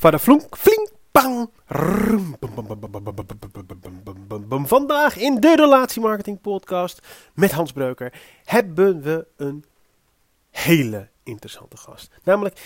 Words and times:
Vadaflonk, 0.00 0.56
flink, 0.56 0.90
bang. 1.10 1.50
Vandaag 4.68 5.16
in 5.16 5.40
de 5.40 5.54
Relatiemarketing 5.56 6.40
Podcast 6.40 7.06
met 7.34 7.52
Hans 7.52 7.72
Breuker 7.72 8.12
hebben 8.44 9.02
we 9.02 9.26
een 9.36 9.64
hele 10.50 11.08
interessante 11.22 11.76
gast. 11.76 12.10
Namelijk 12.24 12.60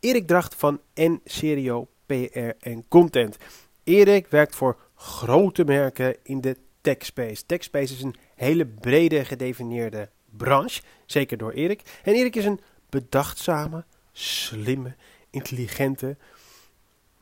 Erik 0.00 0.26
Dracht 0.26 0.54
van 0.54 0.80
NCRO 0.94 1.88
PR 2.06 2.50
en 2.60 2.88
Content. 2.88 3.36
Erik 3.84 4.26
werkt 4.26 4.54
voor 4.54 4.78
grote 4.94 5.64
merken 5.64 6.16
in 6.22 6.40
de 6.40 6.56
techspace. 6.80 7.46
Techspace 7.46 7.94
is 7.94 8.02
een 8.02 8.16
hele 8.34 8.66
brede 8.66 9.24
gedefinieerde 9.24 10.10
branche, 10.36 10.82
zeker 11.06 11.36
door 11.36 11.52
Erik. 11.52 12.00
En 12.02 12.14
Erik 12.14 12.36
is 12.36 12.44
een 12.44 12.60
bedachtzame, 12.88 13.84
slimme, 14.12 14.94
intelligente, 15.30 16.16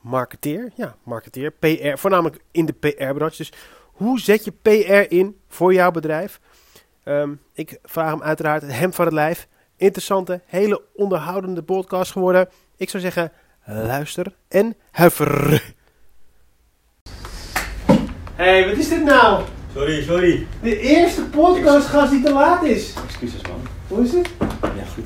marketeer. 0.05 0.71
Ja, 0.75 0.97
marketeer, 1.03 1.51
PR, 1.51 1.97
voornamelijk 1.99 2.43
in 2.51 2.67
de 2.67 2.73
PR-branche. 2.73 3.37
Dus 3.37 3.53
hoe 3.83 4.21
zet 4.21 4.45
je 4.45 4.53
PR 4.63 5.15
in 5.15 5.41
voor 5.49 5.75
jouw 5.75 5.91
bedrijf? 5.91 6.41
Ehm, 7.05 7.33
ik 7.53 7.79
vraag 7.83 8.11
hem 8.11 8.23
uiteraard 8.23 8.63
het 8.63 8.73
hem 8.73 8.93
van 8.93 9.05
het 9.05 9.15
lijf. 9.15 9.49
Interessante, 9.77 10.41
hele 10.47 10.83
onderhoudende 10.95 11.63
podcast 11.63 12.13
geworden. 12.13 12.49
Ik 12.77 12.91
zou 12.91 13.03
zeggen, 13.03 13.33
luister 13.65 14.35
en 14.49 14.77
huiver. 14.91 15.63
Hey, 18.35 18.69
wat 18.69 18.77
is 18.77 18.89
dit 18.89 19.05
nou? 19.05 19.43
Sorry, 19.75 20.03
sorry. 20.03 20.47
De 20.63 20.79
eerste 20.79 21.23
podcastgast 21.23 22.11
die 22.11 22.23
te 22.23 22.33
laat 22.33 22.63
is. 22.63 22.95
Excuses 23.07 23.43
man. 23.43 23.61
Hoe 23.89 24.05
is 24.05 24.13
het? 24.13 24.31
Ja, 24.61 24.85
goed. 24.95 25.05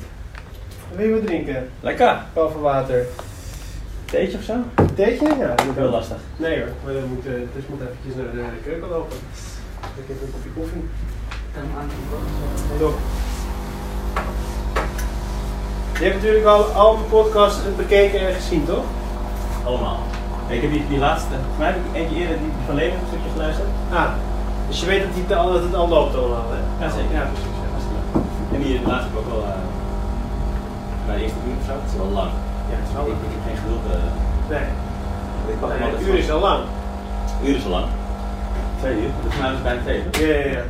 Wil 0.95 1.07
je 1.07 1.13
wat 1.13 1.25
drinken? 1.25 1.71
Lekker. 1.79 2.25
Kalver 2.33 2.61
water. 2.61 3.05
Theetje 4.11 4.37
of 4.37 4.43
zo? 4.43 4.53
Theetje? 4.95 5.27
Ja, 5.39 5.47
dat 5.55 5.65
moet 5.65 5.75
Heel 5.75 5.83
wel. 5.83 5.91
lastig. 5.91 6.17
Nee 6.37 6.57
hoor, 6.59 6.69
maar 6.83 6.93
dan 6.93 7.03
moet, 7.13 7.25
eh, 7.25 7.31
dus 7.55 7.63
moet 7.69 7.81
eventjes 7.81 8.15
naar 8.15 8.31
de 8.33 8.61
keuken 8.69 8.89
lopen. 8.89 9.17
Ik 10.01 10.05
heb 10.07 10.17
een 10.21 10.31
kopje 10.33 10.49
koffie. 10.59 10.83
Top. 12.79 12.95
Je 15.99 16.03
hebt 16.05 16.15
natuurlijk 16.15 16.45
al, 16.45 16.63
al 16.63 16.93
mijn 16.97 17.09
podcasts 17.09 17.59
bekeken 17.77 18.27
en 18.27 18.33
gezien, 18.33 18.65
toch? 18.65 18.83
Allemaal. 19.65 19.99
Ik 20.47 20.61
heb 20.61 20.71
die, 20.71 20.87
die 20.87 20.97
laatste, 20.97 21.27
volgens 21.33 21.57
mij 21.57 21.67
heb 21.67 21.77
ik 21.77 21.95
eentje 22.01 22.15
eerder 22.15 22.37
die 22.37 22.51
van 22.65 22.75
Leven 22.75 22.99
een 22.99 23.07
stukje 23.07 23.29
geluisterd. 23.31 23.67
Ah, 23.91 24.09
dus 24.67 24.79
je 24.79 24.85
weet 24.85 25.01
dat, 25.03 25.13
die, 25.15 25.35
al- 25.35 25.53
dat 25.53 25.63
het 25.63 25.75
al 25.75 25.87
loopt 25.87 26.15
allemaal, 26.15 26.45
hè? 26.51 26.85
Ja, 26.85 26.91
zeker. 26.91 27.11
Ja, 27.13 27.25
precies. 27.33 27.57
Ja. 28.13 28.19
En 28.55 28.61
die 28.61 28.81
laatste 28.87 29.09
heb 29.09 29.11
ik 29.11 29.17
ook 29.19 29.29
wel, 29.33 29.43
eh 29.43 29.57
bij 31.05 31.15
de 31.17 31.21
eerste 31.23 31.37
uur 31.47 31.55
of 31.59 31.65
zo. 31.65 31.71
Het 31.71 31.91
is 31.91 31.97
wel 31.97 32.11
lang. 32.19 32.31
Ja 32.71 32.99
Ik, 33.01 33.07
ik 33.07 33.33
heb 33.35 33.43
geen 33.47 33.57
geduld. 33.63 33.81
eh 33.91 33.99
Nee, 34.49 34.67
ik 35.53 35.59
pak 35.59 35.69
nee, 35.79 35.89
een 35.93 36.07
uur 36.07 36.17
is 36.17 36.31
al 36.31 36.39
lang. 36.39 36.63
Uur 37.45 37.55
is 37.55 37.63
al 37.65 37.69
lang. 37.69 37.85
Twee 38.79 38.93
uur. 38.95 39.09
Dat 39.23 39.31
is 39.33 39.39
nou 39.39 39.51
dus 39.53 39.61
bijna 39.61 39.81
twee 39.81 39.97
uur. 39.97 40.27
Ja, 40.27 40.35
ja, 40.45 40.51
ja. 40.57 40.63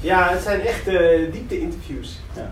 Ja, 0.00 0.28
het 0.28 0.42
zijn 0.42 0.60
echt 0.60 0.86
eh, 0.88 1.32
diepte-interviews. 1.32 2.18
Ja. 2.36 2.50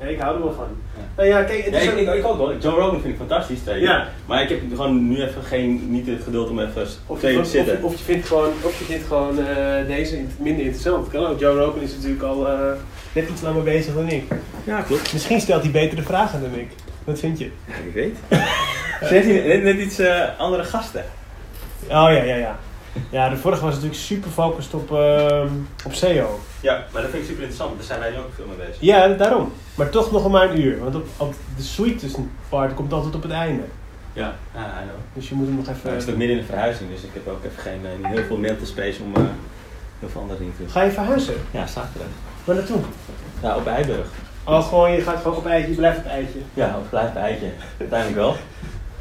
Ja, 0.00 0.06
ik 0.06 0.20
hou 0.20 0.36
er 0.36 0.42
wel 0.42 0.52
van. 0.52 0.66
Ja. 0.96 1.02
Nou 1.16 1.28
ja, 1.28 1.42
kijk, 1.42 1.64
het 1.64 1.74
Ja, 1.74 1.80
is 1.80 1.84
ik, 1.86 1.92
ook- 1.92 1.98
ik, 1.98 2.14
ik 2.14 2.26
ook 2.26 2.36
wel. 2.38 2.56
Joe 2.58 2.74
Rogan 2.74 3.00
vind 3.00 3.12
ik 3.12 3.16
fantastisch, 3.18 3.58
twee 3.60 3.80
uur. 3.80 3.88
Ja. 3.88 4.08
Maar 4.26 4.42
ik 4.42 4.48
heb 4.48 4.60
gewoon 4.70 5.08
nu 5.08 5.22
even 5.22 5.42
geen, 5.42 5.90
niet 5.90 6.06
het 6.06 6.22
geduld 6.22 6.50
om 6.50 6.58
even 6.60 6.86
Of 7.06 7.18
twee 7.18 7.36
uur 7.36 7.42
te 7.42 7.48
zitten. 7.48 7.76
of, 7.76 7.82
of 7.82 7.98
je 7.98 8.04
vindt 8.04 8.26
gewoon, 8.26 8.48
of 8.62 8.78
je 8.78 8.84
vindt 8.84 9.06
gewoon 9.06 9.38
eh, 9.38 9.86
deze 9.86 10.20
minder 10.38 10.64
interessant. 10.64 11.08
Kan 11.08 11.26
ook. 11.26 11.38
Joe 11.40 11.58
Rogan 11.58 11.80
is 11.82 11.94
natuurlijk 11.94 12.22
al 12.22 12.48
eh, 12.48 12.58
net 13.12 13.28
iets 13.28 13.42
langer 13.42 13.62
bezig 13.62 13.94
dan 13.94 14.08
ik. 14.08 14.24
ja, 14.64 14.80
klopt. 14.80 15.12
Misschien 15.12 15.40
stelt 15.40 15.62
hij 15.62 15.70
betere 15.70 16.02
vragen 16.02 16.40
dan 16.40 16.54
ik. 16.60 16.68
Wat 17.08 17.18
vind 17.18 17.38
je? 17.38 17.50
Ja, 17.64 17.74
wie 17.84 17.92
weet. 17.92 18.16
Ze 19.08 19.14
heeft 19.14 19.46
net, 19.46 19.62
net 19.62 19.78
iets 19.78 19.98
eh, 19.98 20.38
andere 20.38 20.64
gasten. 20.64 21.04
Oh 21.82 21.88
ja, 21.88 22.22
ja, 22.22 22.34
ja. 22.34 22.58
Ja, 23.10 23.28
de 23.28 23.36
vorige 23.36 23.64
was 23.64 23.74
natuurlijk 23.74 24.00
super 24.00 24.28
gefocust 24.28 24.74
op, 24.74 24.92
ehm, 24.92 25.48
op 25.84 25.94
SEO. 25.94 26.40
Ja, 26.60 26.84
maar 26.92 27.02
dat 27.02 27.10
vind 27.10 27.22
ik 27.22 27.28
super 27.28 27.42
interessant. 27.42 27.76
Daar 27.76 27.86
zijn 27.86 28.00
wij 28.00 28.10
nu 28.10 28.16
ook 28.16 28.34
veel 28.34 28.46
mee 28.46 28.66
bezig. 28.66 28.76
Ja, 28.80 29.08
daarom. 29.08 29.52
Maar 29.74 29.88
toch 29.88 30.12
nog 30.12 30.28
maar 30.28 30.50
een 30.50 30.60
uur. 30.60 30.78
Want 30.78 30.94
op, 30.94 31.06
op 31.16 31.34
de 31.56 31.62
sweetest 31.62 32.16
part 32.48 32.74
komt 32.74 32.92
altijd 32.92 33.14
op 33.14 33.22
het 33.22 33.32
einde. 33.32 33.62
Ja, 34.12 34.34
ja 34.54 34.60
I 34.60 34.82
know. 34.82 34.96
Dus 35.12 35.28
je 35.28 35.34
moet 35.34 35.46
hem 35.46 35.56
nog 35.56 35.68
even... 35.68 35.94
ik 35.94 36.00
zit 36.00 36.10
ook 36.10 36.16
midden 36.16 36.36
in 36.36 36.42
de 36.42 36.48
verhuizing, 36.48 36.90
dus 36.90 37.02
ik 37.02 37.10
heb 37.12 37.28
ook 37.28 37.44
even 37.44 37.62
geen, 37.62 37.80
eh, 37.84 38.08
niet 38.08 38.18
heel 38.18 38.26
veel 38.26 38.36
mental 38.36 38.66
space 38.66 39.02
om 39.02 39.14
eh, 39.14 39.22
heel 39.98 40.08
veel 40.08 40.20
andere 40.20 40.38
dingen 40.38 40.54
te 40.56 40.62
doen. 40.62 40.70
Ga 40.70 40.82
je 40.82 40.90
verhuizen? 40.90 41.34
Ja, 41.50 41.66
zaterdag. 41.66 42.08
Waar 42.44 42.56
naartoe? 42.56 42.80
Ja, 43.42 43.56
op 43.56 43.66
Eiburg. 43.66 44.08
Oh, 44.48 44.68
gewoon, 44.68 44.92
je 44.92 45.00
gaat 45.00 45.16
gewoon 45.16 45.36
op 45.36 45.46
eitje, 45.46 45.70
je 45.70 45.76
blijft 45.76 45.98
op 45.98 46.06
eitje. 46.06 46.38
Ja, 46.54 46.76
op 46.78 46.90
blijft 46.90 47.12
bij 47.12 47.22
Eitje. 47.22 47.50
Uiteindelijk 47.78 48.18
wel. 48.18 48.36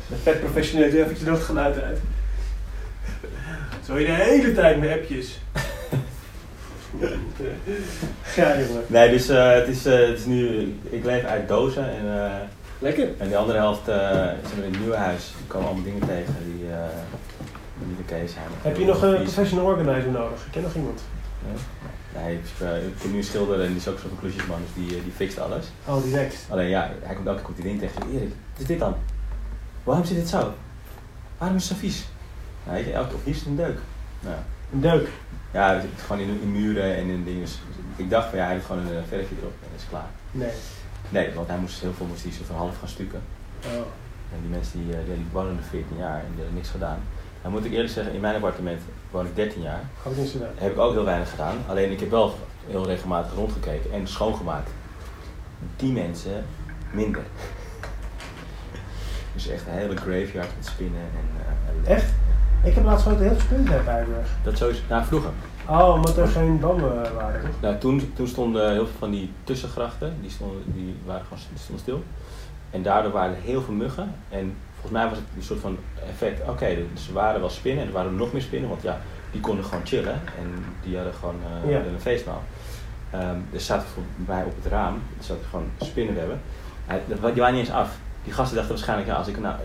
Met 0.08 0.20
vet 0.24 0.40
professioneel, 0.40 0.90
doe 0.90 1.04
even 1.04 1.34
je 1.36 1.42
geluid 1.42 1.82
uit. 1.82 2.00
Zo 3.86 4.00
je 4.00 4.06
de 4.06 4.12
hele 4.12 4.54
tijd 4.54 4.80
met 4.80 4.92
appjes. 4.92 5.40
ja, 8.36 8.60
jongen. 8.60 8.84
Nee, 8.88 9.10
dus 9.10 9.30
eh, 9.30 9.52
het, 9.52 9.68
is, 9.68 9.86
eh, 9.86 10.00
het 10.00 10.18
is 10.18 10.26
nu, 10.26 10.76
ik 10.90 11.06
leef 11.06 11.24
uit 11.24 11.48
dozen 11.48 11.90
en, 11.90 12.24
eh, 12.24 12.32
Lekker. 12.80 13.10
en 13.18 13.30
de 13.30 13.38
andere 13.38 13.58
helft 13.58 13.90
uh, 13.90 13.96
zijn 13.96 14.56
we 14.56 14.66
in 14.66 14.72
het 14.72 14.80
nieuwe 14.80 14.96
huis. 14.96 15.34
Er 15.40 15.48
komen 15.48 15.68
allemaal 15.68 15.86
dingen 15.86 16.08
tegen 16.08 16.36
die, 16.44 16.72
eh 16.72 16.78
die 17.78 17.88
niet 17.88 18.00
oké 18.00 18.28
zijn. 18.28 18.46
Heb 18.62 18.78
je 18.78 18.86
nog 18.86 19.02
een 19.02 19.22
professional 19.24 19.66
organizer 19.66 20.12
nodig? 20.12 20.46
Ik 20.46 20.52
ken 20.52 20.62
nog 20.62 20.76
iemand. 20.76 21.02
Nee, 21.48 21.58
Eh, 22.62 22.86
ik 22.88 22.94
heb 23.02 23.12
nu 23.12 23.18
een 23.18 23.24
schilder 23.24 23.62
en 23.62 23.68
die 23.68 23.76
is 23.78 23.88
ook 23.88 24.00
zo'n 24.00 24.10
conclusiesman, 24.10 24.60
dus 24.62 24.86
die, 24.86 24.98
eh, 24.98 25.04
die 25.04 25.12
fixt 25.12 25.40
alles. 25.40 25.66
Oh, 25.86 26.04
direct. 26.04 26.46
Alleen 26.50 26.70
ja, 26.70 26.92
hij 27.02 27.16
komt 27.16 27.28
elke 27.28 27.38
keer 27.38 27.46
komt 27.46 27.58
die 27.58 27.80
tegen. 27.80 28.02
Erik, 28.14 28.30
wat 28.52 28.62
is 28.62 28.66
dit 28.66 28.80
dan? 28.80 28.96
Waarom 29.84 30.06
zit 30.06 30.16
dit 30.18 30.30
zo? 30.30 30.54
Waarom 31.38 31.58
is 31.58 31.70
het 31.70 31.78
zo 31.78 31.86
vies? 31.86 32.06
Nou, 32.64 32.78
weet 32.78 32.86
je, 32.86 32.94
elke 32.94 33.16
het 33.38 33.46
een 33.46 33.56
deuk. 33.56 33.78
Nou, 34.20 34.36
Een 34.74 34.82
deuk. 34.82 35.08
ja, 35.52 35.82
gewoon 36.06 36.22
in, 36.22 36.40
in 36.42 36.52
muren 36.52 36.96
en 36.96 37.08
in 37.08 37.24
dingen. 37.24 37.42
Dus 37.42 37.60
ik 37.96 38.10
dacht 38.10 38.30
van 38.30 38.38
ja, 38.38 38.46
hij 38.46 38.56
doet 38.56 38.66
gewoon 38.66 38.88
een 38.88 38.98
eh, 38.98 39.08
verfje 39.08 39.36
erop 39.40 39.54
en 39.62 39.70
is 39.76 39.84
klaar. 39.90 40.10
Nee. 40.32 40.52
Nee, 41.10 41.34
want 41.34 41.48
hij 41.48 41.58
moest 41.58 41.82
heel 41.82 41.94
veel 41.94 42.06
moest 42.06 42.24
hij 42.24 42.32
zo 42.32 42.44
van 42.46 42.56
half 42.56 42.80
gaan 42.80 42.88
stukken. 42.88 43.22
Oh. 43.66 43.72
En 44.34 44.38
die 44.42 44.50
mensen 44.50 44.84
die, 44.86 44.94
eh, 44.94 45.06
die, 45.06 45.16
die 45.16 45.58
er 45.58 45.64
14 45.70 45.98
jaar 45.98 46.20
en 46.20 46.26
die 46.30 46.38
hebben 46.38 46.56
niks 46.56 46.70
gedaan. 46.70 47.00
Dan 47.48 47.56
moet 47.56 47.66
ik 47.66 47.72
eerlijk 47.72 47.94
zeggen, 47.94 48.14
in 48.14 48.20
mijn 48.22 48.36
appartement 48.36 48.82
woon 49.12 49.26
ik 49.26 49.36
13 49.36 49.62
jaar. 49.62 49.82
Heb 50.56 50.72
ik 50.72 50.78
ook 50.80 50.94
heel 50.94 51.04
weinig 51.04 51.30
gedaan. 51.30 51.56
Alleen 51.68 51.92
ik 51.92 52.00
heb 52.00 52.10
wel 52.10 52.36
heel 52.68 52.86
regelmatig 52.86 53.34
rondgekeken 53.36 53.92
en 53.92 54.08
schoongemaakt. 54.08 54.70
Die 55.76 55.92
mensen 55.94 56.46
minder. 56.92 57.22
Dus 59.34 59.48
echt 59.48 59.68
een 59.68 59.74
hele 59.74 59.96
graveyard 59.96 60.50
met 60.58 60.66
spinnen 60.66 61.02
en... 61.02 61.30
eh, 61.86 61.92
Echt? 61.96 62.06
Ik 62.64 62.74
heb 62.76 62.84
laatst 62.84 63.06
dat 63.06 63.20
heel 63.20 63.36
veel 63.36 63.58
punten 63.58 63.86
bij. 63.86 64.06
Dat 64.44 64.58
sowieso. 64.58 64.82
Nou, 64.90 65.06
vroeger. 65.06 65.30
Oh, 65.70 65.94
omdat 65.94 66.18
er 66.18 66.28
geen 66.28 66.60
bomen 66.60 67.14
waren. 67.16 67.42
toch? 67.42 67.62
Nou, 67.62 67.78
toen, 67.78 68.12
toen 68.16 68.28
stonden 68.28 68.72
heel 68.72 68.86
veel 68.88 68.98
van 68.98 69.12
die 69.12 69.32
tussengrachten, 69.44 70.18
die, 70.22 70.30
stonden, 70.30 70.62
die 70.66 70.96
waren 71.06 71.24
gewoon 71.24 71.40
die 71.50 71.60
stonden 71.60 71.84
stil. 71.84 72.04
En 72.70 72.84
daardoor 72.84 73.12
waren 73.12 73.36
er 73.36 73.42
heel 73.42 73.62
veel 73.62 73.74
muggen. 73.74 74.16
En 74.30 74.56
volgens 74.88 75.00
mij 75.00 75.10
was 75.10 75.18
het 75.18 75.28
een 75.38 75.44
soort 75.44 75.60
van 75.60 75.78
effect, 76.10 76.50
oké, 76.50 76.76
dus 76.94 77.08
er 77.08 77.14
waren 77.14 77.40
wel 77.40 77.50
spinnen 77.50 77.82
en 77.82 77.88
er 77.88 77.94
waren 77.96 78.16
nog 78.16 78.32
meer 78.34 78.42
spinnen, 78.42 78.70
want 78.70 78.82
ja, 78.82 79.02
die 79.32 79.42
konden 79.42 79.66
gewoon 79.66 79.86
chillen 79.86 80.14
en 80.14 80.64
die 80.84 80.96
hadden 80.96 81.14
gewoon 81.14 81.36
eh, 81.64 81.72
Ja. 81.72 81.78
een 81.78 82.00
feestmaal. 82.02 82.44
Ehm 83.12 83.36
er 83.54 83.60
zaten 83.62 83.88
voor 83.88 84.04
mij 84.16 84.44
op 84.44 84.54
het 84.64 84.72
raam, 84.72 84.94
er 85.18 85.24
zaten 85.24 85.44
gewoon 85.50 85.70
spinnenwebben. 85.82 86.42
Die 87.08 87.42
waren 87.42 87.54
niet 87.54 87.66
eens 87.66 87.72
af. 87.76 87.90
Die 88.24 88.34
gasten 88.34 88.56
dachten 88.56 88.74
waarschijnlijk, 88.76 89.10
ja, 89.10 89.16
als 89.16 89.28
ik 89.28 89.40
nou, 89.40 89.56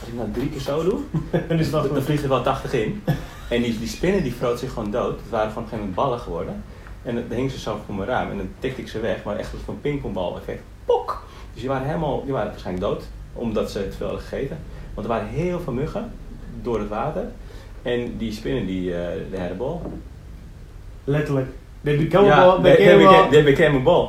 als 0.00 0.08
ik 0.08 0.14
nou 0.14 0.30
drie 0.30 0.48
keer 0.50 0.60
zo 0.60 0.82
doe, 0.82 1.00
Dan 1.48 1.56
wel 1.70 1.70
dan 1.82 1.88
goed. 1.88 2.02
vliegt 2.02 2.22
er 2.22 2.28
wel 2.28 2.42
80 2.42 2.72
in. 2.72 3.02
En 3.48 3.62
die, 3.62 3.78
die 3.78 3.88
spinnen 3.88 4.22
die 4.22 4.32
froot 4.32 4.58
zich 4.58 4.72
gewoon 4.72 4.90
dood. 4.90 5.20
Het 5.20 5.30
waren 5.30 5.48
gewoon 5.48 5.64
op 5.64 5.72
een 5.72 5.78
gegeven 5.78 5.78
moment 5.78 5.94
ballen 5.94 6.18
geworden. 6.18 6.62
En 7.02 7.14
dan 7.14 7.24
hingen 7.36 7.50
ze 7.50 7.58
zo 7.58 7.80
voor 7.86 7.94
mijn 7.94 8.08
raam 8.08 8.30
en 8.30 8.36
dan 8.36 8.48
tikte 8.58 8.80
ik 8.80 8.88
ze 8.88 9.00
weg. 9.00 9.24
Maar 9.24 9.36
echt 9.36 9.52
als 9.52 9.60
een 9.68 9.80
pingpongbal 9.80 10.36
effect. 10.36 10.62
Pok! 10.84 11.26
Dus 11.52 11.60
die 11.60 11.70
waren 11.70 11.86
helemaal, 11.86 12.24
die 12.24 12.32
waren 12.32 12.50
waarschijnlijk 12.50 12.86
dood. 12.86 13.04
Omdat 13.34 13.70
ze 13.70 13.88
te 13.88 13.96
veel 13.96 14.06
hadden 14.06 14.24
gegeten. 14.24 14.58
Want 14.94 15.06
er 15.06 15.12
waren 15.12 15.28
heel 15.28 15.60
veel 15.60 15.72
muggen 15.72 16.10
door 16.62 16.78
het 16.78 16.88
water. 16.88 17.24
En 17.82 18.16
die 18.16 18.32
spinnen 18.32 18.66
die, 18.66 18.94
eh 18.94 19.06
de. 19.30 19.74
Letterlijk. 21.04 21.46
They 21.82 21.96
become 21.96 22.24
ja, 22.26 22.38
a 22.38 22.44
ball, 22.46 22.62
they, 22.62 22.76
became 22.76 22.84
they 22.86 22.94
a 22.94 22.96
became, 22.98 23.20
ball. 23.20 23.30
they 23.30 23.44
became 23.44 23.78
a 23.78 23.82
ball. 23.82 24.08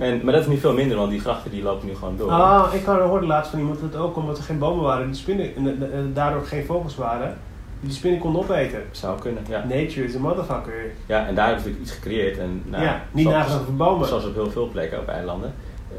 En, 0.00 0.20
maar 0.24 0.32
dat 0.32 0.42
is 0.42 0.48
niet 0.48 0.60
veel 0.60 0.72
minder, 0.72 0.96
want 0.96 1.10
die 1.10 1.20
grachten 1.20 1.50
die 1.50 1.62
lopen 1.62 1.86
nu 1.86 1.94
gewoon 1.94 2.16
door. 2.16 2.30
Ah, 2.30 2.74
ik 2.74 2.84
hoorde 2.84 3.26
laatst 3.26 3.50
van 3.50 3.58
iemand 3.60 3.80
dat 3.80 3.92
het 3.92 4.00
ook 4.02 4.16
omdat 4.16 4.38
er 4.38 4.44
geen 4.44 4.58
bomen 4.58 4.84
waren, 4.84 5.06
die 5.06 5.14
spinnen, 5.14 5.56
en, 5.56 5.66
en- 5.66 5.92
en 5.92 6.10
daardoor 6.14 6.44
geen 6.44 6.64
vogels 6.64 6.96
waren, 6.96 7.38
die 7.80 7.92
spinnen 7.92 8.20
konden 8.20 8.42
opeten. 8.42 8.82
Zou 8.90 9.20
kunnen, 9.20 9.42
ja. 9.48 9.64
Nature 9.68 10.04
is 10.06 10.14
a 10.16 10.18
motherfucker. 10.18 10.72
Ja, 11.06 11.26
en 11.26 11.34
daar 11.34 11.46
hebben 11.46 11.62
ze 11.64 11.68
natuurlijk 11.68 11.80
iets 11.80 11.90
gecreëerd. 11.92 12.38
En, 12.38 12.62
nou, 12.66 12.82
ja, 12.84 13.02
niet 13.10 13.28
nagedacht 13.28 13.60
over 13.60 13.76
bomen. 13.76 14.08
Zoals 14.08 14.24
op 14.26 14.34
heel 14.34 14.50
veel 14.50 14.68
plekken 14.68 14.98
op 14.98 15.08
eilanden. 15.08 15.54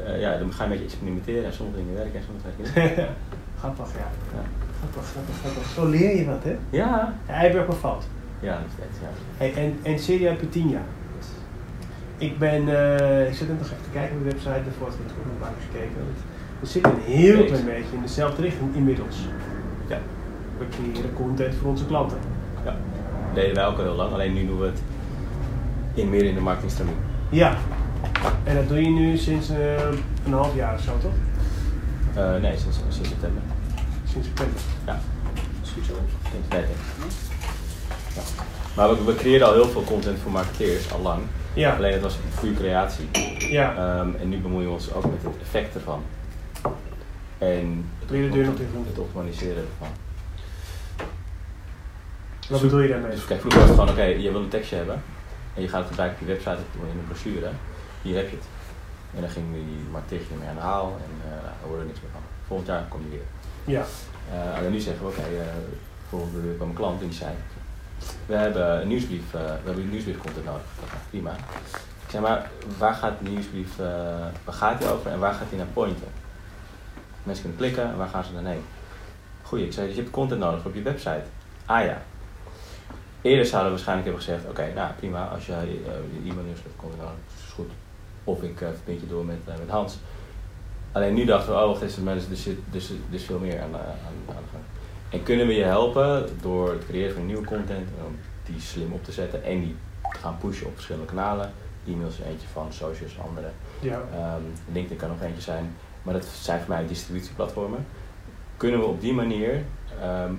Eh, 0.06 0.20
ja, 0.20 0.36
dan 0.38 0.52
ga 0.52 0.58
je 0.58 0.64
een 0.64 0.68
beetje 0.70 0.84
experimenteren 0.84 1.44
en 1.44 1.52
sommige 1.52 1.78
dingen 1.78 1.94
werken 1.94 2.14
en 2.20 2.24
sommige 2.26 2.48
dingen 2.56 2.96
niet. 2.96 3.08
grappig, 3.60 3.86
ja. 4.02 4.08
Ja. 4.36 4.42
Grappig, 4.78 5.10
grappig, 5.10 5.34
grappig. 5.40 5.66
Zo 5.74 5.86
leer 5.86 6.16
je 6.16 6.24
wat, 6.24 6.42
hè? 6.44 6.56
Ja, 6.70 7.14
Ja, 7.26 7.34
Eiburg 7.34 7.66
bevalt. 7.66 8.04
ja, 8.40 8.52
nog 8.58 8.70
steeds, 8.76 8.96
ja. 9.02 9.08
Hey, 9.36 9.54
en, 9.64 9.78
en 9.82 9.98
serie 9.98 10.26
heb 10.26 10.40
je 10.40 10.48
tien 10.48 10.68
jaar. 10.68 10.88
Ik 12.18 12.38
ben, 12.38 12.68
eh, 12.68 13.28
ik 13.28 13.34
zit 13.34 13.48
net 13.48 13.58
nog 13.58 13.66
even 13.66 13.82
te 13.82 13.90
kijken 13.92 14.16
op 14.16 14.22
de 14.24 14.30
website, 14.30 14.62
daarvoor 14.64 14.86
had 14.86 14.94
ik 14.94 15.00
ook 15.18 15.24
nog 15.24 15.32
een 15.34 15.38
paar 15.40 15.52
keer 15.58 15.66
gekeken. 15.72 15.96
We 16.60 16.66
zitten 16.66 16.92
een 16.92 17.00
heel 17.00 17.36
Eens. 17.36 17.46
klein 17.46 17.64
beetje 17.64 17.94
in 17.96 18.00
dezelfde 18.02 18.42
richting 18.42 18.74
inmiddels. 18.74 19.16
Ja. 19.86 19.98
We 20.58 20.64
creëren 20.68 21.12
content 21.14 21.54
voor 21.54 21.70
onze 21.70 21.86
klanten. 21.86 22.18
Ja. 22.64 22.76
deden 23.34 23.54
wij 23.54 23.66
ook 23.66 23.76
al 23.78 23.82
heel 23.84 23.94
lang, 23.94 24.12
alleen 24.12 24.32
nu 24.34 24.46
doen 24.46 24.58
we 24.60 24.66
het 24.66 24.82
in 25.94 26.10
meer 26.10 26.24
in 26.24 26.34
de 26.34 26.40
marketingstramien. 26.40 26.94
Ja. 27.28 27.56
En 28.44 28.54
dat 28.54 28.68
doe 28.68 28.82
je 28.82 28.88
nu 28.88 29.16
sinds 29.16 29.48
eh, 29.48 29.82
een 30.26 30.32
half 30.32 30.54
jaar 30.54 30.74
of 30.74 30.80
zo, 30.80 30.98
toch? 31.00 31.12
Eh 32.14 32.40
nee, 32.40 32.58
sinds, 32.58 32.78
sinds 32.88 33.08
september. 33.08 33.42
Sinds 34.12 34.26
september. 34.26 34.60
Ja, 34.86 35.00
Zoiets 35.62 35.88
zo. 35.88 35.94
sinds 36.30 36.48
nee. 36.48 36.64
Ja. 38.14 38.22
Maar 38.76 38.88
we, 38.88 39.04
we 39.04 39.14
creëren 39.14 39.46
al 39.46 39.52
heel 39.52 39.68
veel 39.68 39.84
content 39.84 40.18
voor 40.18 40.30
marketeers, 40.30 40.92
al 40.92 41.00
lang. 41.00 41.22
Ja. 41.54 41.76
Alleen 41.76 41.92
het 41.92 42.02
was 42.02 42.14
een 42.14 42.38
goede 42.38 42.54
creatie. 42.54 43.08
Ja. 43.38 43.74
Ehm, 43.76 44.08
en 44.20 44.28
nu 44.28 44.38
bemoeien 44.38 44.68
we 44.68 44.74
ons 44.74 44.92
ook 44.92 45.04
met 45.04 45.22
het 45.22 45.40
effect 45.42 45.74
ervan. 45.74 46.02
En 47.38 47.84
het, 47.98 48.08
de 48.08 48.28
deur 48.28 48.44
nog 48.44 48.86
het 48.86 48.98
optimaliseren 48.98 49.56
ervan. 49.56 49.88
Wat 52.48 52.60
bedoel 52.60 52.80
je 52.80 52.88
daarmee? 52.88 53.10
Dus 53.10 53.24
kijk, 53.24 53.40
vroeger 53.40 53.60
was 53.60 53.68
het 53.68 53.78
gewoon, 53.78 53.94
oké, 53.94 54.04
je 54.04 54.32
wil 54.32 54.40
een 54.40 54.48
tekstje 54.48 54.76
hebben. 54.76 55.02
En 55.54 55.62
je 55.62 55.68
gaat 55.68 55.78
het 55.80 55.88
gebruiken 55.88 56.20
op 56.20 56.26
je 56.26 56.32
website 56.32 56.56
of 56.56 56.90
in 56.92 56.98
een 56.98 57.04
brochure. 57.08 57.50
Hier 58.04 58.16
heb 58.16 58.30
je 58.30 58.36
het. 58.36 58.46
En 59.14 59.20
dan 59.20 59.30
ging 59.30 59.46
die 59.52 59.88
marketeer 59.90 60.20
mee 60.38 60.48
aan 60.48 60.54
de 60.54 60.60
haal 60.60 60.96
en 61.04 61.30
eh 61.30 61.42
daar 61.44 61.68
hoorde 61.68 61.84
niks 61.84 62.00
meer 62.00 62.10
van. 62.12 62.20
Volgend 62.46 62.68
jaar 62.68 62.84
kom 62.88 63.00
je 63.02 63.08
weer. 63.08 63.26
Ja. 63.74 63.84
Eh, 64.32 64.66
en 64.66 64.72
nu 64.72 64.80
zeggen 64.80 65.04
we, 65.04 65.10
oké, 65.10 65.20
eh 65.20 65.46
bijvoorbeeld 66.00 66.44
weer 66.44 66.54
kwam 66.54 66.68
een 66.68 66.74
klant 66.74 67.00
en 67.00 67.08
die 67.08 67.16
zei, 67.16 67.32
we 68.26 68.34
hebben 68.34 68.80
een 68.80 68.88
nieuwsbrief, 68.88 69.30
we 69.30 69.38
hebben 69.38 69.82
een 69.82 69.90
nieuwsbrief 69.90 70.18
content 70.18 70.44
nodig. 70.44 70.62
Prima. 71.10 71.32
Ik 72.04 72.10
zei, 72.10 72.22
maar 72.22 72.50
waar 72.78 72.94
gaat 72.94 73.12
die 73.20 73.28
nieuwsbrief, 73.28 73.76
waar 74.44 74.54
gaat 74.54 74.78
die 74.78 74.88
over 74.88 75.10
en 75.10 75.18
waar 75.18 75.34
gaat 75.34 75.48
die 75.48 75.58
naar 75.58 75.66
pointen? 75.66 76.08
Mensen 77.22 77.44
kunnen 77.44 77.60
klikken 77.60 77.84
en 77.84 77.96
waar 77.96 78.08
gaan 78.08 78.24
ze 78.24 78.34
dan 78.34 78.46
heen? 78.46 78.64
Goeie, 79.42 79.66
ik 79.66 79.72
zei, 79.72 79.86
dus 79.86 79.96
je 79.96 80.00
hebt 80.02 80.14
content 80.14 80.40
nodig 80.40 80.64
op 80.64 80.74
je 80.74 80.82
website. 80.82 81.24
Ah 81.66 81.84
ja. 81.84 82.02
Eerder 83.22 83.46
zouden 83.46 83.70
we 83.70 83.76
waarschijnlijk 83.76 84.08
hebben 84.08 84.24
gezegd, 84.24 84.48
oké, 84.48 84.72
nou 84.74 84.92
prima, 84.92 85.26
als 85.26 85.46
jij 85.46 85.62
eh, 85.62 86.22
je 86.22 86.30
e-mail 86.30 86.44
nieuwsbrief 86.44 86.72
nodig 86.82 86.98
hebt, 86.98 87.44
is 87.46 87.52
goed. 87.52 87.70
Of 88.24 88.42
ik 88.42 88.60
eh, 88.60 88.68
verbind 88.74 89.00
je 89.00 89.06
door 89.06 89.24
met, 89.24 89.38
eh, 89.46 89.54
met 89.58 89.68
Hans. 89.68 89.96
Alleen 90.92 91.14
nu 91.14 91.24
dachten 91.24 91.52
we, 91.52 91.58
oh 91.58 91.82
eens, 91.82 91.96
maar 91.96 92.14
er 92.14 92.22
zit 92.32 92.58
dus, 92.70 92.92
dus 93.10 93.24
veel 93.24 93.38
meer 93.38 93.60
aan, 93.62 93.74
eh, 93.74 93.80
aan, 93.80 94.36
aan 94.36 94.42
de 94.42 94.50
gang. 94.52 94.64
En 95.10 95.22
kunnen 95.22 95.46
we 95.46 95.54
je 95.54 95.64
helpen 95.64 96.28
door 96.40 96.70
het 96.70 96.86
creëren 96.86 97.14
van 97.14 97.26
nieuwe 97.26 97.44
content, 97.44 97.88
en 97.98 98.04
om 98.06 98.16
die 98.44 98.60
slim 98.60 98.92
op 98.92 99.04
te 99.04 99.12
zetten 99.12 99.44
en 99.44 99.60
die 99.60 99.76
te 100.12 100.18
gaan 100.18 100.38
pushen 100.38 100.66
op 100.66 100.74
verschillende 100.74 101.06
kanalen. 101.06 101.52
E-mails 101.86 102.18
is 102.18 102.24
eentje 102.24 102.48
van, 102.52 102.72
socials 102.72 103.18
andere. 103.20 103.48
Ja. 103.80 104.02
Ehm, 104.12 104.42
LinkedIn 104.72 104.96
kan 104.96 105.08
nog 105.08 105.22
eentje 105.22 105.42
zijn, 105.42 105.74
maar 106.02 106.14
dat 106.14 106.24
zijn 106.24 106.60
voor 106.60 106.68
mij 106.74 106.86
distributieplatformen. 106.86 107.86
Kunnen 108.56 108.80
we 108.80 108.86
op 108.86 109.00
die 109.00 109.12
manier 109.12 109.62
ehm, 110.00 110.32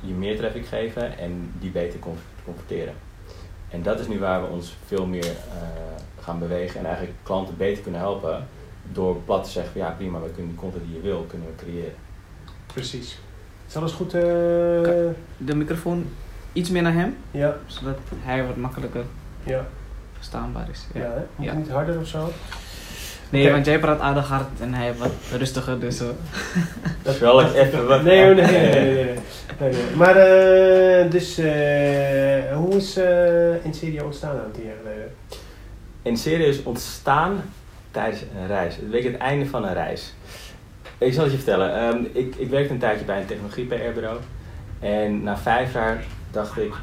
je 0.00 0.12
meer 0.12 0.36
traffic 0.36 0.66
geven 0.66 1.18
en 1.18 1.52
die 1.60 1.70
beter 1.70 1.98
con- 1.98 2.16
converteren? 2.44 2.94
En 3.74 3.82
dat 3.82 4.00
is 4.00 4.06
nu 4.08 4.18
waar 4.18 4.40
we 4.42 4.46
ons 4.48 4.76
veel 4.86 5.06
meer 5.06 5.24
eh, 5.24 6.22
gaan 6.22 6.38
bewegen 6.38 6.78
en 6.80 6.86
eigenlijk 6.86 7.16
klanten 7.22 7.56
beter 7.56 7.82
kunnen 7.82 8.00
helpen 8.00 8.46
door 8.92 9.16
plat 9.16 9.44
te 9.44 9.50
zeggen, 9.50 9.72
van, 9.72 9.80
ja 9.80 9.90
prima, 9.90 10.20
we 10.20 10.30
kunnen 10.30 10.50
die 10.52 10.60
content 10.60 10.84
die 10.84 10.94
je 10.94 11.00
wil, 11.00 11.24
kunnen 11.28 11.46
we 11.46 11.64
creëren. 11.64 11.94
Precies. 12.66 13.18
Is 13.68 13.76
alles 13.76 13.92
goed? 13.92 14.14
eh, 14.14 14.20
De 15.36 15.54
microfoon 15.54 16.06
iets 16.52 16.70
meer 16.70 16.82
naar 16.82 16.92
hem, 16.92 17.16
ja. 17.30 17.56
zodat 17.66 17.98
hij 18.18 18.46
wat 18.46 18.56
makkelijker 18.56 19.04
Ja. 19.44 19.66
verstaanbaar 20.12 20.68
is. 20.70 20.86
Ja, 20.94 21.00
Ja. 21.00 21.06
hè? 21.10 21.20
Moet 21.36 21.46
Ja. 21.46 21.52
niet 21.54 21.68
harder 21.70 22.00
of 22.00 22.06
zo? 22.06 22.28
Nee, 23.34 23.50
want 23.50 23.66
jij 23.66 23.78
praat 23.78 24.00
aardig 24.00 24.28
hard 24.28 24.60
en 24.60 24.74
hij 24.74 24.94
wat 24.94 25.12
rustiger, 25.36 25.80
dus 25.80 26.00
eh, 26.00 26.06
Terwijl 27.02 27.40
ik 27.40 27.54
even 27.54 27.86
wat... 27.86 28.02
Nee, 28.02 28.34
nee, 28.34 28.34
nee, 28.34 28.44
nee, 28.44 28.70
nee, 28.70 28.94
nee, 28.94 29.04
nee, 29.58 29.72
nee. 29.72 29.96
Maar 29.96 30.16
eh, 30.16 31.10
dus, 31.10 31.38
eh, 31.38 32.56
hoe 32.56 32.76
is 32.76 32.98
uh, 32.98 33.64
Insidio 33.64 34.04
ontstaan 34.04 34.30
aan 34.30 34.50
tien 34.52 34.64
jaar 34.64 34.76
geleden? 34.82 35.14
Een 36.02 36.16
serie 36.16 36.46
is 36.46 36.62
ontstaan 36.62 37.42
tijdens 37.90 38.22
een 38.40 38.46
reis. 38.46 38.76
Weet 38.90 39.02
je, 39.02 39.10
het 39.10 39.20
einde 39.20 39.46
van 39.46 39.64
een 39.64 39.74
reis. 39.74 40.14
Ik 40.98 41.12
zal 41.12 41.22
het 41.22 41.32
je 41.32 41.38
vertellen. 41.38 41.74
Ehm, 41.74 42.04
ik, 42.12 42.34
ik 42.36 42.50
werkte 42.50 42.72
een 42.72 42.78
tijdje 42.78 43.04
bij 43.04 43.20
een 43.20 43.26
technologie-PR-bureau. 43.26 44.18
En 44.80 45.22
na 45.22 45.36
vijf 45.36 45.72
jaar 45.72 46.04
dacht 46.30 46.58
ik... 46.58 46.74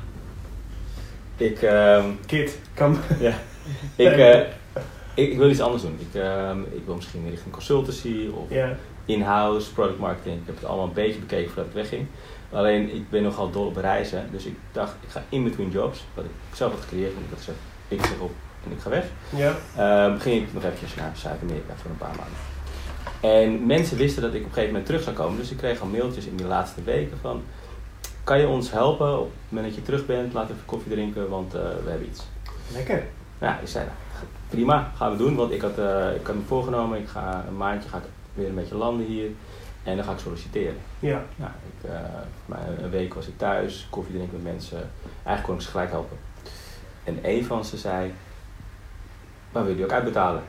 Ik, 1.37 1.61
ehm, 1.61 2.05
Kid, 2.25 2.59
kan. 2.73 2.97
ja, 3.19 3.33
ik, 3.95 4.17
eh, 4.17 4.39
ik, 5.13 5.31
ik 5.31 5.37
wil 5.37 5.49
iets 5.49 5.61
anders 5.61 5.83
doen. 5.83 5.97
Ik, 5.99 6.21
ehm, 6.21 6.61
ik 6.61 6.81
wil 6.85 6.95
misschien 6.95 7.29
richting 7.29 7.53
consultancy 7.53 8.29
of 8.33 8.49
Ja, 8.49 8.75
in-house, 9.05 9.73
product 9.73 9.99
marketing. 9.99 10.35
Ik 10.39 10.45
heb 10.45 10.55
het 10.55 10.65
allemaal 10.65 10.85
een 10.87 10.93
beetje 10.93 11.19
bekeken 11.19 11.47
voordat 11.47 11.65
ik 11.65 11.73
wegging. 11.73 12.07
Alleen 12.51 12.95
ik 12.95 13.09
ben 13.09 13.23
nogal 13.23 13.49
dol 13.51 13.65
op 13.65 13.75
reizen. 13.75 14.27
Dus 14.31 14.45
ik 14.45 14.55
dacht, 14.71 14.93
ik 15.01 15.09
ga 15.09 15.23
in 15.29 15.43
between 15.43 15.69
jobs. 15.69 16.03
Wat 16.13 16.25
ik 16.25 16.31
zelf 16.53 16.71
had 16.71 16.81
gecreëerd. 16.81 17.13
En 17.13 17.19
ik 17.29 17.37
gezegd, 17.37 17.57
ik 17.87 18.05
zeg 18.05 18.19
op 18.19 18.31
en 18.65 18.71
ik 18.71 18.79
ga 18.79 18.89
weg. 18.89 19.05
Ehm, 19.77 20.17
ging 20.19 20.41
ik 20.47 20.53
nog 20.53 20.63
eventjes 20.63 20.95
naar 20.95 21.11
Zuid-Amerika 21.15 21.73
voor 21.75 21.91
een 21.91 21.97
paar 21.97 22.15
maanden. 22.17 22.49
En 23.21 23.65
mensen 23.65 23.97
wisten 23.97 24.21
dat 24.21 24.33
ik 24.33 24.39
op 24.39 24.45
een 24.45 24.53
gegeven 24.53 24.69
moment 24.69 24.85
terug 24.85 25.03
zou 25.03 25.15
komen. 25.15 25.37
Dus 25.37 25.51
ik 25.51 25.57
kreeg 25.57 25.81
al 25.81 25.87
mailtjes 25.87 26.25
in 26.25 26.35
die 26.35 26.45
laatste 26.45 26.83
weken 26.83 27.17
van... 27.21 27.43
Kan 28.23 28.39
je 28.39 28.47
ons 28.47 28.71
helpen 28.71 29.19
op 29.19 29.25
het 29.25 29.33
moment 29.49 29.67
dat 29.67 29.75
je 29.75 29.81
terug 29.85 30.05
bent? 30.05 30.33
Laten 30.33 30.49
we 30.49 30.53
even 30.53 30.65
koffie 30.65 30.91
drinken, 30.91 31.29
want 31.29 31.53
eh, 31.53 31.61
we 31.61 31.89
hebben 31.89 32.07
iets. 32.07 32.21
lekker. 32.73 33.03
Nou, 33.41 33.53
ik 33.61 33.67
zei, 33.67 33.85
prima, 34.49 34.91
gaan 34.97 35.11
we 35.11 35.17
doen. 35.17 35.35
Want 35.35 35.51
ik 35.51 35.61
had, 35.61 35.77
eh, 35.77 36.15
ik 36.15 36.27
had 36.27 36.35
me 36.35 36.41
voorgenomen, 36.47 36.99
ik 36.99 37.07
ga 37.07 37.43
een 37.47 37.57
maandje 37.57 37.89
ga 37.89 37.97
ik 37.97 38.03
weer 38.33 38.47
een 38.47 38.55
beetje 38.55 38.75
landen 38.75 39.05
hier. 39.05 39.29
En 39.83 39.95
dan 39.95 40.05
ga 40.05 40.11
ik 40.11 40.19
solliciteren. 40.19 40.75
Ja, 40.99 41.21
Nou, 41.35 41.51
ik, 41.81 41.89
eh, 41.89 42.83
een 42.83 42.89
week 42.89 43.13
was 43.13 43.27
ik 43.27 43.37
thuis, 43.37 43.87
koffie 43.89 44.15
drinken 44.15 44.41
met 44.43 44.51
mensen. 44.53 44.77
Eigenlijk 45.23 45.43
kon 45.45 45.55
ik 45.55 45.61
ze 45.61 45.69
gelijk 45.69 45.91
helpen. 45.91 46.17
En 47.03 47.19
een 47.21 47.45
van 47.45 47.65
ze 47.65 47.77
zei, 47.77 48.13
maar 49.51 49.65
wil 49.65 49.75
je 49.75 49.83
ook 49.83 49.91
uitbetalen? 49.91 50.41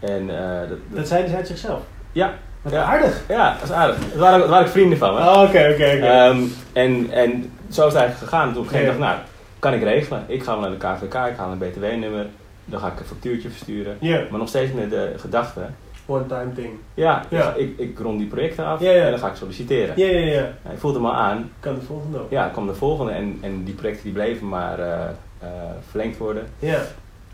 En 0.00 0.30
eh, 0.42 0.60
dat, 0.60 0.68
dat- 0.68 0.78
dat 0.88 1.08
zei 1.08 1.24
hij 1.26 1.36
uit 1.36 1.46
zichzelf. 1.46 1.82
ja, 2.12 2.34
Wat 2.62 2.72
Ja. 2.72 2.82
aardig. 2.84 3.20
ja, 3.28 3.52
dat 3.54 3.62
is 3.62 3.72
aardig. 3.72 3.98
Dat 3.98 4.18
waren, 4.18 4.38
dat 4.40 4.48
waren 4.48 4.64
ook 4.66 4.72
vrienden 4.72 4.98
van. 4.98 5.10
Oh, 5.16 5.42
Oké, 5.42 5.58
oké, 5.72 5.72
oké. 5.72 5.84
Ehm, 6.06 6.42
en, 6.72 7.10
en 7.10 7.52
zo 7.70 7.86
is 7.86 7.92
het 7.92 8.02
eigenlijk 8.02 8.16
gegaan. 8.18 8.48
Toen 8.52 8.56
op 8.62 8.62
een 8.64 8.70
gegeven 8.70 8.92
Ja. 8.92 8.98
moment 8.98 9.10
dacht 9.16 9.20
ik, 9.20 9.26
nou, 9.26 9.31
kan 9.62 9.72
ik 9.72 9.82
regelen. 9.82 10.24
Ik 10.26 10.42
ga 10.42 10.52
wel 10.52 10.60
naar 10.60 10.70
de 10.70 10.76
KVK, 10.76 11.14
ik 11.30 11.36
haal 11.36 11.50
een 11.52 11.58
btw-nummer. 11.58 12.26
Dan 12.64 12.80
ga 12.80 12.86
ik 12.92 12.98
een 13.00 13.04
factuurtje 13.06 13.48
versturen. 13.50 13.96
Maar 14.30 14.38
nog 14.38 14.48
steeds 14.48 14.72
met 14.72 14.90
de 14.90 15.12
gedachte, 15.16 15.60
one-time 16.06 16.52
thing. 16.52 16.70
ja, 16.94 17.24
Ja. 17.28 17.54
Ik, 17.54 17.78
ik 17.78 17.98
rond 17.98 18.18
die 18.18 18.26
projecten 18.28 18.64
af 18.64 18.82
en 18.82 19.10
dan 19.10 19.18
ga 19.18 19.28
ik 19.28 19.34
solliciteren. 19.36 19.94
Ja, 19.96 20.06
ja, 20.06 20.18
ja. 20.32 20.42
Ik 20.72 20.78
voelde 20.78 21.00
me 21.00 21.10
aan, 21.10 21.50
Kan 21.60 21.74
de 21.74 21.80
volgende 21.80 22.18
ook. 22.18 22.30
ja, 22.30 22.48
kwam 22.48 22.66
de 22.66 22.74
volgende 22.74 23.12
en, 23.12 23.38
en 23.40 23.64
die 23.64 23.74
projecten 23.74 24.04
die 24.04 24.12
bleven 24.12 24.48
maar 24.48 24.78
eh, 24.78 25.02
eh, 25.38 25.48
verlengd 25.88 26.18
worden. 26.18 26.46
Ja. 26.58 26.80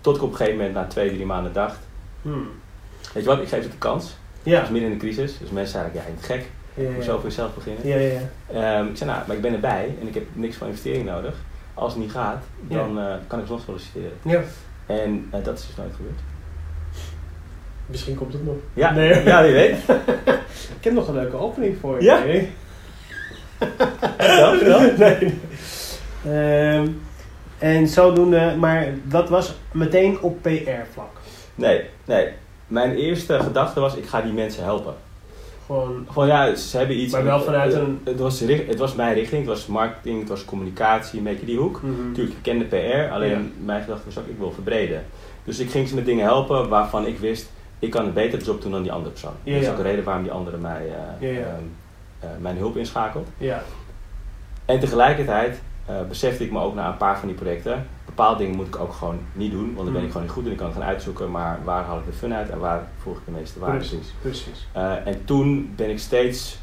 Tot 0.00 0.16
ik 0.16 0.22
op 0.22 0.30
een 0.30 0.36
gegeven 0.36 0.56
moment 0.58 0.74
na 0.74 0.84
twee, 0.86 1.08
drie 1.12 1.26
maanden 1.26 1.52
dacht, 1.52 1.78
Hmm. 2.22 2.48
weet 3.14 3.22
je 3.22 3.28
wat, 3.28 3.38
ik 3.40 3.48
geef 3.48 3.62
het 3.62 3.72
een 3.72 3.78
kans. 3.78 4.04
Dat 4.42 4.52
Ja. 4.52 4.60
was 4.60 4.70
midden 4.70 4.90
in 4.92 4.98
de 4.98 5.04
crisis, 5.04 5.38
dus 5.38 5.50
mensen 5.50 5.72
zeiden, 5.72 5.92
ja, 5.94 6.00
je 6.06 6.12
bent 6.12 6.24
gek, 6.24 6.46
Ja, 6.74 6.82
ja, 6.88 6.94
hoezo 6.94 7.12
ja. 7.12 7.18
voor 7.18 7.28
jezelf 7.28 7.54
beginnen? 7.54 7.88
Ja, 7.88 7.96
ja, 7.96 8.12
ja. 8.12 8.78
Ehm, 8.78 8.86
ik 8.88 8.96
zei, 8.96 9.10
nou, 9.10 9.22
maar 9.26 9.36
ik 9.36 9.42
ben 9.42 9.52
erbij 9.52 9.94
en 10.00 10.06
ik 10.08 10.14
heb 10.14 10.24
niks 10.32 10.56
van 10.56 10.66
investering 10.66 11.04
nodig. 11.06 11.34
Als 11.78 11.92
het 11.92 12.02
niet 12.02 12.12
gaat, 12.12 12.42
dan 12.60 12.98
eh, 12.98 13.14
kan 13.26 13.38
ik 13.38 13.48
nog 13.48 13.60
solliciteren. 13.66 14.12
Ja. 14.22 14.40
En 14.86 15.28
eh, 15.30 15.44
dat 15.44 15.58
is 15.58 15.66
dus 15.66 15.76
nooit 15.76 15.94
gebeurd. 15.96 16.18
Misschien 17.86 18.14
komt 18.14 18.32
het 18.32 18.44
nog. 18.44 18.56
Ja, 18.74 18.90
Nee. 18.90 19.22
ja 19.24 19.42
wie 19.42 19.52
weet. 19.52 19.76
Ik 20.78 20.84
heb 20.84 20.92
nog 20.92 21.08
een 21.08 21.14
leuke 21.14 21.36
opening 21.36 21.76
voor 21.80 21.96
je. 21.98 22.04
Ja? 22.04 22.18
Nee. 22.18 22.52
Vertel, 24.18 24.54
vertel. 24.54 24.80
nee. 25.06 25.40
Ehm, 26.24 26.88
en 27.58 27.88
zodoende, 27.88 28.54
maar 28.58 28.86
dat 29.04 29.28
was 29.28 29.54
meteen 29.72 30.20
op 30.20 30.42
PR-vlak. 30.42 31.10
Nee, 31.54 31.84
nee. 32.04 32.28
Mijn 32.66 32.94
eerste 32.94 33.40
gedachte 33.40 33.80
was, 33.80 33.94
ik 33.94 34.06
ga 34.06 34.20
die 34.22 34.32
mensen 34.32 34.64
helpen. 34.64 34.94
Gewoon, 35.68 36.06
Gewoon 36.12 36.28
ja, 36.28 36.54
ze 36.54 36.76
hebben 36.78 37.00
iets. 37.00 37.12
Maar 37.12 37.24
wel 37.24 37.40
vanuit 37.40 37.74
een- 37.74 38.00
Het 38.04 38.18
was, 38.18 38.40
het 38.40 38.78
was 38.78 38.94
mijn 38.94 39.14
richting, 39.14 39.40
het 39.40 39.48
was 39.50 39.66
marketing, 39.66 40.18
het 40.20 40.28
was 40.28 40.44
communicatie, 40.44 41.18
een 41.18 41.24
beetje 41.24 41.46
die 41.46 41.58
hoek. 41.58 41.82
mhm. 41.82 42.08
Natuurlijk, 42.08 42.36
ik 42.36 42.42
kende 42.42 42.64
PR, 42.64 43.12
alleen 43.12 43.30
Ja. 43.30 43.38
mijn 43.64 43.82
gedachte 43.82 44.04
was 44.04 44.18
ook, 44.18 44.26
ik 44.28 44.38
wil 44.38 44.52
verbreden. 44.52 45.04
Dus 45.44 45.58
ik 45.58 45.70
ging 45.70 45.88
ze 45.88 45.94
met 45.94 46.04
dingen 46.04 46.24
helpen 46.24 46.68
waarvan 46.68 47.06
ik 47.06 47.18
wist, 47.18 47.50
ik 47.78 47.90
kan 47.90 48.06
een 48.06 48.12
betere 48.12 48.44
job 48.44 48.62
doen 48.62 48.70
dan 48.72 48.82
die 48.82 48.92
andere 48.92 49.10
persoon. 49.10 49.32
Ja, 49.42 49.52
dat 49.52 49.62
is 49.62 49.68
ook 49.68 49.76
de 49.76 49.82
reden 49.82 50.04
waarom 50.04 50.22
die 50.22 50.32
andere 50.32 50.56
mij, 50.56 50.82
eh, 51.20 51.38
ehm, 51.38 51.46
eh, 52.20 52.28
mijn 52.40 52.56
hulp 52.56 52.76
inschakelt. 52.76 53.28
ja. 53.38 53.62
En 54.64 54.78
tegelijkertijd 54.80 55.60
eh, 55.86 55.94
besefte 56.08 56.44
ik 56.44 56.52
me 56.52 56.60
ook 56.60 56.74
na 56.74 56.88
een 56.88 56.96
paar 56.96 57.18
van 57.18 57.28
die 57.28 57.36
projecten, 57.36 57.86
bepaalde 58.18 58.42
dingen 58.42 58.56
moet 58.56 58.66
ik 58.66 58.80
ook 58.80 58.92
gewoon 58.92 59.18
niet 59.32 59.50
doen, 59.50 59.74
want 59.74 59.84
dan 59.84 59.92
ben 59.92 60.02
ik 60.02 60.08
gewoon 60.08 60.22
niet 60.22 60.32
goed 60.32 60.44
en 60.44 60.50
ik 60.50 60.56
kan 60.56 60.66
het 60.66 60.76
gaan 60.76 60.86
uitzoeken, 60.86 61.30
maar 61.30 61.58
waar 61.64 61.84
haal 61.84 61.98
ik 61.98 62.04
de 62.04 62.12
fun 62.12 62.34
uit 62.34 62.50
en 62.50 62.58
waar 62.58 62.88
voeg 63.02 63.16
ik 63.16 63.24
de 63.24 63.30
meeste 63.30 63.58
waarde? 63.58 63.76
Precies, 63.76 64.14
precies. 64.20 64.66
Eh, 64.72 65.06
en 65.06 65.24
toen 65.24 65.72
ben 65.76 65.90
ik 65.90 65.98
steeds 65.98 66.58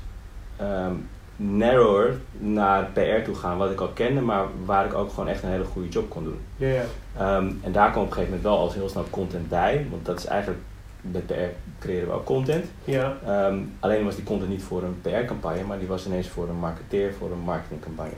ehm, 0.58 0.94
narrower 1.36 2.18
naar 2.38 2.84
PR 2.94 3.24
toe 3.24 3.36
gaan, 3.36 3.58
wat 3.58 3.72
ik 3.72 3.80
al 3.80 3.88
kende, 3.88 4.22
maar 4.22 4.46
waar 4.66 4.86
ik 4.86 4.94
ook 4.94 5.10
gewoon 5.10 5.28
echt 5.28 5.44
een 5.44 5.50
hele 5.50 5.64
goede 5.64 5.90
job 5.90 6.10
kon 6.10 6.24
doen. 6.24 6.40
Ja. 6.56 6.84
Ehm, 7.18 7.52
en 7.62 7.72
daar 7.72 7.92
kwam 7.92 8.04
op 8.04 8.10
een 8.10 8.14
gegeven 8.14 8.36
moment 8.36 8.42
wel 8.42 8.58
al 8.58 8.72
heel 8.72 8.90
snel 8.90 9.06
content 9.10 9.50
bij, 9.50 9.88
want 9.90 10.06
dat 10.06 10.20
is 10.20 10.26
eigenlijk 10.26 10.62
met 11.02 11.26
PR 11.26 11.34
creëren 11.80 12.08
we 12.08 12.14
ook 12.14 12.26
content. 12.26 12.66
Ja. 12.84 13.18
Ehm, 13.26 13.58
alleen 13.80 14.04
was 14.04 14.16
die 14.16 14.24
content 14.24 14.50
niet 14.50 14.64
voor 14.64 14.84
een 14.84 15.02
PR-campagne, 15.02 15.64
maar 15.64 15.80
die 15.80 15.88
was 15.88 16.06
ineens 16.06 16.28
voor 16.28 16.50
een 16.50 16.60
marketeer, 16.60 17.14
voor 17.14 17.32
een 17.32 17.44
marketingcampagne. 17.46 18.18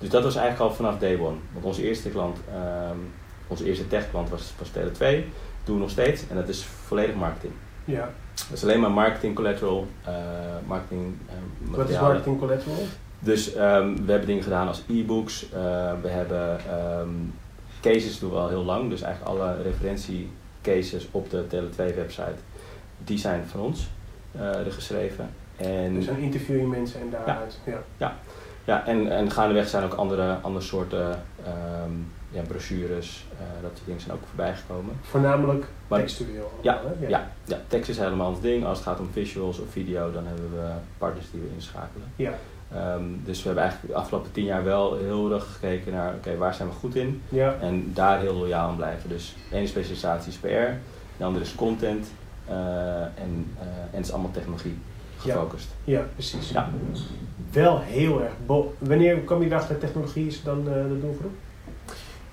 Dus 0.00 0.08
dat 0.10 0.22
was 0.22 0.36
eigenlijk 0.36 0.70
al 0.70 0.76
vanaf 0.76 0.98
day 0.98 1.14
one. 1.18 1.36
Want 1.52 1.64
onze 1.64 1.82
eerste 1.82 2.08
klant, 2.08 2.38
ehm, 2.52 2.96
onze 3.46 3.64
eerste 3.64 3.86
techklant 3.88 4.28
was, 4.30 4.52
was 4.58 4.68
Tele2, 4.68 5.24
doen 5.64 5.74
we 5.74 5.80
nog 5.80 5.90
steeds. 5.90 6.22
En 6.28 6.36
dat 6.36 6.48
is 6.48 6.64
volledig 6.64 7.14
marketing. 7.14 7.52
ja. 7.84 8.10
Dat 8.48 8.58
is 8.58 8.62
alleen 8.64 8.80
maar 8.80 8.90
marketing 8.90 9.34
collateral, 9.34 9.86
eh, 10.04 10.14
marketing 10.66 11.14
eh, 11.26 11.34
Wat 11.76 11.88
is 11.90 12.00
marketing 12.00 12.38
collateral? 12.38 12.76
Dus 13.18 13.54
ehm, 13.54 13.94
we 14.04 14.10
hebben 14.10 14.26
dingen 14.26 14.42
gedaan 14.42 14.66
als 14.68 14.82
e-books. 14.88 15.50
eh, 15.50 15.92
we 16.02 16.08
hebben 16.08 16.58
ehm, 16.68 17.08
cases 17.80 18.18
doen 18.18 18.30
we 18.30 18.36
al 18.36 18.48
heel 18.48 18.64
lang. 18.64 18.90
Dus 18.90 19.02
eigenlijk 19.02 19.36
alle 19.36 19.62
referentiecases 19.62 21.08
op 21.10 21.30
de 21.30 21.44
Tele2 21.48 21.94
website, 21.94 22.34
die 23.04 23.18
zijn 23.18 23.44
van 23.46 23.60
ons 23.60 23.88
geschreven. 24.68 25.30
En, 25.56 25.94
Dus 25.94 26.06
dan 26.06 26.16
interview 26.16 26.60
je 26.60 26.66
mensen 26.66 27.00
en 27.00 27.10
daaruit. 27.10 27.58
Ja. 27.66 27.82
ja, 27.96 28.16
en, 28.78 29.10
en 29.12 29.30
gaandeweg 29.30 29.68
zijn 29.68 29.84
ook 29.84 29.94
andere, 29.94 30.36
andere 30.40 30.64
soorten 30.64 31.22
ehm, 31.44 31.92
ja, 32.30 32.42
brochures, 32.48 33.24
eh, 33.32 33.62
dat 33.62 33.70
soort 33.74 33.84
dingen 33.86 34.00
zijn 34.00 34.14
ook 34.16 34.22
voorbij 34.26 34.54
gekomen. 34.54 34.94
Voornamelijk 35.02 35.64
Maar- 35.88 36.00
textueel. 36.00 36.52
Ja, 36.62 36.80
allemaal? 36.84 37.08
Ja, 37.08 37.30
ja, 37.44 37.58
tekst 37.66 37.90
is 37.90 37.98
helemaal 37.98 38.28
ons 38.30 38.40
ding. 38.40 38.64
Als 38.64 38.78
het 38.78 38.86
gaat 38.86 39.00
om 39.00 39.08
visuals 39.12 39.58
of 39.58 39.68
video, 39.70 40.12
dan 40.12 40.26
hebben 40.26 40.50
we 40.52 40.68
partners 40.98 41.30
die 41.30 41.40
we 41.40 41.48
inschakelen. 41.54 42.06
Ja. 42.16 42.32
Ehm, 42.74 43.02
dus 43.24 43.38
we 43.38 43.44
hebben 43.46 43.62
eigenlijk 43.62 43.94
de 43.94 44.00
afgelopen 44.00 44.32
tien 44.32 44.44
jaar 44.44 44.64
wel 44.64 44.96
heel 44.96 45.32
erg 45.32 45.52
gekeken 45.52 45.92
naar, 45.92 46.14
oké, 46.14 46.36
waar 46.36 46.54
zijn 46.54 46.68
we 46.68 46.74
goed 46.74 46.94
in? 46.94 47.22
Ja. 47.28 47.54
En 47.60 47.90
daar 47.94 48.18
heel 48.20 48.34
loyaal 48.34 48.68
aan 48.68 48.76
blijven. 48.76 49.08
Dus 49.08 49.36
de 49.50 49.56
ene 49.56 49.66
specialisatie 49.66 50.32
is 50.32 50.36
PR, 50.38 50.46
de 51.16 51.24
andere 51.24 51.44
is 51.44 51.54
content 51.54 52.06
eh, 52.46 52.54
en, 53.02 53.46
eh, 53.58 53.66
en 53.66 53.96
het 53.96 54.04
is 54.04 54.12
allemaal 54.12 54.30
technologie 54.30 54.70
Ja. 54.70 54.89
Gefocust. 55.20 55.68
ja, 55.84 56.06
precies. 56.14 56.50
Ja. 56.50 56.68
Wel 57.52 57.80
heel 57.80 58.22
erg. 58.22 58.32
bo- 58.46 58.74
Wanneer 58.78 59.16
kwam 59.18 59.40
je 59.42 59.46
erachter 59.46 59.70
dat 59.70 59.80
technologie 59.80 60.26
is 60.26 60.42
dan 60.42 60.58
eh, 60.58 60.74
de 60.74 60.98
doelgroep? 61.00 61.30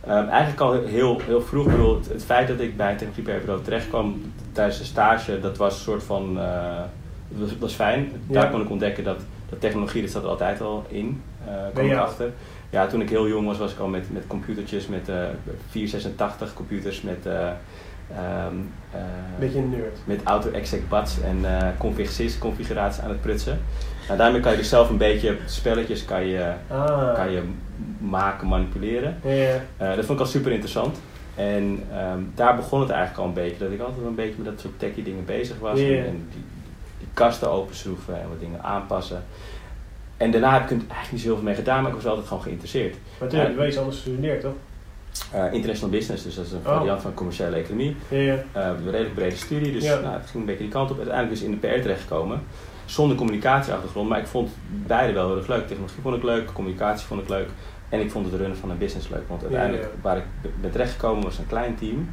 Ehm, 0.05 0.27
eigenlijk 0.27 0.59
al 0.61 0.73
heel, 0.83 1.19
heel 1.25 1.41
vroeg, 1.41 1.65
ik 1.65 1.71
bedoel, 1.71 1.95
het, 1.95 2.07
het 2.09 2.23
feit 2.25 2.47
dat 2.47 2.59
ik 2.59 2.77
bij 2.77 2.95
technologie 2.95 3.23
PR-bureau 3.23 3.61
terecht 3.63 3.87
kwam 3.89 4.21
tijdens 4.51 4.77
de 4.77 4.83
stage, 4.83 5.39
dat 5.39 5.57
was 5.57 5.73
een 5.75 5.81
soort 5.81 6.03
van, 6.03 6.39
eh, 6.39 6.79
dat, 7.27 7.49
was, 7.59 7.73
fijn. 7.73 8.11
Daar 8.27 8.43
Ja. 8.43 8.49
kon 8.49 8.61
ik 8.61 8.69
ontdekken 8.69 9.03
dat, 9.03 9.19
dat 9.49 9.59
technologie, 9.61 10.01
dat 10.01 10.11
zat 10.11 10.23
er 10.23 10.29
altijd 10.29 10.61
al 10.61 10.85
in, 10.87 11.21
eh 11.45 11.51
Bij 11.53 11.71
kwam 11.73 11.85
ik 11.85 11.97
achter. 11.97 12.31
Ja, 12.69 12.87
toen 12.87 13.01
ik 13.01 13.09
heel 13.09 13.27
jong 13.27 13.45
was, 13.47 13.57
was 13.57 13.71
ik 13.71 13.79
al 13.79 13.87
met, 13.87 14.13
met 14.13 14.27
computertjes, 14.27 14.87
met 14.87 15.09
eh 15.09 15.15
486 15.69 16.53
computers, 16.53 17.01
met, 17.01 17.25
eh, 18.11 18.99
Beetje 19.39 19.57
een 19.59 19.69
nerd. 19.69 19.97
met 20.05 20.19
auto-exec 20.23 20.89
bats 20.89 21.21
en 21.21 21.37
eh 21.45 21.67
config 21.77 22.37
configuraties 22.39 23.01
aan 23.03 23.09
het 23.09 23.21
prutsen. 23.21 23.59
Nou, 24.07 24.19
daarmee 24.19 24.41
kan 24.41 24.51
je 24.51 24.57
dus 24.57 24.69
zelf 24.69 24.89
een 24.89 24.97
beetje 24.97 25.37
spelletjes 25.45 26.05
kan 26.05 26.25
je, 26.25 26.51
Ah. 26.67 27.13
kan 27.15 27.31
je 27.31 27.41
maken, 27.99 28.47
manipuleren. 28.47 29.17
Ja. 29.23 29.29
Eh, 29.77 29.95
dat 29.95 30.05
vond 30.05 30.19
ik 30.19 30.25
al 30.25 30.31
super 30.31 30.51
interessant. 30.51 30.97
En 31.35 31.83
ehm, 31.91 32.19
daar 32.35 32.55
begon 32.55 32.79
het 32.79 32.89
eigenlijk 32.89 33.19
al 33.21 33.27
een 33.27 33.33
beetje, 33.33 33.57
dat 33.57 33.71
ik 33.71 33.79
altijd 33.79 34.05
een 34.05 34.15
beetje 34.15 34.33
met 34.37 34.45
dat 34.45 34.59
soort 34.59 34.79
techie 34.79 35.03
dingen 35.03 35.25
bezig 35.25 35.59
was. 35.59 35.79
En, 35.79 36.05
en 36.05 36.27
die, 36.31 36.43
die 36.97 37.07
kasten 37.13 37.51
openschroeven 37.51 38.21
en 38.21 38.29
wat 38.29 38.39
dingen 38.39 38.63
aanpassen. 38.63 39.23
En 40.17 40.31
daarna 40.31 40.53
heb 40.53 40.63
ik 40.63 40.69
er 40.69 40.75
eigenlijk 40.77 41.11
niet 41.11 41.21
zo 41.21 41.27
heel 41.27 41.35
veel 41.35 41.45
mee 41.45 41.55
gedaan, 41.55 41.81
maar 41.81 41.91
ik 41.91 41.97
was 41.97 42.05
altijd 42.05 42.27
gewoon 42.27 42.43
geïnteresseerd. 42.43 42.95
Maar 43.19 43.29
toen 43.29 43.39
heb 43.39 43.57
je 43.57 43.67
iets 43.67 43.77
anders 43.77 43.95
gestudeerd, 43.95 44.41
toch? 44.41 44.53
Eh, 45.31 45.53
international 45.53 45.89
business, 45.89 46.23
dus 46.23 46.35
dat 46.35 46.45
is 46.45 46.51
een 46.51 46.57
Oh. 46.65 46.77
variant 46.77 47.01
van 47.01 47.13
commerciële 47.13 47.55
economie. 47.55 47.95
Ja, 48.07 48.17
ja. 48.17 48.33
Eh, 48.51 48.65
een 48.67 48.91
redelijk 48.91 49.13
brede 49.15 49.35
studie, 49.35 49.71
dus 49.73 49.83
Ja. 49.83 49.99
nou, 49.99 50.13
het 50.13 50.25
ging 50.25 50.33
een 50.35 50.45
beetje 50.45 50.63
die 50.63 50.71
kant 50.71 50.91
op. 50.91 50.97
Uiteindelijk 50.97 51.35
dus 51.39 51.43
in 51.49 51.51
de 51.51 51.57
PR 51.67 51.81
terechtgekomen. 51.81 52.41
Zonder 52.85 53.17
communicatieachtergrond, 53.17 54.09
maar 54.09 54.19
ik 54.19 54.27
vond 54.27 54.49
beide 54.67 55.13
wel 55.13 55.27
heel 55.27 55.37
erg 55.37 55.47
leuk. 55.47 55.67
Technologie 55.67 56.01
vond 56.01 56.15
ik 56.15 56.23
leuk, 56.23 56.53
communicatie 56.53 57.07
vond 57.07 57.21
ik 57.21 57.29
leuk. 57.29 57.47
En 57.89 57.99
ik 57.99 58.11
vond 58.11 58.25
het 58.25 58.35
runnen 58.35 58.57
van 58.57 58.69
een 58.69 58.77
business 58.77 59.09
leuk. 59.09 59.27
Want 59.27 59.41
uiteindelijk, 59.41 59.87
waar 60.01 60.17
ik 60.17 60.23
ben 60.61 60.71
terechtgekomen, 60.71 61.23
was 61.23 61.37
een 61.37 61.47
klein 61.47 61.75
team. 61.75 62.09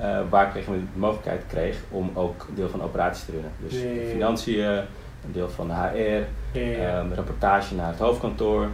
eh, 0.00 0.18
waar 0.30 0.56
ik 0.56 0.64
de 0.66 0.72
mogelijkheid 0.94 1.42
kreeg 1.48 1.76
om 1.90 2.10
ook 2.14 2.46
een 2.48 2.54
deel 2.54 2.68
van 2.68 2.82
operaties 2.82 3.24
te 3.24 3.32
runnen. 3.32 3.50
Dus 3.66 3.74
financiën, 4.10 4.64
een 4.64 5.32
deel 5.32 5.48
van 5.50 5.68
de 5.68 5.74
HR, 5.74 6.58
ehm, 6.58 7.12
rapportage 7.14 7.74
naar 7.74 7.88
het 7.88 7.98
hoofdkantoor. 7.98 8.68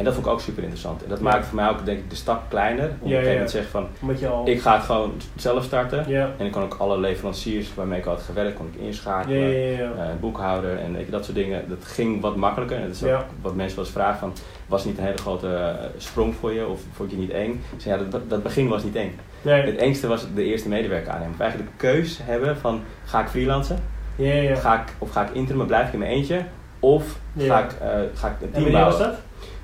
En 0.00 0.06
dat 0.06 0.14
vond 0.14 0.26
ik 0.26 0.32
ook 0.32 0.40
super 0.40 0.62
interessant. 0.62 1.02
En 1.02 1.08
dat 1.08 1.18
Ja. 1.18 1.24
maakte 1.24 1.46
voor 1.46 1.56
mij 1.56 1.68
ook 1.68 1.84
denk 1.84 1.98
ik 1.98 2.10
de 2.10 2.16
stap 2.16 2.42
kleiner. 2.48 2.84
Om 2.84 2.90
op 2.90 3.02
een 3.02 3.08
gegeven 3.08 3.30
moment 3.30 3.46
te 3.50 3.52
zeggen 3.52 3.70
van, 3.70 3.86
Omdat 4.00 4.20
je 4.20 4.28
al... 4.28 4.48
ik 4.48 4.60
ga 4.60 4.74
het 4.76 4.84
gewoon 4.84 5.12
zelf 5.36 5.64
starten. 5.64 6.06
En 6.38 6.46
ik 6.46 6.52
kon 6.52 6.62
ook 6.62 6.74
alle 6.78 6.98
leveranciers 6.98 7.74
waarmee 7.74 7.98
ik 7.98 8.04
had 8.04 8.20
gewerkt, 8.22 8.56
kon 8.56 8.70
ik 8.74 8.80
inschakelen. 8.80 9.52
Eh, 9.78 10.06
boekhouder 10.20 10.78
en 10.78 10.96
dat 11.10 11.24
soort 11.24 11.36
dingen. 11.36 11.68
Dat 11.68 11.84
ging 11.84 12.20
wat 12.20 12.36
makkelijker. 12.36 12.76
En 12.76 12.82
dat 12.86 12.94
is 12.94 13.04
ook 13.04 13.24
wat 13.40 13.54
mensen 13.54 13.76
wel 13.76 13.84
eens 13.84 13.94
vragen 13.94 14.18
van, 14.18 14.32
was 14.66 14.80
het 14.80 14.90
niet 14.90 14.98
een 14.98 15.04
hele 15.04 15.18
grote 15.18 15.48
eh, 15.54 15.74
sprong 15.96 16.34
voor 16.34 16.52
je? 16.52 16.66
Of 16.66 16.80
vond 16.92 17.10
je 17.10 17.16
niet 17.16 17.30
eng? 17.30 17.62
Zei, 17.76 17.98
ja, 17.98 18.04
dat, 18.10 18.30
dat 18.30 18.42
begin 18.42 18.68
was 18.68 18.82
niet 18.82 18.96
eng. 18.96 19.18
Nee. 19.42 19.62
Het 19.62 19.76
engste 19.76 20.06
was 20.06 20.26
de 20.34 20.44
eerste 20.44 20.68
medewerker 20.68 21.12
aannemen. 21.12 21.34
Of 21.34 21.40
eigenlijk 21.40 21.70
de 21.70 21.76
keus 21.76 22.20
hebben 22.22 22.56
van, 22.56 22.80
ga 23.04 23.20
ik 23.20 23.28
freelancen? 23.28 23.78
Ja, 24.16 24.32
ja. 24.34 24.54
Ga 24.54 24.74
ik, 24.74 24.88
of 24.98 25.10
ga 25.10 25.22
ik 25.22 25.30
interim, 25.34 25.66
blijf 25.66 25.86
ik 25.86 25.92
in 25.92 25.98
mijn 25.98 26.10
eentje? 26.10 26.40
Of 26.80 27.18
Ja. 27.32 27.46
ga, 27.46 27.64
ik, 27.64 27.72
eh, 27.72 27.88
ga 28.14 28.28
ik 28.28 28.34
een 28.40 28.46
En 28.46 28.50
team 28.52 28.62
wanneer 28.64 28.84
was 28.84 28.96
bouwen? 28.98 28.98
dat? 28.98 29.18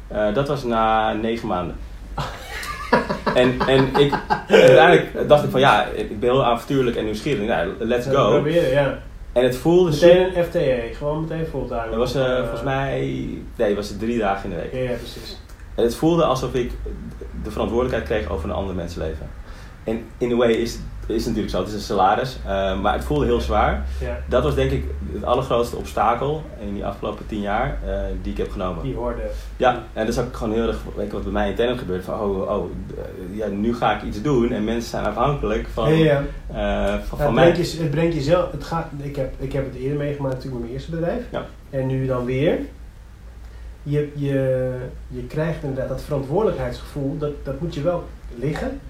Eh, 0.08 0.34
dat 0.34 0.48
was 0.48 0.64
na 0.64 1.12
negen 1.12 1.48
maanden. 1.48 1.76
en, 3.34 3.60
en 3.66 3.94
ik, 3.96 4.18
uiteindelijk 4.48 5.28
dacht 5.28 5.44
ik 5.44 5.50
van 5.50 5.60
ja, 5.60 5.84
ik 5.84 6.20
ben 6.20 6.30
heel 6.30 6.44
avontuurlijk 6.44 6.96
en 6.96 7.04
nieuwsgierig. 7.04 7.46
Nou, 7.46 7.68
let's 7.78 8.06
go. 8.06 8.30
Proberen, 8.30 8.70
ja. 8.70 8.98
En 9.32 9.44
het 9.44 9.56
voelde. 9.56 9.90
Meteen 9.90 10.38
een 10.38 10.44
FTE, 10.44 10.90
gewoon 10.92 11.20
meteen 11.20 11.46
fulltime. 11.46 11.88
Dat 11.90 11.96
was 11.96 12.14
eh, 12.14 12.30
Eh, 12.30 12.38
volgens 12.38 12.62
mij, 12.62 13.28
nee, 13.56 13.74
was 13.74 13.88
het 13.88 13.98
drie 13.98 14.18
dagen 14.18 14.50
in 14.50 14.56
de 14.56 14.62
week. 14.62 14.72
Ja, 14.72 14.90
ja, 14.90 14.96
precies. 14.96 15.38
En 15.74 15.82
het 15.84 15.94
voelde 15.94 16.24
alsof 16.24 16.54
ik 16.54 16.72
de 17.42 17.50
verantwoordelijkheid 17.50 18.08
kreeg 18.08 18.30
over 18.30 18.48
een 18.48 18.54
ander 18.54 18.74
mensenleven. 18.74 19.28
En 19.86 20.04
in 20.18 20.32
a 20.32 20.36
way 20.36 20.50
is, 20.52 20.78
is 21.06 21.24
het 21.24 21.26
natuurlijk 21.26 21.50
zo, 21.50 21.58
het 21.58 21.68
is 21.68 21.74
een 21.74 21.80
salaris, 21.80 22.38
eh, 22.46 22.80
maar 22.80 22.92
het 22.92 23.04
voelde 23.04 23.24
heel 23.24 23.40
zwaar. 23.40 23.86
Ja, 24.00 24.18
Dat 24.28 24.42
was 24.42 24.54
denk 24.54 24.70
ik 24.70 24.84
het 25.12 25.24
allergrootste 25.24 25.76
obstakel 25.76 26.42
in 26.60 26.74
die 26.74 26.84
afgelopen 26.84 27.26
tien 27.26 27.40
jaar 27.40 27.78
eh, 27.86 27.98
die 28.22 28.32
ik 28.32 28.38
heb 28.38 28.50
genomen. 28.50 28.82
die 28.82 28.94
hoorde. 28.94 29.22
Ja, 29.56 29.72
en 29.92 30.06
dat 30.06 30.08
is 30.08 30.18
ook 30.18 30.36
gewoon 30.36 30.54
heel 30.54 30.66
erg, 30.68 30.78
weet 30.96 31.12
wat 31.12 31.22
bij 31.22 31.32
mij 31.32 31.50
intern 31.50 31.78
gebeurt, 31.78 32.04
van 32.04 32.20
oh, 32.20 32.50
oh, 32.50 32.70
eh, 32.96 33.36
ja, 33.36 33.46
nu 33.46 33.74
ga 33.74 33.96
ik 33.96 34.02
iets 34.02 34.22
doen 34.22 34.52
en 34.52 34.64
mensen 34.64 34.90
zijn 34.90 35.04
afhankelijk 35.04 35.68
van, 35.72 35.94
ja. 35.94 36.22
eh, 36.46 36.94
van, 37.04 37.18
van 37.18 37.26
het, 37.26 37.34
mij. 37.34 37.50
brengt 37.50 37.72
je, 37.72 37.82
het 37.82 37.90
brengt 37.90 38.14
jezelf. 38.14 38.52
Het 38.52 38.64
gaat, 38.64 38.86
ik, 38.96 39.16
heb, 39.16 39.34
ik 39.38 39.52
heb 39.52 39.64
het 39.64 39.74
eerder 39.74 39.98
meegemaakt 39.98 40.34
natuurlijk 40.34 40.62
met 40.62 40.70
mijn 40.70 40.72
eerste 40.72 40.90
bedrijf. 40.90 41.22
Ja. 41.30 41.46
En 41.70 41.86
nu 41.86 42.06
dan 42.06 42.24
weer. 42.24 42.58
Je, 43.82 44.12
je, 44.14 44.70
je 45.08 45.26
krijgt 45.26 45.62
inderdaad 45.62 45.88
dat 45.88 46.02
verantwoordelijkheidsgevoel, 46.02 47.18
dat, 47.18 47.30
dat 47.42 47.60
moet 47.60 47.74
je 47.74 47.82
wel 47.82 48.04
liggen. 48.34 48.80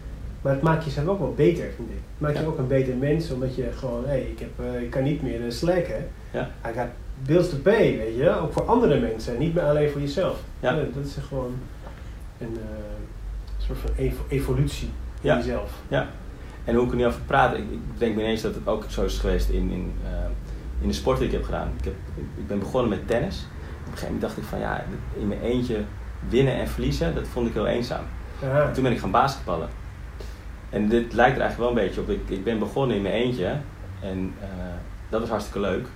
Maar 0.47 0.55
het 0.55 0.65
maakt 0.65 0.85
jezelf 0.85 1.07
ook 1.09 1.19
wel 1.19 1.35
beter, 1.35 1.65
vind 1.76 1.88
ik. 1.91 1.95
Het 1.97 2.21
maakt 2.21 2.38
je 2.38 2.47
ook 2.47 2.59
een 2.59 2.67
beter 2.67 2.97
mens, 2.97 3.31
omdat 3.31 3.55
je 3.55 3.69
gewoon, 3.76 4.05
hé, 4.07 4.17
ik, 4.17 4.38
heb, 4.38 4.50
eh, 4.75 4.83
ik 4.83 4.91
kan 4.91 5.03
niet 5.03 5.23
meer 5.23 5.41
uh, 5.41 5.50
slacken. 5.50 6.09
Ja. 6.31 6.50
I 6.67 6.73
got 6.79 6.87
bills 7.26 7.49
to 7.50 7.57
pay, 7.57 7.97
weet 7.97 8.17
je. 8.17 8.41
Ook 8.41 8.53
voor 8.53 8.65
andere 8.65 9.00
mensen, 9.00 9.38
niet 9.38 9.55
meer 9.55 9.62
alleen 9.65 9.91
voor 9.91 10.00
jezelf. 10.00 10.38
Ja. 10.61 10.75
dat 10.95 11.05
is 11.05 11.17
gewoon 11.29 11.55
een 12.38 12.57
eh, 12.57 13.65
soort 13.67 13.79
van 13.79 13.91
evo- 13.97 14.25
evolutie 14.29 14.87
in 15.21 15.29
Ja. 15.31 15.37
jezelf. 15.37 15.71
Ja, 15.88 16.09
en 16.65 16.75
hoe 16.75 16.85
ik 16.85 16.91
er 16.91 16.97
nu 16.97 17.07
over 17.07 17.21
praat, 17.26 17.53
ik, 17.57 17.59
ik 17.71 17.99
denk 17.99 18.15
me 18.17 18.23
ineens 18.23 18.43
dat 18.43 18.55
het 18.55 18.67
ook 18.69 18.85
zo 18.88 19.05
is 19.05 19.19
geweest 19.19 19.49
in, 19.49 19.71
in, 19.71 19.93
in 20.81 20.88
de 20.88 20.95
sport 20.95 21.19
die 21.19 21.26
ik 21.26 21.33
heb 21.33 21.45
gedaan. 21.45 21.69
Ik, 21.79 21.85
heb, 21.85 21.95
ik 22.37 22.47
ben 22.47 22.59
begonnen 22.59 22.91
met 22.91 23.09
tennis. 23.09 23.37
Op 23.38 23.93
een 23.93 23.99
gegeven 23.99 24.05
moment 24.05 24.21
dacht 24.23 24.37
ik 24.37 24.45
van 24.45 24.59
ja, 24.59 24.85
in 25.19 25.29
mijn 25.29 25.41
eentje 25.41 25.81
winnen 26.29 26.55
en 26.55 26.69
verliezen, 26.69 27.15
dat 27.15 27.26
vond 27.29 27.47
ik 27.49 27.53
heel 27.55 27.67
eenzaam. 27.67 28.05
En 28.43 28.73
toen 28.73 28.83
ben 28.83 28.93
ik 28.93 28.99
gaan 28.99 29.11
basketballen. 29.11 29.69
En 30.76 30.88
dit 30.88 31.12
lijkt 31.12 31.37
er 31.37 31.42
eigenlijk 31.42 31.56
wel 31.59 31.68
een 31.68 31.87
beetje 31.88 32.00
op. 32.00 32.09
Ik, 32.11 32.21
ik 32.28 32.45
ben 32.45 32.59
begonnen 32.59 32.97
in 32.97 33.02
mijn 33.02 33.14
eentje 33.14 33.47
en 34.02 34.35
eh, 34.40 34.49
dat 35.09 35.21
was 35.21 35.28
hartstikke 35.28 35.61
leuk. 35.61 35.87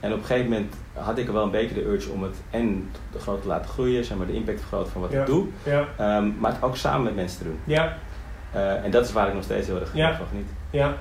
En 0.00 0.12
op 0.12 0.18
een 0.18 0.24
gegeven 0.24 0.50
moment 0.50 0.74
had 0.92 1.18
ik 1.18 1.26
er 1.26 1.32
wel 1.32 1.42
een 1.44 1.50
beetje 1.50 1.74
de 1.74 1.84
urge 1.84 2.10
om 2.10 2.22
het 2.22 2.36
en 2.50 2.90
te 3.10 3.18
groot 3.18 3.42
te 3.42 3.48
laten 3.48 3.70
groeien, 3.70 4.04
zeg 4.04 4.16
maar 4.16 4.26
de 4.26 4.32
impact 4.34 4.56
te 4.56 4.62
vergroten 4.62 4.92
van 4.92 5.00
wat 5.00 5.10
Ja. 5.12 5.20
ik 5.20 5.26
doe, 5.26 5.46
Ja, 5.62 5.84
Ehm, 5.96 6.30
maar 6.38 6.52
het 6.52 6.62
ook 6.62 6.76
samen 6.76 7.02
met 7.02 7.14
mensen 7.14 7.38
te 7.38 7.44
doen. 7.44 7.58
ja, 7.64 7.96
Eh, 8.52 8.84
en 8.84 8.90
dat 8.90 9.04
is 9.04 9.12
waar 9.12 9.28
ik 9.28 9.34
nog 9.34 9.42
steeds 9.42 9.66
heel 9.66 9.80
erg 9.80 9.94
Ja. 9.94 10.16
van 10.16 10.26
geniet. 10.26 10.48
ja. 10.70 10.94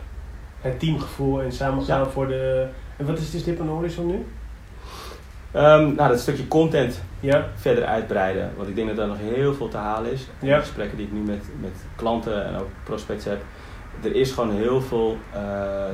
Het 0.62 0.80
teamgevoel 0.80 1.42
en 1.42 1.52
samen 1.52 1.84
gaan 1.84 2.08
voor 2.08 2.28
de... 2.28 2.68
En 2.98 3.06
wat 3.06 3.18
is 3.18 3.32
de 3.32 3.38
stip 3.38 3.60
aan 3.60 3.66
de 3.66 3.72
horizon 3.72 4.06
nu? 4.08 4.26
Ehm, 5.52 5.96
nou, 5.96 6.10
dat 6.10 6.20
stukje 6.20 6.48
content 6.48 7.02
Ja, 7.20 7.46
verder 7.56 7.84
uitbreiden. 7.86 8.52
Want 8.58 8.70
ik 8.70 8.76
denk 8.76 8.88
dat 8.88 8.98
er 8.98 9.08
nog 9.08 9.18
heel 9.20 9.54
veel 9.54 9.68
te 9.68 9.78
halen 9.78 10.12
is. 10.12 10.28
In 10.40 10.48
Ja. 10.48 10.56
de 10.56 10.62
gesprekken 10.62 10.98
die 10.98 11.06
ik 11.06 11.12
nu 11.14 11.20
met, 11.20 11.44
met 11.62 11.72
klanten 11.96 12.46
en 12.46 12.56
ook 12.56 12.68
prospects 12.84 13.26
heb. 13.26 13.42
Er 14.04 14.16
is 14.16 14.32
gewoon 14.32 14.52
heel 14.52 14.82
veel 14.82 15.18
eh, 15.34 15.40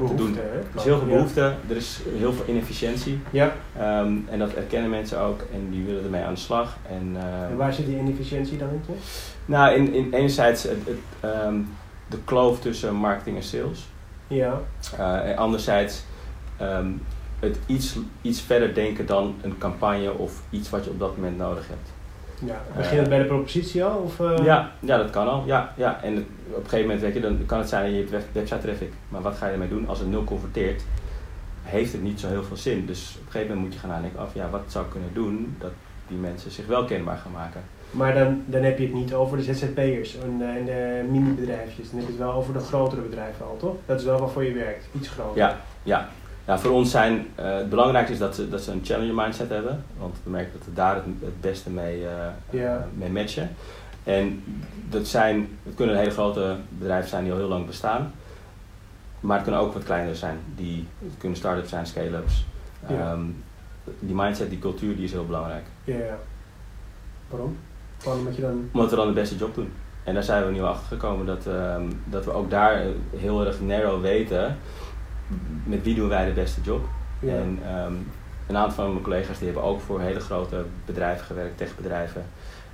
te 0.07 0.15
doen. 0.15 0.35
hè? 0.35 0.41
Er 0.41 0.63
is 0.75 0.83
heel 0.83 0.97
veel 0.99 1.07
Ja. 1.07 1.13
behoefte, 1.13 1.53
er 1.69 1.75
is 1.75 1.99
heel 2.17 2.33
veel 2.33 2.45
inefficiëntie. 2.47 3.19
Ja, 3.29 3.51
Ehm, 3.77 4.13
en 4.29 4.39
dat 4.39 4.53
erkennen 4.53 4.89
mensen 4.89 5.19
ook 5.19 5.41
en 5.53 5.67
die 5.71 5.83
willen 5.85 6.03
ermee 6.03 6.23
aan 6.23 6.33
de 6.33 6.39
slag. 6.39 6.77
En, 6.89 7.15
eh, 7.17 7.49
en 7.49 7.57
waar 7.57 7.73
zit 7.73 7.85
die 7.85 7.97
inefficiëntie 7.97 8.57
dan 8.57 8.69
in? 8.69 8.81
nou, 9.45 9.75
in, 9.75 9.93
in 9.93 10.13
enerzijds 10.13 10.63
het, 10.63 10.77
het, 10.85 10.97
ehm, 11.31 11.55
de 12.07 12.17
kloof 12.25 12.59
tussen 12.59 12.93
marketing 12.95 13.37
en 13.37 13.43
sales. 13.43 13.87
Ja. 14.27 14.59
Eh, 14.97 15.29
en 15.29 15.37
anderzijds 15.37 16.03
ehm, 16.57 16.87
het 17.45 17.57
iets, 17.65 17.95
iets 18.21 18.41
verder 18.41 18.73
denken 18.73 19.05
dan 19.05 19.35
een 19.41 19.57
campagne 19.57 20.13
of 20.13 20.41
iets 20.49 20.69
wat 20.69 20.83
je 20.83 20.89
op 20.89 20.99
dat 20.99 21.15
moment 21.15 21.37
nodig 21.37 21.67
hebt. 21.67 21.89
ja. 22.51 22.61
Begin 22.77 22.97
het 22.99 23.09
bij 23.09 23.17
de 23.19 23.25
propositie 23.25 23.83
al? 23.83 23.97
Of, 23.97 24.19
eh? 24.19 24.45
Ja, 24.45 24.71
ja, 24.79 24.97
dat 24.97 25.09
kan 25.09 25.27
al. 25.27 25.43
Ja, 25.45 25.73
ja. 25.77 26.03
En 26.03 26.17
op 26.49 26.55
een 26.57 26.63
gegeven 26.63 26.81
moment 26.81 27.01
weet 27.01 27.13
je, 27.13 27.19
dan 27.19 27.45
kan 27.45 27.59
het 27.59 27.69
zijn 27.69 27.83
dat 27.83 27.91
je 27.91 27.97
hebt 27.97 28.09
web- 28.11 28.27
website 28.31 28.59
traffic. 28.61 28.91
Maar 29.09 29.21
wat 29.21 29.35
ga 29.37 29.45
je 29.45 29.51
ermee 29.53 29.69
doen? 29.69 29.87
Als 29.87 29.99
het 29.99 30.09
nul 30.09 30.23
converteert, 30.23 30.83
heeft 31.63 31.91
het 31.91 32.01
niet 32.03 32.19
zo 32.19 32.27
heel 32.27 32.43
veel 32.43 32.57
zin. 32.57 32.85
Dus 32.85 33.15
op 33.19 33.25
een 33.25 33.31
gegeven 33.31 33.47
moment 33.47 33.65
moet 33.65 33.73
je 33.73 33.79
gaan 33.87 33.89
nadenken 33.95 34.19
af, 34.19 34.33
ja, 34.33 34.49
wat 34.49 34.61
zou 34.67 34.85
ik 34.85 34.91
kunnen 34.91 35.09
doen 35.13 35.55
dat 35.59 35.71
die 36.07 36.17
mensen 36.17 36.51
zich 36.51 36.65
wel 36.67 36.85
kenbaar 36.85 37.17
gaan 37.17 37.31
maken. 37.31 37.61
Maar 37.91 38.13
dan, 38.13 38.43
dan 38.45 38.63
heb 38.63 38.77
je 38.77 38.83
het 38.85 38.93
niet 38.93 39.13
over 39.13 39.37
de 39.37 39.43
ZZP'ers 39.43 40.17
en 40.23 40.37
de, 40.37 40.43
en 40.45 40.65
de 40.65 41.05
mini-bedrijfjes. 41.11 41.89
Dan 41.89 41.99
heb 41.99 42.07
je 42.07 42.13
het 42.13 42.21
wel 42.21 42.33
over 42.33 42.53
de 42.53 42.59
grotere 42.59 43.01
bedrijven 43.01 43.45
al, 43.45 43.57
toch? 43.59 43.75
Dat 43.85 43.99
is 43.99 44.05
wel 44.05 44.19
waarvoor 44.19 44.43
je 44.43 44.53
werkt. 44.53 44.85
Iets 44.91 45.07
groter. 45.09 45.37
Ja, 45.37 45.57
ja. 45.83 46.09
Ja, 46.45 46.59
voor 46.59 46.71
ons 46.71 46.91
zijn 46.91 47.27
eh, 47.35 47.55
het 47.55 47.69
belangrijkste 47.69 48.13
is 48.13 48.19
dat 48.19 48.35
ze, 48.35 48.49
dat 48.49 48.61
ze 48.61 48.71
een 48.71 48.81
challenger 48.83 49.15
mindset 49.15 49.49
hebben. 49.49 49.83
Want 49.97 50.15
we 50.23 50.29
merken 50.29 50.51
dat 50.53 50.65
we 50.65 50.73
daar 50.73 50.95
het, 50.95 51.05
het 51.19 51.41
beste 51.41 51.69
mee, 51.69 52.05
eh, 52.51 52.65
eh, 52.65 52.81
mee 52.93 53.09
matchen. 53.09 53.49
En 54.03 54.43
dat 54.89 55.07
zijn, 55.07 55.57
het 55.63 55.75
kunnen 55.75 55.97
hele 55.97 56.11
grote 56.11 56.55
bedrijven 56.69 57.09
zijn 57.09 57.23
die 57.23 57.31
al 57.31 57.37
heel 57.37 57.47
lang 57.47 57.65
bestaan. 57.65 58.13
Maar 59.19 59.35
het 59.35 59.43
kunnen 59.43 59.61
ook 59.61 59.73
wat 59.73 59.83
kleinere 59.83 60.15
zijn. 60.15 60.39
Die, 60.55 60.87
het 60.99 61.17
kunnen 61.17 61.37
start-ups 61.37 61.69
zijn, 61.69 61.85
scale-ups. 61.85 62.45
Ehm, 62.87 63.21
die 63.99 64.15
mindset, 64.15 64.49
die 64.49 64.59
cultuur, 64.59 64.95
die 64.95 65.05
is 65.05 65.11
heel 65.11 65.25
belangrijk. 65.25 65.65
Ja. 65.83 66.17
Waarom? 67.29 67.57
Waarom 68.03 68.23
moet 68.23 68.35
je 68.35 68.41
dan... 68.41 68.69
Omdat 68.71 68.89
we 68.89 68.95
dan 68.95 69.07
de 69.07 69.13
beste 69.13 69.35
job 69.35 69.55
doen. 69.55 69.71
En 70.03 70.13
daar 70.13 70.23
zijn 70.23 70.45
we 70.45 70.51
nu 70.51 70.61
achter 70.61 70.87
gekomen 70.87 71.25
dat, 71.25 71.47
ehm, 71.47 71.83
dat 72.05 72.25
we 72.25 72.31
ook 72.31 72.49
daar 72.49 72.81
heel 73.15 73.45
erg 73.45 73.61
narrow 73.61 74.01
weten 74.01 74.57
met 75.63 75.83
wie 75.83 75.95
doen 75.95 76.09
wij 76.09 76.25
de 76.25 76.31
beste 76.31 76.61
job. 76.61 76.85
Ja. 77.19 77.33
En 77.33 77.59
ehm, 77.65 77.93
een 78.47 78.57
aantal 78.57 78.75
van 78.75 78.89
mijn 78.91 79.03
collega's 79.03 79.37
die 79.37 79.45
hebben 79.47 79.63
ook 79.63 79.81
voor 79.81 80.01
hele 80.01 80.19
grote 80.19 80.65
bedrijven 80.85 81.25
gewerkt, 81.25 81.57
techbedrijven. 81.57 82.25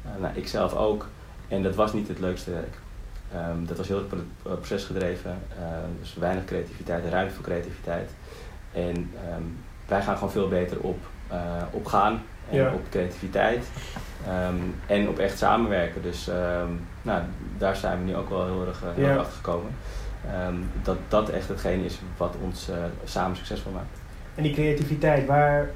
Uh, 0.05 0.21
nou, 0.21 0.35
ik 0.35 0.47
zelf 0.47 0.73
ook. 0.75 1.07
En 1.47 1.63
dat 1.63 1.75
was 1.75 1.93
niet 1.93 2.07
het 2.07 2.19
leukste 2.19 2.51
werk. 2.51 2.75
Ehm, 3.33 3.65
dat 3.65 3.77
was 3.77 3.87
heel 3.87 3.97
erg 3.97 4.05
eh, 4.45 4.51
procesgedreven. 4.53 5.37
eh, 5.57 5.63
dus 5.99 6.13
weinig 6.13 6.45
creativiteit, 6.45 7.05
ruimte 7.09 7.33
voor 7.33 7.43
creativiteit. 7.43 8.11
En 8.71 9.11
ehm, 9.27 9.41
wij 9.87 10.01
gaan 10.01 10.15
gewoon 10.15 10.31
veel 10.31 10.47
beter 10.47 10.79
op, 10.79 10.97
eh, 11.27 11.37
op 11.71 11.85
gaan 11.85 12.21
en 12.49 12.57
Ja. 12.57 12.73
op 12.73 12.81
creativiteit. 12.89 13.65
En 14.87 15.09
op 15.09 15.19
echt 15.19 15.37
samenwerken. 15.37 16.01
Dus 16.01 16.29
nou, 17.01 17.21
daar 17.57 17.75
zijn 17.75 17.97
we 17.99 18.03
nu 18.05 18.15
ook 18.15 18.29
wel 18.29 18.45
heel 18.45 18.65
erg, 18.67 18.81
heel 18.95 19.05
Ja. 19.05 19.09
erg 19.11 19.19
achter 19.19 19.35
gekomen. 19.35 19.71
Ehm, 20.27 20.55
dat 20.83 20.97
dat 21.07 21.29
echt 21.29 21.47
hetgeen 21.47 21.83
is 21.83 21.99
wat 22.17 22.35
ons 22.43 22.69
eh, 22.69 22.77
samen 23.03 23.37
succesvol 23.37 23.71
maakt. 23.71 23.99
En 24.35 24.43
die 24.43 24.53
creativiteit, 24.53 25.25
waar 25.25 25.69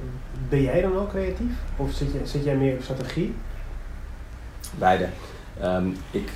ben 0.50 0.62
jij 0.62 0.82
dan 0.82 0.98
ook 0.98 1.10
creatief? 1.10 1.52
Of 1.78 1.92
zit, 1.92 2.12
je, 2.12 2.20
zit 2.24 2.44
jij 2.44 2.56
meer 2.56 2.74
op 2.74 2.82
strategie? 2.82 3.36
Beide. 4.78 5.08
Ehm, 5.60 5.88
ik, 6.12 6.30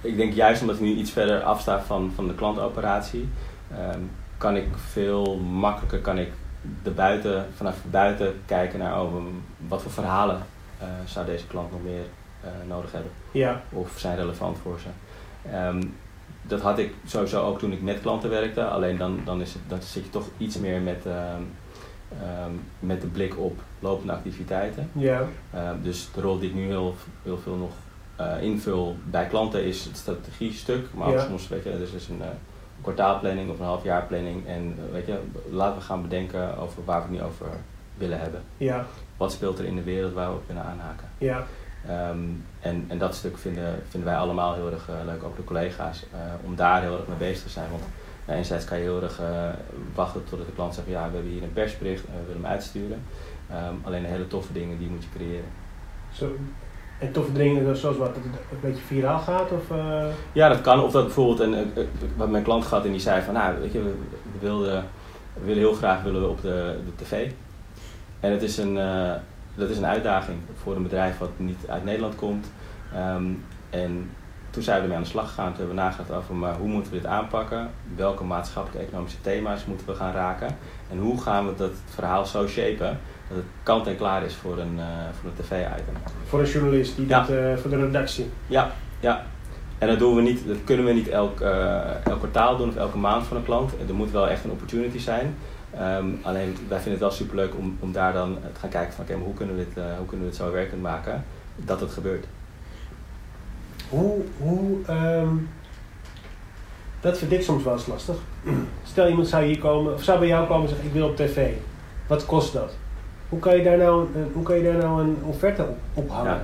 ik 0.00 0.16
denk 0.16 0.32
juist 0.32 0.60
omdat 0.60 0.76
ik 0.76 0.82
nu 0.82 0.94
iets 0.94 1.10
verder 1.10 1.42
afsta 1.42 1.82
van, 1.82 2.12
van 2.14 2.26
de 2.26 2.34
klantoperatie, 2.34 3.28
ehm, 3.70 4.00
kan 4.38 4.56
ik 4.56 4.66
veel 4.76 5.36
makkelijker 5.36 6.00
kan 6.00 6.18
ik 6.18 6.32
de 6.82 6.90
buiten, 6.90 7.46
vanaf 7.56 7.76
buiten 7.90 8.40
kijken 8.46 8.78
naar 8.78 9.02
oh, 9.02 9.14
wat 9.68 9.82
voor 9.82 9.90
verhalen 9.92 10.42
eh, 10.78 10.86
zou 11.04 11.26
deze 11.26 11.46
klant 11.46 11.70
nog 11.70 11.82
meer 11.82 12.04
eh, 12.40 12.50
nodig 12.68 12.92
hebben. 12.92 13.10
Ja. 13.30 13.62
of 13.70 13.92
zijn 13.96 14.16
relevant 14.16 14.58
voor 14.62 14.80
ze. 14.80 14.88
Dat 16.48 16.60
had 16.60 16.78
ik 16.78 16.94
sowieso 17.06 17.42
ook 17.44 17.58
toen 17.58 17.72
ik 17.72 17.82
met 17.82 18.00
klanten 18.00 18.30
werkte, 18.30 18.64
alleen 18.64 18.96
dan, 18.96 19.20
dan, 19.24 19.40
is 19.40 19.52
het, 19.52 19.62
dan 19.68 19.82
zit 19.82 20.04
je 20.04 20.10
toch 20.10 20.26
iets 20.38 20.58
meer 20.58 20.80
met, 20.80 21.06
ehm, 21.06 21.42
ehm, 22.22 22.50
met 22.78 23.00
de 23.00 23.06
blik 23.06 23.38
op 23.38 23.60
lopende 23.78 24.12
activiteiten. 24.12 24.90
Ja. 24.92 25.22
Ehm, 25.52 25.74
dus 25.82 26.08
de 26.14 26.20
rol 26.20 26.38
die 26.38 26.48
ik 26.48 26.54
nu 26.54 26.66
heel, 26.66 26.94
heel 27.22 27.38
veel 27.38 27.54
nog 27.56 27.70
eh, 28.16 28.42
invul 28.42 28.96
bij 29.04 29.26
klanten 29.26 29.64
is 29.64 29.84
het 29.84 29.96
strategiestuk, 29.96 30.86
maar 30.94 31.06
ook 31.08 31.14
Ja. 31.14 31.26
soms 31.26 31.48
weet 31.48 31.64
je, 31.64 31.78
dus 31.78 31.90
is 31.92 32.08
een 32.08 32.22
eh, 32.22 32.28
kwartaalplanning 32.80 33.50
of 33.50 33.58
een 33.58 33.64
halfjaarplanning 33.64 34.46
en 34.46 34.74
eh, 34.78 34.92
weet 34.92 35.06
je, 35.06 35.18
laten 35.50 35.78
we 35.78 35.84
gaan 35.84 36.02
bedenken 36.02 36.58
over 36.58 36.84
waar 36.84 36.96
we 36.96 37.02
het 37.02 37.10
nu 37.10 37.22
over 37.22 37.46
willen 37.96 38.20
hebben. 38.20 38.42
Ja. 38.56 38.86
Wat 39.16 39.32
speelt 39.32 39.58
er 39.58 39.64
in 39.64 39.76
de 39.76 39.82
wereld 39.82 40.12
waar 40.12 40.28
we 40.28 40.34
op 40.34 40.46
kunnen 40.46 40.64
aanhaken? 40.64 41.08
Ja. 41.18 41.46
En, 42.66 42.84
en 42.88 42.98
dat 42.98 43.14
stuk 43.14 43.38
vinden, 43.38 43.82
vinden 43.88 44.10
wij 44.10 44.18
allemaal 44.18 44.54
heel 44.54 44.70
erg 44.70 44.88
eh, 44.88 44.94
leuk, 45.04 45.24
ook 45.24 45.36
de 45.36 45.44
collega's, 45.44 46.04
eh, 46.12 46.18
om 46.44 46.56
daar 46.56 46.82
heel 46.82 46.96
erg 46.96 47.06
mee 47.06 47.16
bezig 47.18 47.42
te 47.42 47.48
zijn. 47.48 47.70
Want 47.70 47.82
enerzijds 48.26 48.64
kan 48.64 48.78
je 48.78 48.82
heel 48.82 49.02
erg 49.02 49.20
eh, 49.20 49.48
wachten 49.94 50.24
totdat 50.24 50.46
de 50.46 50.52
klant 50.52 50.74
zegt, 50.74 50.86
ja, 50.86 51.08
we 51.08 51.14
hebben 51.14 51.32
hier 51.32 51.42
een 51.42 51.52
persbericht 51.52 52.04
en 52.06 52.12
we 52.12 52.26
willen 52.26 52.42
hem 52.42 52.50
uitsturen. 52.50 53.02
Ehm, 53.50 53.74
alleen 53.82 54.02
de 54.02 54.08
hele 54.08 54.26
toffe 54.26 54.52
dingen, 54.52 54.78
die 54.78 54.88
moet 54.88 55.02
je 55.02 55.18
creëren. 55.18 55.50
Zo. 56.12 56.36
En 56.98 57.12
toffe 57.12 57.32
dingen 57.32 57.76
zoals 57.76 57.96
wat, 57.96 58.14
dat 58.14 58.24
het 58.24 58.34
een 58.52 58.60
beetje 58.60 58.82
viraal 58.82 59.18
gaat? 59.18 59.52
Of, 59.52 59.76
Ja, 60.32 60.48
dat 60.48 60.60
kan. 60.60 60.82
Of 60.82 60.92
dat 60.92 61.04
bijvoorbeeld, 61.04 61.40
een, 61.40 61.72
wat 62.16 62.28
mijn 62.28 62.42
klant 62.42 62.64
gehad 62.64 62.84
en 62.84 62.90
die 62.90 63.00
zei 63.00 63.22
van, 63.22 63.34
nou, 63.34 63.60
weet 63.60 63.72
je, 63.72 63.82
we, 63.82 63.94
we 64.22 64.38
wilden, 64.40 64.84
we 65.34 65.44
willen 65.44 65.62
heel 65.62 65.74
graag 65.74 66.02
willen 66.02 66.20
we 66.20 66.28
op 66.28 66.42
de, 66.42 66.78
de 66.84 67.04
tv. 67.04 67.30
En 68.20 68.32
het 68.32 68.42
is 68.42 68.56
een, 68.56 68.78
dat 69.54 69.70
is 69.70 69.76
een 69.76 69.86
uitdaging 69.86 70.38
voor 70.62 70.76
een 70.76 70.82
bedrijf 70.82 71.18
wat 71.18 71.30
niet 71.36 71.58
uit 71.68 71.84
Nederland 71.84 72.14
komt. 72.14 72.46
Ehm, 72.94 73.24
en 73.70 74.10
toen 74.50 74.62
zijn 74.62 74.76
we 74.76 74.82
ermee 74.82 74.96
aan 74.96 75.02
de 75.02 75.08
slag 75.08 75.28
gegaan. 75.28 75.46
Toen 75.48 75.56
hebben 75.56 75.74
we 75.76 75.82
nagedacht 75.82 76.10
over, 76.10 76.34
maar 76.34 76.54
hoe 76.54 76.68
moeten 76.68 76.92
we 76.92 76.98
dit 76.98 77.06
aanpakken? 77.06 77.70
Welke 77.96 78.24
maatschappelijke 78.24 78.86
economische 78.86 79.20
thema's 79.20 79.64
moeten 79.64 79.86
we 79.86 79.94
gaan 79.94 80.12
raken? 80.12 80.56
En 80.90 80.98
hoe 80.98 81.20
gaan 81.20 81.46
we 81.46 81.54
dat 81.56 81.72
verhaal 81.94 82.26
zo 82.26 82.46
shapen 82.46 82.98
dat 83.28 83.36
het 83.36 83.46
kant 83.62 83.86
en 83.86 83.96
klaar 83.96 84.22
is 84.24 84.34
voor 84.34 84.58
een, 84.58 84.78
eh, 84.78 84.84
voor 85.20 85.30
een 85.30 85.44
tv-item? 85.44 85.94
voor 86.26 86.40
een 86.40 86.46
journalist, 86.46 86.96
die 86.96 87.08
Ja. 87.08 87.18
dat, 87.20 87.28
eh, 87.28 87.56
voor 87.56 87.70
de 87.70 87.76
redactie. 87.76 88.30
Ja, 88.46 88.70
ja. 89.00 89.22
En 89.78 89.88
dat, 89.88 89.98
doen 89.98 90.14
we 90.14 90.22
niet, 90.22 90.46
dat 90.46 90.56
kunnen 90.64 90.84
we 90.84 90.92
niet 90.92 91.08
elk, 91.08 91.40
eh, 91.40 92.06
elk 92.06 92.18
kwartaal 92.18 92.56
doen 92.56 92.68
of 92.68 92.76
elke 92.76 92.98
maand 92.98 93.26
voor 93.26 93.36
een 93.36 93.44
klant. 93.44 93.72
Er 93.88 93.94
moet 93.94 94.10
wel 94.10 94.28
echt 94.28 94.44
een 94.44 94.50
opportunity 94.50 94.98
zijn. 94.98 95.34
Ehm, 95.74 96.06
alleen 96.22 96.56
wij 96.68 96.80
vinden 96.80 96.90
het 96.90 97.00
wel 97.00 97.10
superleuk 97.10 97.54
om, 97.56 97.76
om 97.80 97.92
daar 97.92 98.12
dan 98.12 98.38
te 98.52 98.60
gaan 98.60 98.70
kijken 98.70 98.92
van 98.92 99.04
oké, 99.04 99.14
maar 99.14 99.24
hoe 99.24 99.34
kunnen 99.34 99.56
we 99.56 99.64
dit, 99.64 99.84
hoe 99.96 100.06
kunnen 100.06 100.26
we 100.26 100.32
dit 100.32 100.40
zo 100.40 100.52
werkend 100.52 100.82
maken 100.82 101.24
dat 101.56 101.80
het 101.80 101.90
gebeurt. 101.90 102.26
Hoe, 103.88 104.22
hoe, 104.38 104.76
ehm, 104.86 105.28
dat 107.00 107.18
vind 107.18 107.32
ik 107.32 107.42
soms 107.42 107.62
wel 107.64 107.72
eens 107.72 107.86
lastig. 107.86 108.16
Stel 108.84 109.08
iemand 109.08 109.28
zou 109.28 109.44
hier 109.44 109.58
komen, 109.58 109.94
of 109.94 110.02
zou 110.02 110.18
bij 110.18 110.28
jou 110.28 110.46
komen 110.46 110.62
en 110.62 110.68
zeggen 110.68 110.86
ik 110.86 110.92
wil 110.92 111.08
op 111.08 111.16
tv. 111.16 111.50
Wat 112.06 112.26
kost 112.26 112.52
dat? 112.52 112.72
Hoe 113.28 113.38
kan 113.38 113.56
je 113.56 113.62
daar 113.62 113.76
nou, 113.78 114.06
een- 114.14 114.30
hoe 114.32 114.42
kan 114.42 114.56
je 114.56 114.62
daar 114.62 114.76
nou 114.76 115.02
een 115.02 115.16
offerte 115.24 115.62
op, 115.62 115.78
op 115.94 116.10
hangen? 116.10 116.30
Ja. 116.32 116.42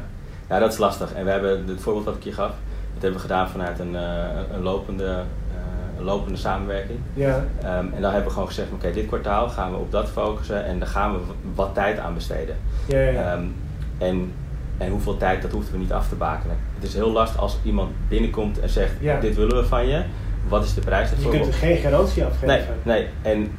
Ja, 0.49 0.59
dat 0.59 0.73
is 0.73 0.79
lastig. 0.79 1.13
En 1.15 1.25
we 1.25 1.31
hebben 1.31 1.65
het 1.69 1.81
voorbeeld 1.81 2.05
wat 2.05 2.17
ik 2.17 2.23
je 2.25 2.33
gaf, 2.33 2.49
dat 2.95 3.03
hebben 3.03 3.13
we 3.13 3.19
gedaan 3.27 3.49
vanuit 3.49 3.79
een, 3.79 3.97
eh, 3.97 4.13
een, 4.53 4.63
lopende, 4.63 5.05
eh, 5.05 5.99
een 5.99 6.05
lopende 6.05 6.39
samenwerking. 6.39 6.99
Ja, 7.15 7.45
Ehm, 7.63 7.69
en 7.95 8.01
dan 8.01 8.11
hebben 8.11 8.25
we 8.25 8.31
gewoon 8.31 8.47
gezegd, 8.49 8.69
oké, 8.73 8.93
dit 8.93 9.07
kwartaal 9.07 9.49
gaan 9.49 9.71
we 9.71 9.77
op 9.77 9.91
dat 9.91 10.09
focussen 10.09 10.65
en 10.65 10.79
daar 10.79 10.89
gaan 10.89 11.13
we 11.13 11.19
wat 11.55 11.75
tijd 11.75 11.99
aan 11.99 12.15
besteden. 12.15 12.57
ja, 12.87 12.99
ja. 12.99 13.11
ja. 13.11 13.33
Ehm, 13.33 13.45
en, 13.99 14.33
en 14.79 14.91
hoeveel 14.91 15.17
tijd, 15.17 15.43
dat 15.43 15.51
hoeven 15.53 15.73
we 15.73 15.79
niet 15.79 15.93
af 15.93 16.09
te 16.09 16.15
bakenen. 16.15 16.57
Het 16.83 16.91
is 16.91 16.97
heel 16.97 17.13
lastig 17.13 17.41
als 17.41 17.57
iemand 17.65 17.91
binnenkomt 18.09 18.61
en 18.61 18.69
zegt, 18.69 18.93
Ja. 19.01 19.21
dit 19.21 19.37
willen 19.37 19.57
we 19.57 19.65
van 19.65 19.87
je. 19.87 20.03
Wat 20.49 20.65
is 20.65 20.75
de 20.75 20.81
prijs 20.81 21.09
je 21.11 21.15
ervoor? 21.17 21.31
kunt 21.31 21.47
er 21.47 21.53
geen 21.53 21.77
garantie 21.77 22.25
afgeven. 22.25 22.47
Nee, 22.49 22.63
nee. 22.83 23.09
En 23.23 23.53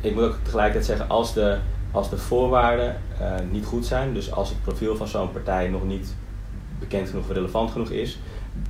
ik 0.00 0.14
moet 0.14 0.22
ook 0.24 0.36
tegelijkertijd 0.42 0.84
zeggen, 0.84 1.08
als 1.08 1.34
de, 1.34 1.56
als 1.90 2.10
de 2.10 2.16
voorwaarden 2.18 2.96
eh, 3.20 3.30
niet 3.50 3.64
goed 3.64 3.86
zijn, 3.86 4.14
dus 4.14 4.32
als 4.32 4.48
het 4.48 4.62
profiel 4.62 4.96
van 4.96 5.08
zo'n 5.08 5.32
partij 5.32 5.68
nog 5.68 5.84
niet 5.84 6.14
bekend 6.78 7.08
genoeg 7.08 7.24
of 7.28 7.32
relevant 7.34 7.70
genoeg 7.70 7.90
is, 7.90 8.18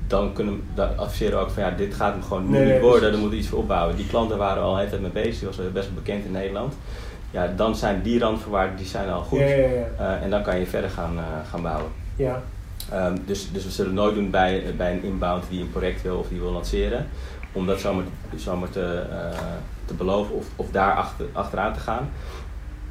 dan, 0.07 0.33
kunnen, 0.33 0.63
dan 0.75 0.99
adviseren 0.99 1.39
we 1.39 1.45
ook 1.45 1.51
van 1.51 1.63
ja, 1.63 1.71
dit 1.71 1.95
gaat 1.95 2.13
hem 2.13 2.23
gewoon 2.23 2.45
nu 2.45 2.51
Nee, 2.51 2.61
niet 2.61 2.71
nee, 2.71 2.81
worden, 2.81 3.11
daar 3.11 3.21
moeten 3.21 3.31
we 3.31 3.43
iets 3.43 3.49
voor 3.49 3.59
opbouwen. 3.59 3.97
Die 3.97 4.07
klanten 4.07 4.39
waren 4.39 4.63
al 4.63 4.73
een 4.73 4.79
hele 4.79 4.91
tijd 4.91 5.03
mee 5.03 5.11
bezig, 5.11 5.39
die 5.39 5.47
was 5.49 5.73
best 5.73 5.87
wel 5.87 5.95
bekend 5.95 6.25
in 6.25 6.33
Nederland. 6.33 6.75
Ja, 7.31 7.53
dan 7.57 7.77
zijn 7.77 8.03
die 8.03 8.19
randvoorwaarden 8.19 8.77
die 8.77 8.87
zijn 8.87 9.09
al 9.11 9.23
goed. 9.23 9.39
Ja, 9.39 9.45
ja, 9.47 9.57
ja. 9.69 9.87
Eh, 9.99 10.23
en 10.23 10.31
dan 10.31 10.43
kan 10.43 10.59
je 10.59 10.67
verder 10.67 10.91
gaan, 10.91 11.19
eh, 11.19 11.25
gaan 11.51 11.63
bouwen. 11.63 11.91
ja. 12.17 12.43
Ehm, 12.91 13.17
dus, 13.27 13.53
dus 13.53 13.65
we 13.65 13.71
zullen 13.71 13.95
nooit 13.95 14.15
doen 14.15 14.31
bij, 14.31 14.75
bij 14.77 14.93
een 14.93 15.03
inbound 15.03 15.45
die 15.51 15.61
een 15.61 15.71
project 15.71 16.03
wil 16.03 16.19
of 16.19 16.29
die 16.29 16.41
wil 16.41 16.53
lanceren. 16.53 17.07
Om 17.53 17.67
dat 17.67 17.81
zomaar, 17.81 18.05
zomaar 18.37 18.71
te, 18.71 19.03
eh, 19.11 19.39
te 19.85 19.95
beloven 19.95 20.35
of, 20.35 20.47
of 20.57 20.71
daar 20.71 20.95
achter, 20.95 21.27
achteraan 21.33 21.73
te 21.73 21.81
gaan. 21.81 22.11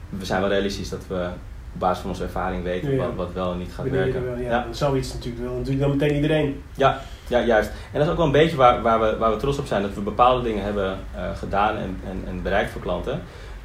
We 0.10 0.26
zijn 0.26 0.42
wel 0.42 0.50
realistisch 0.50 0.90
dat 0.90 1.08
we 1.08 1.30
op 1.74 1.80
basis 1.80 2.02
van 2.02 2.10
onze 2.10 2.24
ervaring 2.24 2.64
weten 2.64 2.90
Ja, 2.92 2.96
ja. 2.96 3.02
wat, 3.02 3.16
wat 3.16 3.34
wel 3.34 3.52
en 3.52 3.58
niet 3.58 3.72
gaat 3.74 3.90
werken. 3.90 4.16
er 4.16 4.36
wil, 4.36 4.46
ja. 4.46 4.68
Zoiets 4.72 5.14
natuurlijk 5.14 5.44
wil 5.44 5.54
natuurlijk 5.54 5.80
dan 5.80 5.98
meteen 5.98 6.16
iedereen. 6.16 6.64
Ja, 6.76 7.02
ja, 7.28 7.40
juist. 7.40 7.70
En 7.70 8.00
dat 8.00 8.02
is 8.02 8.10
ook 8.10 8.18
wel 8.18 8.26
een 8.26 8.32
beetje 8.32 8.58
waar, 8.58 8.82
waar, 8.82 9.00
we, 9.00 9.18
waar 9.18 9.32
we 9.32 9.38
trots 9.38 9.58
op 9.58 9.66
zijn. 9.66 9.82
Dat 9.82 9.94
we 9.94 10.02
bepaalde 10.02 10.44
dingen 10.44 10.64
hebben 10.64 10.98
eh, 11.16 11.22
gedaan 11.36 11.78
en, 11.78 12.00
en, 12.08 12.24
en 12.28 12.42
bereikt 12.42 12.72
voor 12.72 12.82
klanten. 12.82 13.22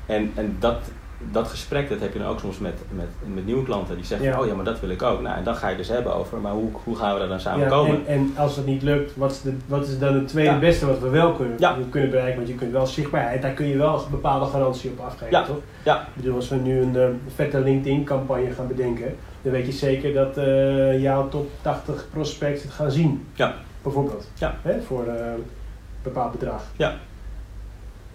En, 0.07 0.33
en 0.35 0.57
dat 0.59 0.79
dat 1.31 1.49
gesprek, 1.49 1.89
dat 1.89 2.01
heb 2.01 2.13
je 2.13 2.19
dan 2.19 2.29
ook 2.29 2.41
soms 2.41 2.59
met, 2.59 2.75
met, 2.91 3.07
met 3.35 3.47
nieuwe 3.47 3.65
klanten 3.65 3.97
die 3.97 4.05
zeggen, 4.05 4.27
Ja. 4.27 4.41
oh 4.41 4.47
ja, 4.47 4.55
maar 4.55 4.65
dat 4.65 4.81
wil 4.81 4.91
ik 4.91 5.03
ook. 5.03 5.21
Nou, 5.21 5.37
en 5.37 5.45
dan 5.45 5.55
ga 5.57 5.69
je 5.69 5.77
dus 5.77 5.89
hebben 5.89 6.15
over, 6.15 6.39
maar 6.39 6.53
hoe, 6.53 6.71
hoe 6.85 6.97
gaan 6.97 7.13
we 7.13 7.19
daar 7.19 7.29
dan 7.29 7.41
samen 7.41 7.61
Ja, 7.61 7.69
komen? 7.69 8.07
en, 8.07 8.15
en 8.15 8.33
als 8.37 8.57
het 8.57 8.67
niet 8.67 8.83
lukt, 8.83 9.17
wat 9.17 9.31
is, 9.31 9.41
de, 9.43 9.57
wat 9.67 9.87
is 9.89 9.99
dan 9.99 10.15
het 10.15 10.29
tweede 10.29 10.51
Ja. 10.51 10.59
beste 10.59 10.87
wat 10.87 10.99
we 10.99 11.09
wel 11.09 11.33
kunnen, 11.33 11.59
kunnen 11.91 12.11
bereiken? 12.11 12.37
Want 12.37 12.49
je 12.49 12.55
kunt 12.55 12.73
wel 12.73 12.87
zichtbaarheid, 12.87 13.43
daar 13.43 13.53
kun 13.53 13.67
je 13.67 13.77
wel 13.77 13.95
een 13.95 14.11
bepaalde 14.11 14.47
garantie 14.47 14.91
op 14.91 14.99
afgeven, 15.05 15.31
Ja. 15.31 15.45
toch? 15.45 15.59
Ja. 15.83 16.01
Ik 16.01 16.15
bedoel, 16.15 16.35
als 16.35 16.49
we 16.49 16.57
nu 16.57 16.81
een 16.81 16.97
eh, 16.97 17.07
vette 17.35 17.61
LinkedIn-campagne 17.61 18.51
gaan 18.51 18.67
bedenken, 18.67 19.15
dan 19.43 19.53
weet 19.53 19.67
je 19.67 19.73
zeker 19.73 20.13
dat 20.15 20.37
eh, 20.37 21.03
jouw 21.03 21.29
top 21.29 21.51
80 21.63 22.07
prospects 22.13 22.63
het 22.63 22.73
gaan 22.73 22.91
zien. 22.91 23.27
Ja. 23.35 23.55
Bijvoorbeeld. 23.83 24.29
Ja. 24.35 24.55
Hè, 24.63 24.81
voor 24.83 25.07
eh, 25.07 25.27
een 25.27 25.45
bepaald 26.03 26.33
bedrag. 26.33 26.63
Ja. 26.77 26.95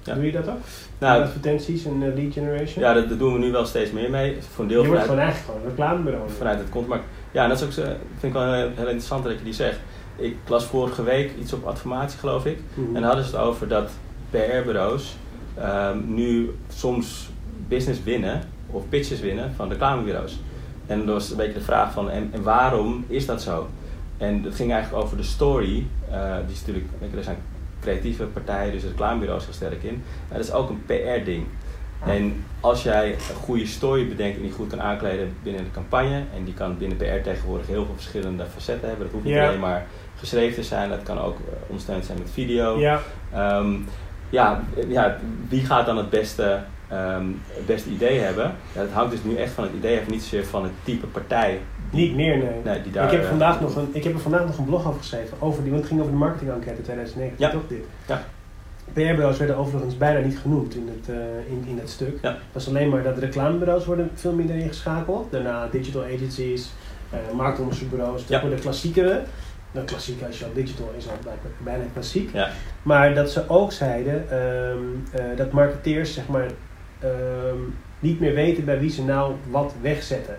Ja. 0.07 0.13
Doe 0.15 0.25
je 0.25 0.31
dat 0.31 0.47
ook? 0.49 0.57
Nou, 0.99 1.21
advertenties 1.23 1.85
en 1.85 2.03
eh, 2.03 2.15
lead 2.15 2.33
generation? 2.33 2.83
ja, 2.83 2.93
dat, 2.93 3.09
dat 3.09 3.19
doen 3.19 3.33
we 3.33 3.39
nu 3.39 3.51
wel 3.51 3.65
steeds 3.65 3.91
meer 3.91 4.09
mee. 4.09 4.37
Voor 4.53 4.63
een 4.63 4.69
deel 4.69 4.81
je 4.81 4.87
wordt 4.87 5.05
vanuit, 5.05 5.17
gewoon 5.17 5.19
eigenlijk 5.33 5.59
gewoon 5.59 5.71
een 5.71 5.77
reclamebureau. 5.77 6.29
vanuit 6.37 6.59
het 6.59 6.69
content. 6.69 7.01
Ja, 7.31 7.43
en 7.43 7.49
dat 7.49 7.57
is 7.57 7.65
ook, 7.65 7.71
zo- 7.71 7.81
vind 8.19 8.23
ik 8.23 8.33
wel 8.33 8.53
heel, 8.53 8.69
heel 8.75 8.85
interessant 8.85 9.23
dat 9.23 9.37
je 9.37 9.43
die 9.43 9.53
zegt. 9.53 9.79
Ik 10.15 10.35
las 10.47 10.65
vorige 10.65 11.03
week 11.03 11.31
iets 11.39 11.53
op 11.53 11.65
adformatie, 11.65 12.19
geloof 12.19 12.45
ik. 12.45 12.57
Mhm. 12.73 12.87
En 12.87 12.93
dan 12.93 13.03
hadden 13.03 13.25
ze 13.25 13.31
het 13.35 13.39
over 13.45 13.67
dat 13.67 13.89
PR-bureaus 14.29 15.15
ehm, 15.55 15.97
nu 16.13 16.51
soms 16.73 17.29
business 17.67 18.03
winnen 18.03 18.41
of 18.71 18.89
pitches 18.89 19.19
winnen 19.19 19.53
van 19.55 19.69
reclamebureaus. 19.69 20.39
En 20.87 20.97
dat 21.05 21.07
was 21.15 21.29
een 21.31 21.37
beetje 21.37 21.53
de 21.53 21.61
vraag 21.61 21.91
van, 21.91 22.09
en, 22.09 22.29
en 22.33 22.43
waarom 22.43 23.05
is 23.07 23.25
dat 23.25 23.41
zo? 23.41 23.67
En 24.17 24.43
het 24.43 24.55
ging 24.55 24.71
eigenlijk 24.71 25.03
over 25.03 25.17
de 25.17 25.23
story. 25.23 25.85
eh, 26.11 26.35
die 26.45 26.53
is 26.55 26.59
natuurlijk, 26.59 26.87
er 27.17 27.23
zijn 27.23 27.37
creatieve 27.87 28.23
partijen, 28.23 28.71
dus 28.71 28.83
reclamebureaus 28.83 29.43
heel 29.43 29.53
sterk 29.53 29.83
in. 29.83 30.03
Maar 30.27 30.37
dat 30.37 30.47
is 30.47 30.53
ook 30.53 30.69
een 30.69 30.83
PR-ding. 30.85 31.45
En 32.05 32.43
als 32.59 32.83
jij 32.83 33.11
een 33.11 33.35
goede 33.35 33.65
story 33.65 34.07
bedenkt 34.07 34.37
en 34.37 34.43
die 34.43 34.51
goed 34.51 34.69
kan 34.69 34.81
aankleden 34.81 35.33
binnen 35.43 35.63
de 35.63 35.71
campagne, 35.71 36.23
en 36.35 36.43
die 36.43 36.53
kan 36.53 36.77
binnen 36.77 36.97
PR 36.97 37.23
tegenwoordig 37.23 37.67
heel 37.67 37.85
veel 37.85 37.93
verschillende 37.95 38.45
facetten 38.53 38.87
hebben. 38.87 39.05
Dat 39.05 39.13
hoeft 39.13 39.25
niet 39.25 39.37
alleen 39.37 39.59
maar 39.59 39.85
geschreven 40.19 40.55
te 40.55 40.63
zijn, 40.63 40.89
dat 40.89 41.03
kan 41.03 41.19
ook 41.19 41.37
eh, 41.37 41.43
ondersteund 41.67 42.05
zijn 42.05 42.17
met 42.17 42.29
video. 42.31 42.79
Ja, 42.79 42.99
Ehm, 43.33 43.73
ja, 44.29 44.63
ja, 44.87 45.17
wie 45.49 45.65
gaat 45.65 45.85
dan 45.85 45.97
het 45.97 46.09
beste, 46.09 46.59
ehm, 46.87 47.25
het 47.47 47.65
beste 47.65 47.89
idee 47.89 48.19
hebben? 48.19 48.51
Ja, 48.73 48.81
dat 48.81 48.91
hangt 48.91 49.11
dus 49.11 49.23
nu 49.23 49.35
echt 49.35 49.51
van 49.51 49.63
het 49.63 49.73
idee 49.73 49.99
af, 49.99 50.07
niet 50.07 50.21
zozeer 50.21 50.45
van 50.45 50.63
het 50.63 50.71
type 50.83 51.05
partij. 51.07 51.59
Niet 51.91 52.15
meer, 52.15 52.37
nee. 52.37 52.49
Nee, 52.63 52.81
die 52.81 52.91
daar, 52.91 53.05
ik, 53.05 53.11
heb 53.11 53.21
eh, 53.21 53.29
vandaag 53.29 53.61
nog 53.61 53.75
een, 53.75 53.89
ik 53.91 54.03
heb 54.03 54.13
er 54.13 54.19
vandaag 54.19 54.45
nog 54.45 54.57
een 54.57 54.65
blog 54.65 54.87
over 54.87 54.99
geschreven, 54.99 55.37
over 55.39 55.61
die, 55.61 55.71
want 55.71 55.81
het 55.83 55.89
ging 55.91 56.01
over 56.01 56.13
de 56.13 56.19
marketing-enquête 56.19 56.81
2019, 56.81 57.45
Ja. 57.45 57.51
toch 57.51 57.67
dit? 57.67 57.83
Ja. 58.07 58.23
PR-bureaus 58.93 59.37
werden 59.37 59.57
overigens 59.57 59.97
bijna 59.97 60.19
niet 60.19 60.37
genoemd 60.39 60.75
in 60.75 60.89
het, 60.97 61.09
eh, 61.15 61.51
in, 61.51 61.63
in 61.67 61.77
het 61.77 61.89
stuk. 61.89 62.17
Ja. 62.21 62.29
Het 62.29 62.39
was 62.51 62.67
alleen 62.67 62.89
maar 62.89 63.03
dat 63.03 63.15
de 63.15 63.21
reclamebureaus 63.21 63.85
worden 63.85 64.09
veel 64.13 64.33
minder 64.33 64.55
ingeschakeld. 64.55 65.31
Daarna 65.31 65.67
digital 65.71 66.03
agencies, 66.03 66.71
eh 67.09 67.17
marktonderzoekbureaus, 67.35 68.21
dat 68.21 68.29
Ja. 68.29 68.41
worden 68.41 68.59
klassiekere. 68.59 69.21
Nou, 69.71 69.85
klassiek 69.85 70.21
als 70.23 70.39
je 70.39 70.45
al 70.45 70.53
digital 70.53 70.93
is 70.97 71.07
al 71.07 71.13
bijna 71.63 71.83
klassiek. 71.93 72.33
Ja. 72.33 72.49
Maar 72.83 73.13
dat 73.13 73.31
ze 73.31 73.49
ook 73.49 73.71
zeiden 73.71 74.29
ehm, 74.31 74.77
eh, 75.11 75.37
dat 75.37 75.51
marketeers 75.51 76.13
zeg 76.13 76.27
maar, 76.27 76.47
ehm, 76.99 77.57
niet 77.99 78.19
meer 78.19 78.33
weten 78.33 78.65
bij 78.65 78.79
wie 78.79 78.89
ze 78.89 79.03
nou 79.03 79.33
wat 79.49 79.73
wegzetten. 79.81 80.37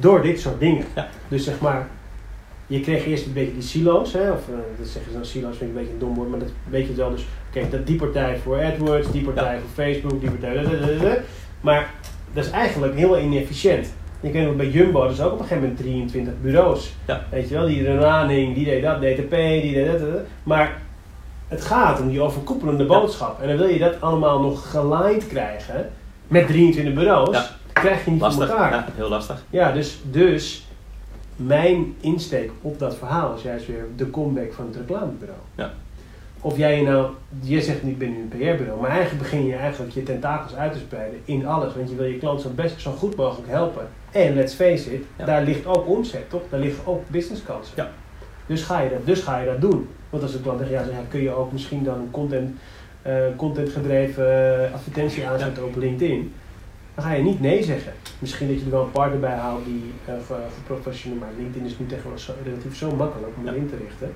Door 0.00 0.22
dit 0.22 0.40
soort 0.40 0.60
dingen. 0.60 0.84
Ja. 0.94 1.08
Dus 1.28 1.44
zeg 1.44 1.60
maar, 1.60 1.86
je 2.66 2.80
kreeg 2.80 3.06
eerst 3.06 3.26
een 3.26 3.32
beetje 3.32 3.52
die 3.52 3.62
silo's, 3.62 4.12
hè, 4.12 4.30
of 4.30 4.48
eh, 4.48 4.54
dat 4.78 4.86
zeggen 4.88 5.10
ze 5.12 5.16
dan 5.16 5.26
silo's, 5.26 5.56
vind 5.56 5.70
ik 5.70 5.76
een 5.76 5.82
beetje 5.82 5.92
een 5.92 5.98
dom 5.98 6.14
woord, 6.14 6.30
maar 6.30 6.38
dat 6.38 6.48
weet 6.70 6.86
je 6.86 6.94
wel. 6.94 7.10
Dus 7.10 7.26
kijk, 7.52 7.70
dat 7.70 7.86
die 7.86 7.96
partij 7.96 8.36
voor 8.42 8.62
AdWords, 8.64 9.10
die 9.10 9.24
partij 9.24 9.54
Ja. 9.54 9.60
voor 9.60 9.84
Facebook, 9.84 10.20
die 10.20 10.30
partij. 10.30 10.54
dadadadada. 10.62 11.16
Maar 11.60 11.90
dat 12.32 12.44
is 12.44 12.50
eigenlijk 12.50 12.94
heel 12.96 13.18
inefficiënt. 13.18 13.86
Je 14.20 14.30
kent 14.30 14.48
ook 14.48 14.56
bij 14.56 14.68
Jumbo, 14.68 15.08
dus 15.08 15.20
ook 15.20 15.32
op 15.32 15.38
een 15.38 15.44
gegeven 15.44 15.62
moment 15.62 15.78
23 15.80 16.32
bureaus. 16.42 16.94
Ja. 17.06 17.24
Weet 17.30 17.48
je 17.48 17.54
wel, 17.54 17.66
die 17.66 17.82
Renaning, 17.82 18.54
die 18.54 18.64
deed 18.64 18.82
dat, 18.82 18.96
DTP, 19.00 19.30
die 19.62 19.72
deed 19.74 19.86
dat, 19.86 19.98
dat, 20.00 20.12
dat. 20.12 20.22
Maar 20.42 20.82
het 21.48 21.62
gaat 21.64 22.00
om 22.00 22.08
die 22.08 22.20
overkoepelende 22.20 22.82
Ja. 22.82 22.88
boodschap. 22.88 23.40
En 23.40 23.48
dan 23.48 23.56
wil 23.56 23.68
je 23.68 23.78
dat 23.78 24.00
allemaal 24.00 24.40
nog 24.40 24.70
geleid 24.70 25.26
krijgen 25.26 25.90
met 26.28 26.46
23 26.46 26.94
bureaus. 26.94 27.55
Krijg 27.80 28.04
je 28.04 28.10
niet 28.10 28.20
Lastig, 28.20 28.46
voor 28.46 28.56
elkaar. 28.56 28.72
ja, 28.72 28.86
heel 28.94 29.08
lastig. 29.08 29.44
Ja, 29.50 29.72
dus, 29.72 30.00
dus 30.10 30.66
mijn 31.36 31.94
insteek 32.00 32.50
op 32.62 32.78
dat 32.78 32.96
verhaal 32.96 33.34
is 33.34 33.42
juist 33.42 33.66
weer 33.66 33.84
de 33.96 34.10
comeback 34.10 34.52
van 34.52 34.66
het 34.66 34.76
reclamebureau. 34.76 35.40
Ja. 35.54 35.72
Of 36.40 36.56
jij 36.56 36.76
je 36.76 36.82
nou, 36.82 37.10
je 37.40 37.60
zegt 37.62 37.82
niet, 37.82 37.92
ik 37.92 37.98
ben 37.98 38.10
nu 38.10 38.20
een 38.20 38.28
PR-bureau, 38.28 38.80
maar 38.80 38.90
eigenlijk 38.90 39.22
begin 39.22 39.46
je 39.46 39.54
eigenlijk 39.54 39.94
je 39.94 40.02
tentakels 40.02 40.54
uit 40.54 40.72
te 40.72 40.78
spreiden 40.78 41.20
in 41.24 41.46
alles. 41.46 41.74
Want 41.74 41.90
je 41.90 41.96
wil 41.96 42.04
je 42.06 42.18
klant 42.18 42.40
zo 42.40 42.48
best 42.54 42.80
zo 42.80 42.90
goed 42.92 43.16
mogelijk 43.16 43.48
helpen. 43.48 43.88
En 44.12 44.34
let's 44.34 44.54
face 44.54 44.94
it, 44.94 45.02
Ja. 45.18 45.24
daar 45.24 45.42
ligt 45.42 45.66
ook 45.66 45.88
omzet, 45.88 46.30
toch? 46.30 46.42
Daar 46.50 46.60
liggen 46.60 46.86
ook 46.86 47.02
businesskansen. 47.08 47.72
Ja. 47.76 47.90
Dus, 48.46 48.62
ga 48.62 48.80
je 48.80 48.90
dat, 48.90 49.06
dus 49.06 49.20
ga 49.20 49.38
je 49.38 49.46
dat 49.46 49.60
doen. 49.60 49.88
Want 50.10 50.22
als 50.22 50.32
de 50.32 50.40
klant 50.40 50.58
tegen 50.58 50.72
jou 50.72 50.84
zegt, 50.84 50.96
ja, 50.96 51.04
kun 51.08 51.20
je 51.22 51.30
ook 51.30 51.52
misschien 51.52 51.84
dan 51.84 51.94
een 51.98 52.10
content, 52.10 52.56
eh, 53.02 53.14
contentgedreven 53.36 54.64
eh, 54.66 54.74
advertentie 54.74 55.26
aanzetten 55.26 55.64
op 55.64 55.76
LinkedIn. 55.76 56.32
Dan 56.96 57.04
ga 57.04 57.12
je 57.12 57.22
niet 57.22 57.40
nee 57.40 57.62
zeggen. 57.64 57.92
Misschien 58.18 58.48
dat 58.48 58.58
je 58.58 58.64
er 58.64 58.70
wel 58.70 58.82
een 58.82 58.90
partner 58.90 59.20
bij 59.20 59.34
haalt 59.34 59.64
die 59.64 59.92
uh, 60.08 60.14
geprofessioneel 60.56 61.18
maar 61.18 61.28
LinkedIn 61.38 61.64
is 61.66 61.78
nu 61.78 61.86
tegenwoordig 61.86 62.20
zo, 62.22 62.32
relatief 62.44 62.76
zo 62.76 62.90
makkelijk 62.96 63.32
om 63.38 63.44
Ja. 63.44 63.52
in 63.52 63.68
te 63.68 63.76
richten. 63.76 64.12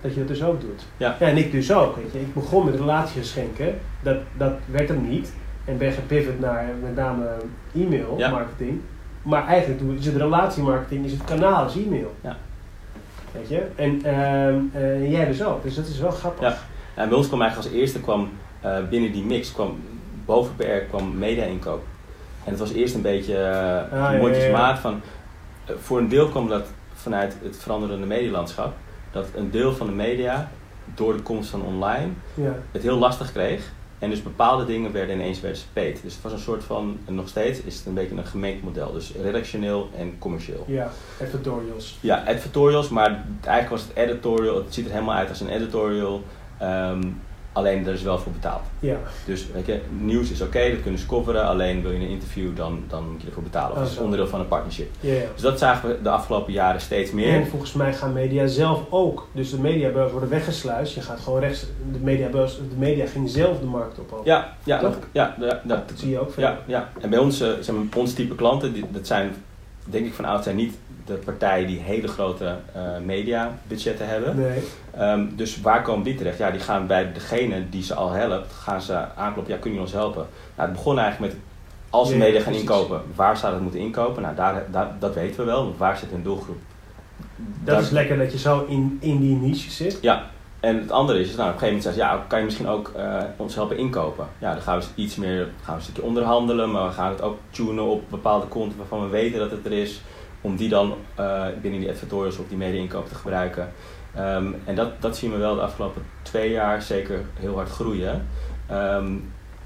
Dat 0.00 0.12
je 0.12 0.18
dat 0.18 0.28
dus 0.28 0.42
ook 0.42 0.60
doet. 0.60 0.82
Ja. 0.96 1.16
en 1.18 1.36
ik 1.36 1.52
dus 1.52 1.72
ook. 1.72 1.96
Weet 1.96 2.12
je. 2.12 2.20
Ik 2.20 2.34
begon 2.34 2.64
met 2.64 2.74
relatiegeschenken. 2.74 3.74
Dat, 4.02 4.16
dat 4.36 4.52
werd 4.70 4.88
hem 4.88 5.08
niet. 5.08 5.32
En 5.64 5.78
ben 5.78 5.92
gepivot 5.92 6.40
naar 6.40 6.64
met 6.82 6.94
name 6.96 7.28
e-mail 7.74 8.14
Ja. 8.18 8.30
marketing. 8.30 8.80
Maar 9.22 9.46
eigenlijk 9.46 9.98
is 9.98 10.06
het 10.06 10.16
relatiemarketing, 10.16 11.04
is 11.04 11.12
het 11.12 11.24
kanaal, 11.24 11.66
is 11.66 11.76
e-mail. 11.76 12.14
Ja. 12.20 12.36
Weet 13.32 13.48
je? 13.48 13.62
En 13.74 14.00
ehm, 14.04 14.58
eh, 14.72 15.10
jij 15.10 15.26
dus 15.26 15.44
ook. 15.44 15.62
Dus 15.62 15.74
dat 15.74 15.86
is 15.86 15.98
wel 15.98 16.10
grappig. 16.10 16.42
Ja. 16.42 16.56
En 17.02 17.08
bij 17.08 17.18
ons 17.18 17.26
kwam 17.26 17.40
eigenlijk 17.42 17.70
als 17.72 17.80
eerste 17.80 18.00
kwam 18.00 18.28
eh, 18.60 18.76
binnen 18.90 19.12
die 19.12 19.24
mix, 19.24 19.52
kwam, 19.52 19.76
boven 20.24 20.56
PR 20.56 20.64
kwam 20.88 21.18
media-inkoop. 21.18 21.82
En 22.44 22.50
het 22.50 22.58
was 22.58 22.72
eerst 22.72 22.94
een 22.94 23.02
beetje 23.02 23.32
uh, 23.34 23.98
Ah, 24.04 24.12
ja, 24.12 24.18
mondjesmaat 24.18 24.78
van... 24.78 25.00
eh, 25.66 25.74
voor 25.82 25.98
een 25.98 26.08
deel 26.08 26.28
kwam 26.28 26.48
dat 26.48 26.66
vanuit 26.94 27.36
het 27.42 27.56
veranderende 27.56 28.06
medielandschap. 28.06 28.72
Dat 29.10 29.26
een 29.36 29.50
deel 29.50 29.72
van 29.72 29.86
de 29.86 29.92
media, 29.92 30.50
door 30.94 31.16
de 31.16 31.22
komst 31.22 31.50
van 31.50 31.62
online, 31.62 32.08
Ja. 32.34 32.54
het 32.72 32.82
heel 32.82 32.98
lastig 32.98 33.32
kreeg. 33.32 33.70
En 33.98 34.10
dus 34.10 34.22
bepaalde 34.22 34.64
dingen 34.64 34.92
werden 34.92 35.14
ineens 35.14 35.40
werden 35.40 35.60
paid. 35.72 36.00
Dus 36.02 36.12
het 36.14 36.22
was 36.22 36.32
een 36.32 36.38
soort 36.38 36.64
van, 36.64 36.98
en 37.06 37.14
nog 37.14 37.28
steeds 37.28 37.60
is 37.60 37.76
het 37.76 37.86
een 37.86 37.94
beetje 37.94 38.16
een 38.16 38.26
gemengd 38.26 38.62
model. 38.62 38.92
Dus 38.92 39.12
redactioneel 39.22 39.90
en 39.98 40.18
commercieel. 40.18 40.64
ja, 40.68 40.90
editorials. 41.20 41.98
Ja, 42.00 42.26
editorials, 42.28 42.88
maar 42.88 43.24
eigenlijk 43.44 43.68
was 43.70 43.80
het 43.82 43.96
editorial, 43.96 44.56
het 44.56 44.74
ziet 44.74 44.84
er 44.86 44.92
helemaal 44.92 45.14
uit 45.16 45.28
als 45.28 45.40
een 45.40 45.48
editorial. 45.48 46.22
ehm, 46.58 47.02
alleen 47.52 47.86
er 47.86 47.92
is 47.92 48.02
wel 48.02 48.18
voor 48.18 48.32
betaald. 48.32 48.62
Ja. 48.80 48.96
Dus 49.26 49.46
weet 49.54 49.66
je, 49.66 49.80
nieuws 49.98 50.30
is 50.30 50.40
oké, 50.40 50.70
dat 50.70 50.82
kunnen 50.82 51.00
ze 51.00 51.06
coveren. 51.06 51.44
Alleen 51.46 51.82
wil 51.82 51.90
je 51.90 51.98
een 51.98 52.08
interview, 52.08 52.56
dan, 52.56 52.84
dan 52.88 53.10
moet 53.10 53.20
je 53.20 53.26
ervoor 53.26 53.42
betalen. 53.42 53.70
Of 53.70 53.76
Oh, 53.76 53.80
dat 53.82 53.90
is 53.90 53.96
zo. 53.96 54.02
onderdeel 54.02 54.28
van 54.28 54.40
een 54.40 54.48
partnership. 54.48 54.90
Ja, 55.00 55.12
ja. 55.12 55.20
Dus 55.32 55.42
dat 55.42 55.58
zagen 55.58 55.88
we 55.88 55.98
de 56.02 56.08
afgelopen 56.08 56.52
jaren 56.52 56.80
steeds 56.80 57.10
meer. 57.10 57.34
En 57.34 57.46
volgens 57.46 57.72
mij 57.72 57.94
gaan 57.94 58.12
media 58.12 58.46
zelf 58.46 58.80
ook. 58.90 59.28
Dus 59.32 59.50
de 59.50 59.58
mediabureaus 59.58 60.10
worden 60.10 60.28
weggesluist. 60.28 60.94
Je 60.94 61.00
gaat 61.00 61.20
gewoon 61.20 61.40
rechts. 61.40 61.66
De 61.92 61.98
mediabureaus, 61.98 62.56
de 62.56 62.76
media 62.78 63.06
ging 63.06 63.28
zelf 63.30 63.58
de 63.58 63.66
markt 63.66 63.98
op. 63.98 64.12
ook. 64.12 64.24
Ja, 64.24 64.56
ja, 64.64 64.80
dat, 64.80 64.94
ja, 65.12 65.34
ja, 65.40 65.60
dat, 65.64 65.88
Dat 65.88 65.98
zie 65.98 66.10
je 66.10 66.18
ook 66.20 66.32
veel. 66.32 66.42
ja, 66.42 66.58
ja. 66.66 66.88
En 67.00 67.10
bij 67.10 67.18
ons, 67.18 67.40
eh, 67.40 67.48
zeg 67.60 67.74
maar, 67.74 67.84
ons 67.96 68.12
type 68.14 68.34
klanten, 68.34 68.72
die, 68.72 68.84
dat 68.90 69.06
zijn 69.06 69.34
denk 69.84 70.06
ik 70.06 70.14
van 70.14 70.24
oud 70.24 70.44
zijn 70.44 70.56
niet 70.56 70.74
de 71.06 71.14
partijen 71.14 71.66
die 71.66 71.78
hele 71.78 72.08
grote 72.08 72.56
eh 72.72 72.82
media 73.04 73.58
budgetten 73.68 74.08
hebben. 74.08 74.36
Nee. 74.36 74.62
Ehm, 74.96 75.26
dus 75.36 75.60
waar 75.60 75.82
komen 75.82 76.04
die 76.04 76.14
terecht? 76.14 76.38
Ja, 76.38 76.50
die 76.50 76.60
gaan 76.60 76.86
bij 76.86 77.12
degene 77.12 77.68
die 77.68 77.82
ze 77.82 77.94
al 77.94 78.10
helpt, 78.10 78.52
gaan 78.52 78.82
ze 78.82 79.14
aankloppen. 79.16 79.54
Ja, 79.54 79.60
kun 79.60 79.72
je 79.74 79.80
ons 79.80 79.92
helpen? 79.92 80.26
Nou, 80.56 80.68
het 80.68 80.72
begon 80.78 80.98
eigenlijk 80.98 81.32
met, 81.32 81.42
als 81.90 82.10
we 82.10 82.16
media 82.16 82.40
gaan 82.40 82.52
inkopen, 82.52 83.02
waar 83.14 83.36
zouden 83.36 83.60
we 83.60 83.66
het 83.66 83.74
moeten 83.74 84.00
inkopen? 84.00 84.22
Nou, 84.22 84.34
daar, 84.34 84.64
daar, 84.70 84.90
dat 84.98 85.14
weten 85.14 85.36
we 85.36 85.44
wel, 85.44 85.74
waar 85.76 85.96
zit 85.96 86.10
hun 86.10 86.22
doelgroep? 86.22 86.58
Dat 87.64 87.82
is 87.82 87.90
lekker 87.90 88.18
dat 88.18 88.32
je 88.32 88.38
zo 88.38 88.64
in, 88.68 88.98
in 89.00 89.20
die 89.20 89.36
niche 89.36 89.70
zit. 89.70 89.98
Ja, 90.00 90.30
en 90.62 90.78
het 90.78 90.90
andere 90.90 91.20
is, 91.20 91.36
nou, 91.36 91.48
op 91.48 91.54
een 91.54 91.60
gegeven 91.60 91.66
moment 91.66 91.82
zeggen 91.82 92.02
ze, 92.02 92.08
ja, 92.08 92.24
kan 92.28 92.38
je 92.38 92.44
misschien 92.44 92.68
ook 92.68 92.92
eh, 92.96 93.22
ons 93.36 93.54
helpen 93.54 93.78
inkopen? 93.78 94.26
Ja, 94.38 94.52
dan 94.52 94.62
gaan 94.62 94.78
we 94.78 94.84
iets 94.94 95.16
meer, 95.16 95.38
gaan 95.38 95.50
we 95.66 95.72
een 95.72 95.82
stukje 95.82 96.02
onderhandelen, 96.02 96.70
maar 96.70 96.86
we 96.86 96.92
gaan 96.92 97.10
het 97.10 97.22
ook 97.22 97.38
tunen 97.50 97.84
op 97.84 98.02
bepaalde 98.10 98.48
content 98.48 98.76
waarvan 98.76 99.02
we 99.02 99.08
weten 99.08 99.38
dat 99.38 99.50
het 99.50 99.64
er 99.64 99.72
is, 99.72 100.00
om 100.40 100.56
die 100.56 100.68
dan 100.68 100.94
eh, 101.14 101.46
binnen 101.62 101.80
die 101.80 101.90
advertorials 101.90 102.38
of 102.38 102.48
die 102.48 102.56
media-inkoop 102.56 103.08
te 103.08 103.14
gebruiken. 103.14 103.72
Ehm, 104.14 104.52
en 104.64 104.74
dat, 104.74 105.02
dat 105.02 105.16
zien 105.16 105.32
we 105.32 105.36
wel 105.36 105.54
de 105.54 105.60
afgelopen 105.60 106.02
twee 106.22 106.50
jaar 106.50 106.82
zeker 106.82 107.24
heel 107.34 107.54
hard 107.54 107.70
groeien. 107.70 108.28
Ehm, 108.66 109.12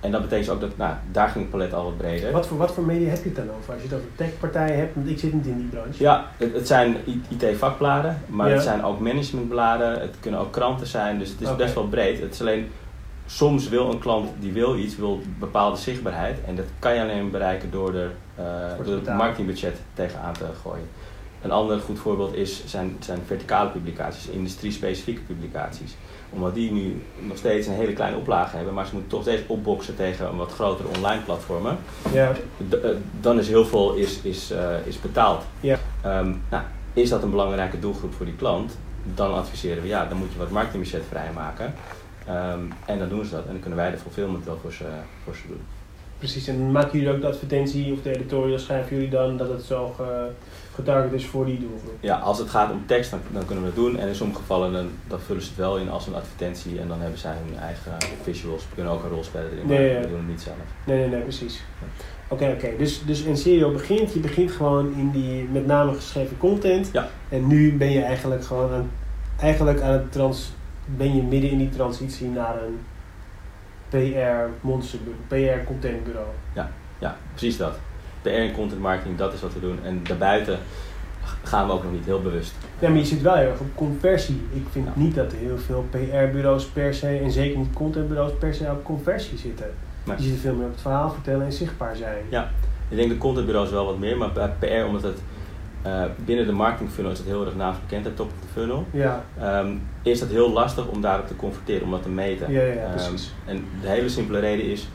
en 0.07 0.13
dat 0.13 0.23
betekent 0.23 0.49
ook 0.49 0.61
dat, 0.61 0.77
nou, 0.77 0.95
daar 1.13 1.29
ging 1.29 1.45
het 1.45 1.51
palet 1.51 1.75
al 1.75 1.85
wat 1.85 1.97
breder. 1.97 2.33
Wat 2.33 2.47
voor, 2.47 2.57
wat 2.59 2.73
voor 2.73 2.85
media 2.85 3.09
heb 3.09 3.19
je 3.23 3.29
het 3.29 3.37
dan 3.37 3.51
over? 3.59 3.73
Als 3.73 3.83
je 3.83 3.89
het 3.89 3.97
over 3.97 4.09
techpartijen 4.17 4.79
hebt, 4.79 4.95
want 4.95 5.09
ik 5.09 5.19
zit 5.19 5.33
niet 5.33 5.47
in 5.47 5.57
die 5.57 5.67
branche. 5.67 6.03
Ja, 6.03 6.25
het, 6.37 6.53
het 6.53 6.67
zijn 6.67 6.97
IT-vakbladen, 7.29 8.21
maar 8.27 8.49
Ja. 8.49 8.55
het 8.55 8.63
zijn 8.63 8.85
ook 8.85 9.01
managementbladen, 9.01 10.01
het 10.01 10.15
kunnen 10.21 10.41
ook 10.41 10.53
kranten 10.53 10.87
zijn, 10.87 11.19
dus 11.19 11.29
het 11.29 11.41
is 11.41 11.57
best 11.57 11.75
wel 11.75 11.89
breed. 11.89 12.21
Het 12.21 12.33
is 12.33 12.41
alleen, 12.41 12.69
soms 13.27 13.69
wil 13.69 13.91
een 13.91 13.99
klant 13.99 14.31
die 14.39 14.53
wil 14.53 14.77
iets, 14.77 14.97
wil 14.97 15.21
bepaalde 15.39 15.77
zichtbaarheid. 15.77 16.39
En 16.47 16.57
dat 16.57 16.65
kan 16.79 16.95
je 16.95 17.01
alleen 17.01 17.31
bereiken 17.31 17.71
door 17.71 17.95
er 17.95 18.11
eh, 18.35 18.45
door 18.85 18.95
het 18.95 19.07
marketingbudget 19.17 19.77
tegenaan 19.95 20.33
te 20.33 20.45
gooien. 20.63 20.89
Een 21.43 21.51
ander 21.51 21.81
goed 21.81 21.99
voorbeeld 21.99 22.35
is, 22.35 22.67
zijn, 22.67 22.97
zijn 23.01 23.19
verticale 23.27 23.71
publicaties, 23.71 24.27
industrie-specifieke 24.29 25.21
publicaties. 25.21 25.97
Omdat 26.31 26.55
die 26.55 26.73
nu 26.73 27.03
nog 27.19 27.37
steeds 27.37 27.67
een 27.67 27.73
hele 27.73 27.93
kleine 27.93 28.17
oplage 28.17 28.57
hebben, 28.57 28.75
maar 28.75 28.87
ze 28.87 28.93
moeten 28.93 29.11
toch 29.11 29.23
steeds 29.23 29.43
opboksen 29.47 29.97
tegen 29.97 30.27
een 30.29 30.37
wat 30.37 30.53
grotere 30.53 30.89
online 30.97 31.23
platformen. 31.23 31.77
Ja, 32.13 32.33
eh, 32.71 32.77
dan 33.21 33.39
is 33.39 33.49
heel 33.49 33.65
veel 33.67 33.95
is, 33.95 34.21
is, 34.23 34.51
eh, 34.51 34.87
is 34.87 35.01
betaald. 35.01 35.43
Ja. 35.61 35.79
Ehm, 36.03 36.33
nou, 36.51 36.63
is 36.93 37.09
dat 37.09 37.23
een 37.23 37.31
belangrijke 37.31 37.79
doelgroep 37.79 38.15
voor 38.15 38.27
die 38.27 38.37
klant? 38.37 38.79
Dan 39.15 39.35
adviseren 39.35 39.83
we, 39.83 39.89
ja, 39.89 40.07
dan 40.07 40.17
moet 40.19 40.33
je 40.33 40.39
wat 40.39 40.51
marketingbudget 40.51 41.03
vrijmaken. 41.09 41.75
Ehm, 42.27 42.61
en 42.87 42.99
dan 42.99 43.09
doen 43.09 43.25
ze 43.25 43.31
dat. 43.31 43.45
En 43.45 43.51
dan 43.51 43.61
kunnen 43.61 43.79
wij 43.79 43.91
de 43.91 43.97
fulfillment 43.99 44.45
wel 44.45 44.59
voor 44.63 44.73
ze, 44.73 44.85
voor 45.25 45.35
ze 45.35 45.43
doen. 45.49 45.61
precies. 46.19 46.47
En 46.49 46.73
maken 46.73 46.99
jullie 46.99 47.15
ook 47.15 47.21
de 47.21 47.27
advertentie 47.27 47.93
of 47.93 48.03
de 48.03 48.15
editorial, 48.15 48.59
schrijven 48.59 48.97
jullie 48.97 49.11
dan 49.11 49.37
dat 49.37 49.49
het 49.49 49.63
zo 49.63 49.95
ge- 49.97 50.31
getarget 50.77 51.13
is 51.13 51.27
voor 51.27 51.45
die 51.47 51.59
doelgroep? 51.59 51.97
Ja, 52.01 52.17
als 52.17 52.39
het 52.39 52.51
gaat 52.51 52.71
om 52.71 52.83
tekst, 52.87 53.11
dan, 53.11 53.21
dan 53.33 53.45
kunnen 53.47 53.65
we 53.65 53.71
dat 53.71 53.79
doen. 53.79 53.99
En 53.99 54.09
in 54.09 54.15
sommige 54.15 54.41
gevallen 54.41 54.73
dan, 54.73 54.89
dan 55.07 55.21
vullen 55.21 55.43
ze 55.43 55.49
het 55.49 55.59
wel 55.59 55.77
in 55.79 55.91
als 55.91 56.07
een 56.07 56.15
advertentie. 56.15 56.81
En 56.81 56.89
dan 56.89 57.01
hebben 57.01 57.19
zij 57.19 57.35
hun 57.47 57.59
eigen 57.59 57.93
visuals. 58.23 58.63
We 58.69 58.75
kunnen 58.75 58.93
ook 58.93 59.05
een 59.05 59.11
rolspeler 59.11 59.53
erin, 59.53 59.67
maar 59.67 59.77
Nee, 59.79 59.93
ja. 59.93 60.01
we 60.01 60.09
doen 60.09 60.19
het 60.19 60.29
niet 60.29 60.41
zelf. 60.41 60.57
Nee, 60.85 60.99
nee, 60.99 61.09
nee, 61.09 61.21
precies. 61.21 61.63
Oké, 62.29 62.53
oké. 62.55 62.77
Dus, 62.79 63.05
dus 63.05 63.23
in 63.23 63.37
Serio 63.37 63.73
begint, 63.73 64.13
je 64.13 64.21
begint 64.21 64.51
gewoon 64.51 64.95
in 64.97 65.11
die 65.11 65.49
met 65.53 65.67
name 65.67 65.95
geschreven 65.95 66.39
content. 66.39 66.89
Ja. 66.93 67.09
En 67.29 67.47
nu 67.47 67.77
ben 67.77 67.91
je 67.91 68.03
eigenlijk 68.03 68.45
gewoon 68.45 68.73
aan, 68.73 68.91
eigenlijk 69.41 69.81
aan 69.81 69.93
het 69.93 70.13
trans, 70.13 70.53
ben 70.85 71.17
je 71.17 71.23
midden 71.23 71.51
in 71.51 71.59
die 71.59 71.69
transitie 71.69 72.29
naar 72.29 72.55
een 72.63 72.79
PR 73.89 74.67
monster, 74.67 74.99
PR 75.29 75.65
content 75.67 76.05
bureau. 76.05 76.27
Ja, 76.99 77.17
precies 77.31 77.57
dat. 77.57 77.79
PR 78.31 78.35
en 78.41 78.53
content 78.53 78.81
marketing, 78.81 79.17
dat 79.19 79.33
is 79.33 79.41
wat 79.41 79.53
we 79.55 79.61
doen. 79.61 79.79
En 79.85 80.01
daarbuiten 80.03 80.59
gaan 81.43 81.67
we 81.67 81.73
ook 81.73 81.83
nog 81.83 81.93
niet 81.93 82.05
heel 82.05 82.23
bewust. 82.23 82.55
Ja, 82.79 82.89
maar 82.89 82.99
je 82.99 83.05
zit 83.05 83.23
wel 83.23 83.35
heel 83.35 83.49
erg 83.51 83.61
op 83.61 83.75
conversie. 83.75 84.43
Ik 84.53 84.67
vind 84.71 84.85
Ja. 84.87 84.93
niet 84.95 85.15
dat 85.15 85.33
er 85.33 85.39
heel 85.39 85.59
veel 85.59 85.87
PR-bureaus 85.91 86.65
per 86.65 86.95
se, 86.95 87.09
en 87.09 87.31
zeker 87.31 87.59
niet 87.59 87.73
contentbureaus 87.73 88.31
per 88.39 88.55
se 88.55 88.65
op 88.71 88.85
conversie 88.85 89.39
zitten. 89.39 89.67
Die 90.05 90.15
zitten 90.19 90.39
veel 90.41 90.55
meer 90.55 90.67
op 90.67 90.73
het 90.73 90.81
verhaal 90.81 91.11
vertellen 91.11 91.47
en 91.47 91.53
zichtbaar 91.53 91.97
zijn. 91.97 92.23
Ja. 92.29 92.51
ik 92.89 92.97
denk 92.97 93.09
de 93.11 93.19
contentbureaus 93.19 93.71
wel 93.71 93.85
wat 93.87 93.99
meer, 93.99 94.17
maar 94.17 94.33
bij 94.33 94.49
PR, 94.59 94.87
omdat 94.87 95.03
het 95.03 95.19
eh, 95.83 96.03
binnen 96.25 96.47
de 96.47 96.53
marketing 96.53 96.91
funnel 96.91 97.13
is 97.13 97.19
het 97.19 97.27
heel 97.27 97.45
erg 97.45 97.57
naamsbekend, 97.57 98.05
de 98.05 98.15
top 98.15 98.27
of 98.27 98.33
the 98.41 98.61
funnel. 98.61 98.87
Ja, 98.91 99.25
Ehm, 99.41 99.69
is 100.03 100.21
het 100.21 100.31
heel 100.31 100.53
lastig 100.53 100.87
om 100.87 101.01
daarop 101.01 101.27
te 101.27 101.37
converteren, 101.37 101.83
om 101.85 101.91
dat 101.91 102.03
te 102.03 102.09
meten. 102.09 102.53
Ja, 102.53 102.61
ja, 102.63 102.73
ja, 102.73 102.81
Ehm, 102.83 102.91
precies. 102.91 103.35
en 103.45 103.65
de 103.81 103.89
hele 103.89 104.09
simpele 104.09 104.39
reden 104.39 104.65
is, 104.67 104.89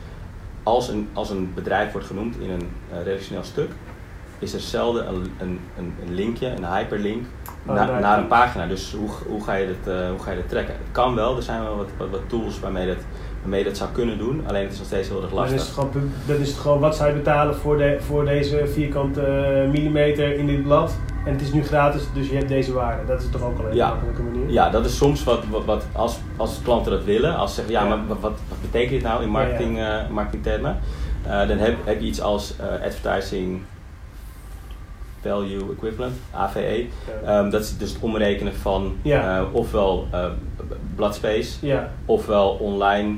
als 0.62 0.88
een, 0.88 1.08
als 1.12 1.30
een 1.30 1.52
bedrijf 1.54 1.92
wordt 1.92 2.06
genoemd 2.06 2.36
in 2.40 2.50
een 2.50 2.68
eh, 2.92 3.02
redactioneel 3.04 3.44
stuk, 3.44 3.70
is 4.38 4.54
er 4.54 4.60
zelden 4.60 5.08
een, 5.08 5.30
een, 5.78 5.94
een 6.06 6.14
linkje, 6.14 6.46
een 6.46 6.66
hyperlink, 6.76 7.24
Oh, 7.66 7.74
na- 7.74 7.84
naar- 7.86 8.00
naar 8.00 8.18
een 8.18 8.26
pagina. 8.26 8.66
Dus 8.66 8.94
hoe, 8.98 9.08
hoe, 9.28 9.44
ga 9.44 9.54
je 9.54 9.66
dat, 9.66 9.94
eh, 9.94 10.10
hoe 10.10 10.18
ga 10.18 10.30
je 10.30 10.36
dat 10.36 10.48
trekken? 10.48 10.74
Het 10.74 10.92
kan 10.92 11.14
wel, 11.14 11.36
er 11.36 11.42
zijn 11.42 11.62
wel 11.62 11.76
wat, 11.76 11.88
wat, 11.96 12.10
wat 12.10 12.20
tools 12.26 12.60
waarmee, 12.60 12.86
dat, 12.86 12.96
waarmee 13.40 13.58
je 13.58 13.64
dat 13.66 13.76
zou 13.76 13.90
kunnen 13.90 14.18
doen, 14.18 14.42
alleen 14.46 14.62
het 14.62 14.72
is 14.72 14.78
nog 14.78 14.86
steeds 14.86 15.08
heel 15.08 15.22
erg 15.22 15.30
dan 15.30 15.44
is, 15.44 15.50
lastig. 15.50 15.76
het 15.76 15.84
gewoon, 15.92 16.10
dan 16.26 16.36
is 16.36 16.48
het 16.48 16.58
gewoon 16.58 16.80
wat 16.80 16.96
zou 16.96 17.08
je 17.10 17.14
betalen 17.16 17.54
voor, 17.56 17.76
de, 17.78 17.96
voor 18.00 18.24
deze 18.24 18.66
vierkante 18.66 19.20
eh, 19.20 19.70
millimeter 19.70 20.34
in 20.36 20.46
dit 20.46 20.62
blad. 20.62 20.94
En 21.24 21.32
het 21.32 21.40
is 21.40 21.52
nu 21.52 21.64
gratis, 21.64 22.02
dus 22.14 22.28
je 22.28 22.36
hebt 22.36 22.48
deze 22.48 22.72
waarde. 22.72 23.04
Dat 23.06 23.22
is 23.22 23.30
toch 23.30 23.42
ook 23.42 23.58
al 23.58 23.64
een 23.66 23.74
Ja. 23.74 23.88
makkelijke 23.88 24.22
manier? 24.22 24.50
Ja, 24.50 24.70
dat 24.70 24.84
is 24.84 24.96
soms 24.96 25.24
wat, 25.24 25.44
wat, 25.50 25.64
wat 25.64 25.84
als, 25.92 26.18
als 26.36 26.60
klanten 26.62 26.92
dat 26.92 27.04
willen, 27.04 27.36
als 27.36 27.50
ze 27.54 27.56
zeggen, 27.56 27.74
ja, 27.74 27.82
Ja. 27.84 27.96
maar 27.96 28.18
wat 28.20 28.38
betekent 28.72 28.90
dit 29.00 29.02
nou 29.10 29.22
in 29.22 29.28
marketing, 29.28 29.78
eh, 29.78 30.08
marketingtermen? 30.10 30.78
Eh, 31.26 31.48
dan 31.48 31.58
heb, 31.58 31.76
heb 31.84 32.00
je 32.00 32.06
iets 32.06 32.20
als 32.20 32.54
eh, 32.56 32.66
advertising 32.86 33.62
value 35.20 35.72
equivalent, 35.76 36.16
AVE. 36.30 36.86
Ja. 37.22 37.38
Ehm, 37.38 37.50
dat 37.50 37.60
is 37.62 37.78
dus 37.78 37.92
het 37.92 38.02
omrekenen 38.02 38.54
van 38.54 38.96
Ja. 39.02 39.44
ofwel 39.52 40.06
eh, 40.10 40.24
bladspace, 40.94 41.66
ja. 41.66 41.90
ofwel 42.06 42.48
online 42.50 43.14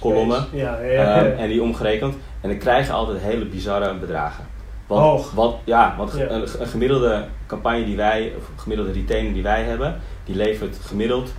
kolommen. 0.00 0.36
Space. 0.40 0.56
Ja, 0.56 0.80
ja, 0.80 0.92
ja. 0.92 1.24
Ehm, 1.24 1.38
en 1.38 1.48
die 1.48 1.62
omgerekend. 1.62 2.14
En 2.40 2.48
dan 2.48 2.58
krijg 2.58 2.86
je 2.86 2.92
altijd 2.92 3.18
hele 3.20 3.44
bizarre 3.44 3.94
bedragen. 3.94 4.44
Want, 4.86 5.00
Hoog. 5.00 5.30
Want, 5.32 5.54
ja, 5.64 5.94
want 5.96 6.12
Ja. 6.16 6.28
Een, 6.28 6.46
een 6.60 6.66
gemiddelde 6.66 7.24
campagne 7.46 7.84
die 7.84 7.96
wij, 7.96 8.32
of 8.38 8.48
een 8.48 8.58
gemiddelde 8.58 8.92
retainer 8.92 9.32
die 9.32 9.42
wij 9.42 9.62
hebben, 9.62 10.00
die 10.24 10.36
levert 10.36 10.78
gemiddeld, 10.86 11.32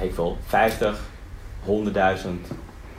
ik 0.00 0.14
veel, 0.14 0.36
50, 0.46 1.00
100.000 1.66 2.28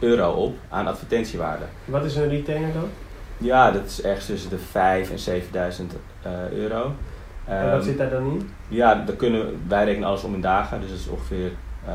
euro 0.04 0.32
op 0.32 0.56
aan 0.70 0.88
advertentiewaarde. 0.88 1.64
Wat 1.86 2.06
is 2.06 2.16
een 2.16 2.30
retainer 2.30 2.74
dan? 2.74 2.90
Ja, 3.38 3.72
dat 3.72 3.86
is 3.86 4.02
ergens 4.02 4.26
tussen 4.26 4.50
de 4.50 4.58
5 4.58 5.12
en 5.12 5.20
7000 5.20 5.94
eh, 6.22 6.32
euro. 6.52 6.92
en 7.46 7.64
wat 7.66 7.74
Ehm, 7.74 7.82
zit 7.84 7.98
daar 7.98 8.10
dan 8.10 8.24
in? 8.26 8.50
ja, 8.68 8.96
dan 9.06 9.16
kunnen, 9.16 9.62
wij 9.68 9.86
rekenen 9.86 10.08
alles 10.08 10.24
om 10.24 10.34
in 10.34 10.42
dagen, 10.42 10.80
dus 10.82 10.90
dat 10.90 11.00
is 11.00 11.08
ongeveer 11.08 11.52
eh 11.88 11.94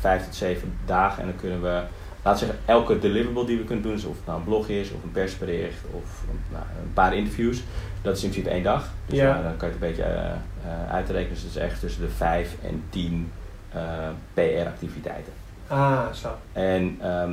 5 0.00 0.24
tot 0.24 0.34
7 0.34 0.72
dagen. 0.86 1.22
En 1.22 1.28
dan 1.28 1.36
kunnen 1.40 1.62
we, 1.62 1.82
laten 2.22 2.46
we 2.46 2.52
zeggen, 2.52 2.58
elke 2.66 2.98
deliverable 2.98 3.44
die 3.46 3.58
we 3.58 3.64
kunnen 3.64 3.84
doen, 3.84 3.92
dus 3.94 4.04
of 4.04 4.16
het 4.16 4.26
nou 4.26 4.38
een 4.38 4.44
blog 4.44 4.68
is, 4.68 4.90
of 4.92 5.02
een 5.02 5.12
persbericht, 5.12 5.80
of 5.90 6.22
een, 6.30 6.38
nou, 6.52 6.64
een 6.82 6.92
paar 6.92 7.14
interviews, 7.14 7.62
dat 8.02 8.16
is 8.16 8.22
in 8.24 8.30
principe 8.30 8.54
één 8.54 8.62
dag. 8.62 8.88
Dus 9.06 9.18
Ja. 9.18 9.42
dan 9.42 9.56
kan 9.56 9.68
je 9.68 9.74
het 9.74 9.82
een 9.82 9.88
beetje 9.88 10.02
eh, 10.02 10.92
uitrekenen. 10.94 11.32
Dus 11.34 11.42
het 11.42 11.50
is 11.50 11.56
echt 11.56 11.80
tussen 11.80 12.02
de 12.02 12.08
5 12.08 12.54
en 12.62 12.82
10 12.90 13.30
eh, 13.72 13.80
PR-activiteiten. 14.34 15.32
Ah, 15.68 16.00
zo. 16.12 16.28
En, 16.52 16.96
ehm, 17.00 17.30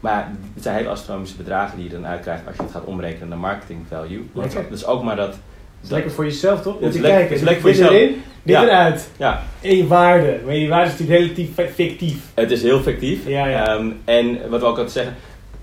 maar 0.00 0.32
het 0.54 0.62
zijn 0.62 0.76
hele 0.76 0.88
astronomische 0.88 1.36
bedragen 1.36 1.76
die 1.76 1.84
je 1.88 1.92
dan 1.94 2.06
uitkrijgt 2.06 2.46
als 2.46 2.56
je 2.56 2.62
het 2.62 2.70
gaat 2.70 2.84
omrekenen 2.84 3.28
naar 3.28 3.38
marketing 3.38 3.80
value. 3.88 4.28
Want 4.32 4.46
Lekker. 4.54 4.70
dat 4.70 4.78
is 4.78 4.86
ook 4.86 5.02
maar 5.02 5.16
dat. 5.16 5.30
Dat 5.30 5.38
is 5.82 5.90
lekker 5.90 6.10
voor 6.12 6.24
jezelf, 6.24 6.62
toch? 6.62 6.78
Te 6.78 6.84
is 6.86 6.94
lekker- 6.94 7.10
kijken. 7.10 7.36
is 7.36 7.42
lekker 7.42 7.60
voor 7.60 7.70
jezelf. 7.70 7.90
erin, 7.90 8.08
dit 8.42 8.54
Ja. 8.56 8.62
eruit. 8.62 9.08
Ja, 9.16 9.42
En 9.60 9.76
je 9.76 9.86
waarde. 9.86 10.40
Maar 10.44 10.54
je 10.54 10.68
waarde 10.68 10.90
is 10.92 10.98
natuurlijk 10.98 11.20
relatief 11.20 11.54
fi- 11.54 11.68
fictief. 11.68 12.24
Het 12.34 12.50
is 12.50 12.62
heel 12.62 12.80
fictief. 12.80 13.26
Ja, 13.26 13.46
ja. 13.46 13.66
Ehm, 13.76 13.90
en 14.04 14.38
wat 14.50 14.60
we 14.60 14.66
ook 14.66 14.76
altijd 14.76 14.90
zeggen, 14.90 15.14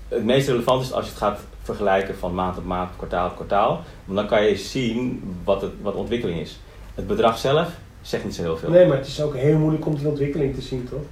het 0.08 0.24
meest 0.24 0.48
relevant 0.48 0.82
is 0.82 0.92
als 0.92 1.04
je 1.04 1.10
het 1.10 1.20
gaat 1.20 1.40
vergelijken 1.62 2.16
van 2.18 2.34
maand 2.34 2.58
op 2.58 2.64
maand, 2.64 2.90
kwartaal 2.96 3.28
op 3.28 3.34
kwartaal. 3.34 3.82
Want 4.04 4.18
dan 4.18 4.26
kan 4.26 4.44
je 4.44 4.56
zien 4.56 5.22
wat, 5.44 5.60
het, 5.62 5.70
wat 5.82 5.92
de 5.92 5.98
ontwikkeling 5.98 6.40
is. 6.40 6.58
Het 6.94 7.06
bedrag 7.06 7.38
zelf 7.38 7.68
zegt 8.02 8.24
niet 8.24 8.34
zo 8.34 8.42
heel 8.42 8.56
veel. 8.56 8.70
Nee, 8.70 8.86
maar 8.86 8.96
het 8.96 9.06
is 9.06 9.22
ook 9.22 9.34
heel 9.36 9.58
moeilijk 9.58 9.86
om 9.86 9.96
die 9.96 10.08
ontwikkeling 10.08 10.54
te 10.54 10.60
zien, 10.60 10.88
toch? 10.90 11.02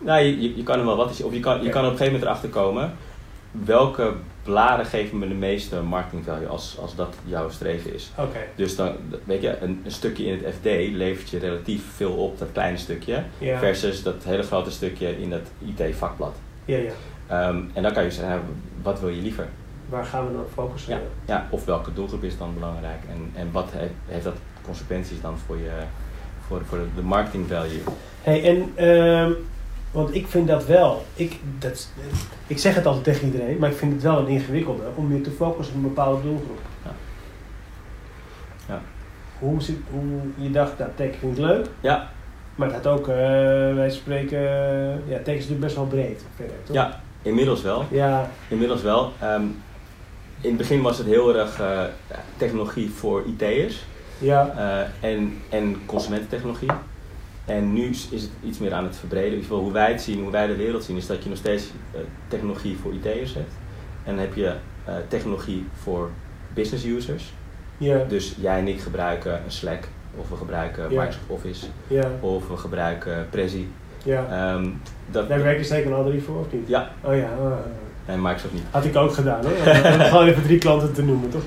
Nou, 0.00 0.22
je, 0.22 0.42
je, 0.42 0.56
je 0.56 0.62
kan 0.62 0.78
er 0.78 0.84
wel 0.84 0.96
wat 0.96 1.14
zien. 1.14 1.26
Of 1.26 1.32
je 1.32 1.40
kan, 1.40 1.62
je 1.62 1.68
kan 1.68 1.84
op 1.84 1.90
een 1.90 1.96
gegeven 1.96 2.12
moment 2.12 2.22
erachter 2.22 2.48
komen 2.48 2.92
welke 3.50 4.12
bladen 4.42 4.86
geven 4.86 5.18
me 5.18 5.28
de 5.28 5.34
meeste 5.34 5.82
marketing 5.82 6.24
value 6.24 6.48
als, 6.48 6.76
als 6.80 6.94
dat 6.94 7.14
jouw 7.24 7.50
streven 7.50 7.94
is. 7.94 8.10
Oké. 8.18 8.38
Dus 8.54 8.76
dan, 8.76 8.92
weet 9.24 9.42
je, 9.42 9.58
een, 9.60 9.80
een 9.84 9.90
stukje 9.90 10.24
in 10.24 10.32
het 10.42 10.54
FD 10.54 10.64
levert 10.92 11.30
je 11.30 11.38
relatief 11.38 11.82
veel 11.94 12.12
op, 12.12 12.38
dat 12.38 12.48
kleine 12.52 12.76
stukje. 12.76 13.22
Versus 13.38 14.02
dat 14.02 14.24
hele 14.24 14.42
grote 14.42 14.70
stukje 14.70 15.20
in 15.20 15.30
dat 15.30 15.40
IT-vakblad. 15.58 16.34
Ja, 16.64 16.76
ja. 16.76 16.90
Ehm, 17.26 17.62
en 17.72 17.82
dan 17.82 17.92
kan 17.92 18.04
je 18.04 18.10
zeggen, 18.10 18.40
wat 18.82 19.00
wil 19.00 19.08
je 19.08 19.22
liever? 19.22 19.48
Waar 19.88 20.04
gaan 20.04 20.26
we 20.26 20.32
dan 20.32 20.44
focussen? 20.54 20.94
Ja. 20.94 21.00
Ja, 21.24 21.46
of 21.50 21.64
welke 21.64 21.92
doelgroep 21.92 22.24
is 22.24 22.38
dan 22.38 22.54
belangrijk? 22.54 23.00
En, 23.08 23.30
en 23.34 23.48
wat 23.52 23.68
heeft, 23.72 23.92
heeft 24.06 24.24
dat 24.24 24.36
consequenties 24.64 25.20
dan 25.20 25.38
voor, 25.46 25.56
je, 25.56 25.70
voor, 26.46 26.62
voor 26.64 26.78
de 26.94 27.02
marketing 27.02 27.48
value? 27.48 27.80
Hey, 28.22 28.44
en, 28.44 28.72
ehm, 28.74 29.32
want 29.90 30.14
ik 30.14 30.26
vind 30.26 30.48
dat 30.48 30.66
wel, 30.66 31.04
ik, 31.14 31.38
dat, 31.58 31.88
ik 32.46 32.58
zeg 32.58 32.74
het 32.74 32.86
altijd 32.86 33.04
tegen 33.04 33.26
iedereen, 33.26 33.58
maar 33.58 33.70
ik 33.70 33.76
vind 33.76 33.92
het 33.92 34.02
wel 34.02 34.18
een 34.18 34.26
ingewikkelde 34.26 34.82
om 34.94 35.14
je 35.14 35.20
te 35.20 35.30
focussen 35.30 35.74
op 35.74 35.82
een 35.82 35.88
bepaalde 35.88 36.22
doelgroep. 36.22 36.60
Ja. 36.84 36.90
Ja. 38.68 38.80
Hoe, 39.38 39.62
zit, 39.62 39.76
hoe 39.90 40.04
je 40.36 40.50
dacht, 40.50 40.78
nou, 40.78 40.90
tech 40.94 41.14
vind 41.18 41.38
ik 41.38 41.44
leuk, 41.44 41.66
Ja, 41.80 42.10
maar 42.54 42.72
het 42.72 42.84
had 42.84 42.98
ook, 42.98 43.08
eh, 43.08 43.16
wij 43.74 43.90
spreken, 43.90 44.40
ja, 45.06 45.16
tech 45.16 45.34
is 45.34 45.40
natuurlijk 45.40 45.60
best 45.60 45.76
wel 45.76 45.86
breed 45.86 46.24
verder, 46.36 46.56
toch? 46.64 46.74
ja, 46.74 47.00
inmiddels 47.22 47.62
wel. 47.62 47.84
Ja, 47.90 48.30
Inmiddels 48.48 48.82
wel. 48.82 49.12
Ehm, 49.20 49.42
in 50.40 50.48
het 50.48 50.56
begin 50.56 50.82
was 50.82 50.98
het 50.98 51.06
heel 51.06 51.36
erg 51.36 51.60
eh, 51.60 51.80
technologie 52.36 52.90
voor 52.90 53.22
IT'ers 53.26 53.84
ja, 54.18 54.54
eh, 55.00 55.10
en, 55.10 55.38
en 55.48 55.76
consumententechnologie. 55.86 56.70
En 57.50 57.72
nu 57.72 57.84
is 57.88 58.08
het 58.10 58.30
iets 58.44 58.58
meer 58.58 58.72
aan 58.72 58.84
het 58.84 58.96
verbreden. 58.96 59.44
Hoe 59.48 59.72
wij 59.72 59.90
het 59.90 60.02
zien, 60.02 60.20
hoe 60.22 60.30
wij 60.30 60.46
de 60.46 60.56
wereld 60.56 60.84
zien, 60.84 60.96
is 60.96 61.06
dat 61.06 61.22
je 61.22 61.28
nog 61.28 61.38
steeds 61.38 61.70
eh, 61.92 62.00
technologie 62.28 62.76
voor 62.82 62.92
IT'ers 62.92 63.34
hebt. 63.34 63.52
En 64.04 64.14
dan 64.14 64.18
heb 64.24 64.34
je 64.34 64.52
eh, 64.84 64.94
technologie 65.08 65.66
voor 65.82 66.10
business 66.54 66.84
users. 66.84 67.32
ja, 67.78 68.04
Dus 68.08 68.34
jij 68.40 68.58
en 68.58 68.68
ik 68.68 68.80
gebruiken 68.80 69.32
een 69.32 69.50
Slack, 69.50 69.88
of 70.16 70.28
we 70.28 70.36
gebruiken. 70.36 70.82
Microsoft 70.88 71.18
Office, 71.26 71.66
of 72.20 72.48
we 72.48 72.56
gebruiken 72.56 73.26
Prezi. 73.30 73.68
ja. 74.04 74.26
Ehm, 74.30 74.68
dat, 75.10 75.28
Daar 75.28 75.42
werken 75.42 75.64
ze 75.64 75.74
zeker 75.74 75.94
al 75.94 76.04
drie 76.04 76.22
voor, 76.22 76.38
of 76.38 76.52
niet? 76.52 76.68
Ja, 76.68 76.90
Oh 77.00 77.16
ja, 77.16 77.28
oh, 77.40 77.52
en 78.06 78.22
Microsoft 78.22 78.52
niet. 78.52 78.62
had 78.70 78.84
ik 78.84 78.96
ook 78.96 79.12
gedaan 79.12 79.44
hoor. 79.44 79.52
Om 79.52 80.00
Gewoon 80.10 80.26
even 80.26 80.42
drie 80.42 80.58
klanten 80.58 80.92
te 80.92 81.02
noemen, 81.02 81.30
toch? 81.30 81.42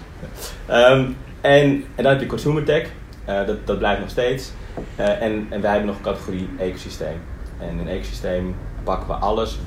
Ehm, 0.66 1.06
en, 1.42 1.84
en 1.96 2.04
dan 2.04 2.06
heb 2.06 2.20
je 2.20 2.26
consumer 2.28 2.63
tech, 2.63 2.89
Eh, 3.25 3.45
dat, 3.45 3.67
dat 3.67 3.77
blijft 3.77 3.99
nog 3.99 4.09
steeds. 4.09 4.51
Eh, 4.95 5.21
en, 5.21 5.47
en 5.49 5.62
wij 5.62 5.71
hebben 5.71 5.88
nog 5.88 5.97
een 5.97 6.03
categorie 6.03 6.49
ecosysteem. 6.57 7.17
En 7.59 7.69
in 7.69 7.79
een 7.79 7.88
ecosysteem 7.88 8.55
pakken 8.83 9.07
we 9.07 9.13
alles 9.13 9.59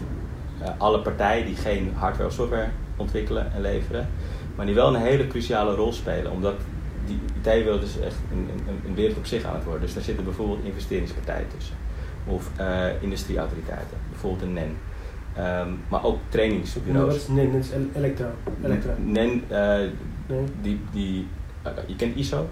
eh, 0.62 0.68
alle 0.78 1.00
partijen 1.00 1.46
die 1.46 1.56
geen 1.56 1.92
hardware 1.94 2.28
of 2.28 2.34
software 2.34 2.68
ontwikkelen 2.96 3.52
en 3.54 3.60
leveren, 3.60 4.08
maar 4.56 4.66
die 4.66 4.74
wel 4.74 4.94
een 4.94 5.00
hele 5.00 5.26
cruciale 5.26 5.74
rol 5.74 5.92
spelen. 5.92 6.32
Omdat 6.32 6.54
die 7.06 7.20
IT-wereld 7.42 7.82
is 7.82 7.98
echt 7.98 8.16
een, 8.32 8.48
een, 8.68 8.80
een 8.86 8.94
wereld 8.94 9.16
op 9.16 9.26
zich 9.26 9.44
aan 9.44 9.54
het 9.54 9.64
worden. 9.64 9.80
Dus 9.82 9.94
daar 9.94 10.02
zitten 10.02 10.24
bijvoorbeeld 10.24 10.64
investeringspartijen 10.64 11.46
tussen. 11.56 11.74
Of 12.26 12.50
industrieautoriteiten, 13.00 13.96
bijvoorbeeld 14.10 14.42
een 14.42 14.52
NEN. 14.52 14.76
Ehm, 15.34 15.68
maar 15.88 16.04
ook 16.04 16.18
trainingsbureaus. 16.28 17.06
dat 17.06 17.16
is, 17.16 17.28
nee, 17.28 17.50
dat 17.52 17.60
is. 17.60 17.70
Elektra. 17.94 18.30
NEN, 19.04 19.42
Nee. 20.28 20.44
die, 20.62 20.80
die, 20.92 21.26
je 21.86 21.96
kent 21.96 22.16
ISO, 22.16 22.48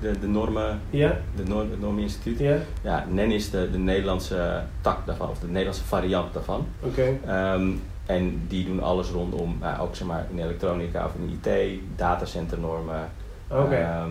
de, 0.00 0.18
de 0.18 0.26
normen, 0.26 0.80
Ja? 0.90 1.16
de 1.36 1.42
norm, 1.44 1.70
het 1.70 1.80
Normeninstituut. 1.80 2.38
Ja? 2.38 2.56
Ja, 2.82 3.06
NEN 3.10 3.30
is 3.30 3.50
de, 3.50 3.70
de 3.70 3.78
Nederlandse 3.78 4.62
tak 4.80 5.06
daarvan, 5.06 5.28
of 5.28 5.38
de 5.38 5.46
Nederlandse 5.46 5.84
variant 5.84 6.32
daarvan. 6.34 6.66
Oké. 6.82 7.06
Ehm, 7.26 7.68
en 8.06 8.40
die 8.48 8.66
doen 8.66 8.82
alles 8.82 9.08
rondom, 9.10 9.56
nou, 9.60 9.80
ook 9.80 9.96
zeg 9.96 10.06
maar 10.06 10.26
in 10.30 10.38
elektronica 10.38 11.04
of 11.04 11.12
in 11.18 11.40
IT, 11.42 11.80
datacenternormen, 11.96 13.08
Oké. 13.48 13.74
ehm, 13.74 14.10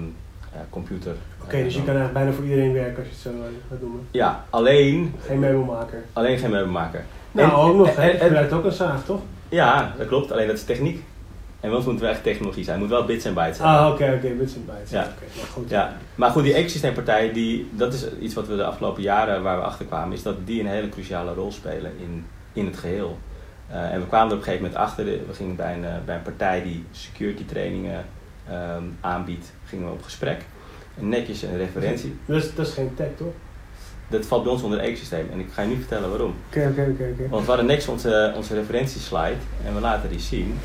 ja, 0.54 0.66
computer. 0.70 1.16
Oké, 1.44 1.64
dus 1.64 1.74
je 1.74 1.80
kan 1.84 1.96
eigenlijk 1.96 2.14
bijna 2.14 2.32
voor 2.32 2.44
iedereen 2.44 2.74
werken 2.74 2.98
als 2.98 3.06
je 3.08 3.12
het 3.12 3.22
zo 3.22 3.30
eh, 3.30 3.50
gaat 3.70 3.82
noemen. 3.82 4.08
Ja, 4.12 4.44
alleen, 4.50 5.14
Geen 5.26 5.40
meubelmaker. 5.40 6.04
alleen 6.14 6.38
geen 6.38 6.50
meubelmaker. 6.52 7.06
Nou, 7.32 7.50
En- 7.50 7.56
ook 7.58 7.76
nog. 7.78 7.96
hè? 7.96 8.12
Je 8.12 8.18
gebruikt 8.18 8.54
ook 8.54 8.66
een 8.66 8.72
zaag, 8.72 9.06
toch? 9.06 9.22
Ja, 9.50 9.94
dat 9.98 10.08
klopt, 10.08 10.32
alleen 10.32 10.48
dat 10.48 10.56
is 10.56 10.64
techniek. 10.64 11.04
En 11.60 11.72
wat 11.72 11.86
moet 11.86 12.00
wel 12.00 12.10
echt 12.10 12.24
technologie 12.24 12.64
zijn, 12.64 12.80
het 12.80 12.88
moet 12.88 12.98
wel 12.98 13.06
bits 13.06 13.26
en 13.26 13.34
bytes 13.34 13.58
zijn. 13.58 13.70
Ah, 13.70 13.92
oké, 13.92 14.14
oké. 14.16 14.30
Bits 14.30 14.56
en 14.56 14.66
bytes. 14.66 14.90
Ja. 14.90 15.02
Oké, 15.02 15.36
nou 15.36 15.48
goed. 15.48 15.70
Ja, 15.70 15.98
maar 16.16 16.30
goed, 16.30 16.44
die 16.44 16.54
ecosysteempartijen, 16.54 17.34
die, 17.34 17.70
dat 17.72 17.94
is 17.94 18.06
iets 18.20 18.34
wat 18.34 18.48
we 18.48 18.56
de 18.56 18.66
afgelopen 18.66 19.02
jaren 19.02 19.44
waar 19.44 19.58
we 19.58 19.64
achter 19.64 19.86
kwamen, 19.86 20.14
is 20.14 20.24
dat 20.24 20.36
die 20.46 20.60
een 20.60 20.68
hele 20.68 20.90
cruciale 20.90 21.34
rol 21.34 21.52
spelen 21.52 21.92
in, 22.00 22.26
in 22.54 22.66
het 22.66 22.78
geheel. 22.78 23.18
Eh, 23.70 23.94
en 23.94 24.00
we 24.00 24.08
kwamen 24.08 24.28
er 24.28 24.34
op 24.34 24.40
een 24.40 24.44
gegeven 24.44 24.66
moment 24.66 24.82
achter, 24.82 25.06
we 25.06 25.34
gingen 25.34 25.56
bij 25.56 25.74
een, 25.74 25.86
eh, 25.86 25.92
bij 26.06 26.16
een 26.16 26.22
partij 26.22 26.64
die 26.64 26.86
security 26.92 27.46
trainingen 27.46 28.06
ehm, 28.50 28.84
aanbiedt, 29.02 29.52
gingen 29.66 29.86
we 29.86 29.92
op 29.92 30.04
gesprek. 30.04 30.42
En 31.00 31.10
netjes 31.10 31.42
een 31.42 31.58
referentie. 31.58 32.18
Dat 32.26 32.44
is, 32.44 32.56
dat 32.56 32.68
is 32.68 32.74
geen 32.74 32.94
tech, 32.96 33.10
toch? 33.18 33.34
Dat 34.08 34.26
valt 34.26 34.44
bij 34.44 34.52
ons 34.52 34.62
onder 34.62 34.80
ecosysteem 34.80 35.30
en 35.32 35.40
ik 35.40 35.48
ga 35.52 35.62
je 35.62 35.68
nu 35.68 35.76
vertellen 35.76 36.10
waarom. 36.10 36.34
Oké, 36.48 36.68
oké, 36.72 36.90
oké. 36.92 37.10
oké. 37.14 37.30
Want 37.30 37.42
we 37.42 37.48
hadden 37.48 37.66
niks 37.66 37.88
onze, 37.88 38.34
onze 38.36 38.54
referentieslide 38.54 39.36
en 39.66 39.74
we 39.74 39.80
laten 39.80 40.10
die 40.10 40.20
zien. 40.20 40.58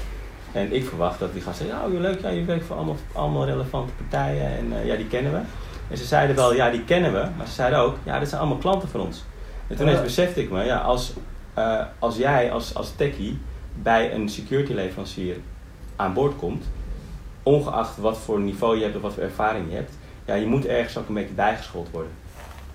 En 0.52 0.72
ik 0.72 0.84
verwacht 0.84 1.18
dat 1.18 1.32
die 1.32 1.42
gaan 1.42 1.54
zeggen, 1.54 1.76
oh 1.84 2.00
leuk, 2.00 2.20
ja, 2.20 2.28
je 2.28 2.44
werkt 2.44 2.64
voor 2.64 2.76
allemaal, 2.76 2.96
allemaal 3.12 3.44
relevante 3.44 3.92
partijen 3.92 4.46
en 4.46 4.72
eh, 4.72 4.86
ja, 4.86 4.96
die 4.96 5.06
kennen 5.06 5.32
we. 5.32 5.40
En 5.90 5.96
ze 5.96 6.04
zeiden 6.04 6.36
wel, 6.36 6.54
ja, 6.54 6.70
die 6.70 6.84
kennen 6.84 7.12
we, 7.12 7.28
maar 7.36 7.46
ze 7.46 7.52
zeiden 7.52 7.78
ook, 7.78 7.96
ja, 8.04 8.18
dit 8.18 8.28
zijn 8.28 8.40
allemaal 8.40 8.58
klanten 8.58 8.88
van 8.88 9.00
ons. 9.00 9.24
En 9.66 9.76
toen 9.76 9.86
ineens 9.86 10.02
besefte 10.02 10.42
ik 10.42 10.50
me, 10.50 10.64
ja, 10.64 10.78
als, 10.78 11.12
eh, 11.54 11.80
als 11.98 12.16
jij 12.16 12.52
als, 12.52 12.74
als 12.74 12.92
techie 12.96 13.38
bij 13.82 14.14
een 14.14 14.28
security 14.28 14.72
leverancier 14.72 15.36
aan 15.96 16.14
boord 16.14 16.36
komt, 16.36 16.64
ongeacht 17.42 17.96
wat 17.96 18.18
voor 18.18 18.40
niveau 18.40 18.76
je 18.76 18.82
hebt 18.82 18.96
of 18.96 19.02
wat 19.02 19.14
voor 19.14 19.22
ervaring 19.22 19.68
je 19.68 19.74
hebt, 19.74 19.92
ja, 20.24 20.34
je 20.34 20.46
moet 20.46 20.66
ergens 20.66 20.98
ook 20.98 21.08
een 21.08 21.14
beetje 21.14 21.34
bijgeschoold 21.34 21.90
worden. 21.90 22.12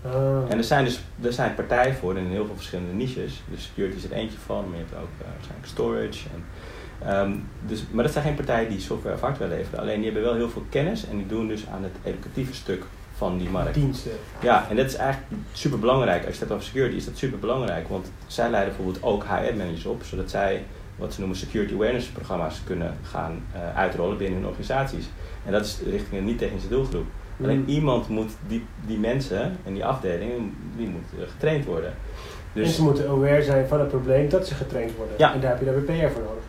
Ah. 0.05 0.51
En 0.51 0.57
er 0.57 0.63
zijn 0.63 0.85
dus 0.85 0.99
er 1.21 1.33
zijn 1.33 1.55
partijen 1.55 1.95
voor 1.95 2.17
in 2.17 2.25
heel 2.25 2.45
veel 2.45 2.55
verschillende 2.55 2.93
niches. 2.93 3.41
Dus 3.49 3.63
security 3.63 3.97
is 3.97 4.03
er 4.03 4.11
eentje 4.11 4.37
van, 4.45 4.69
maar 4.69 4.77
je 4.77 4.83
hebt 4.89 5.03
ook 5.03 5.21
eh, 5.21 5.27
waarschijnlijk 5.33 5.67
storage. 5.67 6.29
En, 6.33 6.43
ehm, 7.07 7.31
dus, 7.65 7.83
maar 7.91 8.03
dat 8.03 8.13
zijn 8.13 8.25
geen 8.25 8.35
partijen 8.35 8.69
die 8.69 8.79
software 8.79 9.15
of 9.15 9.21
hardware 9.21 9.55
leveren. 9.55 9.79
Alleen 9.79 9.95
die 9.95 10.05
hebben 10.05 10.23
wel 10.23 10.35
heel 10.35 10.49
veel 10.49 10.65
kennis 10.69 11.07
en 11.07 11.17
die 11.17 11.27
doen 11.27 11.47
dus 11.47 11.67
aan 11.73 11.83
het 11.83 11.95
educatieve 12.03 12.53
stuk 12.53 12.83
van 13.17 13.37
die 13.37 13.49
markt. 13.49 13.73
Diensten. 13.73 14.11
Ja, 14.41 14.69
en 14.69 14.75
dat 14.75 14.85
is 14.85 14.95
eigenlijk 14.95 15.33
super 15.53 15.79
belangrijk. 15.79 16.25
Als 16.25 16.35
je 16.35 16.39
het 16.39 16.39
hebt 16.39 16.51
over 16.51 16.65
security, 16.65 16.95
is 16.95 17.05
dat 17.05 17.17
super 17.17 17.39
belangrijk. 17.39 17.87
Want 17.87 18.11
zij 18.27 18.49
leiden 18.49 18.75
bijvoorbeeld 18.75 19.03
ook 19.03 19.23
HR-managers 19.23 19.85
op, 19.85 20.03
zodat 20.03 20.29
zij 20.29 20.63
wat 20.95 21.13
ze 21.13 21.19
noemen 21.19 21.37
security 21.37 21.73
awareness 21.73 22.07
programma's 22.07 22.61
kunnen 22.63 22.97
gaan 23.03 23.41
eh, 23.53 23.77
uitrollen 23.77 24.17
binnen 24.17 24.39
hun 24.39 24.47
organisaties. 24.47 25.05
En 25.45 25.51
dat 25.51 25.65
is 25.65 25.79
richting 25.89 26.19
een 26.19 26.25
niet-technische 26.25 26.67
doelgroep. 26.67 27.05
Alleen 27.43 27.59
Mm. 27.59 27.67
iemand 27.67 28.07
moet 28.09 28.31
die, 28.47 28.65
die 28.85 28.97
mensen 28.99 29.57
en 29.65 29.73
die 29.73 29.85
afdelingen, 29.85 30.53
die 30.77 30.87
moet 30.87 31.21
eh, 31.21 31.29
getraind 31.31 31.65
worden. 31.65 31.89
En 31.89 32.63
Dus 32.63 32.75
ze 32.75 32.83
moeten 32.83 33.07
aware 33.09 33.43
zijn 33.43 33.67
van 33.67 33.79
het 33.79 33.87
probleem 33.89 34.29
dat 34.29 34.47
ze 34.47 34.53
getraind 34.53 34.95
worden. 34.95 35.15
Ja. 35.17 35.33
En 35.33 35.39
daar 35.39 35.49
heb 35.49 35.59
je 35.59 35.65
daar 35.65 35.73
weer 35.75 35.83
PR 36.07 36.13
voor 36.13 36.21
nodig. 36.23 36.43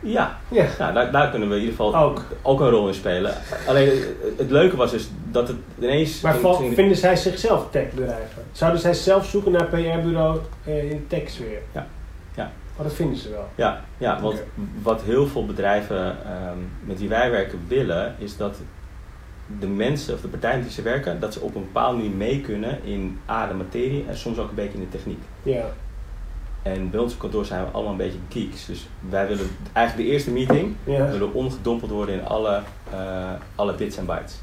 ja, 0.00 0.38
Ja. 0.48 0.66
nou, 0.78 0.94
daar, 0.94 1.10
daar 1.12 1.30
kunnen 1.30 1.48
we 1.48 1.54
in 1.54 1.60
ieder 1.60 1.76
geval 1.76 1.96
Ook. 1.96 2.22
ook 2.42 2.60
een 2.60 2.70
rol 2.70 2.88
in 2.88 2.94
spelen. 2.94 3.34
Alleen 3.68 3.88
eh, 3.88 3.98
het 4.36 4.50
leuke 4.50 4.76
was 4.76 4.90
dus 4.90 5.10
dat 5.30 5.48
het 5.48 5.56
ineens... 5.78 6.20
Maar 6.20 6.32
ging- 6.32 6.44
val- 6.44 6.54
ging- 6.54 6.74
vinden 6.74 6.96
zij 6.96 7.16
zichzelf 7.16 7.70
techbedrijven? 7.70 8.42
Zouden 8.52 8.80
zij 8.80 8.94
zelf 8.94 9.26
zoeken 9.26 9.52
naar 9.52 9.64
PR-bureau 9.66 10.38
eh, 10.64 10.90
in 10.90 11.06
tech-sfeer? 11.08 11.60
Ja. 11.72 11.86
Ja. 12.34 12.50
Oh, 12.76 12.82
dat 12.82 12.92
vinden 12.94 13.16
ze 13.16 13.30
wel. 13.30 13.48
Ja, 13.54 13.80
ja 13.98 14.20
want 14.20 14.42
wat 14.82 15.00
heel 15.02 15.26
veel 15.26 15.46
bedrijven 15.46 16.16
ehm, 16.24 16.58
met 16.84 16.98
wie 16.98 17.08
wij 17.08 17.30
werken 17.30 17.60
willen, 17.68 18.14
is 18.18 18.36
dat 18.36 18.56
de 19.60 19.66
mensen 19.66 20.14
of 20.14 20.20
de 20.20 20.28
partijen 20.28 20.62
wie 20.62 20.70
ze 20.70 20.82
werken, 20.82 21.20
dat 21.20 21.32
ze 21.32 21.40
op 21.40 21.54
een 21.54 21.62
bepaalde 21.62 21.96
manier 21.96 22.16
mee 22.16 22.40
kunnen 22.40 22.84
in 22.84 23.18
A, 23.30 23.46
de 23.46 23.54
materie 23.54 24.04
en 24.08 24.16
soms 24.16 24.38
ook 24.38 24.48
een 24.48 24.54
beetje 24.54 24.78
in 24.78 24.86
de 24.90 24.96
techniek. 24.98 25.22
Ja. 25.42 25.64
En 26.62 26.90
bij 26.90 27.00
ons 27.00 27.12
op 27.12 27.18
kantoor 27.18 27.44
zijn 27.44 27.64
we 27.64 27.70
allemaal 27.70 27.92
een 27.92 27.98
beetje 27.98 28.18
geeks. 28.28 28.66
Dus 28.66 28.86
wij 29.08 29.26
willen 29.28 29.46
eigenlijk 29.72 30.08
de 30.08 30.12
eerste 30.14 30.30
meeting 30.30 30.74
Ja. 30.84 31.08
willen 31.10 31.32
ongedompeld 31.32 31.90
worden 31.90 32.14
in 32.14 32.24
alle, 32.24 32.62
eh, 32.92 33.30
alle 33.54 33.74
bits 33.74 33.96
en 33.96 34.06
bytes. 34.06 34.34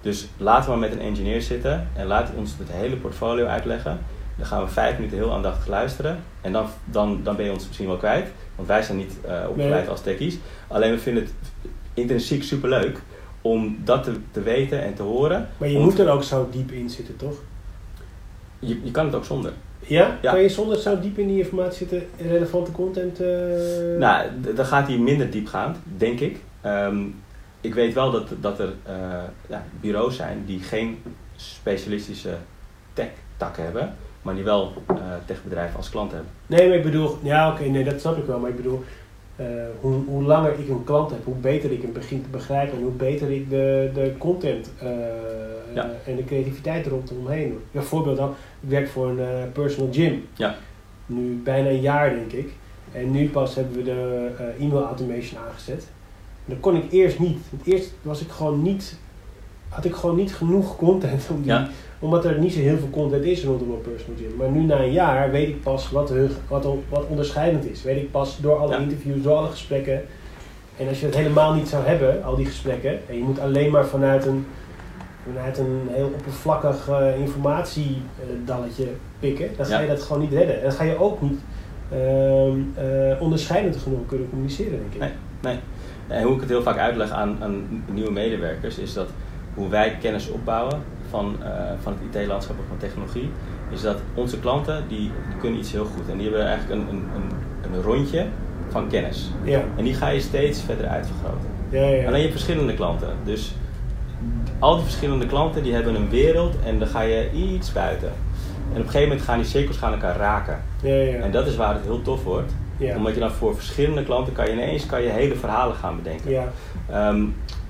Dus 0.00 0.28
laten 0.36 0.64
we 0.72 0.78
maar 0.78 0.88
met 0.88 0.98
een 0.98 1.04
engineer 1.04 1.42
zitten 1.42 1.88
en 1.96 2.06
laat 2.06 2.30
ons 2.36 2.54
het 2.58 2.68
hele 2.70 2.96
portfolio 2.96 3.46
uitleggen. 3.46 3.98
Dan 4.36 4.46
gaan 4.46 4.62
we 4.64 4.68
vijf 4.70 4.96
minuten 4.96 5.16
heel 5.18 5.32
aandachtig 5.32 5.66
luisteren. 5.66 6.18
En 6.40 6.52
dan, 6.52 6.66
dan, 6.84 7.20
dan 7.22 7.36
ben 7.36 7.44
je 7.44 7.52
ons 7.52 7.66
misschien 7.66 7.86
wel 7.86 7.96
kwijt. 7.96 8.28
Want 8.56 8.68
wij 8.68 8.82
zijn 8.82 8.96
niet 8.98 9.12
eh, 9.24 9.32
opgeleid 9.48 9.80
Nee. 9.82 9.90
als 9.90 10.00
techies. 10.02 10.38
Alleen 10.68 10.90
we 10.90 10.98
vinden 10.98 11.22
het 11.22 11.32
intrinsiek 11.94 12.42
superleuk 12.42 13.00
om 13.42 13.78
dat 13.84 14.04
te, 14.04 14.12
te 14.30 14.42
weten 14.42 14.82
en 14.82 14.94
te 14.94 15.02
horen. 15.02 15.48
Maar 15.58 15.68
je 15.68 15.76
Om- 15.76 15.82
moet 15.82 15.98
er 15.98 16.10
ook 16.10 16.22
zo 16.22 16.48
diep 16.50 16.70
in 16.72 16.90
zitten, 16.90 17.16
toch? 17.16 17.34
Je, 18.58 18.80
je 18.84 18.90
kan 18.90 19.04
het 19.06 19.14
ook 19.14 19.24
zonder. 19.24 19.52
Ja? 19.86 20.18
Ja. 20.22 20.32
Kan 20.32 20.42
je 20.42 20.48
zonder 20.48 20.78
zo 20.78 21.00
diep 21.00 21.18
in 21.18 21.26
die 21.26 21.38
informatie 21.42 21.78
zitten 21.88 22.08
relevante 22.28 22.72
content? 22.72 23.20
eh 23.20 23.28
Nou, 23.98 24.26
dan 24.54 24.64
gaat 24.66 24.86
hij 24.88 24.96
minder 24.98 25.30
diepgaand, 25.30 25.76
denk 25.96 26.20
ik. 26.20 26.38
Ehm, 26.60 26.96
ik 27.60 27.74
weet 27.74 27.94
wel 27.94 28.10
dat, 28.10 28.28
dat 28.40 28.58
er 28.58 28.72
eh, 28.82 28.94
ja, 29.48 29.64
bureaus 29.80 30.16
zijn 30.16 30.42
die 30.46 30.60
geen 30.60 30.98
specialistische 31.36 32.34
tech-tak 32.92 33.56
hebben, 33.56 33.94
maar 34.22 34.34
die 34.34 34.44
wel 34.44 34.72
eh 34.86 34.94
techbedrijven 35.26 35.76
als 35.76 35.90
klant 35.90 36.12
hebben. 36.12 36.30
Nee, 36.46 36.68
maar 36.68 36.76
ik 36.76 36.82
bedoel, 36.82 37.18
ja 37.22 37.50
oké, 37.52 37.62
nee, 37.64 37.84
dat 37.84 38.00
snap 38.00 38.16
ik 38.18 38.24
wel. 38.24 38.38
Maar 38.38 38.50
ik 38.50 38.56
bedoel, 38.56 38.84
eh, 39.40 39.46
hoe, 39.80 40.04
hoe 40.06 40.22
langer 40.22 40.58
ik 40.58 40.68
een 40.68 40.84
klant 40.84 41.10
heb, 41.10 41.24
hoe 41.24 41.34
beter 41.34 41.72
ik 41.72 41.82
hem 41.82 41.92
begin 41.92 42.22
te 42.22 42.28
begrijpen 42.28 42.76
en 42.76 42.82
hoe 42.82 42.92
beter 42.92 43.30
ik 43.30 43.50
de, 43.50 43.90
de 43.94 44.12
content 44.18 44.70
eh, 44.78 44.88
Ja. 45.74 45.84
eh, 45.84 46.10
en 46.10 46.16
de 46.16 46.24
creativiteit 46.24 46.86
rondomheen 46.86 47.48
doe. 47.48 47.58
Ja, 47.70 47.82
voorbeeld 47.82 48.16
dan, 48.16 48.34
ik 48.60 48.68
werk 48.68 48.88
voor 48.88 49.08
een 49.08 49.52
personal 49.52 49.92
gym. 49.92 50.24
Ja. 50.34 50.54
Nu 51.06 51.40
bijna 51.44 51.68
een 51.68 51.80
jaar 51.80 52.10
denk 52.14 52.32
ik. 52.32 52.52
En 52.92 53.10
nu 53.10 53.28
pas 53.28 53.54
hebben 53.54 53.76
we 53.76 53.82
de 53.82 54.30
e-mail 54.60 54.84
automation 54.84 55.40
aangezet. 55.48 55.88
En 56.46 56.52
dat 56.54 56.60
kon 56.60 56.76
ik 56.76 56.92
eerst 56.92 57.18
niet. 57.18 57.38
Eerst 57.64 57.92
was 58.02 58.20
ik 58.20 58.28
gewoon 58.30 58.62
niet, 58.62 58.98
had 59.70 59.84
ik 59.84 59.94
gewoon 59.94 60.16
niet 60.16 60.34
genoeg 60.34 60.76
content 60.76 61.26
om 61.30 61.36
die, 61.42 61.50
Ja. 61.52 61.68
omdat 61.98 62.24
er 62.24 62.38
niet 62.38 62.52
zo 62.52 62.58
heel 62.58 62.78
veel 62.78 62.90
content 62.90 63.24
is 63.24 63.44
rondom 63.44 63.70
een 63.70 63.80
personal 63.80 64.16
gym. 64.18 64.36
Maar 64.38 64.50
nu 64.50 64.60
na 64.62 64.80
een 64.80 64.92
jaar 64.92 65.30
weet 65.30 65.48
ik 65.48 65.62
pas 65.62 65.90
wat, 65.90 66.12
wat, 66.48 66.66
wat 66.88 67.06
onderscheidend 67.08 67.70
is. 67.70 67.82
Weet 67.82 67.96
ik 67.96 68.10
pas 68.10 68.38
door 68.40 68.56
alle 68.56 68.72
Ja. 68.72 68.78
interviews, 68.78 69.22
door 69.22 69.34
alle 69.36 69.48
gesprekken. 69.48 70.02
En 70.76 70.88
als 70.88 71.00
je 71.00 71.06
het 71.06 71.16
helemaal 71.16 71.54
niet 71.54 71.68
zou 71.68 71.84
hebben, 71.84 72.24
al 72.24 72.36
die 72.36 72.46
gesprekken, 72.46 72.98
en 73.08 73.16
je 73.16 73.22
moet 73.22 73.40
alleen 73.40 73.70
maar 73.70 73.86
vanuit 73.86 74.26
een, 74.26 74.46
vanuit 75.26 75.58
een 75.58 75.80
heel 75.90 76.10
oppervlakkig 76.14 76.88
eh, 76.88 77.18
informatiedalletje 77.20 78.86
pikken, 79.18 79.48
dan 79.56 79.66
ga 79.66 79.74
Ja. 79.74 79.80
je 79.80 79.88
dat 79.88 80.02
gewoon 80.02 80.22
niet 80.22 80.32
redden. 80.32 80.56
En 80.56 80.62
dan 80.62 80.72
ga 80.72 80.84
je 80.84 80.98
ook 80.98 81.20
niet 81.22 81.40
ehm, 81.92 82.58
eh, 82.74 83.20
onderscheidend 83.22 83.76
genoeg 83.76 83.98
kunnen 84.06 84.28
communiceren, 84.28 84.70
denk 84.78 84.92
ik. 84.94 85.00
Nee. 85.00 85.10
Nee. 85.42 85.58
En 86.08 86.22
hoe 86.24 86.34
ik 86.34 86.40
het 86.40 86.48
heel 86.48 86.62
vaak 86.62 86.78
uitleg 86.78 87.10
aan, 87.10 87.36
aan 87.40 87.84
nieuwe 87.92 88.10
medewerkers, 88.10 88.78
is 88.78 88.92
dat 88.92 89.08
hoe 89.54 89.68
wij 89.68 89.96
kennis 90.00 90.28
opbouwen 90.30 90.82
van, 91.10 91.36
eh, 91.42 91.50
van 91.82 91.96
het 92.00 92.22
IT-landschap 92.22 92.58
of 92.58 92.64
van 92.68 92.76
technologie, 92.76 93.30
is 93.70 93.80
dat 93.82 93.96
onze 94.14 94.38
klanten 94.40 94.84
die, 94.88 94.98
die 95.28 95.38
kunnen 95.40 95.58
iets 95.58 95.72
heel 95.72 95.84
goed. 95.84 96.08
En 96.08 96.18
die 96.18 96.28
hebben 96.28 96.46
eigenlijk 96.46 96.80
een, 96.80 96.88
een, 96.88 97.04
een, 97.14 97.74
een 97.74 97.82
rondje 97.82 98.26
van 98.68 98.88
kennis. 98.88 99.30
Ja, 99.44 99.62
En 99.76 99.84
die 99.84 99.94
ga 99.94 100.08
je 100.08 100.20
steeds 100.20 100.60
verder 100.62 100.86
uitvergroten. 100.86 101.48
ja, 101.70 101.80
ja. 101.82 102.06
Alleen 102.06 102.16
je 102.20 102.26
hebt 102.26 102.32
verschillende 102.40 102.74
klanten. 102.74 103.08
Dus 103.24 103.54
al 104.58 104.74
die 104.74 104.84
verschillende 104.84 105.26
klanten 105.26 105.62
die 105.62 105.74
hebben 105.74 105.94
een 105.94 106.10
wereld 106.10 106.54
en 106.64 106.78
dan 106.78 106.88
ga 106.88 107.00
je 107.00 107.30
iets 107.32 107.72
buiten. 107.72 108.08
En 108.72 108.76
op 108.76 108.84
een 108.84 108.90
gegeven 108.90 109.08
moment 109.08 109.22
gaan 109.22 109.38
die 109.38 109.46
cirkels 109.46 109.76
gaan 109.76 109.92
elkaar 109.92 110.16
raken. 110.16 110.62
ja, 110.82 110.94
ja. 110.94 111.18
En 111.18 111.30
dat 111.30 111.46
is 111.46 111.56
waar 111.56 111.74
het 111.74 111.84
heel 111.84 112.02
tof 112.02 112.24
wordt. 112.24 112.52
ja. 112.76 112.96
Omdat 112.96 113.14
je 113.14 113.20
dan 113.20 113.30
voor 113.30 113.54
verschillende 113.54 114.02
klanten 114.04 114.32
kan 114.32 114.46
je 114.46 114.52
ineens 114.52 114.86
kan 114.86 115.02
je 115.02 115.08
hele 115.08 115.34
verhalen 115.34 115.74
gaan 115.76 115.96
bedenken. 115.96 116.30
ja. 116.30 116.44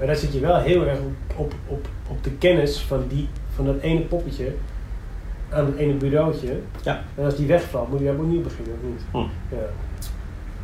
Maar 0.01 0.09
daar 0.09 0.19
zit 0.19 0.33
je 0.33 0.41
wel 0.41 0.57
heel 0.61 0.87
erg 0.87 0.99
op, 0.99 1.13
op, 1.37 1.55
op, 1.67 1.89
op 2.09 2.25
de 2.25 2.31
kennis 2.31 2.79
van, 2.81 3.05
die, 3.09 3.29
van 3.55 3.65
dat 3.65 3.81
ene 3.81 4.01
poppetje 4.01 4.53
aan 5.51 5.67
het 5.67 5.77
ene 5.77 5.93
bureautje. 5.93 6.61
Ja. 6.83 7.03
En 7.15 7.25
als 7.25 7.37
die 7.37 7.47
wegvalt, 7.47 7.89
moet 7.89 7.99
je 7.99 8.05
weer 8.05 8.15
opnieuw 8.15 8.43
beginnen, 8.43 8.73
of 8.73 8.89
niet? 8.91 9.03
Hm. 9.11 9.55
Ja. 9.55 9.67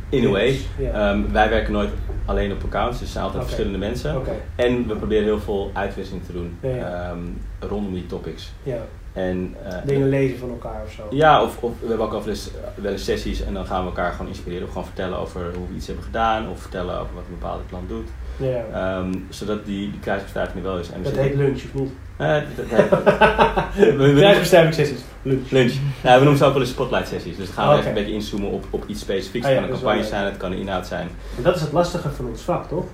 In 0.09 0.25
a 0.27 0.29
way. 0.29 0.59
Ja. 0.77 1.11
Ehm, 1.11 1.31
wij 1.31 1.49
werken 1.49 1.73
nooit 1.73 1.89
alleen 2.25 2.51
op 2.51 2.63
accounts, 2.63 2.97
dus 2.97 3.07
er 3.07 3.13
zijn 3.13 3.25
altijd 3.25 3.43
verschillende 3.43 3.77
mensen. 3.77 4.21
En 4.55 4.87
we 4.87 4.95
proberen 4.95 5.23
heel 5.23 5.39
veel 5.39 5.71
uitwisseling 5.73 6.25
te 6.25 6.31
doen 6.31 6.57
Ja, 6.61 7.09
ehm, 7.09 7.19
rondom 7.59 7.93
die 7.93 8.05
topics. 8.05 8.51
ja. 8.63 8.77
En, 9.13 9.55
eh, 9.63 9.77
Dingen 9.85 10.09
lezen 10.09 10.37
van 10.37 10.49
elkaar 10.49 10.81
of 10.85 10.91
zo. 10.91 11.03
Ja, 11.09 11.43
of, 11.43 11.63
of 11.63 11.71
we 11.79 11.87
hebben 11.87 12.05
ook 12.05 12.11
wel 12.11 12.27
eens, 12.27 12.51
wel 12.75 12.91
eens 12.91 13.03
sessies 13.03 13.41
en 13.41 13.53
dan 13.53 13.65
gaan 13.65 13.81
we 13.81 13.87
elkaar 13.87 14.11
gewoon 14.11 14.27
inspireren. 14.27 14.63
Of 14.63 14.69
gewoon 14.69 14.87
vertellen 14.87 15.17
over 15.17 15.41
hoe 15.55 15.67
we 15.69 15.75
iets 15.75 15.87
hebben 15.87 16.05
gedaan. 16.05 16.49
Of 16.49 16.59
vertellen 16.59 16.99
over 16.99 17.13
wat 17.15 17.23
een 17.27 17.39
bepaalde 17.39 17.63
klant 17.69 17.89
doet. 17.89 18.09
Ja. 18.37 18.63
Ehm, 18.73 19.13
zodat 19.29 19.65
die, 19.65 19.91
die 19.91 19.99
kruisbestuiving 19.99 20.57
er 20.57 20.63
wel 20.63 20.79
is. 20.79 20.89
En 20.91 21.03
dat 21.03 21.05
zitten- 21.13 21.23
heet 21.23 21.35
lunch, 21.35 21.63
of 21.63 21.73
niet? 21.73 21.91
Eh, 22.17 22.33
dat- 22.33 22.69
dat 22.69 22.79
heet- 22.79 23.95
we- 23.97 24.13
we- 24.13 24.19
Kruisbestuivingssessies. 24.19 24.99
Lunch. 25.21 25.51
Lunch. 25.51 25.73
We 26.01 26.09
noemen 26.09 26.37
ze 26.37 26.45
ook 26.45 26.53
wel 26.53 26.61
eens 26.61 26.71
spotlight 26.71 27.07
sessies. 27.07 27.37
Dus 27.37 27.45
dan 27.45 27.55
gaan 27.55 27.69
we 27.73 27.75
even 27.77 27.87
een 27.87 27.93
beetje 27.93 28.13
inzoomen 28.13 28.49
op, 28.51 28.65
op 28.69 28.83
iets 28.87 29.01
specifieks. 29.01 29.45
Ah, 29.45 29.51
Het 29.51 29.59
ja, 29.61 29.65
kan 29.67 29.75
een 29.75 29.81
wel 29.83 29.89
campagne 29.91 30.09
zijn, 30.15 30.25
het 30.25 30.37
kan 30.37 30.51
een 30.51 30.57
inhoud 30.57 30.87
zijn. 30.87 31.07
En 31.37 31.43
dat 31.43 31.55
is 31.55 31.61
het 31.61 31.71
lastige 31.71 32.09
van 32.09 32.27
ons 32.27 32.41
vak, 32.41 32.67
toch? 32.67 32.85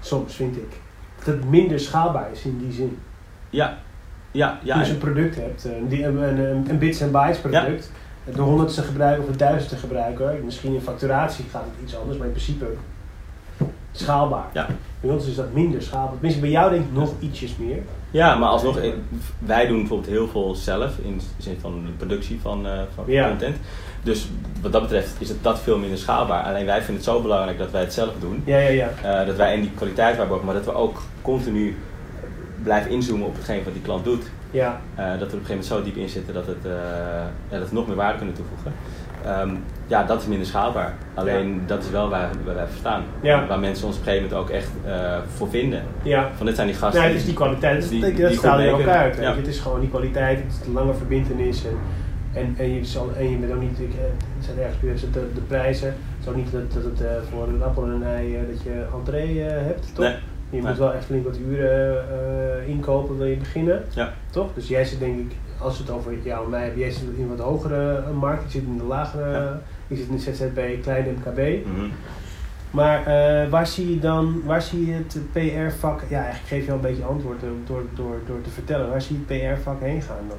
Soms, 0.00 0.34
vind 0.34 0.56
ik. 0.56 0.70
Dat 1.24 1.34
het 1.34 1.50
minder 1.50 1.80
schaalbaar 1.80 2.28
is 2.32 2.42
in 2.44 2.58
die 2.58 2.72
zin. 2.72 2.98
Ja, 3.50 3.78
ja, 4.30 4.58
ja. 4.62 4.78
dus 4.78 4.86
en- 4.88 4.92
een 4.94 4.98
product 5.00 5.34
hebt, 5.36 5.64
een, 5.64 5.88
die- 5.88 6.04
een, 6.04 6.16
een, 6.22 6.64
een 6.68 6.78
bits 6.78 7.00
en 7.00 7.10
bytes 7.10 7.38
product. 7.38 7.90
De 8.34 8.40
honderdste 8.40 8.82
gebruiker 8.82 9.24
of 9.24 9.30
de 9.30 9.36
duizendste 9.36 9.76
gebruiker. 9.76 10.34
Misschien 10.44 10.74
in 10.74 10.80
facturatie 10.80 11.44
gaat 11.50 11.64
het 11.64 11.82
iets 11.84 11.96
anders, 11.96 12.18
maar 12.18 12.26
in 12.26 12.32
principe 12.32 12.64
schaalbaar. 13.92 14.44
Ja. 14.52 14.66
Bij 15.00 15.10
ons 15.10 15.26
is 15.26 15.34
dat 15.34 15.52
minder 15.52 15.82
schaalbaar. 15.82 16.12
Tenminste, 16.12 16.40
bij 16.40 16.50
jou 16.50 16.70
denk 16.70 16.84
ik 16.84 16.92
nog 16.92 17.12
ietsjes 17.18 17.56
meer. 17.56 17.78
Ja, 18.10 18.34
maar 18.34 18.48
alsnog, 18.48 18.78
eh, 18.78 18.90
wij 19.38 19.66
doen 19.66 19.78
bijvoorbeeld 19.78 20.10
heel 20.10 20.28
veel 20.28 20.54
zelf 20.54 20.98
in 21.02 21.18
de 21.18 21.24
zin 21.42 21.58
van 21.60 21.82
de 21.86 21.90
productie 21.92 22.38
van, 22.42 22.66
eh, 22.66 22.80
van 22.94 23.04
Ja. 23.06 23.28
content. 23.28 23.56
Dus 24.02 24.28
wat 24.62 24.72
dat 24.72 24.82
betreft 24.82 25.14
is 25.18 25.28
het 25.28 25.42
dat 25.42 25.58
veel 25.60 25.78
minder 25.78 25.98
schaalbaar. 25.98 26.42
Alleen 26.44 26.66
wij 26.66 26.76
vinden 26.76 26.94
het 26.94 27.04
zo 27.04 27.20
belangrijk 27.22 27.58
dat 27.58 27.70
wij 27.70 27.80
het 27.80 27.92
zelf 27.92 28.12
doen. 28.20 28.42
Ja, 28.44 28.58
ja, 28.58 28.68
ja. 28.68 28.88
Eh, 29.20 29.26
dat 29.26 29.36
wij 29.36 29.54
in 29.54 29.60
die 29.60 29.70
kwaliteit 29.74 30.16
waarborgen, 30.16 30.46
maar 30.46 30.54
dat 30.54 30.64
we 30.64 30.72
ook 30.74 31.02
continu 31.22 31.76
blijven 32.62 32.90
inzoomen 32.90 33.26
op 33.26 33.34
hetgeen 33.36 33.64
wat 33.64 33.72
die 33.72 33.82
klant 33.82 34.04
doet. 34.04 34.24
Ja, 34.50 34.80
dat 34.96 35.04
we 35.06 35.12
op 35.14 35.20
een 35.20 35.28
gegeven 35.28 35.48
moment 35.48 35.66
zo 35.66 35.82
diep 35.82 35.96
in 35.96 36.08
zitten 36.08 36.34
dat, 36.34 36.46
het, 36.46 36.56
ja, 37.50 37.58
dat 37.58 37.68
we 37.68 37.74
nog 37.74 37.86
meer 37.86 37.96
waarde 37.96 38.16
kunnen 38.18 38.34
toevoegen. 38.34 38.72
Ehm, 39.24 39.50
ja, 39.86 40.04
dat 40.04 40.20
is 40.20 40.26
minder 40.26 40.46
schaalbaar. 40.46 40.94
Alleen 41.14 41.62
dat 41.66 41.82
is 41.82 41.90
wel 41.90 42.08
waar, 42.08 42.28
waar 42.44 42.54
wij 42.54 42.66
voor 42.66 42.78
staan. 42.78 43.02
Ja. 43.22 43.46
Waar 43.46 43.58
mensen 43.58 43.86
ons 43.86 43.96
op 43.96 44.06
een 44.06 44.08
gegeven 44.12 44.28
moment 44.30 44.50
ook 44.50 44.56
echt 44.56 44.68
eh, 44.86 45.18
voor 45.34 45.48
vinden. 45.48 45.82
ja. 46.02 46.30
Van 46.36 46.46
dit 46.46 46.54
zijn 46.54 46.66
die 46.66 46.76
gasten. 46.76 47.00
Nee, 47.00 47.10
het 47.10 47.18
is 47.18 47.24
die 47.24 47.34
kwaliteit, 47.34 47.80
dat, 47.80 47.90
die- 47.90 48.00
dat, 48.00 48.10
die 48.10 48.20
dat 48.24 48.36
goed 48.36 48.66
ook 48.68 48.86
uit. 48.86 49.16
Ja. 49.16 49.34
Het 49.36 49.46
is 49.46 49.58
gewoon 49.58 49.80
die 49.80 49.88
kwaliteit, 49.88 50.38
het 50.38 50.52
is 50.52 50.60
de 50.66 50.70
lange 50.72 50.94
verbindenis. 50.94 51.64
En, 51.64 51.76
en, 52.32 52.54
en, 52.58 52.74
je, 52.74 52.84
zal, 52.84 53.10
en 53.18 53.30
je 53.30 53.36
bent 53.36 53.52
ook 53.52 53.60
niet, 53.60 53.80
ik, 53.80 53.90
eh, 53.92 54.00
zijn 54.44 54.58
ergens 54.58 55.00
de, 55.12 55.28
de 55.34 55.40
prijzen. 55.40 55.88
Het 55.88 55.96
is 56.22 56.28
ook 56.28 56.36
niet 56.36 56.52
dat, 56.52 56.72
dat 56.72 56.84
het 56.84 57.00
eh, 57.00 57.10
voor 57.30 57.48
een 57.48 57.62
appel 57.62 57.82
en 57.84 57.90
een 57.90 58.04
ei 58.04 58.38
dat 58.52 58.62
je 58.62 58.84
entree 58.94 59.40
hebt, 59.40 59.94
toch? 59.94 60.04
Nee. 60.04 60.14
Je 60.50 60.56
Nee. 60.60 60.66
moet 60.68 60.78
wel 60.78 60.94
echt 60.94 61.04
flink 61.04 61.24
wat 61.24 61.38
uren 61.50 62.04
inkopen, 62.66 63.16
wil 63.18 63.26
je 63.26 63.36
beginnen. 63.36 63.82
Ja. 63.94 64.12
Toch? 64.30 64.48
Dus 64.54 64.68
jij 64.68 64.84
zit 64.84 64.98
denk 64.98 65.18
ik, 65.18 65.36
als 65.60 65.76
we 65.78 65.82
het 65.82 65.92
over 65.92 66.12
jou 66.22 66.44
en 66.44 66.50
mij 66.50 66.62
hebben, 66.62 66.80
jij 66.80 66.90
zit 66.90 67.02
in 67.16 67.28
wat 67.28 67.38
hogere 67.38 67.96
eh, 67.96 68.10
markt, 68.20 68.44
ik 68.44 68.50
zit 68.50 68.62
in 68.62 68.78
de 68.78 68.84
lagere, 68.84 69.30
Ja. 69.30 69.60
ik 69.88 69.96
zit 69.96 70.08
in 70.08 70.16
de 70.16 70.22
ZZB, 70.22 70.82
kleine 70.82 71.10
MKB. 71.10 71.66
Mhm. 71.66 71.86
Maar 72.70 73.06
eh, 73.06 73.50
waar 73.50 73.66
zie 73.66 73.94
je 73.94 73.98
dan, 73.98 74.42
waar 74.44 74.62
zie 74.62 74.86
je 74.86 74.92
het 74.92 75.18
PR-vak, 75.32 76.00
ja 76.08 76.22
eigenlijk 76.22 76.46
geef 76.48 76.64
je 76.64 76.70
al 76.70 76.76
een 76.76 76.82
beetje 76.82 77.04
antwoord 77.04 77.40
door, 77.40 77.50
door, 77.66 77.82
door, 77.94 78.20
door 78.26 78.40
te 78.42 78.50
vertellen, 78.50 78.90
waar 78.90 79.02
zie 79.02 79.18
je 79.26 79.34
het 79.34 79.58
PR-vak 79.58 79.80
heen 79.80 80.02
gaan 80.02 80.24
dan? 80.28 80.38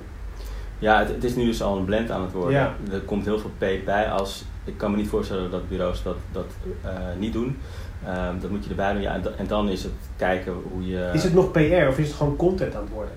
Ja, 0.80 0.99
het, 0.99 1.09
het 1.09 1.24
is 1.24 1.36
nu 1.36 1.45
dus 1.45 1.61
al 1.61 1.78
een 1.78 1.86
blend 1.86 2.11
aan 2.11 2.22
het 2.22 2.32
worden. 2.32 2.53
Ja. 2.53 2.74
Er 2.91 2.99
komt 2.99 3.26
heel 3.26 3.39
veel 3.39 3.51
P 3.57 3.86
bij. 3.86 4.09
Als, 4.11 4.45
ik 4.65 4.78
kan 4.78 4.91
me 4.91 4.97
niet 4.97 5.07
voorstellen 5.09 5.51
dat 5.51 5.69
bureaus 5.69 6.03
dat, 6.03 6.17
dat 6.32 6.45
eh, 6.84 6.91
niet 7.19 7.34
doen. 7.34 7.57
Ehm, 8.05 8.39
dat 8.39 8.49
moet 8.49 8.63
je 8.63 8.69
erbij 8.69 8.93
doen. 8.93 9.01
Ja, 9.01 9.19
en 9.38 9.47
dan 9.47 9.69
is 9.69 9.84
het 9.84 9.91
kijken 10.17 10.53
hoe 10.72 10.88
je... 10.88 11.09
Is 11.13 11.24
het 11.24 11.34
nog 11.34 11.51
PR 11.51 11.88
of 11.88 11.97
is 11.97 12.07
het 12.07 12.15
gewoon 12.15 12.36
content 12.36 12.76
aan 12.76 12.82
het 12.82 12.91
worden? 12.91 13.13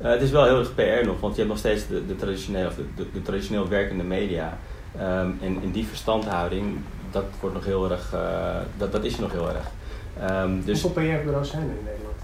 Eh, 0.00 0.10
het 0.10 0.22
is 0.22 0.30
wel 0.30 0.44
heel 0.44 0.58
erg 0.58 0.74
PR 0.74 1.06
nog, 1.06 1.20
want 1.20 1.34
je 1.34 1.40
hebt 1.40 1.48
nog 1.48 1.58
steeds 1.58 1.86
de, 1.86 2.06
de, 2.06 2.16
traditionele, 2.16 2.66
of 2.66 2.74
de, 2.74 2.84
de, 2.96 3.06
de 3.12 3.22
traditioneel 3.22 3.68
werkende 3.68 4.04
media. 4.04 4.58
Ehm, 4.98 5.30
en 5.40 5.62
in 5.62 5.70
die 5.70 5.86
verstandhouding, 5.86 6.78
dat 7.10 7.24
wordt 7.40 7.54
nog 7.54 7.64
heel 7.64 7.90
erg, 7.90 8.12
eh, 8.12 8.56
dat, 8.76 8.92
dat 8.92 9.04
is 9.04 9.18
nog 9.18 9.32
heel 9.32 9.48
erg. 9.48 9.70
Ehm, 10.20 10.60
dus 10.64 10.82
Hoeveel 10.82 11.02
PR-bureaus 11.02 11.50
zijn 11.50 11.62
er 11.62 11.68
in 11.68 11.84
Nederland? 11.84 12.16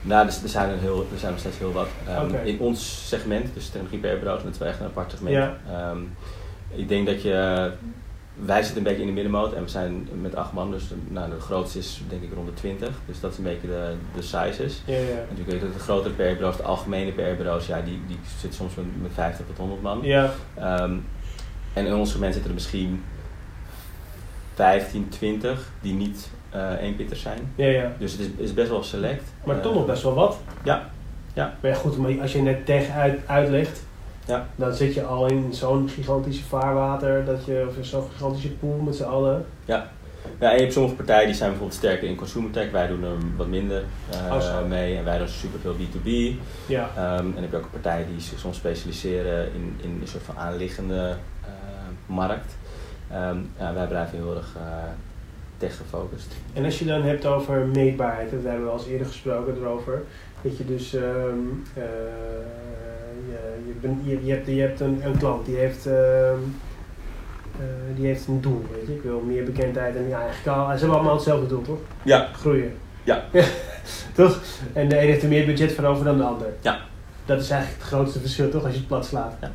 nou, 0.00 0.26
er, 0.26 0.34
er 0.42 0.48
zijn 0.48 0.70
er, 0.70 0.78
heel, 0.78 1.06
er 1.12 1.18
zijn 1.18 1.30
nog 1.30 1.40
steeds 1.40 1.58
heel 1.58 1.72
wat. 1.72 1.88
Ehm. 2.08 2.34
In 2.44 2.58
ons 2.58 3.08
segment, 3.08 3.54
dus 3.54 3.68
technologie 3.68 3.98
PR-bureaus, 3.98 4.42
dat 4.42 4.52
is 4.52 4.58
wel 4.58 4.68
echt 4.68 4.80
een 4.80 4.86
apart 4.86 5.10
segment. 5.10 5.34
Ja. 5.34 5.56
Ik 6.74 6.88
denk 6.88 7.06
dat 7.06 7.22
je, 7.22 7.70
wij 8.34 8.62
zitten 8.62 8.76
een 8.76 8.82
beetje 8.82 9.00
in 9.00 9.06
de 9.06 9.12
middenmoot 9.12 9.52
en 9.52 9.62
we 9.62 9.68
zijn 9.68 10.08
met 10.20 10.34
acht 10.36 10.52
man, 10.52 10.70
dus 10.70 10.84
nou, 11.08 11.30
de 11.30 11.40
grootste 11.40 11.78
is 11.78 12.02
denk 12.08 12.22
ik 12.22 12.32
rond 12.34 12.46
de 12.46 12.54
20. 12.54 12.88
Dus 13.06 13.20
dat 13.20 13.32
is 13.32 13.38
een 13.38 13.44
beetje 13.44 13.66
de, 13.66 13.94
de 14.14 14.22
sizes. 14.22 14.82
Ja, 14.86 14.94
ja. 14.96 15.24
Natuurlijk 15.36 15.60
dat 15.60 15.72
de 15.72 15.78
grotere 15.78 16.14
PR-bureaus, 16.14 16.56
de 16.56 16.62
algemene 16.62 17.10
PR-bureaus, 17.12 17.66
ja, 17.66 17.80
die, 17.80 18.00
die 18.06 18.18
zitten 18.38 18.58
soms 18.58 18.74
met, 18.74 18.84
met 19.02 19.10
50 19.14 19.46
tot 19.46 19.56
100 19.56 19.82
man. 19.82 19.98
Ja, 20.02 20.30
Ehm, 20.54 20.96
en 21.72 21.86
in 21.86 21.94
ons 21.94 22.10
segment 22.10 22.32
zitten 22.32 22.50
er 22.50 22.56
misschien 22.56 23.02
15, 24.54 25.08
20 25.08 25.70
die 25.80 25.94
niet 25.94 26.30
eh 26.50 26.70
eenpitters 26.80 27.20
zijn. 27.20 27.52
ja, 27.54 27.66
ja. 27.66 27.92
Dus 27.98 28.12
het 28.12 28.20
is, 28.20 28.26
is 28.36 28.54
best 28.54 28.68
wel 28.68 28.82
select. 28.82 29.22
Maar 29.44 29.56
Eh, 29.56 29.62
toch 29.62 29.74
nog 29.74 29.86
best 29.86 30.02
wel 30.02 30.14
wat. 30.14 30.38
Ja, 30.62 30.90
ja. 31.32 31.54
Maar 31.62 31.70
ja, 31.70 31.76
goed, 31.76 31.96
maar 31.98 32.20
als 32.20 32.32
je 32.32 32.42
net 32.42 32.66
tech 32.66 32.90
uit, 32.90 33.20
uitlegt, 33.26 33.82
Ja. 34.26 34.46
dan 34.56 34.74
zit 34.74 34.94
je 34.94 35.02
al 35.02 35.26
in 35.26 35.52
zo'n 35.52 35.88
gigantische 35.88 36.44
vaarwater, 36.44 37.24
dat 37.24 37.44
je, 37.44 37.66
of 37.68 37.86
zo'n 37.86 38.10
gigantische 38.12 38.50
pool 38.50 38.78
met 38.78 38.96
z'n 38.96 39.02
allen. 39.02 39.46
Ja, 39.64 39.92
en 40.38 40.54
je 40.54 40.60
hebt 40.60 40.72
sommige 40.72 40.94
partijen 40.94 41.26
die 41.26 41.34
zijn 41.34 41.50
bijvoorbeeld 41.50 41.78
sterker 41.78 42.08
in 42.08 42.16
consumer 42.16 42.50
tech. 42.50 42.70
Wij 42.70 42.86
doen 42.86 43.04
er 43.04 43.10
wat 43.36 43.46
minder 43.46 43.82
eh, 44.10 44.34
Oh, 44.34 44.68
mee 44.68 44.96
en 44.96 45.04
wij 45.04 45.18
doen 45.18 45.28
superveel 45.28 45.74
B2B. 45.74 46.38
Ja. 46.66 46.90
Ehm, 46.96 47.18
en 47.18 47.32
dan 47.32 47.42
heb 47.42 47.50
je 47.50 47.56
ook 47.56 47.70
partijen 47.70 48.06
die 48.10 48.20
zich 48.20 48.38
soms 48.38 48.56
specialiseren 48.56 49.46
in, 49.54 49.78
in 49.82 49.98
een 50.00 50.08
soort 50.08 50.22
van 50.22 50.36
aanliggende 50.36 51.16
eh, 51.44 51.50
markt. 52.06 52.56
Ehm, 53.10 53.36
ja, 53.58 53.74
wij 53.74 53.86
blijven 53.86 54.18
heel 54.18 54.36
erg 54.36 54.56
eh, 54.56 54.62
tech 55.56 55.76
gefocust. 55.76 56.34
En 56.52 56.64
als 56.64 56.78
je 56.78 56.84
dan 56.84 57.02
hebt 57.02 57.26
over 57.26 57.66
meetbaarheid, 57.66 58.30
dat 58.30 58.42
hebben 58.42 58.64
we 58.64 58.70
al 58.70 58.78
eens 58.78 58.86
eerder 58.86 59.06
gesproken 59.06 59.56
erover, 59.56 60.02
dat 60.42 60.56
je 60.56 60.64
dus, 60.64 60.94
ehm, 60.94 61.38
eh, 61.74 61.82
je, 63.28 63.66
je, 63.66 63.72
ben- 63.80 64.00
je, 64.04 64.24
je 64.24 64.32
hebt, 64.32 64.46
je 64.46 64.60
hebt 64.60 64.80
een, 64.80 65.00
een 65.04 65.18
klant 65.18 65.46
die 65.46 65.56
heeft, 65.56 65.86
ehm, 65.86 66.38
eh, 67.58 67.96
die 67.96 68.06
heeft 68.06 68.26
een 68.26 68.40
doel, 68.40 68.64
weet 68.72 68.86
je, 68.86 68.94
ik 68.94 69.02
wil 69.02 69.20
meer 69.20 69.44
bekendheid 69.44 69.96
en 69.96 70.08
ja, 70.08 70.20
eigenlijk 70.20 70.56
al, 70.58 70.64
ze 70.72 70.78
hebben 70.78 70.94
allemaal 70.96 71.14
hetzelfde 71.14 71.46
doel, 71.46 71.62
toch? 71.62 71.78
Ja, 72.02 72.28
Groeien. 72.32 72.72
Ja. 73.04 73.24
toch? 74.14 74.40
En 74.72 74.88
de 74.88 75.00
een 75.00 75.06
heeft 75.06 75.22
er 75.22 75.28
meer 75.28 75.46
budget 75.46 75.72
voor 75.72 75.84
over 75.84 76.04
dan 76.04 76.16
de 76.16 76.22
ander. 76.24 76.46
Ja. 76.60 76.78
Dat 77.26 77.40
is 77.40 77.50
eigenlijk 77.50 77.80
het 77.82 77.90
grootste 77.92 78.20
verschil, 78.20 78.50
toch, 78.50 78.62
als 78.64 78.72
je 78.72 78.78
het 78.78 78.88
plat 78.88 79.06
slaat. 79.06 79.34
Ja. 79.40 79.50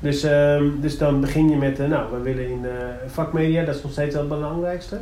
Dus, 0.00 0.22
ehm, 0.22 0.64
dus 0.80 0.98
dan 0.98 1.20
begin 1.20 1.48
je 1.50 1.56
met, 1.56 1.78
eh, 1.80 1.86
nou, 1.88 2.12
we 2.12 2.20
willen 2.20 2.48
in 2.50 2.64
eh, 2.66 2.70
vakmedia, 3.06 3.64
dat 3.64 3.74
is 3.74 3.82
nog 3.82 3.92
steeds 3.92 4.14
wel 4.14 4.24
het 4.24 4.32
belangrijkste. 4.32 5.00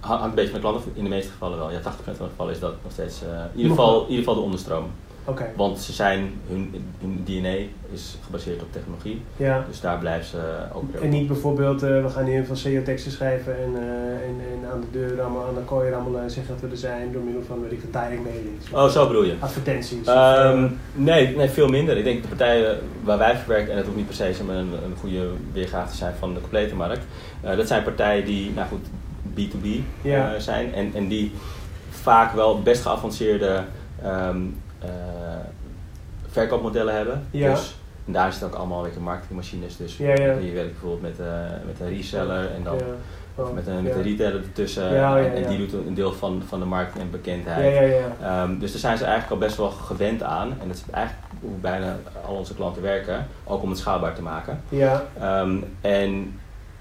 Ha- 0.00 0.08
hangt 0.16 0.24
een 0.24 0.34
beetje 0.34 0.50
van 0.50 0.60
de 0.60 0.66
klant 0.66 0.76
af. 0.84 0.90
In 0.94 1.02
de 1.04 1.10
meeste 1.10 1.30
gevallen 1.30 1.58
wel. 1.58 1.70
Ja, 1.70 1.78
80% 1.80 1.82
van 2.16 2.24
de 2.26 2.30
gevallen 2.30 2.52
is 2.52 2.60
dat 2.60 2.72
nog 2.82 2.92
steeds. 2.92 3.22
eh, 3.22 3.28
in, 3.28 3.56
ieder 3.56 3.70
geval, 3.70 3.94
in 4.02 4.08
ieder 4.08 4.18
geval 4.18 4.34
de 4.34 4.40
onderstroom. 4.40 4.84
Want 5.56 5.80
ze 5.80 5.92
zijn, 5.92 6.30
hun, 6.48 6.84
hun 7.00 7.20
DNA 7.24 7.54
is 7.92 8.18
gebaseerd 8.24 8.62
op 8.62 8.72
technologie. 8.72 9.22
ja. 9.36 9.64
Dus 9.68 9.80
daar 9.80 9.98
blijven 9.98 10.26
ze 10.26 10.38
ook 10.72 10.92
weer. 10.92 11.02
En 11.02 11.08
niet 11.08 11.26
bijvoorbeeld, 11.26 11.82
eh, 11.82 12.02
we 12.02 12.08
gaan 12.08 12.24
hier 12.24 12.44
van 12.46 12.56
SEO-teksten 12.56 13.12
schrijven 13.12 13.52
en, 13.58 13.72
eh, 13.76 14.28
en, 14.28 14.36
en 14.52 14.70
aan 14.72 14.80
de 14.80 14.98
deur 14.98 15.20
allemaal, 15.20 15.46
aan 15.46 15.54
de 15.54 15.60
kooi 15.60 15.88
en 16.22 16.30
zeggen 16.30 16.54
dat 16.54 16.60
we 16.60 16.68
er 16.70 16.76
zijn 16.76 17.12
door 17.12 17.22
middel 17.22 17.42
van, 17.42 17.62
weet 17.62 17.72
ik, 17.72 17.80
veel, 17.80 17.90
direct 18.02 18.22
mailings. 18.22 18.70
Oh, 18.72 18.86
zo 18.88 19.06
bedoel 19.06 19.24
je? 19.24 19.34
Advertenties. 19.38 20.00
of, 20.00 20.06
Ehm, 20.06 20.64
eh, 20.64 20.70
nee, 20.94 21.36
nee, 21.36 21.48
veel 21.48 21.68
minder. 21.68 21.96
Ik 21.96 22.04
denk 22.04 22.22
de 22.22 22.28
partijen 22.28 22.78
waar 23.02 23.18
wij 23.18 23.36
voor 23.36 23.48
werken, 23.52 23.70
en 23.70 23.76
dat 23.76 23.84
hoeft 23.84 23.96
niet 23.96 24.06
per 24.06 24.14
se 24.14 24.34
een, 24.56 24.72
een 24.72 24.96
goede 25.00 25.28
weergave 25.52 25.90
te 25.90 25.96
zijn 25.96 26.14
van 26.18 26.34
de 26.34 26.40
complete 26.40 26.74
markt. 26.74 27.04
dat 27.56 27.66
zijn 27.68 27.82
partijen 27.82 28.24
die, 28.24 28.50
nou 28.54 28.68
goed, 28.68 28.86
B2B 29.34 29.66
Ja. 30.02 30.34
eh, 30.34 30.40
zijn 30.40 30.74
en, 30.74 30.90
en 30.94 31.08
die 31.08 31.32
vaak 31.90 32.32
wel 32.34 32.62
best 32.62 32.82
geavanceerde 32.82 33.60
ehm, 34.02 34.40
eh, 34.84 34.88
verkoopmodellen 36.30 36.94
hebben. 36.94 37.26
Ja. 37.30 37.50
Dus, 37.50 37.76
en 38.06 38.12
daar 38.12 38.30
zitten 38.30 38.48
ook 38.50 38.54
allemaal 38.54 38.82
weet 38.82 38.94
je, 38.94 39.00
marketingmachines. 39.00 39.76
Dus 39.76 39.96
Ja, 39.96 40.08
ja. 40.14 40.32
je 40.32 40.52
werkt 40.52 40.70
bijvoorbeeld 40.70 41.02
met, 41.02 41.26
eh, 41.26 41.34
met 41.66 41.80
een 41.80 41.88
reseller 41.88 42.50
en 42.54 42.62
dan. 42.62 42.74
Oh, 42.74 43.44
of 43.44 43.52
met 43.52 43.66
een, 43.66 43.82
met 43.82 43.94
een 43.94 44.02
retailer 44.02 44.42
ertussen. 44.42 44.94
Ja, 44.94 45.16
ja, 45.16 45.26
en, 45.32 45.48
die 45.48 45.58
doet 45.58 45.72
een 45.86 45.94
deel 45.94 46.12
van, 46.12 46.42
van 46.48 46.58
de 46.60 46.64
markt 46.66 46.98
en 46.98 47.10
bekendheid. 47.10 47.74
ja, 47.74 47.80
ja. 47.80 48.42
Ehm, 48.42 48.58
dus 48.58 48.70
daar 48.70 48.80
zijn 48.80 48.98
ze 48.98 49.04
eigenlijk 49.04 49.32
al 49.32 49.46
best 49.46 49.56
wel 49.56 49.70
gewend 49.70 50.22
aan. 50.22 50.48
En 50.60 50.68
dat 50.68 50.76
is 50.76 50.82
eigenlijk 50.90 51.26
hoe 51.40 51.50
bijna 51.60 51.96
al 52.26 52.34
onze 52.34 52.54
klanten 52.54 52.82
werken. 52.82 53.26
Ook 53.44 53.62
om 53.62 53.68
het 53.68 53.78
schaalbaar 53.78 54.14
te 54.14 54.22
maken. 54.22 54.60
Ja, 54.68 55.04
Ehm, 55.20 55.56
en, 55.80 56.40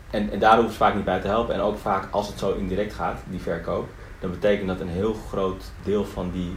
en, 0.09 0.31
en 0.31 0.39
daar 0.39 0.53
hoeven 0.55 0.71
ze 0.71 0.77
vaak 0.77 0.95
niet 0.95 1.05
bij 1.05 1.19
te 1.19 1.27
helpen. 1.27 1.53
En 1.53 1.61
ook 1.61 1.77
vaak 1.77 2.07
als 2.11 2.27
het 2.27 2.39
zo 2.39 2.53
indirect 2.53 2.93
gaat, 2.93 3.19
die 3.29 3.41
verkoop. 3.41 3.87
Dan 4.19 4.31
betekent 4.31 4.67
dat 4.67 4.79
een 4.79 4.89
heel 4.89 5.15
groot 5.29 5.63
deel 5.83 6.05
van 6.05 6.31
die 6.33 6.51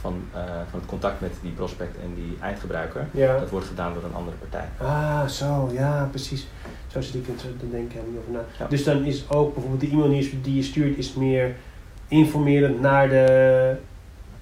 van, 0.00 0.22
eh, 0.34 0.40
van 0.70 0.78
het 0.80 0.88
contact 0.88 1.20
met 1.20 1.32
die 1.42 1.52
prospect 1.52 1.96
en 2.02 2.14
die 2.14 2.36
eindgebruiker, 2.40 3.06
Ja. 3.10 3.38
dat 3.38 3.50
wordt 3.50 3.66
gedaan 3.66 3.94
door 3.94 4.02
een 4.04 4.14
andere 4.14 4.36
partij. 4.36 4.68
Ah, 4.80 5.26
zo, 5.26 5.70
ja, 5.72 6.08
precies. 6.10 6.46
Zo 6.86 7.00
zit 7.00 7.14
ik 7.14 7.26
het, 7.26 7.42
dan 7.60 7.70
denk 7.70 7.84
ik 7.84 7.92
helemaal 7.92 8.10
niet 8.12 8.20
over 8.20 8.32
na. 8.32 8.40
Ja. 8.58 8.66
Dus 8.68 8.84
dan 8.84 9.04
is 9.04 9.24
ook 9.30 9.52
bijvoorbeeld 9.54 9.80
de 9.80 9.88
e-mail 9.90 10.08
die 10.42 10.54
je- 10.56 10.62
stuurt, 10.62 10.98
is 10.98 11.14
meer 11.14 11.54
informerend 12.08 12.80
naar 12.80 13.08
de 13.08 13.74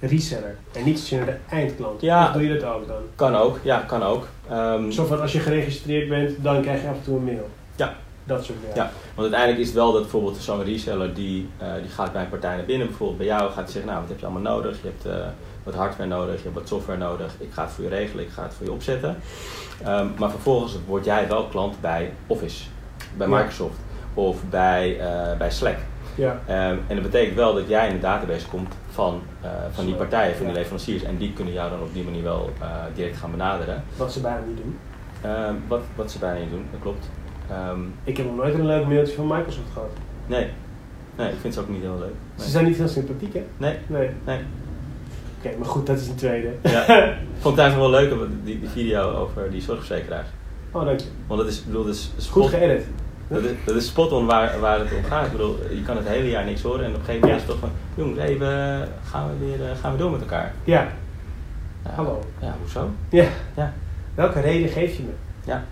reseller. 0.01 0.57
En 0.73 0.85
niet 0.85 1.11
naar 1.11 1.25
de 1.25 1.37
eindklant. 1.51 2.01
Ja. 2.01 2.27
Of 2.27 2.33
doe 2.33 2.43
je 2.49 2.59
dat 2.59 2.65
ook 2.75 2.87
dan? 2.89 3.03
Kan 3.15 3.35
ook, 3.37 3.59
ja, 3.63 3.79
kan 3.81 4.03
ook. 4.03 4.27
Ehm, 4.49 4.91
Zo 4.91 5.05
van 5.05 5.21
als 5.21 5.33
je 5.33 5.39
geregistreerd 5.41 6.09
bent, 6.09 6.43
dan 6.43 6.63
krijg 6.63 6.83
je 6.83 6.89
af 6.89 6.95
en 6.97 7.03
toe 7.03 7.17
een 7.17 7.25
mail. 7.25 7.49
Ja. 7.77 7.95
Dat 8.25 8.45
soort 8.45 8.59
dingen. 8.61 8.77
Ja. 8.77 8.91
Want 9.15 9.21
uiteindelijk 9.21 9.61
is 9.61 9.67
het 9.67 9.77
wel 9.77 9.93
dat 9.93 10.01
bijvoorbeeld 10.01 10.37
zo'n 10.37 10.65
reseller 10.65 11.15
die, 11.15 11.49
eh, 11.59 11.75
die 11.83 11.91
gaat 11.91 12.13
bij 12.13 12.23
een 12.23 12.29
partij 12.29 12.57
naar 12.57 12.65
binnen, 12.65 12.87
bijvoorbeeld 12.87 13.19
bij 13.19 13.27
jou, 13.27 13.47
gaat 13.47 13.55
hij 13.65 13.67
zeggen, 13.73 13.87
nou 13.91 14.01
wat 14.01 14.09
heb 14.09 14.19
je 14.19 14.27
allemaal 14.27 14.53
nodig? 14.55 14.83
Je 14.83 14.89
hebt 14.89 15.05
eh, 15.07 15.27
wat 15.67 15.75
hardware 15.75 16.09
nodig, 16.09 16.37
je 16.37 16.43
hebt 16.43 16.55
wat 16.55 16.69
software 16.69 16.99
nodig, 16.99 17.33
ik 17.39 17.53
ga 17.53 17.63
het 17.63 17.71
voor 17.73 17.85
je 17.85 17.91
regelen, 17.91 18.25
ik 18.25 18.31
ga 18.31 18.43
het 18.43 18.55
voor 18.55 18.67
je 18.67 18.73
opzetten. 18.73 19.17
Ehm, 19.85 20.07
maar 20.19 20.31
vervolgens 20.31 20.77
word 20.87 21.05
jij 21.05 21.29
wel 21.29 21.47
klant 21.47 21.81
bij 21.81 22.13
Office, 22.27 22.65
bij 23.17 23.29
Ja. 23.29 23.37
Microsoft 23.37 23.79
of 24.15 24.45
bij, 24.51 25.01
eh, 25.01 25.37
bij 25.39 25.51
Slack. 25.51 25.77
Ja. 26.15 26.41
Ehm, 26.47 26.77
en 26.87 26.95
dat 26.95 27.03
betekent 27.03 27.37
wel 27.37 27.55
dat 27.55 27.69
jij 27.69 27.89
in 27.89 27.95
de 27.95 28.01
database 28.01 28.49
komt 28.49 28.75
van, 28.91 29.23
eh, 29.43 29.51
van 29.73 29.85
die 29.85 29.95
partijen, 29.95 30.37
van 30.37 30.47
die 30.47 30.55
leveranciers. 30.55 31.03
En 31.03 31.17
die 31.17 31.33
kunnen 31.33 31.55
jou 31.55 31.71
dan 31.71 31.81
op 31.81 31.95
die 31.95 32.05
manier 32.05 32.23
wel 32.23 32.51
eh, 32.61 32.69
direct 32.95 33.17
gaan 33.17 33.31
benaderen. 33.31 33.83
Wat 33.97 34.13
ze 34.13 34.21
bijna 34.21 34.41
niet 34.47 34.57
doen. 34.57 34.79
Ehm, 35.21 35.55
wat, 35.69 35.81
wat 35.95 36.11
ze 36.11 36.19
bijna 36.19 36.39
niet 36.41 36.51
doen, 36.51 36.67
dat 36.71 36.81
klopt. 36.81 37.09
Ik 38.05 38.17
heb 38.17 38.27
nog 38.27 38.37
nooit 38.37 38.55
een 38.55 38.67
leuk 38.67 38.87
mailtje 38.87 39.15
van 39.15 39.27
Microsoft 39.27 39.73
gehad. 39.73 39.91
nee. 40.27 40.49
nee, 41.17 41.33
ik 41.33 41.39
vind 41.41 41.55
ze 41.55 41.61
ook 41.61 41.69
niet 41.69 41.83
heel 41.83 41.99
leuk. 41.99 42.15
Ze 42.45 42.51
zijn 42.51 42.65
niet 42.65 42.77
heel 42.77 42.89
sympathiek, 42.89 43.35
hè? 43.35 43.45
nee. 43.57 43.79
Nee. 43.87 44.11
nee. 44.25 44.39
Oké, 45.47 45.57
maar 45.59 45.69
goed, 45.69 45.87
dat 45.87 45.99
is 46.01 46.09
een 46.09 46.15
tweede. 46.15 46.49
Ja. 46.63 46.81
Ik 47.37 47.43
vond 47.43 47.57
het 47.57 47.65
eigenlijk 47.65 48.09
wel 48.09 48.19
leuk, 48.19 48.29
die, 48.45 48.61
die 48.61 48.69
video 48.69 49.11
over 49.13 49.51
die 49.51 49.61
zorgverzekeraars. 49.61 50.27
Oh, 50.71 50.85
dank 50.85 51.01
je. 51.01 51.07
Want 51.27 51.41
dat 51.41 51.51
is, 51.51 51.59
ik 51.59 51.67
bedoel, 51.67 51.85
dat 51.85 51.95
is 51.95 52.29
Goed 52.31 52.49
geëdit. 52.49 52.85
dat 53.29 53.43
is, 53.43 53.51
dat 53.65 53.77
is 53.77 53.87
spot 53.87 54.13
on 54.13 54.27
waar, 54.27 54.61
waar 54.61 54.79
het 54.79 54.93
om 54.97 55.05
gaat. 55.05 55.27
Ik 55.27 55.33
bedoel, 55.33 55.57
je 55.71 55.83
kan 55.83 55.97
het 55.97 56.09
hele 56.09 56.29
jaar 56.31 56.45
niks 56.45 56.63
horen 56.63 56.85
en 56.85 56.91
op 56.91 56.97
een 56.99 57.05
gegeven 57.05 57.21
moment 57.21 57.41
is 57.41 57.47
het 57.49 57.61
toch 57.61 57.61
van, 57.61 57.71
jongens, 57.95 58.19
even, 58.19 58.49
gaan 59.11 59.29
we 59.29 59.47
weer 59.47 59.71
eh, 59.71 59.77
gaan 59.81 59.93
we 59.93 59.99
door 59.99 60.11
met 60.11 60.21
elkaar. 60.21 60.53
Ja. 60.65 60.89
Ja, 61.85 61.91
Hallo. 61.91 62.23
Ja, 62.41 62.55
hoezo? 62.61 62.91
Ja. 63.09 63.25
Ja. 63.57 63.73
Welke 64.15 64.41
reden 64.41 64.69
geef 64.69 64.97
je 64.97 65.03
me? 65.03 65.13
Ja. 65.45 65.65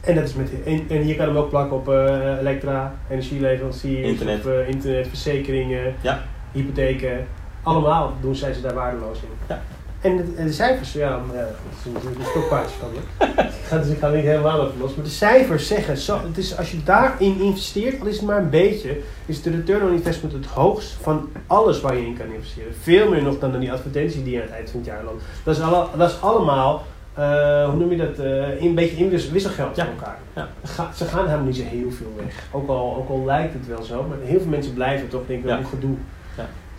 En, 0.00 0.14
dat 0.14 0.24
is 0.24 0.34
met, 0.34 0.50
en, 0.64 0.84
en 0.88 1.06
je 1.06 1.14
kan 1.16 1.26
hem 1.26 1.36
ook 1.36 1.48
plakken 1.48 1.76
op 1.76 1.88
eh, 1.88 2.38
elektra, 2.40 2.94
energieleveranciers, 3.08 4.06
Internet. 4.08 4.38
Of, 4.38 4.46
eh, 4.46 4.68
internet, 4.68 5.08
verzekeringen, 5.08 5.94
Ja. 6.00 6.22
hypotheken. 6.52 7.26
Allemaal 7.62 8.12
doen 8.20 8.34
zij 8.34 8.52
ze 8.52 8.60
daar 8.60 8.74
waardeloos 8.74 9.18
in. 9.18 9.28
Ja. 9.48 9.62
En 10.00 10.16
de, 10.16 10.24
en 10.36 10.46
de 10.46 10.52
cijfers, 10.52 10.92
ja, 10.92 11.18
maar 11.26 11.36
ja, 11.36 11.42
dat 11.42 11.50
is 11.84 11.92
natuurlijk 11.92 12.20
een 12.20 12.26
stokpaardje 12.30 12.76
van 12.80 12.88
me. 12.92 13.26
ik, 13.42 13.50
ga, 13.66 13.78
dus 13.78 13.88
ik 13.88 13.98
ga 13.98 14.08
niet 14.08 14.24
helemaal 14.24 14.60
over 14.60 14.78
los. 14.78 14.94
Maar 14.94 15.04
de 15.04 15.10
cijfers 15.10 15.66
zeggen, 15.66 15.96
zo, 15.96 16.18
het 16.26 16.38
is, 16.38 16.56
als 16.58 16.70
je 16.70 16.82
daarin 16.82 17.40
investeert, 17.40 18.00
al 18.00 18.06
is 18.06 18.16
het 18.16 18.26
maar 18.26 18.38
een 18.38 18.50
beetje, 18.50 19.00
is 19.26 19.42
de 19.42 19.50
return 19.50 19.82
on 19.82 19.92
investment 19.92 20.32
het 20.34 20.46
hoogst 20.46 20.96
van 21.00 21.28
alles 21.46 21.80
waar 21.80 21.96
je 21.96 22.06
in 22.06 22.16
kan 22.16 22.32
investeren. 22.34 22.74
Veel 22.80 23.08
meer 23.10 23.22
nog 23.22 23.38
dan 23.38 23.58
die 23.60 23.72
advertentie 23.72 24.22
die 24.22 24.32
je 24.32 24.38
aan 24.40 24.46
het 24.46 24.54
eind 24.56 24.70
van 24.70 24.80
het 24.80 24.88
jaar 24.88 25.04
loopt. 25.04 25.22
Dat 25.44 25.56
is, 25.56 25.62
alle, 25.62 25.86
dat 25.96 26.10
is 26.10 26.20
allemaal, 26.20 26.82
eh, 27.14 27.68
hoe 27.68 27.76
noem 27.78 27.90
je 27.90 27.96
dat, 27.96 28.18
eh, 28.18 28.62
een 28.62 28.74
beetje 28.74 28.96
inwis- 28.96 29.30
wisselgeld 29.30 29.76
Ja. 29.76 29.86
elkaar. 29.86 30.18
Ja. 30.36 30.48
Ga- 30.64 30.90
ze 30.94 31.04
gaan 31.04 31.24
helemaal 31.24 31.46
niet 31.46 31.56
zo 31.56 31.62
heel 31.64 31.90
veel 31.90 32.12
weg. 32.16 32.34
Ook 32.50 32.68
al, 32.68 32.96
ook 32.96 33.08
al 33.08 33.24
lijkt 33.24 33.52
het 33.54 33.66
wel 33.66 33.82
zo, 33.82 34.02
maar 34.08 34.18
heel 34.22 34.40
veel 34.40 34.50
mensen 34.50 34.72
blijven 34.74 35.08
toch 35.08 35.22
denken, 35.26 35.48
Ja. 35.48 35.56
ja. 35.58 35.64
gedoe. 35.64 35.94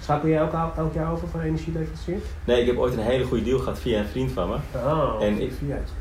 Schakel 0.04 0.30
jij 0.30 0.42
ook 0.42 0.54
elk 0.78 0.94
jaar 0.94 1.12
over 1.12 1.28
van 1.28 1.40
energieleverancier? 1.40 2.18
Nee, 2.46 2.62
ik 2.62 2.68
heb 2.68 2.78
ooit 2.78 2.94
een 2.94 3.00
hele 3.04 3.24
goede 3.24 3.44
deal 3.44 3.60
gehad 3.60 3.80
via 3.80 4.00
een 4.00 4.06
vriend 4.06 4.32
van 4.32 4.50
me. 4.50 4.56
Oh, 4.76 5.16
En 5.22 5.42
ik- 5.42 5.52
ik, 5.52 5.52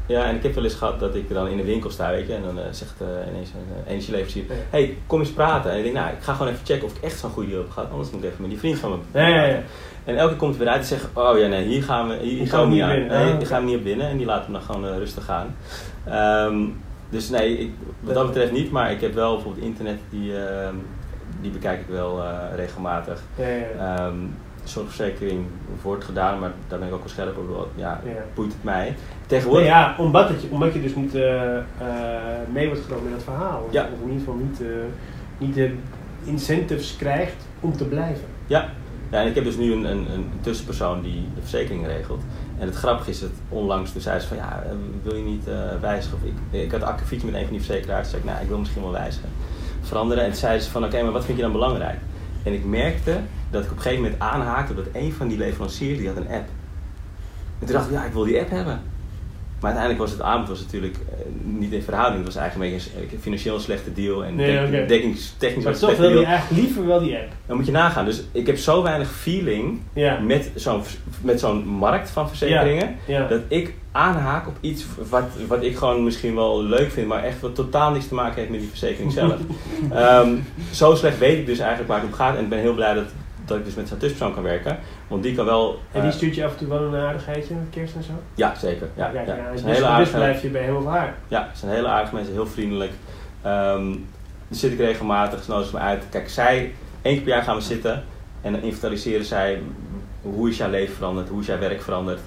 Ja, 0.06 0.24
en 0.24 0.36
ik 0.36 0.42
heb 0.42 0.54
wel 0.54 0.64
eens 0.64 0.74
gehad 0.74 1.00
dat 1.00 1.14
ik 1.14 1.28
dan 1.28 1.48
in 1.48 1.56
de 1.56 1.64
winkel 1.64 1.90
sta, 1.90 2.10
weet 2.10 2.26
je, 2.26 2.34
en 2.34 2.42
dan 2.42 2.58
eh, 2.58 2.64
zegt 2.70 2.94
eh, 3.00 3.06
ineens 3.32 3.50
een 3.50 3.84
uh, 3.86 3.90
energieleverancier, 3.92 4.44
hey, 4.70 4.96
kom 5.06 5.20
eens 5.20 5.30
praten. 5.30 5.70
En 5.70 5.76
ik 5.76 5.82
denk, 5.82 5.94
nou, 5.94 6.10
ik 6.12 6.22
ga 6.22 6.32
gewoon 6.32 6.52
even 6.52 6.66
checken 6.66 6.84
of 6.86 6.96
ik 6.96 7.02
echt 7.02 7.18
zo'n 7.18 7.30
goede 7.30 7.48
deal 7.48 7.60
heb 7.62 7.70
gehad, 7.70 7.90
anders 7.90 8.10
moet 8.10 8.22
ik 8.22 8.28
even 8.28 8.40
met 8.40 8.50
die 8.50 8.58
vriend 8.58 8.78
van 8.78 8.90
me 8.90 8.96
Ja, 9.20 9.26
ja, 9.28 9.44
ja. 9.44 9.62
En 10.04 10.16
elke 10.16 10.28
keer 10.30 10.38
komt 10.38 10.56
weer 10.56 10.68
uit 10.68 10.80
en 10.80 10.86
zegt, 10.86 11.06
oh 11.14 11.38
ja, 11.38 11.46
nee, 11.46 11.64
hier 11.66 11.82
gaan 11.82 12.08
we, 12.08 12.16
hier, 12.16 12.38
Hier 12.38 12.48
gaan 12.48 12.68
we 12.68 12.74
niet 12.74 12.82
aan. 12.82 12.90
binnen. 12.90 13.08
Nee, 13.08 13.24
hier 13.26 13.34
oké. 13.34 13.44
gaan 13.46 13.60
we 13.64 13.68
niet 13.68 13.78
op 13.78 13.84
binnen 13.84 14.08
en 14.08 14.16
die 14.16 14.26
laten 14.26 14.44
hem 14.44 14.52
dan 14.52 14.62
gewoon 14.62 14.86
eh, 14.92 14.96
rustig 14.96 15.24
gaan. 15.24 15.54
Ehm, 16.04 16.56
dus 17.10 17.28
nee, 17.30 17.58
ik, 17.58 17.70
wat 18.00 18.14
dat 18.14 18.26
betreft 18.26 18.52
niet, 18.52 18.70
maar 18.70 18.90
ik 18.92 19.00
heb 19.00 19.14
wel 19.14 19.34
bijvoorbeeld 19.34 19.64
internet, 19.64 19.98
die, 20.10 20.36
ehm, 20.46 20.74
die 21.40 21.50
bekijk 21.50 21.80
ik 21.80 21.86
wel 21.88 22.22
eh, 22.24 22.38
regelmatig. 22.56 23.22
Ja. 23.34 23.44
Ehm 23.96 24.16
zorgverzekering 24.64 25.46
wordt 25.82 26.04
gedaan, 26.04 26.38
maar 26.38 26.50
daar 26.68 26.78
ben 26.78 26.88
ik 26.88 26.94
ook 26.94 27.00
wel 27.00 27.08
scherp 27.08 27.36
op. 27.38 27.68
Ja, 27.74 28.00
Ja. 28.04 28.10
boeit 28.34 28.52
het 28.52 28.64
mij. 28.64 28.84
Nee, 28.84 28.94
Tegenwoordig, 29.26 29.66
ja, 29.66 29.94
omdat, 29.98 30.28
het, 30.28 30.42
je- 30.42 30.48
omdat 30.50 30.72
je 30.74 30.82
dus 30.82 30.94
niet 30.94 31.14
eh, 31.14 31.56
eh, 31.56 31.62
mee 32.52 32.66
wordt 32.66 32.82
genomen 32.82 33.06
in 33.06 33.12
het 33.12 33.22
verhaal. 33.22 33.68
Ja. 33.70 33.82
Of 33.82 33.98
in 34.00 34.08
ieder 34.12 34.18
geval 34.18 34.34
niet, 34.34 34.60
niet 35.38 35.54
de 35.54 35.74
incentives 36.24 36.96
krijgt 36.96 37.34
om 37.60 37.76
te 37.76 37.84
blijven. 37.84 38.24
Ja. 38.46 38.68
ja, 39.10 39.20
en 39.20 39.26
ik 39.26 39.34
heb 39.34 39.44
dus 39.44 39.56
nu 39.56 39.72
een, 39.72 39.84
een, 39.84 40.10
een 40.12 40.30
tussenpersoon 40.40 41.02
die 41.02 41.26
de 41.34 41.40
verzekering 41.40 41.86
regelt. 41.86 42.22
En 42.58 42.66
het 42.66 42.76
grappige 42.76 43.10
is 43.10 43.20
dat 43.20 43.30
onlangs, 43.48 43.92
toen 43.92 44.00
zei 44.00 44.18
ze 44.20 44.26
van 44.28 44.36
ja, 44.36 44.62
wil 45.02 45.14
je 45.14 45.24
niet 45.24 45.44
wijzigen? 45.80 46.18
Of 46.18 46.24
ik, 46.52 46.60
ik 46.62 46.70
had 46.72 46.80
een 46.80 46.86
akkefietje 46.86 47.26
met 47.26 47.34
een 47.34 47.46
van 47.46 47.56
die 47.56 47.62
verzekeraars. 47.64 48.10
Zei 48.10 48.22
ik, 48.22 48.28
nou, 48.28 48.42
ik 48.42 48.48
wil 48.48 48.58
misschien 48.58 48.82
wel 48.82 48.92
wijzigen. 48.92 49.28
Veranderen. 49.82 50.24
En 50.24 50.30
toen 50.30 50.38
zei 50.38 50.60
ze 50.60 50.70
van 50.70 50.84
oké, 50.84 51.02
maar 51.02 51.12
wat 51.12 51.24
vind 51.24 51.36
je 51.36 51.42
dan 51.42 51.52
belangrijk? 51.52 51.98
En 52.42 52.52
ik 52.52 52.64
merkte 52.64 53.20
dat 53.50 53.64
ik 53.64 53.70
op 53.70 53.76
een 53.76 53.82
gegeven 53.82 54.02
moment 54.02 54.22
aanhaakte 54.22 54.74
dat 54.74 54.86
een 54.92 55.12
van 55.12 55.28
die 55.28 55.38
leveranciers, 55.38 55.98
die 55.98 56.08
had 56.08 56.16
een 56.16 56.28
app. 56.28 56.48
En 57.58 57.66
toen 57.66 57.76
dacht 57.76 57.86
ik, 57.86 57.92
ja, 57.92 58.04
ik 58.04 58.12
wil 58.12 58.24
die 58.24 58.40
app 58.40 58.50
hebben. 58.50 58.82
Maar 59.62 59.70
uiteindelijk 59.70 59.98
was 59.98 60.10
het 60.10 60.20
aanbod 60.22 60.48
was 60.48 60.60
natuurlijk 60.60 60.94
eh, 60.96 61.24
niet 61.42 61.72
in 61.72 61.82
verhouding. 61.82 62.24
Het 62.24 62.34
was 62.34 62.42
eigenlijk 62.42 62.70
een 62.72 62.76
beetje 62.76 63.14
een 63.16 63.20
financieel 63.20 63.60
slechte 63.60 63.92
deal 63.92 64.24
en 64.24 64.34
Nee, 64.34 64.70
dek- 64.70 64.88
dekkingstechnisch 64.88 65.64
Maar 65.64 65.72
was 65.72 65.80
het 65.82 65.90
toch 65.90 65.98
wil 65.98 66.18
je 66.20 66.24
eigenlijk 66.26 66.62
liever 66.62 66.86
wel 66.86 67.00
die 67.00 67.16
app. 67.16 67.28
Dan 67.46 67.56
moet 67.56 67.66
je 67.66 67.72
nagaan. 67.72 68.04
Dus 68.04 68.22
ik 68.32 68.46
heb 68.46 68.56
zo 68.56 68.82
weinig 68.82 69.10
feeling 69.10 69.80
Ja. 69.92 70.18
met 70.18 70.50
zo'n 70.54 70.82
met 71.20 71.40
zo'n 71.40 71.66
markt 71.66 72.10
van 72.10 72.28
verzekeringen. 72.28 72.96
Ja. 73.06 73.26
Dat 73.28 73.40
ik 73.48 73.74
aanhaak 73.92 74.46
op 74.46 74.56
iets 74.60 74.84
wat, 75.08 75.24
wat 75.48 75.62
ik 75.62 75.76
gewoon 75.76 76.04
misschien 76.04 76.34
wel 76.34 76.62
leuk 76.62 76.90
vind, 76.90 77.06
maar 77.08 77.22
echt 77.24 77.40
wat 77.40 77.54
totaal 77.54 77.90
niks 77.90 78.08
te 78.08 78.14
maken 78.14 78.34
heeft 78.34 78.50
met 78.50 78.60
die 78.60 78.68
verzekering 78.68 79.12
zelf. 79.12 79.34
Ehm, 79.90 80.28
zo 80.72 80.94
slecht 80.94 81.18
weet 81.18 81.38
ik 81.38 81.46
dus 81.46 81.58
eigenlijk 81.58 81.88
waar 81.90 82.00
het 82.00 82.08
om 82.08 82.14
gaat. 82.14 82.36
En 82.36 82.42
ik 82.42 82.48
ben 82.48 82.58
heel 82.58 82.74
blij 82.74 82.94
dat, 82.94 83.04
dat 83.44 83.58
ik 83.58 83.64
dus 83.64 83.74
met 83.74 83.88
zo'n 83.88 83.98
tussenpersoon 83.98 84.34
kan 84.34 84.42
werken. 84.42 84.78
Want 85.08 85.22
die 85.22 85.34
kan 85.34 85.44
wel. 85.44 85.80
En 85.92 86.00
die 86.00 86.10
eh, 86.10 86.16
stuurt 86.16 86.34
je 86.34 86.44
af 86.44 86.52
en 86.52 86.58
toe 86.58 86.68
wel 86.68 86.82
een 86.82 86.94
aardigheidje 86.94 87.54
met 87.54 87.70
kerst 87.70 87.94
en 87.94 88.02
zo? 88.02 88.12
ja, 88.34 88.54
zeker. 88.54 88.88
Ja, 88.96 89.10
ja. 89.14 89.20
ja, 89.20 89.34
Het 89.34 89.52
dus, 89.52 89.62
hele 89.62 89.96
dus 89.96 90.10
blijf 90.10 90.42
je 90.42 90.48
bij 90.48 90.62
hem 90.62 90.76
of 90.76 90.86
haar. 90.86 91.14
ja, 91.28 91.46
het 91.48 91.58
zijn 91.58 91.72
hele 91.72 91.88
aardige 91.88 92.14
mensen, 92.14 92.32
heel 92.32 92.46
vriendelijk. 92.46 92.92
Dan 93.42 94.06
zit 94.50 94.72
ik 94.72 94.78
regelmatig, 94.78 95.42
ze 95.42 95.50
nodigen 95.50 95.70
ze 95.70 95.76
me 95.76 95.82
uit. 95.82 96.04
Kijk, 96.10 96.28
zij, 96.28 96.74
één 97.02 97.14
keer 97.14 97.22
per 97.22 97.32
jaar 97.32 97.42
gaan 97.42 97.56
we 97.56 97.62
zitten 97.62 98.04
en 98.40 98.52
dan 98.52 98.62
inventariseren 98.62 99.24
zij 99.24 99.62
hoe 100.22 100.48
is 100.48 100.56
jouw 100.56 100.70
leven 100.70 100.94
veranderd, 100.94 101.28
hoe 101.28 101.40
is 101.40 101.46
jouw 101.46 101.58
werk 101.58 101.82
veranderd. 101.82 102.20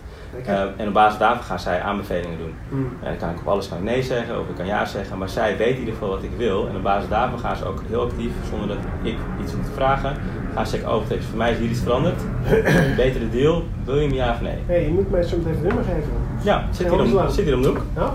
Ehm, 0.45 0.67
en 0.77 0.87
op 0.87 0.93
basis 0.93 1.19
daarvan 1.19 1.43
gaan 1.43 1.59
zij 1.59 1.81
aanbevelingen 1.81 2.37
doen. 2.37 2.53
Hmm. 2.69 2.97
En 3.01 3.09
dan 3.09 3.17
kan 3.17 3.29
ik 3.29 3.39
op 3.39 3.47
alles 3.47 3.67
kan 3.69 3.77
ik 3.77 3.83
nee 3.83 4.03
zeggen 4.03 4.39
of 4.39 4.49
ik 4.49 4.55
kan 4.55 4.65
ja 4.65 4.85
zeggen, 4.85 5.17
maar 5.17 5.29
zij 5.29 5.57
weet 5.57 5.73
in 5.73 5.79
ieder 5.79 5.93
geval 5.93 6.09
wat 6.09 6.23
ik 6.23 6.31
wil. 6.37 6.67
En 6.67 6.75
op 6.75 6.83
basis 6.83 7.09
daarvan 7.09 7.39
gaan 7.39 7.55
ze 7.55 7.65
ook 7.65 7.81
heel 7.87 8.01
actief, 8.01 8.31
zonder 8.49 8.67
dat 8.67 8.77
ik 9.01 9.15
iets 9.41 9.53
hoef 9.53 9.65
te 9.65 9.71
vragen, 9.71 10.15
gaan 10.53 10.65
ze 10.65 10.71
zeggen, 10.71 10.95
oh, 10.95 11.05
voor 11.05 11.37
mij 11.37 11.51
is 11.51 11.57
hier 11.57 11.69
iets 11.69 11.79
veranderd. 11.79 12.21
Betere 12.97 13.29
deal, 13.29 13.63
wil 13.85 13.95
je 13.95 14.07
hem 14.07 14.15
ja 14.15 14.31
of 14.31 14.41
nee? 14.41 14.57
Hé, 14.65 14.75
je 14.75 14.89
moet 14.89 15.11
mij 15.11 15.23
soms 15.23 15.45
even 15.45 15.61
nummer 15.61 15.83
geven. 15.83 16.11
Ja, 16.43 16.65
zit 16.71 16.89
hier 16.89 17.01
om, 17.01 17.29
zit 17.29 17.45
hier 17.45 17.55
om 17.55 17.61
de 17.61 17.67
hoek. 17.67 17.81
Ja? 17.95 18.13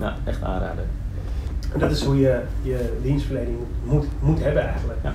Ja, 0.00 0.16
echt 0.24 0.42
aanraden. 0.42 0.84
en 1.72 1.78
dat 1.78 1.90
is 1.90 2.04
hoe 2.04 2.20
je 2.20 2.40
je 2.62 2.98
dienstverlening 3.02 3.58
moet, 3.84 4.06
moet 4.20 4.42
hebben 4.42 4.66
eigenlijk. 4.66 4.98
Ja. 5.02 5.12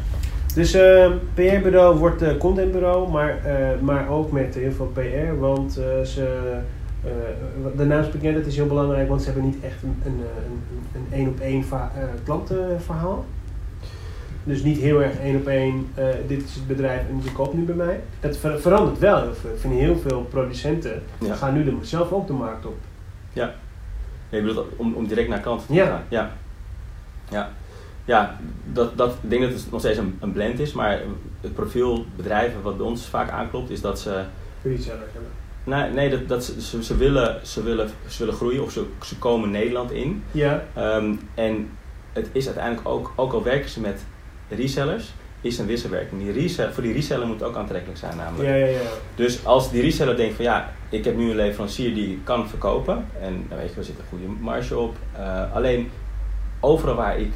Dus 0.55 0.73
eh, 0.73 1.11
PR-bureau 1.33 1.97
wordt 1.97 2.21
eh, 2.21 2.37
contentbureau, 2.37 3.11
maar, 3.11 3.45
eh, 3.45 3.79
maar 3.81 4.09
ook 4.09 4.31
met 4.31 4.55
heel 4.55 4.71
veel 4.71 4.91
PR, 4.93 5.39
want 5.39 5.77
eh, 5.77 6.01
ze, 6.01 6.57
de 7.77 7.85
naamsbekendheid 7.85 8.45
is 8.47 8.55
heel 8.55 8.67
belangrijk, 8.67 9.07
want 9.09 9.21
ze 9.21 9.25
hebben 9.31 9.45
niet 9.45 9.63
echt 9.63 9.83
een 9.83 10.01
een, 10.05 10.19
een, 10.19 10.61
een, 10.93 11.07
één 11.11 11.27
op 11.27 11.39
één 11.39 11.63
klantenverhaal. 12.23 13.25
Dus 14.43 14.63
niet 14.63 14.77
heel 14.79 15.01
erg 15.03 15.19
één 15.19 15.35
op 15.35 15.47
één, 15.47 15.87
dit 16.27 16.43
is 16.43 16.55
het 16.55 16.67
bedrijf 16.67 17.01
en 17.09 17.21
je 17.23 17.31
koopt 17.31 17.53
nu 17.53 17.61
bij 17.63 17.75
mij. 17.75 17.99
Dat 18.19 18.37
ver- 18.37 18.59
verandert 18.61 18.99
wel 18.99 19.21
heel 19.21 19.33
veel. 19.33 19.49
Ik 19.51 19.59
vind 19.59 19.73
heel 19.73 19.97
veel 19.97 20.21
producenten 20.21 21.01
Ja. 21.19 21.33
gaan 21.35 21.53
nu 21.53 21.63
de, 21.63 21.77
zelf 21.81 22.11
ook 22.11 22.27
de 22.27 22.33
markt 22.33 22.65
op. 22.65 22.75
Ja, 23.33 23.53
je 24.29 24.41
bedoelt 24.41 24.65
om, 24.75 24.93
om 24.93 25.07
direct 25.07 25.29
naar 25.29 25.39
klanten 25.39 25.67
te 25.67 25.73
Ja. 25.73 25.85
gaan. 25.85 26.01
Ja. 26.09 26.31
Ja, 27.29 27.49
ja 28.05 28.37
dat, 28.73 28.97
dat, 28.97 29.15
ik 29.21 29.29
denk 29.29 29.41
dat 29.41 29.51
het 29.51 29.71
nog 29.71 29.79
steeds 29.79 29.97
een, 29.97 30.17
een 30.21 30.31
blend 30.31 30.59
is, 30.59 30.73
maar 30.73 31.01
het 31.41 31.53
profiel 31.53 32.05
bedrijven 32.15 32.61
wat 32.61 32.77
bij 32.77 32.85
ons 32.85 33.05
vaak 33.05 33.29
aanklopt 33.29 33.69
is 33.69 33.81
dat 33.81 33.99
ze... 33.99 34.23
Resellers 34.63 35.11
hebben. 35.11 35.31
Nee, 35.63 35.91
nee 35.91 36.09
dat, 36.09 36.27
dat 36.27 36.43
ze, 36.43 36.61
ze, 36.61 36.83
ze 36.83 36.97
willen, 36.97 37.47
ze, 37.47 37.63
willen, 37.63 37.89
ze 38.07 38.19
willen 38.19 38.33
groeien 38.33 38.63
of 38.63 38.71
ze, 38.71 38.85
ze 39.03 39.17
komen 39.17 39.51
Nederland 39.51 39.91
in. 39.91 40.23
Ja, 40.31 40.63
Ehm, 40.73 41.13
en 41.33 41.69
het 42.13 42.29
is 42.31 42.45
uiteindelijk 42.45 42.87
ook, 42.87 43.13
ook 43.15 43.33
al 43.33 43.43
werken 43.43 43.69
ze 43.69 43.79
met 43.79 44.05
resellers, 44.49 45.13
is 45.41 45.57
een 45.57 45.65
wisselwerking. 45.65 46.21
Die 46.21 46.31
resell, 46.31 46.71
voor 46.71 46.83
die 46.83 46.93
reseller 46.93 47.27
moet 47.27 47.39
het 47.39 47.49
ook 47.49 47.55
aantrekkelijk 47.55 47.99
zijn 47.99 48.17
namelijk. 48.17 48.49
Ja, 48.49 48.55
ja, 48.55 48.65
ja. 48.65 48.89
Dus 49.15 49.45
als 49.45 49.71
die 49.71 49.81
reseller 49.81 50.17
denkt 50.17 50.35
van 50.35 50.45
ja, 50.45 50.73
ik 50.89 51.05
heb 51.05 51.17
nu 51.17 51.29
een 51.29 51.35
leverancier 51.35 51.93
die 51.93 52.19
kan 52.23 52.49
verkopen. 52.49 53.05
En 53.21 53.45
dan 53.49 53.57
weet 53.57 53.69
je, 53.69 53.77
er 53.77 53.83
zit 53.83 53.99
een 53.99 54.05
goede 54.09 54.27
marge 54.39 54.77
op. 54.77 54.95
Eh, 55.17 55.53
alleen 55.53 55.91
overal 56.59 56.95
waar 56.95 57.19
ik 57.19 57.31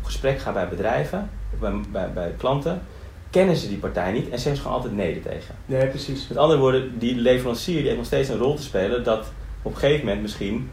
op 0.00 0.06
gesprek 0.06 0.38
ga 0.38 0.52
bij 0.52 0.68
bedrijven, 0.68 1.30
bij, 1.60 1.72
bij, 1.92 2.12
bij 2.12 2.34
klanten, 2.38 2.82
kennen 3.30 3.56
ze 3.56 3.68
die 3.68 3.78
partij 3.78 4.12
niet 4.12 4.28
en 4.28 4.38
zeggen 4.38 4.56
ze 4.56 4.62
gewoon 4.62 4.76
altijd 4.76 4.94
nee 4.94 5.14
er 5.14 5.22
tegen. 5.22 5.54
Nee, 5.66 5.86
precies. 5.86 6.28
Met 6.28 6.38
andere 6.38 6.60
woorden, 6.60 6.98
die 6.98 7.16
leverancier 7.16 7.76
die 7.76 7.84
heeft 7.84 7.96
nog 7.96 8.06
steeds 8.06 8.28
een 8.28 8.38
rol 8.38 8.54
te 8.54 8.62
spelen 8.62 9.04
dat 9.04 9.32
op 9.62 9.72
een 9.72 9.78
gegeven 9.78 10.04
moment 10.04 10.22
misschien 10.22 10.70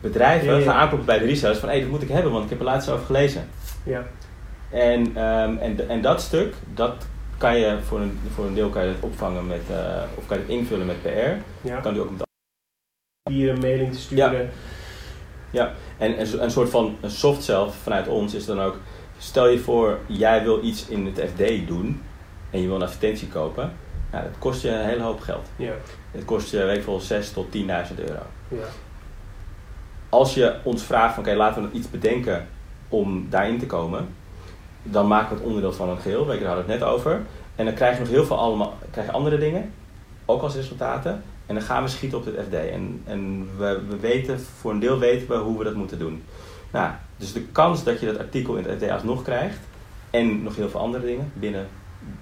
bedrijven 0.00 0.48
Ja, 0.48 0.56
ja. 0.56 0.64
gaan 0.64 0.74
aankloppen 0.74 1.06
bij 1.06 1.18
de 1.18 1.24
resellers 1.24 1.58
van 1.58 1.68
hé, 1.68 1.80
dat 1.80 1.88
moet 1.88 2.02
ik 2.02 2.08
hebben, 2.08 2.32
want 2.32 2.44
ik 2.44 2.50
heb 2.50 2.58
er 2.58 2.64
laatst 2.64 2.88
over 2.88 3.06
gelezen. 3.06 3.48
Ja. 3.82 4.06
En, 4.70 5.16
ehm, 5.16 5.56
en, 5.56 5.88
en 5.88 6.00
dat 6.02 6.20
stuk, 6.20 6.54
dat 6.74 7.06
kan 7.38 7.58
je 7.58 7.78
voor 7.86 8.00
een, 8.00 8.18
voor 8.34 8.46
een 8.46 8.54
deel 8.54 8.68
kan 8.68 8.82
je 8.82 8.88
het 8.88 9.02
opvangen 9.02 9.46
met, 9.46 9.62
eh, 9.70 10.02
of 10.14 10.26
kan 10.26 10.36
je 10.36 10.42
het 10.42 10.52
invullen 10.52 10.86
met 10.86 11.02
PR. 11.02 11.66
Ja. 11.68 11.80
Kan 11.80 11.94
je 11.94 12.00
ook 12.00 12.10
met 12.10 12.22
Hier 13.30 13.50
een 13.50 13.60
mailing 13.60 13.92
te 13.92 13.98
sturen. 13.98 14.50
En 15.98 16.20
een, 16.20 16.42
een 16.42 16.50
soort 16.50 16.70
van 16.70 16.96
een 17.00 17.10
soft 17.10 17.44
zelf 17.44 17.74
vanuit 17.74 18.08
ons 18.08 18.34
is 18.34 18.46
dan 18.46 18.60
ook, 18.60 18.76
stel 19.18 19.48
je 19.48 19.58
voor, 19.58 19.98
jij 20.06 20.42
wil 20.42 20.64
iets 20.64 20.86
in 20.88 21.06
het 21.06 21.30
FD 21.30 21.66
doen 21.66 22.02
en 22.50 22.60
je 22.60 22.66
wil 22.66 22.76
een 22.76 22.82
advertentie 22.82 23.28
kopen. 23.28 23.72
Nou, 24.12 24.24
dat 24.24 24.38
kost 24.38 24.62
je 24.62 24.70
een 24.70 24.84
hele 24.84 25.02
hoop 25.02 25.20
geld. 25.20 25.48
Ja. 25.56 25.72
Het 26.10 26.24
kost 26.24 26.50
je, 26.50 26.64
weet 26.64 26.76
ik 26.76 26.82
veel, 26.82 27.00
6 27.00 27.32
tot 27.32 27.46
10.000 27.56 27.60
euro. 27.96 28.22
Ja. 28.48 28.64
Als 30.08 30.34
je 30.34 30.54
ons 30.62 30.82
vraagt 30.82 31.14
van, 31.14 31.22
oké, 31.22 31.34
laten 31.34 31.62
we 31.62 31.76
iets 31.76 31.90
bedenken 31.90 32.46
om 32.88 33.26
daarin 33.30 33.58
te 33.58 33.66
komen, 33.66 34.08
dan 34.82 35.06
maken 35.06 35.28
we 35.28 35.34
het 35.34 35.44
onderdeel 35.44 35.72
van 35.72 35.88
een 35.88 35.98
geheel. 35.98 36.26
Weet 36.26 36.38
je, 36.38 36.44
daar 36.44 36.54
hadden 36.54 36.66
we 36.66 36.72
het 36.72 36.80
net 36.80 36.90
over. 36.90 37.20
En 37.56 37.64
dan 37.64 37.74
krijg 37.74 37.94
je 37.94 38.00
nog 38.00 38.10
heel 38.10 38.24
veel 38.24 38.38
allemaal, 38.38 38.74
krijg 38.90 39.06
je 39.06 39.12
andere 39.12 39.38
dingen, 39.38 39.72
ook 40.24 40.42
als 40.42 40.54
resultaten. 40.54 41.22
En 41.50 41.56
dan 41.56 41.64
gaan 41.64 41.82
we 41.82 41.88
schieten 41.88 42.18
op 42.18 42.24
het 42.24 42.34
FD. 42.48 42.54
En, 42.54 43.00
en 43.04 43.48
we, 43.58 43.80
we 43.88 43.96
weten, 44.00 44.40
voor 44.40 44.70
een 44.70 44.78
deel 44.78 44.98
weten 44.98 45.28
we 45.28 45.34
hoe 45.36 45.58
we 45.58 45.64
dat 45.64 45.74
moeten 45.74 45.98
doen. 45.98 46.22
Nou, 46.72 46.90
dus 47.16 47.32
de 47.32 47.40
kans 47.42 47.84
dat 47.84 48.00
je 48.00 48.06
dat 48.06 48.18
artikel 48.18 48.56
in 48.56 48.64
het 48.64 48.82
FD 48.82 48.90
alsnog 48.90 49.22
krijgt, 49.22 49.58
en 50.10 50.42
nog 50.42 50.56
heel 50.56 50.68
veel 50.68 50.80
andere 50.80 51.06
dingen 51.06 51.32
binnen, 51.34 51.66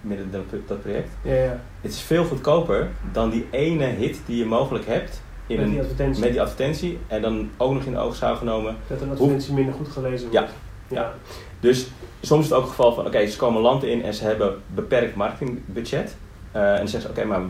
binnen 0.01 0.31
dat, 0.67 0.81
project, 0.83 1.09
Ja, 1.23 1.35
ja. 1.35 1.61
het 1.81 1.93
is 1.93 2.01
veel 2.01 2.25
goedkoper 2.25 2.91
dan 3.13 3.31
die 3.31 3.47
ene 3.51 3.85
hit 3.85 4.21
die 4.27 4.37
je 4.37 4.45
mogelijk 4.47 4.87
hebt 4.87 5.23
in 5.47 5.57
Met 5.57 5.65
die 5.67 5.75
een, 5.75 5.81
advertentie. 5.83 6.21
met 6.23 6.31
die 6.33 6.41
advertentie. 6.41 6.99
En 7.07 7.23
dan 7.23 7.51
ook 7.57 7.73
nog 7.73 7.83
in 7.85 7.93
de 7.93 7.99
oogschouw 7.99 8.35
genomen. 8.37 8.77
Dat 8.87 9.01
een 9.01 9.11
advertentie 9.11 9.55
minder 9.55 9.75
goed 9.75 9.89
gelezen 9.89 10.29
Ja. 10.33 10.41
wordt. 10.41 10.55
Ja. 10.89 11.13
Dus 11.61 11.89
soms 12.21 12.43
is 12.45 12.49
het 12.51 12.59
ook 12.59 12.65
het 12.65 12.75
geval 12.75 12.93
van, 12.95 13.07
oké, 13.07 13.27
ze 13.27 13.37
komen 13.39 13.61
land 13.63 13.85
in 13.85 14.03
en 14.03 14.15
ze 14.15 14.25
hebben 14.25 14.63
beperkt 14.75 15.15
marketingbudget. 15.15 16.17
Eh, 16.53 16.71
en 16.73 16.77
dan 16.77 16.89
zeggen 16.89 17.01
ze, 17.15 17.21
oké, 17.21 17.25
maar 17.29 17.41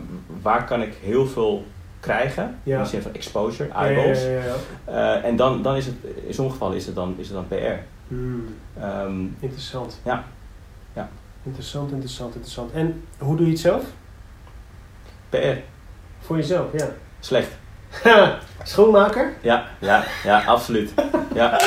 waar 0.41 0.65
kan 0.65 0.81
ik 0.81 0.93
heel 1.01 1.27
veel 1.27 1.65
krijgen? 1.99 2.59
Ja. 2.63 2.77
In 2.77 2.83
de 2.83 2.89
zin 2.89 3.01
van 3.01 3.13
exposure, 3.13 3.69
eyeballs. 3.69 4.21
ja, 4.23 4.29
ja, 4.29 4.43
ja. 4.43 4.55
Eh, 5.19 5.25
en 5.25 5.35
dan, 5.35 5.61
dan 5.63 5.75
is 5.75 5.85
het, 5.85 5.95
in 6.27 6.33
sommige 6.33 6.57
gevallen 6.57 6.77
is 6.77 6.85
het 6.85 6.95
dan, 6.95 7.15
is 7.17 7.27
het 7.29 7.35
dan 7.35 7.47
PR. 7.47 7.83
Hmm. 8.07 8.55
Ehm, 8.79 9.21
Interessant. 9.39 9.99
Ja. 10.03 10.23
Ja. 10.93 11.09
Interessant, 11.43 11.91
interessant, 11.91 12.33
interessant. 12.33 12.71
En 12.71 13.03
hoe 13.17 13.35
doe 13.35 13.45
je 13.45 13.51
het 13.51 13.61
zelf? 13.61 13.83
PR, 15.29 15.37
Voor 16.19 16.35
jezelf, 16.35 16.71
ja. 16.73 16.87
slecht. 17.19 17.57
Schoonmaker? 18.63 19.33
Ja, 19.41 19.63
ja, 19.79 20.03
ja, 20.23 20.43
absoluut. 20.45 20.93
Ja, 21.33 21.59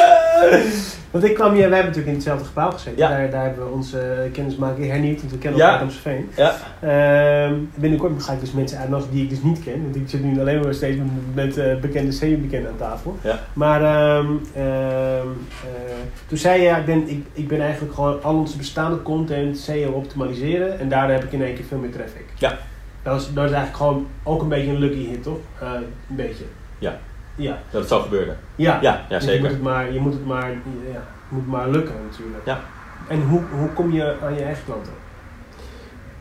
Want 1.11 1.25
ik 1.25 1.35
kwam 1.35 1.53
hier, 1.55 1.69
wij 1.69 1.79
hebben 1.79 1.79
natuurlijk 1.87 2.07
in 2.07 2.15
hetzelfde 2.15 2.45
gebouw 2.45 2.71
gezeten. 2.71 2.99
Ja. 2.99 3.09
Daar, 3.09 3.31
daar 3.31 3.45
hebben 3.45 3.65
we 3.67 3.73
onze 3.73 4.29
kennismaking 4.33 4.87
hernieuwd, 4.91 5.21
want 5.21 5.33
we 5.33 5.39
kennen 5.39 5.61
Ja. 5.61 5.67
elkaar 5.67 5.81
uit 5.81 5.89
Amstelveen. 5.89 6.31
ja, 6.37 6.55
Ehm 6.81 7.55
binnenkort 7.75 8.23
ga 8.23 8.33
ik 8.33 8.41
dus 8.41 8.53
mensen 8.53 8.79
uitnodigen 8.79 9.13
die 9.13 9.23
ik 9.23 9.29
dus 9.31 9.43
niet 9.43 9.63
ken. 9.65 9.83
Want 9.83 9.97
ik 9.97 10.03
zit 10.07 10.23
nu 10.25 10.41
alleen 10.41 10.61
maar 10.61 10.75
steeds 10.75 10.97
met, 10.97 11.35
met 11.35 11.57
eh, 11.59 11.77
bekende, 11.81 12.13
semi-bekenden 12.13 12.71
aan 12.71 12.77
tafel. 12.77 13.17
Ja. 13.23 13.39
Maar 13.53 13.83
ehm, 13.83 14.27
ehm, 14.57 15.27
eh, 15.65 15.93
toen 16.27 16.39
zei 16.39 16.59
je, 16.61 16.67
ja, 16.67 16.77
ik 16.77 16.85
ben, 16.85 17.09
ik, 17.09 17.25
ik 17.33 17.49
ben 17.49 17.61
eigenlijk 17.61 17.95
gewoon 17.95 18.23
al 18.23 18.35
onze 18.35 18.57
bestaande 18.57 19.03
content 19.03 19.59
SEO 19.59 19.91
optimaliseren. 19.91 20.81
En 20.81 20.89
daardoor 20.89 21.15
heb 21.15 21.25
ik 21.25 21.33
in 21.33 21.43
één 21.43 21.55
keer 21.55 21.65
veel 21.65 21.79
meer 21.79 21.93
traffic. 21.93 22.25
Ja. 22.35 22.59
Dat 23.03 23.21
is, 23.21 23.27
dat 23.33 23.45
is 23.45 23.51
eigenlijk 23.51 23.77
gewoon 23.77 24.07
ook 24.23 24.43
een 24.43 24.49
beetje 24.49 24.71
een 24.71 24.79
lucky 24.79 25.07
hit, 25.07 25.23
toch? 25.23 25.39
Eh, 25.61 25.73
een 26.11 26.17
beetje. 26.17 26.45
Ja. 26.79 26.99
Ja. 27.35 27.59
dat 27.71 27.81
het 27.81 27.91
zo 27.91 28.01
gebeurde. 28.01 28.35
Ja. 28.57 28.79
Ja, 28.83 29.05
ja 29.09 29.19
Dus 29.19 29.25
Je 29.25 29.31
moet 29.31 29.35
zeker. 29.35 29.49
het 29.49 29.63
maar, 29.63 29.93
je 29.93 30.01
moet 30.01 30.13
het 30.13 30.27
maar, 30.27 30.51
ja, 30.93 31.03
moet 31.29 31.47
maar 31.47 31.69
lukken 31.69 31.95
natuurlijk. 32.11 32.47
Ja. 32.47 32.61
En 33.09 33.23
hoe, 33.23 33.41
hoe 33.59 33.69
kom 33.69 33.93
je 33.93 34.17
aan 34.23 34.35
je 34.35 34.43
eigen 34.43 34.65
klanten? 34.65 34.93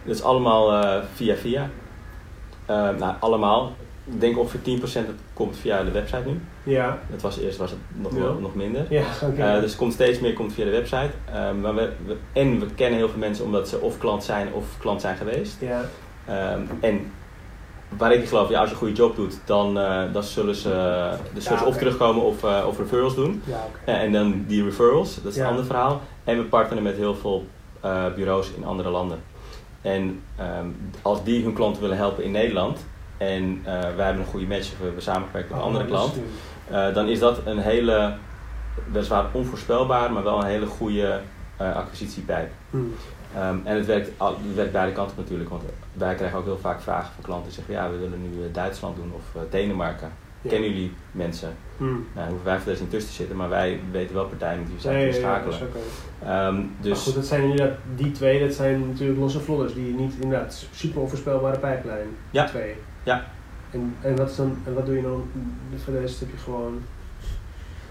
Dat 0.04 0.16
is 0.16 0.24
allemaal 0.24 0.74
eh, 0.84 1.04
via 1.14 1.36
via. 1.36 1.70
Eh, 2.66 2.76
nou, 3.00 3.14
allemaal. 3.20 3.76
Ik 4.06 4.20
denk 4.22 4.38
ongeveer 4.38 4.60
10% 4.80 4.82
dat 5.06 5.16
komt 5.34 5.58
via 5.58 5.84
de 5.84 5.92
website 5.92 6.24
nu. 6.26 6.40
Ja. 6.64 6.98
Dat 7.10 7.22
was, 7.22 7.40
eerst 7.40 7.58
was 7.58 7.70
het 7.72 7.80
nog, 7.92 8.16
Ja. 8.16 8.40
nog 8.40 8.56
minder. 8.56 8.86
Ja. 8.90 9.04
Eh, 9.38 9.54
dus 9.54 9.70
het 9.70 9.76
komt 9.76 9.94
steeds 9.94 10.20
meer 10.20 10.34
komt 10.34 10.54
via 10.54 10.66
de 10.66 10.72
website. 10.72 11.10
Eh, 11.34 11.52
maar 11.62 11.76
we, 11.76 11.90
we- 12.06 12.18
en 12.34 12.60
we 12.60 12.66
kennen 12.76 12.98
heel 13.00 13.10
veel 13.10 13.20
mensen 13.20 13.46
omdat 13.46 13.70
ze 13.70 13.80
of 13.80 13.98
klant 13.98 14.24
zijn 14.24 14.54
of 14.54 14.66
klant 14.80 15.02
zijn 15.02 15.18
geweest. 15.18 15.58
ja. 15.62 15.82
Ehm, 16.32 16.62
en 16.80 17.12
waar 17.98 18.14
ik 18.14 18.28
geloof, 18.28 18.50
ja, 18.50 18.60
als 18.60 18.68
je 18.68 18.74
een 18.74 18.80
goede 18.82 18.94
job 18.96 19.16
doet, 19.16 19.40
dan, 19.46 19.80
eh, 19.80 20.02
dan 20.14 20.24
zullen 20.24 20.56
ze, 20.56 20.70
zullen 21.38 21.60
ze 21.60 21.66
of 21.66 21.78
terugkomen 21.78 22.24
of, 22.24 22.44
eh, 22.44 22.64
of 22.68 22.78
referrals 22.78 23.16
doen. 23.16 23.42
Ja, 23.46 23.68
en 23.86 24.12
dan 24.12 24.44
die 24.48 24.64
referrals, 24.64 25.16
dat 25.16 25.32
is 25.32 25.38
Ja. 25.38 25.44
een 25.44 25.50
ander 25.50 25.66
verhaal. 25.66 26.02
En 26.24 26.38
we 26.38 26.44
partneren 26.44 26.84
met 26.84 26.96
heel 26.96 27.16
veel 27.16 27.46
eh, 27.82 28.06
bureaus 28.16 28.52
in 28.58 28.66
andere 28.66 28.90
landen. 28.90 29.20
En 29.82 30.22
ehm, 30.36 30.66
als 31.02 31.24
die 31.24 31.44
hun 31.44 31.54
klanten 31.54 31.82
willen 31.82 31.98
helpen 31.98 32.24
in 32.24 32.32
Nederland 32.32 32.86
en 33.18 33.62
wij 33.96 34.06
hebben 34.06 34.24
een 34.24 34.30
goede 34.30 34.46
match, 34.46 34.72
of 34.72 34.78
we 34.78 34.84
hebben 34.84 35.04
samengewerkt 35.04 35.50
met 35.50 35.58
een 35.58 35.64
Oh, 35.64 35.70
andere 35.70 35.86
klant, 35.86 36.14
dan 36.94 37.08
is 37.08 37.20
dat 37.20 37.40
een 37.46 37.58
hele, 37.58 38.14
weliswaar 38.92 39.26
onvoorspelbaar, 39.32 40.12
maar 40.14 40.24
wel 40.24 40.40
een 40.40 40.46
hele 40.46 40.66
goede 40.66 41.20
acquisitiepijp. 41.58 42.50
Hmm. 42.70 42.94
Ehm, 43.36 43.58
en 43.64 43.76
het 43.76 43.86
werkt, 43.86 44.10
al- 44.18 44.38
het 44.48 44.56
werkt 44.56 44.72
beide 44.72 44.92
kanten 44.94 45.16
natuurlijk, 45.18 45.50
want 45.50 45.64
wij 45.94 46.16
krijgen 46.16 46.38
ook 46.38 46.46
heel 46.46 46.58
vaak 46.58 46.82
vragen 46.82 47.14
van 47.14 47.24
klanten 47.24 47.46
die 47.48 47.54
zeggen, 47.56 47.74
ja, 47.74 47.92
we 47.92 47.98
willen 47.98 48.22
nu 48.22 48.44
eh, 48.46 48.54
Duitsland 48.54 48.96
doen 48.96 49.12
of 49.16 49.36
eh, 49.36 49.42
Denemarken. 49.50 50.12
Ja. 50.42 50.50
Kennen 50.50 50.70
jullie 50.70 50.94
mensen? 51.12 51.56
Hmm. 51.78 52.08
Nou, 52.16 52.28
hoeven 52.28 52.46
wij 52.46 52.58
voor 52.58 52.66
deze 52.72 52.82
niet 52.82 52.92
tussen 52.92 53.10
te 53.10 53.16
zitten, 53.16 53.36
maar 53.38 53.50
wij 53.50 53.80
weten 53.92 54.16
wel 54.16 54.26
partijen 54.26 54.66
wie 54.66 54.76
we 54.76 54.82
zijn 54.82 54.96
Nee, 54.96 55.06
ja, 55.08 55.14
ja, 55.14 55.20
schakelen. 55.20 55.60
dat 55.60 55.62
is 55.62 55.68
oké. 55.68 55.80
Ehm, 56.32 56.56
Maar 56.56 56.64
dus 56.82 57.02
goed, 57.04 57.16
dat 57.16 57.26
zijn 57.26 57.42
inderdaad 57.44 57.78
die 57.96 58.12
twee, 58.12 58.40
dat 58.40 58.54
zijn 58.54 58.88
natuurlijk 58.88 59.20
losse 59.20 59.40
vlodders 59.40 59.74
die 59.74 59.94
niet 59.94 60.14
inderdaad 60.20 60.66
super 60.72 61.02
onvoorspelbare 61.02 61.60
pijplijn. 61.60 62.08
Ja. 62.32 62.46
Twee. 62.46 62.76
Ja. 63.04 63.26
En, 63.72 63.96
en, 64.02 64.16
wat 64.16 64.30
is 64.30 64.36
dan, 64.36 64.58
en 64.66 64.74
wat 64.74 64.86
doe 64.86 64.96
je 64.96 65.02
dan? 65.02 65.30
Voor 65.84 65.94
de 65.94 66.00
rest 66.00 66.20
heb 66.20 66.30
je 66.32 66.38
gewoon, 66.38 66.82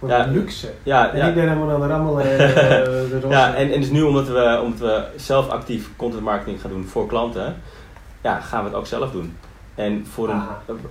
gewoon 0.01 0.19
Ja, 0.19 0.27
luxe. 0.27 0.71
ja, 0.83 1.11
En 1.13 1.19
ja, 1.19 1.27
ik 1.29 1.35
ben 1.35 1.49
helemaal 1.49 1.71
aan 1.75 1.81
de 1.81 1.87
rammelen 1.87 2.25
en 2.25 2.39
eh, 2.39 2.85
de 3.21 3.27
ja 3.29 3.55
en, 3.55 3.73
en 3.73 3.81
dus 3.81 3.91
nu 3.91 4.03
omdat 4.03 4.29
we, 4.29 4.61
omdat 4.63 4.79
we 4.79 5.05
zelf 5.17 5.49
actief 5.49 5.91
content 5.97 6.23
marketing 6.23 6.61
gaan 6.61 6.71
doen 6.71 6.85
voor 6.85 7.07
klanten, 7.07 7.57
ja, 8.23 8.41
gaan 8.41 8.63
we 8.63 8.69
het 8.69 8.79
ook 8.79 8.87
zelf 8.87 9.11
doen. 9.11 9.37
En, 9.75 10.07
voor 10.11 10.29
een, 10.29 10.43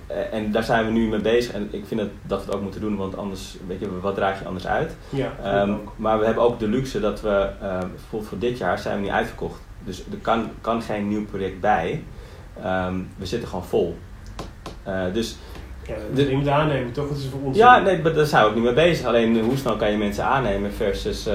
eh, 0.06 0.32
en 0.32 0.52
daar 0.52 0.64
zijn 0.64 0.84
we 0.86 0.90
nu 0.92 1.08
mee 1.08 1.20
bezig 1.20 1.52
en 1.54 1.68
ik 1.70 1.84
vind 1.86 2.00
dat, 2.00 2.08
dat 2.22 2.38
we 2.38 2.44
het 2.44 2.54
ook 2.54 2.62
moeten 2.62 2.80
doen, 2.80 2.96
want 2.96 3.16
anders, 3.16 3.56
weet 3.66 3.80
je, 3.80 4.00
wat 4.00 4.14
draag 4.14 4.38
je 4.38 4.44
anders 4.46 4.66
uit? 4.66 4.96
Ja, 5.08 5.32
Ehm, 5.42 5.72
maar 5.96 6.18
we 6.18 6.24
hebben 6.24 6.44
ook 6.44 6.58
de 6.58 6.68
luxe 6.68 7.00
dat 7.00 7.20
we, 7.20 7.48
ehm, 7.60 7.88
bijvoorbeeld 7.88 8.28
voor 8.30 8.38
dit 8.38 8.58
jaar 8.58 8.78
zijn 8.78 8.96
we 8.96 9.02
niet 9.02 9.10
uitverkocht. 9.10 9.60
Dus 9.84 9.98
er 10.10 10.16
kan, 10.22 10.50
kan 10.60 10.82
geen 10.82 11.08
nieuw 11.08 11.24
project 11.26 11.60
bij. 11.60 12.02
Ehm, 12.62 12.94
we 13.16 13.26
zitten 13.26 13.48
gewoon 13.48 13.64
vol. 13.64 13.98
Eh, 14.82 15.02
dus 15.12 15.36
Ja, 15.90 16.14
de- 16.14 16.30
je 16.30 16.36
moet 16.36 16.48
aannemen, 16.48 16.92
toch? 16.92 17.08
Het 17.08 17.18
is 17.18 17.28
voor 17.30 17.40
ons. 17.42 17.56
ja, 17.56 17.78
nee, 17.78 18.02
maar 18.02 18.12
daar 18.12 18.26
zijn 18.26 18.42
we 18.42 18.48
ook 18.48 18.54
niet 18.54 18.64
mee 18.64 18.72
bezig. 18.72 19.06
Alleen 19.06 19.40
hoe 19.40 19.56
snel 19.56 19.76
kan 19.76 19.90
je 19.90 19.96
mensen 19.96 20.24
aannemen 20.24 20.72
versus... 20.72 21.26
eh, 21.26 21.34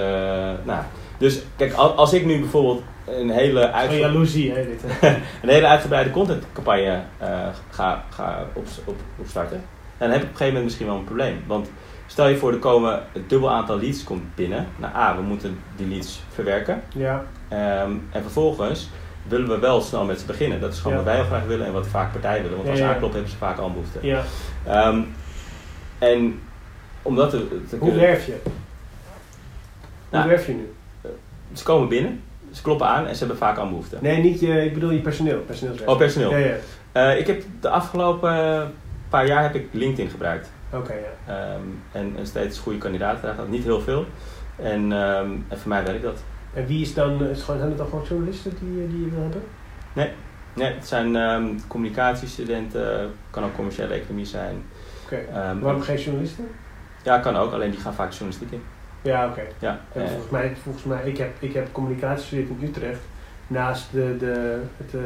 nou, 0.64 0.84
dus 1.18 1.42
kijk, 1.56 1.74
al- 1.74 1.94
als 1.96 2.14
ik 2.14 2.26
nu 2.26 2.40
bijvoorbeeld 2.40 2.82
een 3.06 3.30
hele, 3.30 3.60
Gewoon 3.60 3.74
uitge- 3.76 3.98
jaloezie, 3.98 4.52
hè, 4.52 4.66
dit. 4.66 4.82
hè. 4.86 5.08
een 5.42 5.50
hele 5.50 5.68
uitgebreide 5.68 6.10
contentcampagne 6.12 7.00
eh, 7.18 7.28
ga, 7.70 8.04
ga 8.10 8.46
op, 8.54 8.66
op, 8.86 8.96
opstarten, 9.20 9.62
dan 9.98 10.10
heb 10.10 10.18
ik 10.18 10.24
op 10.24 10.30
een 10.32 10.38
gegeven 10.38 10.46
moment 10.48 10.64
misschien 10.64 10.88
wel 10.88 10.96
een 10.96 11.04
probleem. 11.04 11.44
Want 11.48 11.72
stel 12.08 12.28
je 12.28 12.38
voor, 12.38 12.52
er 12.52 12.60
komen 12.60 13.02
het 13.14 13.30
dubbel 13.30 13.52
aantal 13.52 13.80
leads 13.80 14.04
komt 14.04 14.36
binnen. 14.36 14.68
Nou, 14.78 14.96
A, 14.96 15.16
we 15.16 15.22
moeten 15.22 15.58
die 15.76 15.88
leads 15.88 16.24
verwerken. 16.30 16.82
Ja, 16.96 17.24
Ehm, 17.50 17.92
en 18.12 18.22
vervolgens 18.22 18.90
willen 19.28 19.48
we 19.50 19.60
wel 19.60 19.82
snel 19.82 20.06
met 20.06 20.20
ze 20.20 20.26
beginnen. 20.26 20.60
Dat 20.60 20.74
is 20.74 20.78
gewoon 20.80 20.92
Ja. 20.98 21.04
wat 21.04 21.06
wij 21.14 21.16
heel 21.16 21.26
graag 21.32 21.46
willen 21.46 21.66
en 21.66 21.74
wat 21.74 21.88
vaak 21.88 22.12
partijen 22.12 22.42
willen. 22.42 22.58
Want 22.58 22.70
als 22.70 22.78
ze 22.78 22.84
ja. 22.84 22.90
aankloppen 22.92 23.20
hebben 23.20 23.38
ze 23.40 23.46
vaak 23.46 23.58
al 23.58 23.72
behoefte. 23.72 24.00
ja. 24.02 24.24
Ehm, 24.66 25.00
en 26.00 26.40
om 27.02 27.16
dat 27.16 27.30
te, 27.30 27.48
te 27.70 27.76
Hoe 27.76 27.80
kunnen... 27.90 28.08
werf 28.08 28.26
je? 28.26 28.38
Hoe 28.44 28.52
Nou. 30.10 30.28
werf 30.28 30.48
je 30.48 30.54
nu? 30.54 30.74
Ze 31.54 31.64
komen 31.64 31.88
binnen, 31.88 32.22
ze 32.52 32.62
kloppen 32.62 32.88
aan 32.88 33.06
en 33.08 33.14
ze 33.14 33.20
hebben 33.20 33.38
vaak 33.38 33.58
al 33.58 33.70
behoefte. 33.70 33.98
Nee, 34.02 34.22
niet 34.22 34.40
je, 34.40 34.66
ik 34.66 34.74
bedoel 34.74 34.92
je 34.92 35.00
personeel. 35.00 35.44
Oh, 35.86 35.98
personeel. 35.98 36.32
Ja, 36.32 36.38
ja. 36.38 36.56
Eh, 36.92 37.20
ik 37.20 37.28
heb 37.28 37.44
de 37.60 37.70
afgelopen 37.70 38.74
paar 39.10 39.28
jaar 39.28 39.42
heb 39.44 39.56
ik 39.56 39.68
LinkedIn 39.72 40.10
gebruikt. 40.10 40.50
Oké, 40.74 40.94
ja. 40.94 41.34
Ehm, 41.34 41.62
en, 41.92 42.14
en 42.18 42.28
steeds 42.28 42.60
goede 42.60 42.78
kandidaten 42.78 43.36
niet 43.50 43.64
heel 43.64 43.82
veel. 43.82 44.06
En, 44.56 44.92
ehm, 44.92 45.30
en 45.48 45.58
voor 45.58 45.70
mij 45.70 45.84
werkt 45.84 46.04
dat. 46.04 46.24
En 46.56 46.66
wie 46.66 46.82
is 46.82 46.94
dan, 46.94 47.24
is 47.24 47.30
het 47.30 47.42
gewoon, 47.42 47.60
zijn 47.60 47.70
het 47.70 47.80
dan 47.80 47.88
gewoon 47.88 48.06
journalisten 48.10 48.52
die, 48.60 48.84
eh, 48.84 48.90
die 48.90 49.00
je 49.06 49.10
wil 49.10 49.22
hebben? 49.22 49.42
Nee, 49.94 50.74
het 50.74 50.88
zijn 50.88 51.16
ehm, 51.16 51.46
communicatiestudenten, 51.68 53.12
kan 53.30 53.44
ook 53.44 53.56
commerciële 53.56 53.94
economie 53.94 54.26
zijn. 54.26 54.64
Oké. 55.04 55.16
Ehm, 55.16 55.60
Waarom 55.60 55.82
geen 55.82 55.98
journalisten? 56.00 56.48
ja, 57.04 57.20
kan 57.20 57.36
ook, 57.36 57.52
alleen 57.54 57.72
die 57.72 57.80
gaan 57.80 57.94
vaak 57.94 58.10
journalistiek 58.12 58.52
in. 58.52 58.62
Ja, 59.02 59.28
oké. 59.28 59.42
Ja, 59.60 59.80
En 59.94 60.02
eh, 60.02 60.08
volgens 60.08 60.32
mij, 60.32 60.56
volgens 60.64 60.84
mij 60.84 61.04
ik, 61.04 61.18
heb, 61.18 61.32
ik 61.40 61.54
heb 61.54 61.72
communicatie 61.72 62.18
gestudeerd 62.20 62.50
in 62.50 62.68
Utrecht. 62.68 63.00
Naast 63.48 63.92
de, 63.92 64.16
de, 64.20 64.62
het, 64.78 64.94
eh, 64.94 65.02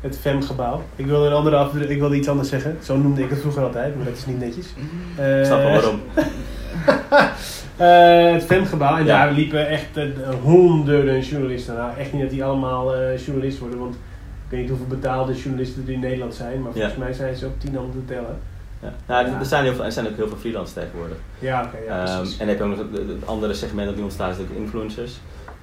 het 0.00 0.18
FEM-gebouw. 0.18 0.82
Ik 0.96 1.06
wilde, 1.06 1.26
een 1.26 1.32
andere 1.32 1.56
afdruk, 1.56 1.88
ik 1.88 1.98
wilde 1.98 2.16
iets 2.16 2.28
anders 2.28 2.48
zeggen. 2.48 2.78
Zo 2.82 2.96
noemde 2.96 3.22
ik 3.22 3.30
het 3.30 3.40
vroeger 3.40 3.62
altijd, 3.62 3.96
maar 3.96 4.04
dat 4.04 4.16
is 4.16 4.26
niet 4.26 4.38
netjes. 4.38 4.66
ik 4.66 5.44
snap 5.44 5.58
wel 5.62 5.70
waarom. 5.72 6.00
eh, 7.76 8.32
het 8.32 8.44
FEM-gebouw. 8.44 8.96
En 8.96 9.04
Ja. 9.04 9.24
daar 9.24 9.32
liepen 9.34 9.68
echt 9.68 9.96
eh, 9.96 10.04
honderden 10.42 11.20
journalisten. 11.20 11.74
Nou, 11.74 11.96
echt 11.98 12.12
niet 12.12 12.22
dat 12.22 12.30
die 12.30 12.44
allemaal 12.44 12.94
eh, 12.96 13.18
journalist 13.26 13.58
worden. 13.58 13.78
Want 13.78 13.94
ik 13.94 14.00
weet 14.48 14.60
niet 14.60 14.68
hoeveel 14.68 14.86
betaalde 14.86 15.34
journalisten 15.34 15.82
er 15.86 15.92
in 15.92 16.00
Nederland 16.00 16.34
zijn. 16.34 16.62
Maar 16.62 16.72
volgens 16.72 16.92
Ja. 16.94 16.98
mij 16.98 17.12
zijn 17.12 17.36
ze 17.36 17.46
ook 17.46 17.58
tien 17.58 17.74
handen 17.74 18.04
te 18.06 18.12
tellen. 18.14 18.38
Ja. 18.82 18.92
Nou, 19.06 19.26
Ja. 19.26 19.38
Er, 19.38 19.44
zijn 19.44 19.64
heel 19.64 19.74
veel, 19.74 19.84
er 19.84 19.92
zijn 19.92 20.06
ook 20.08 20.16
heel 20.16 20.28
veel 20.28 20.36
freelancers 20.36 20.72
tegenwoordig. 20.84 21.16
Ja, 21.38 21.64
oké. 21.64 21.76
ja, 21.86 22.04
Ehm, 22.06 22.16
precies. 22.16 22.38
en 22.38 22.48
heb 22.48 22.58
je 22.58 22.62
ook 22.64 22.70
nog 22.70 22.78
het, 22.78 22.92
het 23.08 23.26
andere 23.26 23.54
segment 23.54 23.86
dat 23.88 23.96
nu 23.96 24.02
ontstaat, 24.02 24.30
is 24.30 24.36
natuurlijk 24.38 24.64
influencers. 24.64 25.20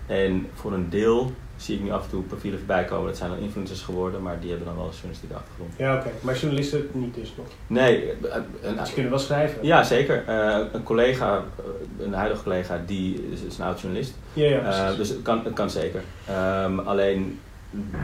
En 0.07 0.47
voor 0.53 0.73
een 0.73 0.89
deel 0.89 1.31
zie 1.55 1.75
ik 1.77 1.83
nu 1.83 1.91
af 1.91 2.03
en 2.03 2.09
toe 2.09 2.21
profielen 2.23 2.57
voorbij 2.59 2.85
komen. 2.85 3.07
Dat 3.07 3.17
zijn 3.17 3.29
dan 3.29 3.39
influencers 3.39 3.81
geworden, 3.81 4.21
maar 4.21 4.39
die 4.39 4.49
hebben 4.49 4.67
dan 4.67 4.75
wel 4.75 4.85
een 4.85 4.91
journalistieke 4.91 5.35
achtergrond. 5.35 5.73
Ja, 5.77 5.95
oké. 5.95 6.09
Maar 6.21 6.35
journalisten 6.37 6.87
niet 6.91 7.15
dus 7.15 7.33
nog. 7.37 7.45
Nee, 7.67 8.11
eh, 8.11 8.41
een, 8.61 8.85
Ze 8.85 8.93
kunnen 8.93 9.11
wel 9.11 9.19
schrijven. 9.19 9.65
ja 9.65 9.83
zeker. 9.83 10.23
Eh, 10.27 10.59
een 10.71 10.83
collega, 10.83 11.37
eh, 11.37 12.05
een 12.05 12.13
huidige 12.13 12.43
collega, 12.43 12.81
die 12.85 13.27
is, 13.31 13.41
is 13.41 13.57
een 13.57 13.65
oud 13.65 13.81
journalist. 13.81 14.13
ja, 14.33 14.49
ja, 14.49 14.89
Eh, 14.89 14.97
dus 14.97 15.09
het 15.09 15.21
kan, 15.21 15.43
het 15.43 15.53
kan 15.53 15.69
zeker. 15.69 16.01
Ehm, 16.27 16.79
alleen 16.79 17.39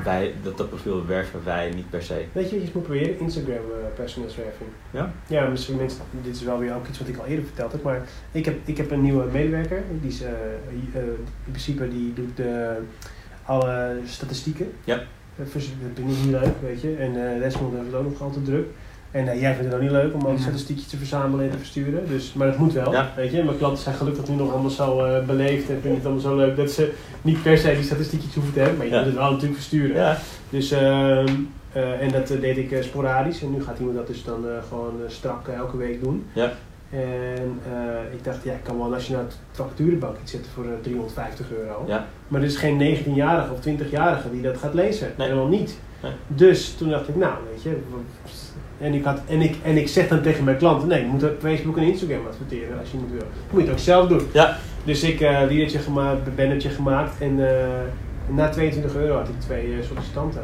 wij, 0.03 0.33
dat, 0.43 0.57
dat 0.57 0.69
profiel 0.69 1.05
werven 1.05 1.39
wij 1.43 1.71
niet 1.75 1.89
per 1.89 2.03
se. 2.03 2.25
Weet 2.31 2.49
je 2.49 2.55
wat 2.57 2.65
je 2.67 2.71
moet 2.73 2.83
proberen? 2.83 3.19
Instagram 3.19 3.55
eh 3.55 3.95
personeelswerving. 3.95 4.69
Ja? 4.91 5.11
Ja, 5.27 5.47
misschien 5.47 5.75
mensen, 5.75 6.01
dit 6.23 6.35
is 6.35 6.41
wel 6.43 6.57
weer 6.59 6.75
ook 6.75 6.87
iets 6.87 6.99
wat 6.99 7.07
ik 7.07 7.17
al 7.17 7.25
eerder 7.25 7.45
verteld 7.45 7.71
heb, 7.71 7.83
maar 7.83 8.01
ik 8.31 8.45
heb, 8.45 8.55
ik 8.65 8.77
heb 8.77 8.91
een 8.91 9.01
nieuwe 9.01 9.25
medewerker. 9.31 9.83
Die 10.01 10.09
is, 10.09 10.21
eh, 10.21 10.29
eh, 10.31 11.01
in 11.45 11.51
principe 11.51 11.87
die 11.89 12.13
doet 12.13 12.37
de, 12.37 12.77
alle 13.49 13.97
statistieken. 14.05 14.71
Ja. 14.83 14.99
Dat 15.35 15.47
vind 15.49 15.63
ik 15.97 16.05
niet 16.05 16.25
leuk, 16.25 16.55
weet 16.61 16.81
je. 16.81 16.95
En 16.99 17.33
eh 17.33 17.41
Desmond 17.41 17.73
heeft 17.73 17.85
het 17.85 17.95
ook 17.95 18.03
nog 18.09 18.21
altijd 18.21 18.45
druk. 18.45 18.65
En 19.11 19.27
eh, 19.27 19.41
jij 19.41 19.51
vindt 19.53 19.65
het 19.65 19.75
ook 19.75 19.81
niet 19.81 19.91
leuk 19.91 20.13
om 20.13 20.21
al 20.25 20.31
die 20.31 20.39
statistiekjes 20.39 20.87
te 20.87 20.97
verzamelen 20.97 21.45
en 21.45 21.51
te 21.51 21.57
versturen. 21.57 22.07
Dus, 22.07 22.33
maar 22.33 22.47
dat 22.47 22.57
moet 22.57 22.73
wel, 22.73 22.91
Ja. 22.91 23.11
weet 23.15 23.31
je. 23.31 23.43
Mijn 23.43 23.57
klanten 23.57 23.83
zijn 23.83 23.95
gelukkig 23.95 24.27
nu 24.27 24.35
nog 24.35 24.51
allemaal 24.51 24.69
zo 24.69 25.03
eh, 25.05 25.25
beleefd 25.25 25.69
en 25.69 25.73
vinden 25.81 25.93
het 25.95 26.03
allemaal 26.05 26.21
zo 26.23 26.35
leuk 26.35 26.55
dat 26.55 26.71
ze 26.71 26.91
niet 27.21 27.43
per 27.43 27.57
se 27.57 27.73
die 27.75 27.83
statistiekjes 27.83 28.33
hoeven 28.33 28.53
te 28.53 28.59
hebben. 28.59 28.77
Maar 28.77 28.85
je 28.85 28.91
Ja. 28.91 28.97
moet 28.97 29.07
het 29.07 29.15
wel 29.17 29.29
natuurlijk 29.31 29.55
versturen. 29.59 29.95
Ja, 29.95 30.17
Dus, 30.49 30.71
ehm, 30.71 31.27
eh, 31.71 32.01
en 32.01 32.11
dat 32.11 32.29
eh, 32.29 32.41
deed 32.41 32.57
ik 32.57 32.71
eh, 32.71 32.83
sporadisch. 32.83 33.41
En 33.41 33.51
nu 33.51 33.63
gaat 33.63 33.79
iemand 33.79 33.97
dat 33.97 34.07
dus 34.07 34.23
dan 34.23 34.47
eh, 34.47 34.51
gewoon 34.69 34.93
eh, 35.05 35.09
strak 35.11 35.47
eh, 35.47 35.53
elke 35.55 35.77
week 35.77 36.03
doen. 36.03 36.25
En 36.89 37.59
eh, 37.71 38.13
ik 38.13 38.23
dacht, 38.23 38.43
ja, 38.43 38.53
ik 38.53 38.63
kan 38.63 38.77
wel 38.77 38.87
nationaal 38.87 39.23
vacaturebank 39.51 40.15
iets 40.21 40.31
zetten 40.31 40.51
voor 40.51 40.63
eh, 40.63 40.71
350 40.81 41.51
euro. 41.51 41.83
ja. 41.87 42.07
Maar 42.27 42.41
er 42.41 42.47
is 42.47 42.55
geen 42.55 42.97
19-jarige 42.97 43.53
of 43.53 43.59
20-jarige 43.59 44.31
die 44.31 44.41
dat 44.41 44.57
gaat 44.57 44.73
lezen. 44.73 45.11
Nee. 45.17 45.27
Helemaal 45.27 45.49
niet. 45.49 45.79
Nee. 46.03 46.11
Dus 46.27 46.73
toen 46.73 46.89
dacht 46.89 47.07
ik, 47.07 47.15
nou, 47.15 47.33
weet 47.51 47.63
je. 47.63 47.77
En 48.79 48.93
ik, 48.93 49.03
had, 49.03 49.19
en, 49.27 49.41
ik, 49.41 49.55
en 49.63 49.77
ik 49.77 49.87
zeg 49.87 50.07
dan 50.07 50.21
tegen 50.21 50.43
mijn 50.43 50.57
klanten, 50.57 50.87
nee, 50.87 51.01
je 51.01 51.07
moet 51.07 51.23
op 51.23 51.39
Facebook 51.39 51.77
en 51.77 51.83
Instagram 51.83 52.27
adverteren 52.27 52.79
als 52.79 52.91
je 52.91 52.97
moet 52.97 53.11
wil. 53.11 53.27
Moet 53.51 53.61
je 53.61 53.67
het 53.67 53.75
ook 53.75 53.83
zelf 53.83 54.07
doen. 54.07 54.21
Ja. 54.33 54.57
Dus 54.83 55.03
ik 55.03 55.21
uh, 55.21 55.41
liedertje 55.47 55.79
gemaakt, 55.79 56.35
bannertje 56.35 56.69
gemaakt 56.69 57.21
en 57.21 57.49
eh, 57.49 58.35
na 58.35 58.49
22 58.49 58.95
euro 58.95 59.17
had 59.17 59.27
ik 59.27 59.39
twee 59.39 59.63
eh, 59.63 59.85
sollicitanten. 59.87 60.43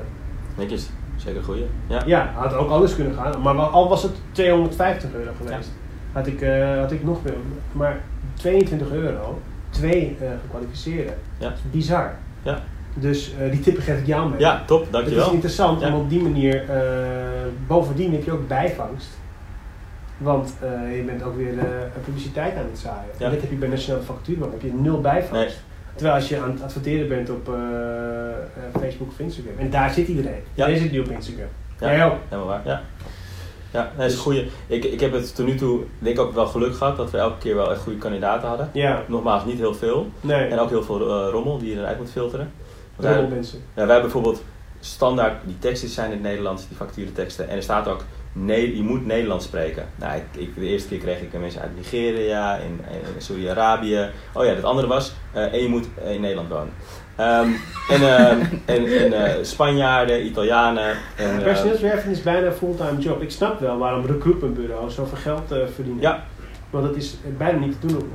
netjes. 0.57 0.89
Zeker 1.15 1.37
een 1.37 1.43
goeie. 1.43 1.65
Ja. 1.87 2.03
Ja, 2.05 2.31
had 2.35 2.53
ook 2.53 2.69
anders 2.69 2.95
kunnen 2.95 3.13
gaan. 3.13 3.41
Maar 3.41 3.55
al 3.55 3.89
was 3.89 4.03
het 4.03 4.11
250 4.31 5.13
euro 5.13 5.31
geweest, 5.37 5.71
had, 6.15 6.27
ik, 6.27 6.41
eh, 6.41 6.77
had 6.79 6.91
ik 6.91 7.03
nog 7.03 7.19
veel. 7.25 7.37
Maar 7.71 7.99
22 8.33 8.91
euro, 8.91 9.41
twee 9.69 10.17
eh 10.21 10.27
gekwalificeerden. 10.41 11.13
Ja. 11.37 11.49
Dat 11.49 11.57
is 11.57 11.71
bizar. 11.71 12.15
Ja. 12.43 12.59
Dus 12.93 13.33
eh, 13.39 13.51
die 13.51 13.59
tippen 13.59 13.83
geef 13.83 13.99
ik 13.99 14.05
jou 14.05 14.29
mee. 14.29 14.39
Ja, 14.39 14.63
top, 14.65 14.79
Het 14.79 14.87
is 14.87 14.91
dankjewel. 14.93 15.31
interessant 15.31 15.81
Ja. 15.81 15.87
om 15.87 15.93
op 16.01 16.09
die 16.09 16.21
manier, 16.21 16.63
bovendien 17.67 18.11
heb 18.11 18.23
je 18.23 18.31
ook 18.31 18.47
bijvangst. 18.47 19.07
Want 20.17 20.53
je 20.95 21.03
bent 21.05 21.23
ook 21.23 21.35
weer 21.35 21.53
publiciteit 22.03 22.55
aan 22.55 22.65
het 22.71 22.79
zaaien. 22.79 23.09
Ja. 23.17 23.25
En 23.25 23.31
dit 23.31 23.41
heb 23.41 23.49
je 23.49 23.55
bij 23.55 23.69
Nationale 23.69 24.03
Vacaturebank, 24.03 24.51
heb 24.51 24.61
je 24.61 24.73
nul 24.73 25.01
bijvangst. 25.01 25.31
Nee. 25.33 25.63
Terwijl 25.95 26.15
als 26.15 26.29
je 26.29 26.39
aan 26.41 26.51
het 26.51 26.61
adverteren 26.61 27.07
bent 27.07 27.29
op 27.29 27.49
Facebook 28.79 29.07
of 29.07 29.19
Instagram, 29.19 29.53
en 29.57 29.69
daar 29.69 29.91
zit 29.91 30.07
iedereen. 30.07 30.41
Ja. 30.53 30.69
Jij 30.69 30.77
zit 30.77 30.91
nu 30.91 30.99
op 30.99 31.09
Instagram. 31.09 31.47
Ja. 31.79 31.87
Helemaal 32.29 32.47
waar, 32.47 32.61
ja. 32.65 32.81
Ja, 33.75 33.91
dat 33.97 34.05
is 34.05 34.13
een 34.13 34.19
goeie. 34.19 34.49
Ik, 34.67 34.83
ik 34.83 34.99
heb 34.99 35.13
het 35.13 35.35
tot 35.35 35.45
nu 35.45 35.55
toe, 35.55 35.81
denk 35.99 36.17
ik 36.17 36.21
ook 36.23 36.33
wel 36.33 36.45
geluk 36.45 36.75
gehad 36.75 36.97
dat 36.97 37.11
we 37.11 37.17
elke 37.17 37.37
keer 37.37 37.55
wel 37.55 37.71
echt 37.71 37.81
goede 37.81 37.97
kandidaten 37.97 38.47
hadden. 38.47 38.69
Ja, 38.73 39.03
Nogmaals, 39.07 39.45
niet 39.45 39.57
heel 39.57 39.73
veel. 39.73 40.07
nee. 40.21 40.47
En 40.47 40.59
ook 40.59 40.69
heel 40.69 40.83
veel 40.83 41.01
eh, 41.25 41.31
rommel 41.31 41.57
die 41.57 41.69
je 41.73 41.79
eruit 41.79 41.97
moet 41.97 42.11
filteren. 42.11 42.51
Want 42.95 43.07
wij, 43.07 43.13
Rommel 43.17 43.35
mensen. 43.35 43.59
ja, 43.59 43.63
wij 43.73 43.93
hebben 43.93 44.01
bijvoorbeeld 44.11 44.43
standaard, 44.79 45.35
die 45.45 45.59
teksten 45.59 45.89
zijn 45.89 46.05
in 46.05 46.11
het 46.13 46.21
Nederlands, 46.21 46.67
die 46.67 46.77
facturenteksten. 46.77 47.49
En 47.49 47.55
er 47.55 47.63
staat 47.63 47.87
ook, 47.87 48.03
nee, 48.31 48.75
je 48.75 48.83
moet 48.83 49.05
Nederlands 49.05 49.45
spreken. 49.45 49.85
Nou, 49.95 50.15
ik, 50.17 50.41
ik, 50.41 50.55
de 50.55 50.67
eerste 50.67 50.87
keer 50.87 50.97
kreeg 50.97 51.21
ik 51.21 51.39
mensen 51.39 51.61
uit 51.61 51.75
Nigeria, 51.75 52.55
in, 52.55 52.79
in 53.15 53.21
Saudi-Arabië. 53.21 54.09
Oh 54.33 54.45
ja, 54.45 54.53
het 54.53 54.63
andere 54.63 54.87
was, 54.87 55.13
eh, 55.33 55.53
en 55.53 55.61
je 55.61 55.67
moet 55.67 55.87
in 56.13 56.21
Nederland 56.21 56.49
wonen. 56.49 56.73
Ehm, 57.15 57.49
en 57.89 58.01
ehm, 58.01 58.41
en, 58.65 58.85
en 58.85 59.13
eh, 59.25 59.43
Spanjaarden, 59.43 60.25
Italianen. 60.25 60.97
En, 61.15 61.37
eh, 61.37 61.43
Personeelswerving 61.43 62.13
is 62.13 62.23
bijna 62.23 62.47
een 62.47 62.53
fulltime 62.53 62.99
job. 62.99 63.21
Ik 63.21 63.31
snap 63.31 63.59
wel 63.59 63.77
waarom 63.77 64.05
recruitmentbureaus 64.05 64.95
zoveel 64.95 65.17
geld 65.17 65.51
eh, 65.51 65.57
verdienen. 65.73 66.01
ja, 66.01 66.23
Want 66.69 66.85
dat 66.85 66.95
is 66.95 67.15
bijna 67.37 67.57
niet 67.59 67.81
te 67.81 67.87
doen 67.87 68.11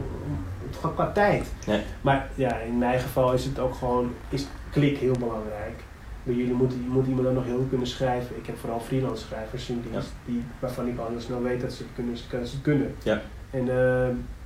qua 0.95 1.13
tijd. 1.13 1.49
Nee. 1.67 1.81
Maar 2.01 2.29
ja, 2.35 2.57
in 2.57 2.79
mijn 2.79 3.01
geval 3.01 3.33
is 3.33 3.45
het 3.45 3.59
ook 3.59 3.75
gewoon, 3.75 4.13
is 4.29 4.47
klik 4.71 4.99
heel 4.99 5.17
belangrijk. 5.19 5.83
Bij 6.23 6.35
jullie 6.35 6.55
moet, 6.55 6.89
moet 6.89 7.07
iemand 7.07 7.25
dan 7.25 7.35
nog 7.35 7.45
heel 7.45 7.57
goed 7.57 7.69
kunnen 7.69 7.87
schrijven. 7.87 8.37
Ik 8.37 8.47
heb 8.47 8.59
vooral 8.59 8.81
freelance 8.81 9.25
schrijvers 9.27 9.69
in 9.69 9.85
dienst, 9.91 10.13
die, 10.25 10.45
waarvan 10.59 10.87
ik 10.87 10.99
al 10.99 11.09
heel 11.09 11.21
snel 11.21 11.43
weet 11.43 11.61
dat 11.61 11.73
ze 11.73 11.83
het 11.83 11.93
kunnen. 11.95 12.17
Ze 12.47 12.61
kunnen. 12.61 12.95
Ja. 13.03 13.21
En 13.51 13.69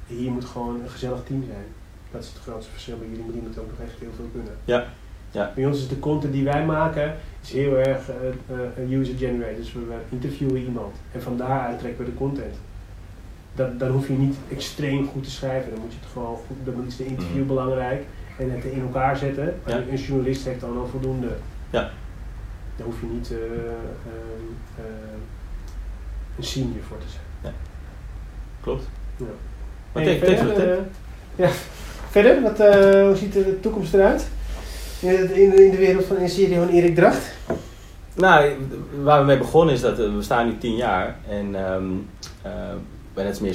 hier 0.06 0.30
moet 0.30 0.44
gewoon 0.44 0.80
een 0.82 0.90
gezellig 0.90 1.24
team 1.24 1.44
zijn. 1.46 1.66
Dat 2.14 2.22
is 2.22 2.28
het 2.28 2.38
grootste 2.42 2.70
verschil. 2.72 2.98
Bij 2.98 3.08
jullie 3.08 3.24
moet 3.24 3.34
iemand 3.34 3.58
ook 3.58 3.68
nog 3.70 3.88
echt 3.88 3.98
heel 4.00 4.12
veel 4.16 4.28
kunnen. 4.32 4.52
Ja. 4.64 4.84
Ja. 5.30 5.52
Bij 5.54 5.66
ons 5.66 5.78
is 5.78 5.88
de 5.88 5.98
content 5.98 6.32
die 6.32 6.44
wij 6.44 6.64
maken 6.64 7.14
is 7.42 7.52
heel 7.52 7.76
erg 7.78 8.08
uh, 8.86 8.98
user-generated. 9.00 9.56
Dus 9.56 9.72
we, 9.72 9.80
we 9.80 9.94
interviewen 10.08 10.56
iemand 10.56 10.94
en 11.12 11.22
van 11.22 11.36
daaruit 11.36 11.78
trekken 11.78 12.04
we 12.04 12.10
de 12.10 12.16
content. 12.16 12.54
Dat, 13.54 13.78
dan 13.78 13.90
hoef 13.90 14.06
je 14.08 14.12
niet 14.12 14.36
extreem 14.50 15.06
goed 15.08 15.24
te 15.24 15.30
schrijven. 15.30 15.70
Dan 15.70 15.80
moet 15.80 15.92
je 15.92 15.98
het 16.00 16.08
gewoon 16.12 16.36
goed, 16.46 16.56
dan 16.64 16.86
is 16.86 16.96
de 16.96 17.06
interview 17.06 17.36
Mhm. 17.38 17.46
belangrijk 17.46 18.04
en 18.38 18.50
het 18.50 18.64
in 18.64 18.80
elkaar 18.80 19.16
zetten. 19.16 19.54
Ja. 19.66 19.76
Een 19.90 19.96
journalist 19.96 20.44
heeft 20.44 20.60
dan 20.60 20.78
al 20.78 20.86
voldoende. 20.86 21.28
Ja. 21.70 21.90
Daar 22.76 22.86
hoef 22.86 23.00
je 23.00 23.06
niet 23.06 23.30
eh, 23.32 23.36
eh, 23.36 24.84
een 26.38 26.44
senior 26.44 26.82
voor 26.88 26.98
te 26.98 27.08
zijn. 27.08 27.54
klopt. 28.60 28.88
Ja. 29.16 29.24
Wat 29.92 30.02
Hey, 30.02 30.12
je 30.14 30.18
verder, 30.18 30.72
eh, 30.72 30.78
ja. 31.36 31.50
Verder 32.14 32.42
wat, 32.42 32.60
eh, 32.60 33.06
hoe 33.06 33.16
ziet 33.16 33.32
de 33.32 33.60
toekomst 33.60 33.94
eruit? 33.94 34.26
In, 35.00 35.34
in, 35.34 35.58
in 35.64 35.70
de 35.70 35.76
wereld 35.76 36.04
van 36.04 36.16
Inserio 36.16 36.62
en 36.62 36.68
Erik 36.68 36.94
Dracht? 36.94 37.32
Nou, 38.14 38.52
waar 39.02 39.20
we 39.20 39.26
mee 39.26 39.38
begonnen 39.38 39.74
is 39.74 39.80
dat 39.80 39.98
eh, 39.98 40.14
we 40.14 40.22
staan 40.22 40.46
nu 40.46 40.58
tien 40.58 40.76
jaar 40.76 41.16
en 41.28 41.54
eh, 41.54 42.50
bij 43.14 43.24
net 43.24 43.40
meer 43.40 43.54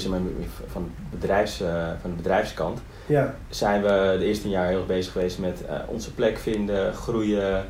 van, 0.67 0.91
bedrijfs, 1.11 1.61
eh, 1.61 1.87
van 2.01 2.09
de 2.09 2.15
bedrijfskant 2.15 2.81
Ja. 3.05 3.35
zijn 3.49 3.81
we 3.81 4.15
de 4.19 4.25
eerste 4.25 4.43
tien 4.43 4.51
jaar 4.51 4.67
heel 4.67 4.77
erg 4.77 4.87
bezig 4.87 5.11
geweest 5.11 5.39
met 5.39 5.61
onze 5.87 6.13
plek 6.13 6.37
vinden, 6.37 6.93
groeien, 6.93 7.65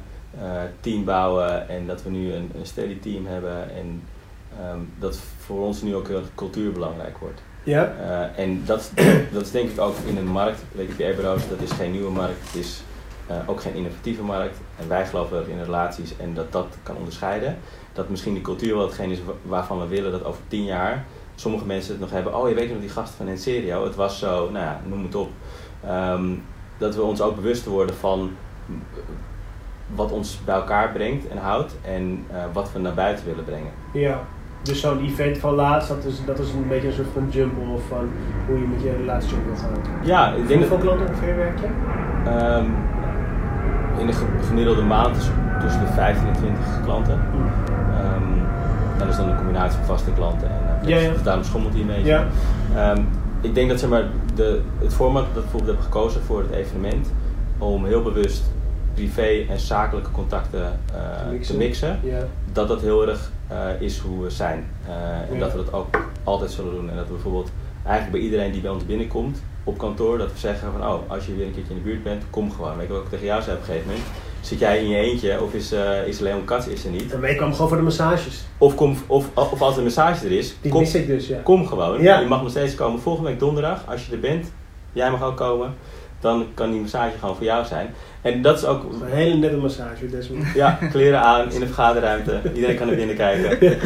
team 0.80 1.06
bouwen 1.06 1.70
en 1.70 1.88
dat 1.88 2.04
we 2.04 2.10
nu 2.10 2.34
een, 2.34 2.52
een 2.60 2.66
steady 2.66 3.00
team 3.00 3.26
hebben 3.26 3.76
en 3.76 4.02
ehm, 4.60 4.80
dat 5.00 5.20
voor 5.38 5.66
ons 5.66 5.82
nu 5.82 5.96
ook 5.96 6.08
heel 6.08 6.18
erg 6.18 6.36
cultuur 6.36 6.72
belangrijk 6.72 7.18
wordt. 7.18 7.42
Ja? 7.64 7.94
Eh, 8.00 8.44
en 8.44 8.62
dat, 8.66 8.92
dat 9.34 9.42
is 9.42 9.52
denk 9.52 9.70
ik 9.70 9.80
ook 9.80 9.96
in 10.06 10.18
een 10.18 10.28
markt, 10.28 10.60
weet 10.72 10.90
ik, 10.90 10.98
bureaus, 11.16 11.50
dat 11.50 11.60
is 11.62 11.72
geen 11.72 11.92
nieuwe 11.92 12.12
markt, 12.12 12.46
het 12.46 12.56
is 12.56 12.82
eh, 13.28 13.36
ook 13.46 13.62
geen 13.62 13.74
innovatieve 13.74 14.24
markt. 14.24 14.58
En 14.80 14.88
wij 14.88 15.06
geloven 15.06 15.32
wel 15.38 15.46
in 15.46 15.64
relaties 15.64 16.18
en 16.18 16.34
dat 16.34 16.52
dat 16.52 16.68
kan 16.84 16.96
onderscheiden. 16.96 17.58
Dat 17.94 18.10
misschien 18.10 18.34
die 18.34 18.42
cultuur 18.42 18.76
wel 18.76 18.86
hetgeen 18.86 19.10
is 19.12 19.24
wa- 19.24 19.34
waarvan 19.42 19.80
we 19.80 19.88
willen 19.88 20.12
dat 20.12 20.24
over 20.26 20.42
tien 20.48 20.64
jaar 20.64 21.06
sommige 21.36 21.66
mensen 21.66 21.92
het 21.92 22.00
nog 22.02 22.12
hebben. 22.12 22.36
Oh, 22.38 22.50
je 22.50 22.56
weet 22.56 22.70
nog 22.72 22.80
die 22.80 22.90
gasten 22.90 23.18
van 23.18 23.28
Enserio, 23.28 23.84
het 23.84 23.96
was 23.96 24.20
zo, 24.20 24.50
nou 24.52 24.66
ja, 24.66 24.82
noem 24.86 25.04
het 25.04 25.16
op. 25.16 25.30
Ehm, 25.86 26.26
dat 26.78 26.96
we 26.96 27.02
ons 27.02 27.22
ook 27.22 27.36
bewust 27.36 27.66
worden 27.66 27.96
van 27.96 28.32
wat 29.96 30.12
ons 30.12 30.40
bij 30.46 30.56
elkaar 30.56 30.92
brengt 30.92 31.28
en 31.28 31.38
houdt 31.38 31.74
en 31.82 32.26
eh, 32.32 32.44
wat 32.54 32.72
we 32.72 32.80
naar 32.80 32.94
buiten 32.94 33.26
willen 33.26 33.44
brengen. 33.44 33.72
Ja. 33.94 34.22
Dus 34.64 34.80
zo'n 34.82 35.06
event 35.06 35.38
van 35.38 35.54
laatst, 35.54 35.90
dat 35.90 36.04
is, 36.06 36.22
dat 36.26 36.40
is 36.40 36.52
een 36.54 36.68
beetje 36.68 36.88
een 36.88 36.94
soort 36.94 37.08
van 37.14 37.28
jumble 37.30 37.74
of 37.74 37.82
van 37.88 38.10
hoe 38.48 38.60
je 38.60 38.66
met 38.68 38.82
je 38.82 38.96
relatie 38.98 39.34
om 39.38 39.44
wil 39.46 39.56
gaan. 39.56 40.02
Ja, 40.04 40.28
ik 40.34 40.48
denk 40.48 40.60
Hoeveel 40.60 40.78
dat 40.78 40.86
klanten 40.86 41.08
ongeveer 41.08 41.36
werk 41.36 41.60
je? 41.60 41.68
ehm, 42.26 42.66
in 44.00 44.06
de 44.08 44.14
ge- 44.14 44.26
gemiddelde 44.48 44.82
maand 44.82 45.16
is 45.16 45.30
tussen 45.62 45.82
de 45.82 45.88
15 45.94 46.28
en 46.28 46.34
20 46.34 46.60
klanten. 46.84 47.20
Ehm, 47.94 48.24
en 48.94 48.98
dat 48.98 49.08
is 49.08 49.16
dan 49.16 49.30
een 49.30 49.38
combinatie 49.38 49.78
van 49.78 49.86
vaste 49.88 50.12
klanten 50.12 50.48
en 50.50 50.60
uh, 50.84 50.90
Ja, 50.90 50.98
ja. 50.98 51.12
dus 51.12 51.24
daarom 51.24 51.44
schommelt 51.44 51.74
hij 51.74 51.82
een 51.82 51.88
beetje. 51.88 52.06
Ja. 52.06 52.26
Ehm, 52.76 53.02
ik 53.42 53.56
denk 53.56 53.70
dat 53.70 53.80
zeg 53.80 53.90
maar, 53.90 54.04
de, 54.36 54.62
het 54.80 54.94
format 54.94 55.22
dat 55.34 55.44
ik 55.44 55.50
bijvoorbeeld 55.50 55.76
heb 55.76 55.86
gekozen 55.86 56.22
voor 56.22 56.42
het 56.42 56.52
evenement, 56.52 57.12
om 57.58 57.86
heel 57.86 58.02
bewust 58.04 58.44
privé 58.94 59.46
en 59.50 59.60
zakelijke 59.60 60.12
contacten 60.12 60.64
eh, 60.64 61.00
Te 61.24 61.30
mixen. 61.32 61.54
te 61.54 61.60
mixen, 61.64 62.00
Ja. 62.04 62.20
dat 62.52 62.68
dat 62.68 62.82
heel 62.82 63.08
erg 63.08 63.32
is 63.80 63.98
hoe 63.98 64.24
we 64.24 64.30
zijn. 64.30 64.68
Eh, 64.88 64.94
en 65.30 65.34
Ja. 65.34 65.40
dat 65.40 65.52
we 65.52 65.58
dat 65.58 65.74
ook 65.74 65.88
altijd 66.24 66.52
zullen 66.52 66.72
doen. 66.74 66.90
En 66.90 66.96
dat 66.96 67.06
we 67.08 67.14
bijvoorbeeld 67.14 67.52
eigenlijk 67.84 68.12
bij 68.18 68.26
iedereen 68.26 68.52
die 68.52 68.62
bij 68.62 68.72
ons 68.72 68.86
binnenkomt 68.86 69.42
op 69.64 69.78
kantoor, 69.78 70.18
dat 70.18 70.32
we 70.32 70.38
zeggen 70.38 70.72
van 70.72 70.88
oh, 70.90 71.00
als 71.12 71.26
je 71.26 71.36
weer 71.36 71.46
een 71.46 71.54
keertje 71.54 71.74
in 71.74 71.80
de 71.80 71.86
buurt 71.90 72.04
bent, 72.04 72.24
kom 72.30 72.52
gewoon. 72.52 72.78
Weet 72.78 72.88
je 72.88 72.94
wat 72.94 73.02
ik 73.04 73.10
tegen 73.10 73.26
jou 73.26 73.42
zei 73.42 73.56
op 73.56 73.62
een 73.62 73.68
gegeven 73.68 73.88
moment? 73.88 74.06
Zit 74.42 74.60
jij 74.60 74.80
in 74.84 74.90
je 74.90 74.98
eentje 74.98 75.42
of 75.44 75.54
is, 75.54 75.72
eh 75.72 76.08
is 76.08 76.20
Leon 76.20 76.44
Katz 76.46 76.68
is 76.68 76.86
er 76.86 76.92
niet? 76.92 77.12
En 77.14 77.22
wij 77.22 77.36
kwamen 77.36 77.54
gewoon 77.56 77.68
voor 77.70 77.78
de 77.78 77.84
massages. 77.84 78.44
Of, 78.58 78.76
kom, 78.76 78.98
of, 79.08 79.26
of 79.34 79.62
als 79.62 79.72
er 79.72 79.78
een 79.78 79.84
massage 79.84 80.26
er 80.26 80.32
is, 80.32 80.56
Die 80.62 80.72
kom, 80.72 80.80
mis 80.82 80.96
ik 80.96 81.08
dus, 81.08 81.28
ja. 81.28 81.40
kom 81.44 81.68
gewoon. 81.68 82.02
Ja. 82.02 82.20
Je 82.20 82.28
mag 82.28 82.42
nog 82.42 82.50
steeds 82.52 82.76
komen. 82.76 83.00
Volgende 83.02 83.30
week 83.30 83.40
donderdag, 83.40 83.84
als 83.88 84.06
je 84.06 84.12
er 84.12 84.20
bent, 84.20 84.52
jij 84.94 85.12
mag 85.12 85.24
ook 85.24 85.38
komen. 85.38 85.74
Dan 86.20 86.46
kan 86.54 86.72
die 86.72 86.82
massage 86.82 87.18
gewoon 87.20 87.36
voor 87.36 87.46
jou 87.46 87.66
zijn. 87.66 87.94
En 88.22 88.42
dat 88.42 88.58
is 88.58 88.66
ook 88.66 88.84
Een 88.84 89.08
hele 89.08 89.36
nette 89.36 89.58
massage, 89.58 90.06
ja, 90.56 90.78
kleren 90.92 91.22
aan 91.22 91.52
in 91.52 91.60
de 91.60 91.66
vergaderruimte. 91.66 92.42
Iedereen 92.54 92.78
kan 92.78 92.88
naar 92.88 92.96
binnen 92.96 93.16
kijken. 93.16 93.78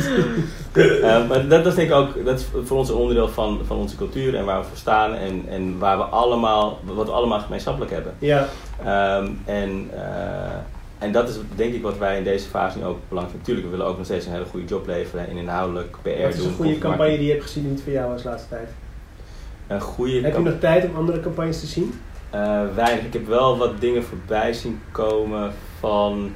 Eh, 0.74 1.28
maar 1.28 1.48
dat, 1.48 1.66
is 1.66 1.76
denk 1.76 1.90
ik 1.90 1.96
ook 1.96 2.26
dat 2.26 2.40
is 2.40 2.46
voor 2.64 2.78
ons 2.78 2.90
een 2.90 2.96
onderdeel 2.96 3.30
van, 3.30 3.62
van 3.66 3.78
onze 3.78 3.96
cultuur 3.96 4.36
en 4.36 4.46
waar 4.46 4.60
we 4.60 4.66
voor 4.68 4.78
staan 4.78 5.14
en, 5.14 5.44
en 5.50 5.78
waar 5.80 5.98
we 5.98 6.04
allemaal, 6.04 6.80
wat 6.84 7.06
we 7.06 7.12
allemaal 7.12 7.40
gemeenschappelijk 7.40 7.92
hebben. 7.92 8.14
Ja, 8.20 8.48
Ehm, 8.84 9.28
en, 9.46 9.90
eh, 9.94 10.52
en 11.00 11.12
dat 11.12 11.30
is 11.30 11.36
denk 11.56 11.74
ik 11.74 11.82
wat 11.82 11.98
wij 11.98 12.18
in 12.18 12.24
deze 12.24 12.50
fase 12.50 12.78
nu 12.78 12.84
ook 12.84 13.00
belangrijk 13.08 13.30
vinden. 13.30 13.46
Tuurlijk, 13.46 13.66
we 13.66 13.72
willen 13.72 13.86
ook 13.86 13.98
nog 13.98 14.06
steeds 14.06 14.26
een 14.26 14.32
hele 14.32 14.46
goede 14.46 14.66
job 14.66 14.88
leveren 14.88 15.28
en 15.28 15.38
inhoudelijk 15.38 15.98
PR 16.02 16.10
doen. 16.10 16.22
wat 16.22 16.34
is 16.34 16.46
een 16.46 16.54
goede 16.54 16.78
campagne 16.78 17.18
die 17.18 17.26
je 17.26 17.32
hebt 17.32 17.44
gezien 17.44 17.64
die 17.64 17.72
niet 17.72 17.82
voor 17.82 17.92
jou 17.92 18.12
was 18.12 18.24
de 18.24 18.30
laatste 18.30 18.50
tijd? 18.50 18.70
Een 19.68 19.82
goede 19.82 20.22
Heb 20.22 20.36
je 20.36 20.40
nog 20.40 20.60
tijd 20.60 20.86
om 20.86 20.96
andere 20.96 21.20
campagnes 21.20 21.60
te 21.60 21.66
zien? 21.66 21.94
Eh, 22.34 22.76
weinig. 22.76 23.06
Ik 23.06 23.14
heb 23.14 23.28
wel 23.28 23.58
wat 23.58 23.80
dingen 23.82 24.04
voorbij 24.04 24.54
zien 24.54 24.82
komen 24.92 25.54
van. 25.80 26.32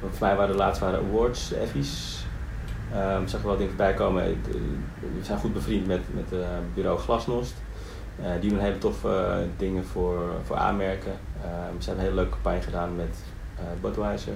volgens 0.00 0.20
mij 0.20 0.36
waren 0.36 0.52
de 0.52 0.58
laatste 0.58 0.84
waren 0.84 1.00
awards, 1.08 1.52
Effies. 1.52 2.24
Ehm 2.92 3.26
zag 3.26 3.40
er 3.40 3.46
wel 3.46 3.56
dingen 3.56 3.72
voorbij 3.72 3.94
komen. 3.94 4.22
Eh, 4.24 4.30
We 5.18 5.24
zijn 5.24 5.38
goed 5.38 5.52
bevriend 5.52 5.86
met, 5.86 6.00
met 6.14 6.40
eh, 6.40 6.48
bureau 6.74 6.98
Glasnost. 6.98 7.54
Die 8.40 8.50
doen 8.50 8.58
hele 8.58 8.78
toffe 8.78 9.46
dingen 9.56 9.84
voor, 9.84 10.18
voor 10.42 10.56
aanmerken. 10.56 11.12
Ehm 11.42 11.80
ze 11.80 11.88
hebben 11.88 12.04
een 12.04 12.10
hele 12.10 12.20
leuke 12.22 12.30
campagne 12.30 12.60
gedaan 12.62 12.96
met 12.96 13.16
Budweiser. 13.80 14.32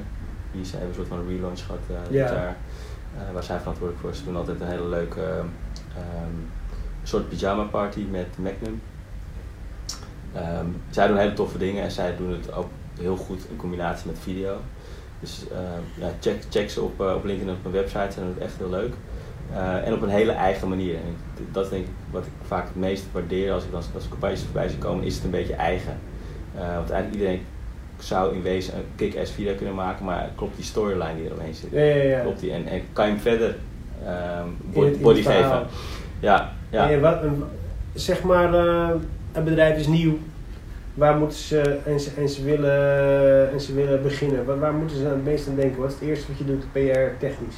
Die 0.53 0.65
ze 0.65 0.71
hebben 0.71 0.89
een 0.89 0.95
soort 0.95 1.09
van 1.09 1.27
relaunch 1.29 1.61
gehad 1.61 1.81
eh. 1.89 2.19
Eh, 3.17 3.33
waar 3.33 3.43
zij 3.43 3.59
verantwoordelijk 3.59 4.05
voor. 4.05 4.15
Ze 4.15 4.25
doen 4.25 4.37
altijd 4.37 4.61
een 4.61 4.67
hele 4.67 4.89
leuke 4.89 5.21
ehm, 5.97 6.37
soort 7.03 7.29
pyjama 7.29 7.63
party 7.63 8.07
met 8.11 8.39
Magnum. 8.39 8.81
Ehm, 10.35 10.67
zij 10.91 11.07
doen 11.07 11.17
hele 11.17 11.33
toffe 11.33 11.59
dingen 11.59 11.83
en 11.83 11.91
zij 11.91 12.17
doen 12.17 12.31
het 12.33 12.53
ook 12.55 12.69
heel 13.01 13.17
goed 13.17 13.41
in 13.51 13.57
combinatie 13.57 14.07
met 14.11 14.19
video. 14.19 14.57
Dus 15.21 15.45
ehm, 15.53 16.05
ja, 16.05 16.11
check, 16.21 16.43
check 16.51 16.71
ze 16.71 16.81
op, 16.83 17.01
eh, 17.01 17.15
op 17.15 17.25
LinkedIn 17.25 17.49
en 17.49 17.55
op 17.55 17.63
mijn 17.73 17.75
website, 17.85 18.13
ze 18.13 18.21
doen 18.21 18.29
het 18.29 18.39
echt 18.39 18.57
heel 18.59 18.71
leuk. 18.71 18.93
Eh, 19.55 19.87
en 19.87 19.93
op 19.93 20.03
een 20.03 20.09
hele 20.09 20.33
eigen 20.33 20.69
manier. 20.69 20.95
En 20.95 21.17
dat 21.53 21.65
is 21.65 21.71
denk 21.71 21.85
ik 21.85 21.91
wat 22.11 22.25
ik 22.25 22.31
vaak 22.47 22.65
het 22.67 22.77
meest 22.77 23.05
waardeer 23.13 23.53
als 23.53 23.65
ik 23.65 23.73
als, 23.75 23.87
als 23.95 24.09
campagnes 24.09 24.43
voorbij 24.43 24.69
zie 24.69 24.79
komen, 24.79 25.05
is 25.05 25.15
het 25.15 25.25
een 25.25 25.31
beetje 25.31 25.55
eigen. 25.55 25.99
Eh, 26.55 26.75
want 26.75 26.91
eigenlijk 26.91 27.13
iedereen 27.23 27.43
zou 27.99 28.35
in 28.35 28.43
wezen 28.43 28.75
een 28.75 28.85
kick-ass 28.97 29.33
video 29.33 29.55
kunnen 29.55 29.75
maken, 29.75 30.05
maar 30.05 30.31
klopt 30.35 30.57
die 30.57 30.65
storyline 30.65 31.15
die 31.17 31.27
er 31.27 31.33
omheen 31.35 31.55
zit? 31.55 31.71
Ja, 31.71 31.81
ja, 31.81 32.03
ja. 32.03 32.21
Klopt 32.21 32.41
die? 32.41 32.53
En, 32.53 32.67
en 32.67 32.83
kan 32.93 33.07
je 33.07 33.13
hem 33.13 33.21
verder 33.21 33.49
In 33.49 34.07
het- 34.07 34.73
body, 34.73 34.87
in 34.87 34.93
het 34.93 35.03
body 35.03 35.23
verhaal. 35.23 35.43
geven? 35.63 35.67
Ja, 36.21 36.53
ja. 36.71 36.91
En 36.91 37.01
wat, 37.01 37.19
zeg 37.95 38.23
maar, 38.23 38.51
een 39.39 39.45
bedrijf 39.45 39.79
is 39.79 39.87
nieuw. 39.87 40.19
Waar 40.95 41.17
moeten 41.17 41.39
ze 41.39 41.79
en 41.85 42.01
ze, 42.01 42.11
en 42.17 42.29
ze, 42.29 42.45
willen, 42.45 43.53
en 43.53 43.61
ze 43.61 43.75
willen 43.75 44.03
beginnen? 44.03 44.61
Waar, 44.61 44.73
moeten 44.75 44.97
ze 44.97 45.05
het 45.05 45.25
meest 45.25 45.49
aan 45.49 45.55
denken? 45.55 45.81
Wat 45.81 45.89
is 45.89 45.95
het 45.95 46.09
eerste 46.09 46.27
wat 46.29 46.39
je 46.39 46.45
doet 46.45 46.73
PR 46.73 47.19
technisch? 47.19 47.57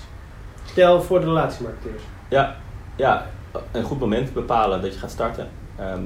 Stel 0.64 1.02
voor 1.02 1.20
de 1.20 1.26
relatiemarketeers. 1.26 2.02
Ja, 2.28 2.56
ja, 2.96 3.26
een 3.72 3.82
goed 3.82 4.00
moment 4.00 4.32
bepalen 4.32 4.82
dat 4.82 4.92
je 4.92 4.98
gaat 4.98 5.10
starten. 5.10 5.48
Ehm, 5.76 6.02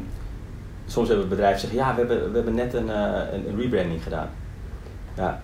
soms 0.87 1.09
hebben 1.09 1.29
bedrijven 1.29 1.61
zeggen, 1.61 1.79
ja, 1.79 1.95
we 1.95 1.99
hebben, 1.99 2.31
we 2.31 2.37
hebben 2.37 2.55
net 2.55 2.75
een, 2.75 2.91
eh, 2.91 3.33
een, 3.33 3.49
een 3.49 3.61
rebranding 3.61 4.03
gedaan. 4.03 4.29
Ja, 5.17 5.41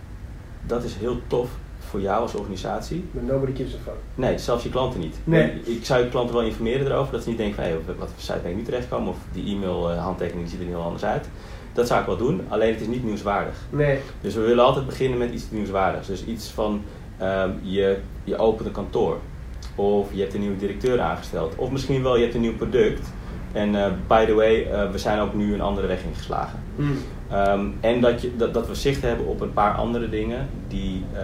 dat 0.66 0.84
is 0.84 0.94
heel 0.94 1.20
tof 1.26 1.50
voor 1.91 2.01
jou 2.01 2.22
als 2.22 2.34
organisatie. 2.34 3.05
Maar 3.11 3.22
nobody 3.22 3.55
gives 3.55 3.74
a 3.74 3.78
fuck. 3.84 3.95
Nee, 4.14 4.38
zelfs 4.38 4.62
je 4.62 4.70
klanten 4.70 5.01
niet. 5.01 5.16
Nee. 5.24 5.61
Ik 5.64 5.84
zou 5.84 6.05
je 6.05 6.09
klanten 6.09 6.34
wel 6.34 6.45
informeren 6.45 6.86
erover, 6.86 7.12
dat 7.12 7.22
ze 7.22 7.28
niet 7.28 7.38
denken 7.38 7.55
van, 7.55 7.64
hé, 7.64 7.97
wat 7.99 8.09
voor 8.14 8.22
site 8.22 8.38
ben 8.43 8.51
ik 8.51 8.57
nu 8.57 8.62
terechtgekomen? 8.62 9.09
Of 9.09 9.18
die 9.32 9.55
e-mail 9.55 9.91
eh, 9.91 10.03
handtekening 10.03 10.49
ziet 10.49 10.61
er 10.61 10.66
heel 10.66 10.82
anders 10.82 11.05
uit. 11.05 11.28
Dat 11.72 11.86
zou 11.86 12.01
ik 12.01 12.07
wel 12.07 12.16
doen, 12.16 12.41
alleen 12.49 12.72
het 12.72 12.80
is 12.80 12.86
niet 12.86 13.05
nieuwswaardig. 13.05 13.55
Nee. 13.70 13.99
Dus 14.20 14.34
we 14.34 14.41
willen 14.41 14.64
altijd 14.64 14.86
beginnen 14.86 15.18
met 15.18 15.32
iets 15.32 15.51
nieuwswaardigs. 15.51 16.07
Dus 16.07 16.24
iets 16.24 16.49
van 16.49 16.82
ehm, 17.18 17.51
je, 17.62 17.99
je 18.24 18.36
opent 18.36 18.66
een 18.66 18.72
kantoor. 18.72 19.18
Of 19.74 20.09
je 20.12 20.20
hebt 20.20 20.34
een 20.34 20.41
nieuwe 20.41 20.57
directeur 20.57 21.01
aangesteld. 21.01 21.55
Of 21.57 21.70
misschien 21.70 22.03
wel 22.03 22.16
je 22.16 22.22
hebt 22.22 22.34
een 22.34 22.41
nieuw 22.41 22.57
product. 22.57 23.12
En 23.53 23.84
eh, 23.84 23.93
by 24.07 24.24
the 24.26 24.34
way, 24.34 24.62
eh, 24.62 24.91
we 24.91 24.99
zijn 24.99 25.20
ook 25.20 25.34
nu 25.34 25.55
een 25.55 25.61
andere 25.61 25.86
weg 25.86 26.05
ingeslagen. 26.05 26.59
Hm. 26.76 26.82
Ehm, 27.30 27.66
en 27.80 28.00
dat, 28.00 28.22
je, 28.22 28.36
dat, 28.36 28.54
dat 28.54 28.66
we 28.66 28.74
zicht 28.74 29.02
hebben 29.02 29.26
op 29.26 29.40
een 29.40 29.52
paar 29.52 29.74
andere 29.74 30.08
dingen 30.08 30.48
die, 30.68 31.04
eh, 31.12 31.22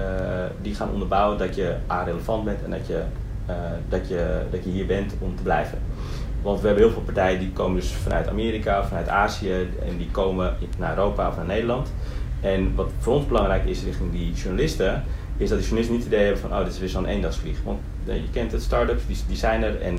die 0.63 0.75
gaan 0.75 0.91
onderbouwen 0.93 1.39
dat 1.39 1.55
je 1.55 1.77
A, 1.91 2.03
relevant 2.03 2.45
bent 2.45 2.65
en 2.65 2.71
dat 2.71 2.87
je, 2.87 3.03
eh, 3.47 3.55
dat, 3.89 4.09
je, 4.09 4.41
dat 4.51 4.65
je 4.65 4.71
hier 4.71 4.87
bent 4.87 5.15
om 5.19 5.37
te 5.37 5.43
blijven. 5.43 5.79
Want 6.43 6.61
we 6.61 6.67
hebben 6.67 6.85
heel 6.85 6.93
veel 6.93 7.03
partijen 7.03 7.39
die 7.39 7.53
komen 7.53 7.81
dus 7.81 7.93
vanuit 7.93 8.29
Amerika, 8.29 8.85
vanuit 8.85 9.09
Azië 9.09 9.53
en 9.89 9.97
die 9.99 10.11
komen 10.11 10.57
naar 10.79 10.97
Europa 10.97 11.29
of 11.29 11.37
naar 11.37 11.47
Nederland. 11.47 11.93
En 12.41 12.75
wat 12.75 12.91
voor 12.99 13.15
ons 13.15 13.27
belangrijk 13.27 13.65
is 13.65 13.85
richting 13.85 14.13
die 14.13 14.33
journalisten, 14.33 15.05
is 15.37 15.49
dat 15.49 15.59
die 15.59 15.69
journalisten 15.69 15.97
niet 15.97 16.05
het 16.05 16.13
idee 16.13 16.25
hebben 16.25 16.43
van 16.43 16.53
oh, 16.59 16.65
dit 16.65 16.73
is 16.73 16.79
weer 16.79 16.89
zo'n 16.89 17.07
eendagsvlieg. 17.07 17.59
Want 17.65 17.79
eh, 18.07 18.17
je 18.17 18.31
kent 18.33 18.53
het, 18.53 18.63
start-ups, 18.63 19.07
die, 19.07 19.17
die 19.29 19.37
zijn 19.37 19.63
er 19.63 19.81
en 19.81 19.99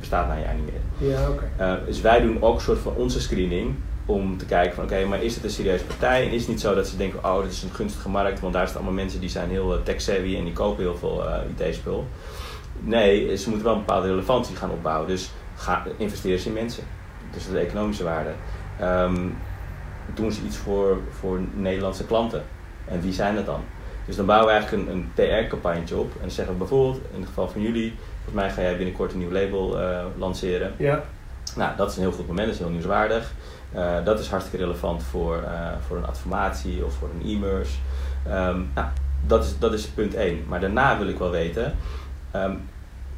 bestaat 0.00 0.28
na 0.28 0.34
een 0.34 0.40
jaar 0.40 0.54
niet 0.54 0.70
meer. 0.72 1.10
Ja, 1.10 1.28
oké. 1.28 1.50
Uh, 1.60 1.86
dus 1.86 2.00
wij 2.00 2.20
doen 2.20 2.42
ook 2.42 2.54
een 2.54 2.60
soort 2.60 2.78
van 2.78 2.94
onze 2.94 3.20
screening 3.20 3.74
om 4.06 4.38
te 4.38 4.44
kijken 4.44 4.74
van 4.74 4.84
oké, 4.84 5.04
maar 5.04 5.22
is 5.22 5.34
het 5.34 5.44
een 5.44 5.50
serieuze 5.50 5.84
partij? 5.84 6.26
En 6.26 6.30
is 6.30 6.40
het 6.40 6.50
niet 6.50 6.60
zo 6.60 6.74
dat 6.74 6.88
ze 6.88 6.96
denken, 6.96 7.24
oh, 7.24 7.42
dit 7.42 7.52
is 7.52 7.62
een 7.62 7.70
gunstige 7.70 8.08
markt, 8.08 8.40
want 8.40 8.52
daar 8.52 8.66
staan 8.68 8.82
allemaal 8.82 9.02
mensen 9.02 9.20
die 9.20 9.28
zijn 9.28 9.50
heel 9.50 9.74
eh, 9.74 9.82
tech-savvy 9.82 10.36
en 10.36 10.44
die 10.44 10.52
kopen 10.52 10.82
heel 10.82 10.96
veel 10.96 11.28
eh, 11.28 11.66
IT-spul. 11.68 12.06
Nee, 12.80 13.36
ze 13.36 13.48
moeten 13.48 13.66
wel 13.66 13.74
een 13.74 13.84
bepaalde 13.84 14.08
relevantie 14.08 14.56
gaan 14.56 14.70
opbouwen. 14.70 15.08
Dus 15.08 15.30
ga, 15.54 15.86
investeren 15.96 16.38
ze 16.38 16.48
in 16.48 16.54
mensen. 16.54 16.84
Dus 17.30 17.48
de 17.48 17.58
economische 17.58 18.04
waarde. 18.04 18.30
Ehm, 18.80 19.28
doen 20.14 20.32
ze 20.32 20.42
iets 20.42 20.56
voor, 20.56 20.98
voor 21.10 21.40
Nederlandse 21.54 22.06
klanten? 22.06 22.44
En 22.84 23.00
wie 23.00 23.12
zijn 23.12 23.34
dat 23.34 23.46
dan? 23.46 23.60
Dus 24.06 24.16
dan 24.16 24.26
bouwen 24.26 24.46
we 24.46 24.52
eigenlijk 24.52 24.88
een, 24.88 24.94
een 24.94 25.12
PR-campagne 25.14 25.96
op. 25.96 26.12
En 26.12 26.20
dan 26.20 26.30
zeggen 26.30 26.52
we 26.52 26.58
bijvoorbeeld, 26.58 27.00
in 27.12 27.20
het 27.20 27.28
geval 27.28 27.48
van 27.48 27.60
jullie, 27.60 27.94
volgens 28.14 28.34
mij 28.34 28.50
ga 28.50 28.60
jij 28.60 28.76
binnenkort 28.76 29.12
een 29.12 29.18
nieuw 29.18 29.32
label 29.32 29.80
uh, 29.80 30.04
lanceren. 30.16 30.72
Ja. 30.76 31.04
Nou, 31.56 31.76
dat 31.76 31.90
is 31.90 31.96
een 31.96 32.02
heel 32.02 32.12
goed 32.12 32.26
moment, 32.26 32.46
dat 32.46 32.54
is 32.54 32.60
heel 32.60 32.70
nieuwswaardig. 32.70 33.32
Uh, 33.74 34.04
dat 34.04 34.18
is 34.20 34.28
hartstikke 34.28 34.64
relevant 34.64 35.02
voor, 35.02 35.36
uh, 35.36 35.68
voor 35.86 35.96
een 35.96 36.06
adformatie 36.06 36.84
of 36.84 36.94
voor 36.94 37.08
een 37.14 37.28
e-merse. 37.28 37.76
Um, 38.26 38.70
nou, 38.74 38.86
dat 39.26 39.44
is, 39.44 39.58
dat 39.58 39.72
is 39.72 39.86
punt 39.86 40.14
1. 40.14 40.44
Maar 40.48 40.60
daarna 40.60 40.98
wil 40.98 41.08
ik 41.08 41.18
wel 41.18 41.30
weten, 41.30 41.74
um, 42.36 42.68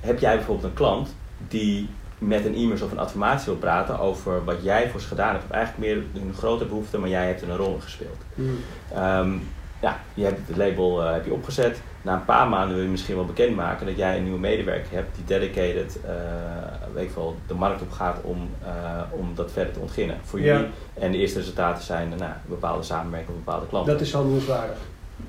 heb 0.01 0.19
jij 0.19 0.37
bijvoorbeeld 0.37 0.67
een 0.67 0.75
klant 0.75 1.15
die 1.49 1.89
met 2.19 2.45
een 2.45 2.55
e-merse 2.55 2.85
of 2.85 2.91
een 2.91 2.99
adformatie 2.99 3.47
wil 3.47 3.57
praten 3.57 3.99
over 3.99 4.45
wat 4.45 4.63
jij 4.63 4.91
voor 4.91 5.01
ze 5.01 5.07
gedaan 5.07 5.33
hebt? 5.33 5.45
Of 5.45 5.51
eigenlijk 5.51 5.87
meer 5.87 6.23
een 6.23 6.35
grote 6.35 6.65
behoefte, 6.65 6.99
maar 6.99 7.09
jij 7.09 7.27
hebt 7.27 7.43
er 7.43 7.51
een 7.51 7.57
rol 7.57 7.79
gespeeld. 7.81 8.25
Mm. 8.35 8.59
Um, 8.97 9.49
ja, 9.87 10.01
je 10.15 10.25
hebt 10.25 10.49
het 10.49 10.57
label 10.57 11.03
uh, 11.03 11.13
heb 11.13 11.25
je 11.25 11.33
opgezet. 11.33 11.81
Na 12.03 12.15
een 12.15 12.25
paar 12.25 12.49
maanden 12.49 12.75
wil 12.75 12.85
je 12.85 12.91
misschien 12.91 13.15
wel 13.15 13.25
bekendmaken 13.25 13.87
dat 13.87 13.97
jij 13.97 14.17
een 14.17 14.23
nieuwe 14.23 14.39
medewerker 14.39 14.93
hebt 14.93 15.17
die 15.17 15.25
dedicated, 15.25 15.99
uh, 16.05 16.11
weet 16.95 17.05
ik 17.05 17.15
wel, 17.15 17.37
de 17.47 17.55
markt 17.55 17.83
op 17.83 17.91
gaat 17.91 18.17
om, 18.23 18.49
uh, 18.63 19.03
om 19.11 19.35
dat 19.35 19.53
verder 19.53 19.73
te 19.73 19.81
ontginnen 19.81 20.17
voor 20.23 20.41
jullie. 20.41 20.63
Ja. 20.63 20.69
En 20.95 21.13
de 21.13 21.19
eerste 21.19 21.39
resultaten 21.39 21.85
zijn 21.85 22.09
nou, 22.09 22.33
bepaalde 22.45 22.83
samenwerking 22.83 23.35
met 23.35 23.45
bepaalde 23.45 23.67
klanten. 23.67 23.93
Dat 23.93 24.03
is 24.03 24.15
al 24.15 24.25
nieuwswaardig. 24.25 24.77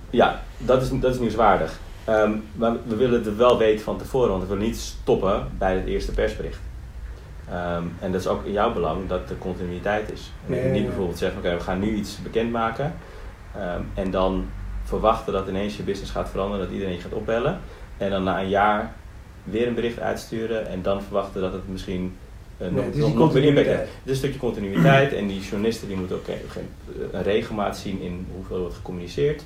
Ja, 0.10 0.42
dat 0.58 0.82
is, 0.82 0.90
dat 1.00 1.14
is 1.14 1.20
nieuwswaardig. 1.20 1.80
Um, 2.10 2.44
maar 2.54 2.74
we 2.84 2.96
willen 2.96 3.24
het 3.24 3.36
wel 3.36 3.58
weten 3.58 3.84
van 3.84 3.98
tevoren, 3.98 4.30
want 4.30 4.42
we 4.42 4.48
willen 4.48 4.64
niet 4.64 4.78
stoppen 4.78 5.48
bij 5.58 5.76
het 5.76 5.86
eerste 5.86 6.12
persbericht. 6.12 6.60
Um, 7.50 7.96
en 8.00 8.12
dat 8.12 8.22
is 8.22 8.28
ook 8.28 8.46
in 8.46 8.52
jouw 8.52 8.74
belang 8.74 9.08
dat 9.08 9.30
er 9.30 9.38
continuïteit 9.38 10.12
is. 10.12 10.32
En 10.46 10.52
Nee, 10.52 10.72
niet 10.72 10.86
bijvoorbeeld 10.86 11.18
zeggen, 11.18 11.38
oké, 11.38 11.48
okay, 11.48 11.60
we 11.60 11.66
gaan 11.66 11.80
nu 11.80 11.96
iets 11.96 12.22
bekendmaken. 12.22 12.94
Um, 13.56 13.90
en 13.94 14.12
dan 14.12 14.46
verwachten 14.84 15.34
dat 15.34 15.48
ineens 15.48 15.78
je 15.78 15.84
business 15.84 16.12
gaat 16.12 16.30
veranderen, 16.30 16.66
dat 16.66 16.74
iedereen 16.74 16.94
je 16.94 17.02
gaat 17.02 17.14
opbellen. 17.14 17.60
En 17.98 18.10
dan 18.10 18.24
na 18.24 18.40
een 18.40 18.50
jaar 18.50 18.94
weer 19.44 19.68
een 19.68 19.76
bericht 19.76 20.00
uitsturen 20.00 20.68
en 20.68 20.82
dan 20.82 21.02
verwachten 21.02 21.42
dat 21.42 21.54
het 21.54 21.70
misschien 21.70 22.18
eh, 22.58 22.68
Nee, 22.70 22.96
nog, 22.96 23.14
nog, 23.14 23.36
impact 23.36 23.68
heeft. 23.68 23.80
Het 23.80 23.90
is 24.04 24.12
een 24.12 24.16
stukje 24.16 24.40
continuïteit 24.40 25.14
en 25.14 25.28
die 25.28 25.40
journalisten 25.40 25.88
die 25.88 25.98
moeten 25.98 26.16
ook 26.16 26.28
een, 26.28 26.70
een 27.12 27.24
regelmaat 27.24 27.78
zien 27.78 28.02
in 28.02 28.28
hoeveel 28.36 28.60
wordt 28.60 28.76
gecommuniceerd. 28.76 29.44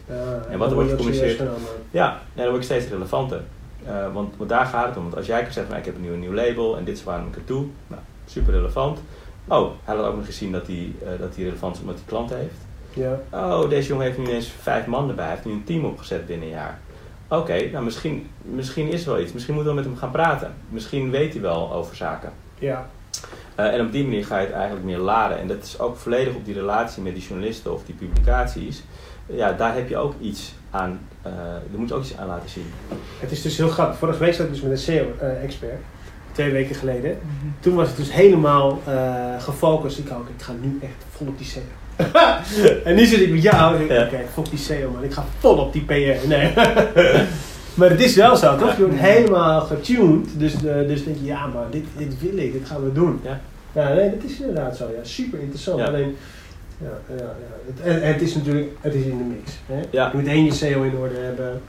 En 0.49 0.57
wat 0.57 0.69
er 0.69 0.75
wordt 0.75 0.89
gecommuniceerd? 0.89 1.37
Ja, 1.37 1.45
ja, 1.91 2.21
dan 2.33 2.45
word 2.45 2.57
ik 2.57 2.63
steeds 2.63 2.87
relevanter. 2.87 3.41
Eh, 3.85 4.13
want, 4.13 4.33
want 4.37 4.49
daar 4.49 4.65
gaat 4.65 4.87
het 4.87 4.97
om. 4.97 5.03
Want 5.03 5.15
als 5.15 5.25
jij 5.25 5.43
kan 5.43 5.51
zeggen, 5.51 5.71
nou, 5.71 5.79
ik 5.79 5.85
heb 5.85 5.95
een 5.95 6.01
nieuw, 6.01 6.15
nieuw 6.15 6.33
label 6.33 6.77
en 6.77 6.83
dit 6.83 6.97
is 6.97 7.03
waarom 7.03 7.27
ik 7.27 7.35
het 7.35 7.47
doe. 7.47 7.65
Nou, 7.87 8.01
super 8.25 8.53
relevant. 8.53 8.99
Oh, 9.47 9.71
hij 9.83 9.95
had 9.95 10.05
ook 10.05 10.15
nog 10.15 10.25
gezien 10.25 10.51
dat 10.51 10.67
hij, 10.67 10.93
eh, 11.03 11.19
dat 11.19 11.35
hij 11.35 11.43
relevant 11.43 11.75
is 11.75 11.81
omdat 11.81 11.95
hij 11.95 12.05
klanten 12.05 12.37
heeft. 12.37 12.69
Ja. 12.93 13.19
Oh, 13.29 13.69
deze 13.69 13.87
jongen 13.87 14.05
heeft 14.05 14.17
nu 14.17 14.23
ineens 14.23 14.51
vijf 14.61 14.85
man 14.85 15.09
erbij. 15.09 15.25
Hij 15.25 15.33
heeft 15.33 15.45
nu 15.45 15.51
een 15.51 15.63
team 15.63 15.85
opgezet 15.85 16.25
binnen 16.25 16.47
een 16.47 16.53
jaar. 16.53 16.79
Oké, 17.27 17.69
nou 17.71 17.83
misschien, 17.83 18.29
misschien 18.41 18.87
is 18.91 19.05
er 19.05 19.11
wel 19.11 19.21
iets. 19.21 19.33
Misschien 19.33 19.53
moeten 19.53 19.71
we 19.73 19.79
met 19.79 19.89
hem 19.89 19.97
gaan 19.97 20.11
praten. 20.11 20.53
Misschien 20.69 21.09
weet 21.11 21.33
hij 21.33 21.41
wel 21.41 21.73
over 21.73 21.95
zaken. 21.95 22.31
Ja. 22.59 22.89
Eh, 23.55 23.73
en 23.73 23.81
op 23.85 23.91
die 23.91 24.03
manier 24.03 24.25
ga 24.25 24.39
je 24.39 24.45
het 24.45 24.55
eigenlijk 24.55 24.85
meer 24.85 24.97
laden. 24.97 25.39
En 25.39 25.47
dat 25.47 25.63
is 25.63 25.79
ook 25.79 25.97
volledig 25.97 26.35
op 26.35 26.45
die 26.45 26.53
relatie 26.53 27.03
met 27.03 27.13
die 27.13 27.23
journalisten 27.23 27.73
of 27.73 27.83
die 27.85 27.95
publicaties. 27.95 28.83
Ja, 29.25 29.51
daar 29.51 29.75
heb 29.75 29.89
je 29.89 29.97
ook 29.97 30.13
iets 30.21 30.53
aan. 30.71 30.99
eh 31.21 31.31
daar 31.33 31.79
moet 31.79 31.89
je 31.89 31.93
ook 31.95 32.03
iets 32.03 32.17
aan 32.17 32.27
laten 32.27 32.49
zien. 32.49 32.65
Het 33.19 33.31
is 33.31 33.41
dus 33.41 33.57
heel 33.57 33.69
grappig. 33.69 33.97
Vorige 33.97 34.19
week 34.19 34.33
zat 34.33 34.45
ik 34.45 34.51
dus 34.51 34.61
met 34.61 34.71
een 34.71 34.77
SEO-expert. 34.77 35.79
twee 36.31 36.51
weken 36.51 36.75
geleden. 36.75 37.17
Toen 37.59 37.75
was 37.75 37.87
het 37.87 37.97
dus 37.97 38.13
helemaal 38.13 38.81
eh, 38.85 39.41
gefocust. 39.41 39.97
Ik 39.99 40.11
ook, 40.11 40.27
ik 40.37 40.41
ga 40.43 40.51
nu 40.61 40.79
echt 40.81 41.05
vol 41.09 41.27
op 41.27 41.37
die 41.37 41.47
SEO. 41.47 41.61
en 42.83 42.95
nu 42.95 43.05
zit 43.05 43.19
ik 43.19 43.29
met 43.29 43.41
jou. 43.41 43.75
en 43.75 43.81
ik, 43.81 43.89
Ja. 43.89 44.03
Oké, 44.03 44.17
fuck 44.33 44.49
die 44.49 44.59
SEO 44.59 44.89
man. 44.91 45.03
Ik 45.03 45.13
ga 45.13 45.25
vol 45.39 45.57
op 45.57 45.73
die 45.73 45.81
PR. 45.81 46.27
Nee. 46.27 46.53
maar 47.77 47.89
het 47.89 47.99
is 47.99 48.15
wel 48.15 48.35
zo, 48.35 48.57
toch? 48.57 48.77
Je 48.77 48.83
wordt 48.83 48.99
helemaal 48.99 49.61
getuned. 49.61 50.27
Dus, 50.33 50.53
eh, 50.53 50.87
dus 50.87 51.03
denk 51.03 51.17
je, 51.17 51.25
ja, 51.25 51.47
maar 51.47 51.65
dit, 51.71 51.85
dit 51.97 52.21
wil 52.21 52.37
ik. 52.37 52.53
Dit 52.53 52.67
gaan 52.67 52.83
we 52.83 52.91
doen. 52.91 53.19
Ja. 53.23 53.41
Ja, 53.73 53.93
nee, 53.93 54.09
dat 54.09 54.23
is 54.23 54.39
inderdaad 54.39 54.77
zo. 54.77 54.83
Ja, 54.83 55.03
super 55.03 55.39
interessant. 55.39 55.79
Ja. 55.79 55.85
Alleen, 55.85 56.17
ja, 56.77 57.15
ja, 57.15 57.15
ja. 57.15 57.35
Het, 57.81 58.03
het 58.03 58.21
is 58.21 58.35
natuurlijk, 58.35 58.69
het 58.81 58.93
is 58.93 59.03
in 59.03 59.17
de 59.17 59.23
mix. 59.23 59.51
Hè? 59.65 59.79
Ja. 59.89 60.09
Je 60.11 60.17
moet 60.17 60.27
één 60.27 60.45
je 60.45 60.53
SEO 60.53 60.83
in 60.83 60.95
orde 60.95 61.17
hebben. 61.19 61.61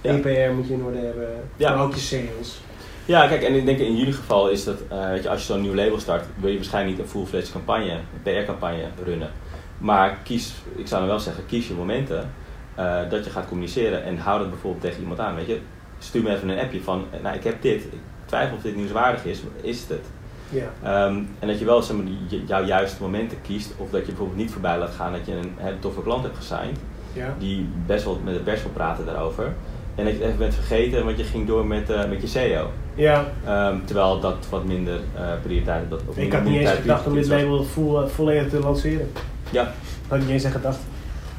Ja. 0.00 0.10
EPR 0.10 0.52
moet 0.54 0.68
je 0.68 0.74
in 0.74 0.82
orde 0.82 0.98
hebben. 0.98 1.28
Ja. 1.56 1.74
Maar 1.74 1.84
ook 1.84 1.94
je 1.94 2.00
sales. 2.00 2.60
Ja, 3.04 3.26
kijk, 3.28 3.42
en 3.42 3.54
ik 3.54 3.64
denk 3.64 3.78
in 3.78 3.96
jullie 3.96 4.12
geval 4.12 4.48
is 4.48 4.64
dat, 4.64 4.76
eh, 4.88 5.08
weet 5.10 5.22
je, 5.22 5.28
als 5.28 5.40
je 5.40 5.52
zo'n 5.52 5.60
nieuw 5.60 5.74
label 5.74 6.00
start, 6.00 6.24
wil 6.36 6.50
je 6.50 6.56
waarschijnlijk 6.56 6.96
niet 6.96 7.06
een 7.06 7.10
full-fledged 7.10 7.52
campagne, 7.52 7.90
een 7.90 8.22
PR-campagne 8.22 8.84
runnen. 9.04 9.30
Maar 9.78 10.18
kies, 10.24 10.54
ik 10.76 10.86
zou 10.86 11.00
dan 11.00 11.10
wel 11.10 11.20
zeggen, 11.20 11.46
kies 11.46 11.68
je 11.68 11.74
momenten 11.74 12.30
eh, 12.74 12.96
dat 13.10 13.24
je 13.24 13.30
gaat 13.30 13.48
communiceren 13.48 14.04
en 14.04 14.18
hou 14.18 14.38
dat 14.38 14.50
bijvoorbeeld 14.50 14.82
tegen 14.82 15.00
iemand 15.00 15.20
aan. 15.20 15.34
Weet 15.34 15.46
je, 15.46 15.60
stuur 15.98 16.22
me 16.22 16.34
even 16.34 16.48
een 16.48 16.58
appje 16.58 16.82
van, 16.82 17.04
nou 17.22 17.36
ik 17.36 17.44
heb 17.44 17.62
dit, 17.62 17.84
ik 17.84 17.98
twijfel 18.24 18.56
of 18.56 18.62
dit 18.62 18.76
nieuwswaardig 18.76 19.24
is, 19.24 19.42
is 19.60 19.80
het 19.80 19.88
het? 19.88 20.06
Ja. 20.50 20.70
Ehm, 20.82 21.16
en 21.38 21.48
dat 21.48 21.58
je 21.58 21.64
wel 21.64 21.82
zeg 21.82 21.96
maar, 21.96 22.06
jouw 22.46 22.64
juiste 22.64 23.02
momenten 23.02 23.38
kiest, 23.42 23.72
of 23.76 23.90
dat 23.90 24.00
je 24.00 24.06
bijvoorbeeld 24.06 24.38
niet 24.38 24.50
voorbij 24.50 24.78
laat 24.78 24.94
gaan 24.94 25.12
dat 25.12 25.26
je 25.26 25.32
een 25.32 25.52
hele 25.56 25.78
toffe 25.78 26.02
klant 26.02 26.22
hebt 26.22 26.36
gesigned, 26.36 26.78
Ja. 27.12 27.34
die 27.38 27.68
best 27.86 28.04
wel 28.04 28.20
met 28.24 28.34
de 28.34 28.40
pers 28.40 28.62
wil 28.62 28.70
praten 28.72 29.06
daarover. 29.06 29.52
En 29.94 30.04
dat 30.04 30.12
je 30.12 30.18
het 30.18 30.26
even 30.26 30.38
bent 30.38 30.54
vergeten, 30.54 31.04
want 31.04 31.18
je 31.18 31.24
ging 31.24 31.46
door 31.46 31.66
met, 31.66 31.90
eh, 31.90 32.08
met 32.08 32.20
je 32.20 32.26
SEO. 32.26 32.70
Ja. 32.94 33.24
Ehm, 33.44 33.76
terwijl 33.84 34.20
dat 34.20 34.46
wat 34.50 34.64
minder 34.64 35.00
eh 35.16 35.22
prioriteit 35.42 35.90
dat 35.90 36.02
Ik 36.14 36.32
had 36.32 36.44
niet 36.44 36.60
eens 36.60 36.70
gedacht 36.70 37.06
om 37.06 37.14
dit 37.14 37.26
label 37.26 37.64
volledig 38.08 38.48
te 38.48 38.58
lanceren. 38.58 39.10
Ja, 39.50 39.72
Had 40.08 40.18
ik 40.18 40.24
niet 40.24 40.32
eens 40.32 40.44
aan 40.44 40.50
gedacht. 40.52 40.78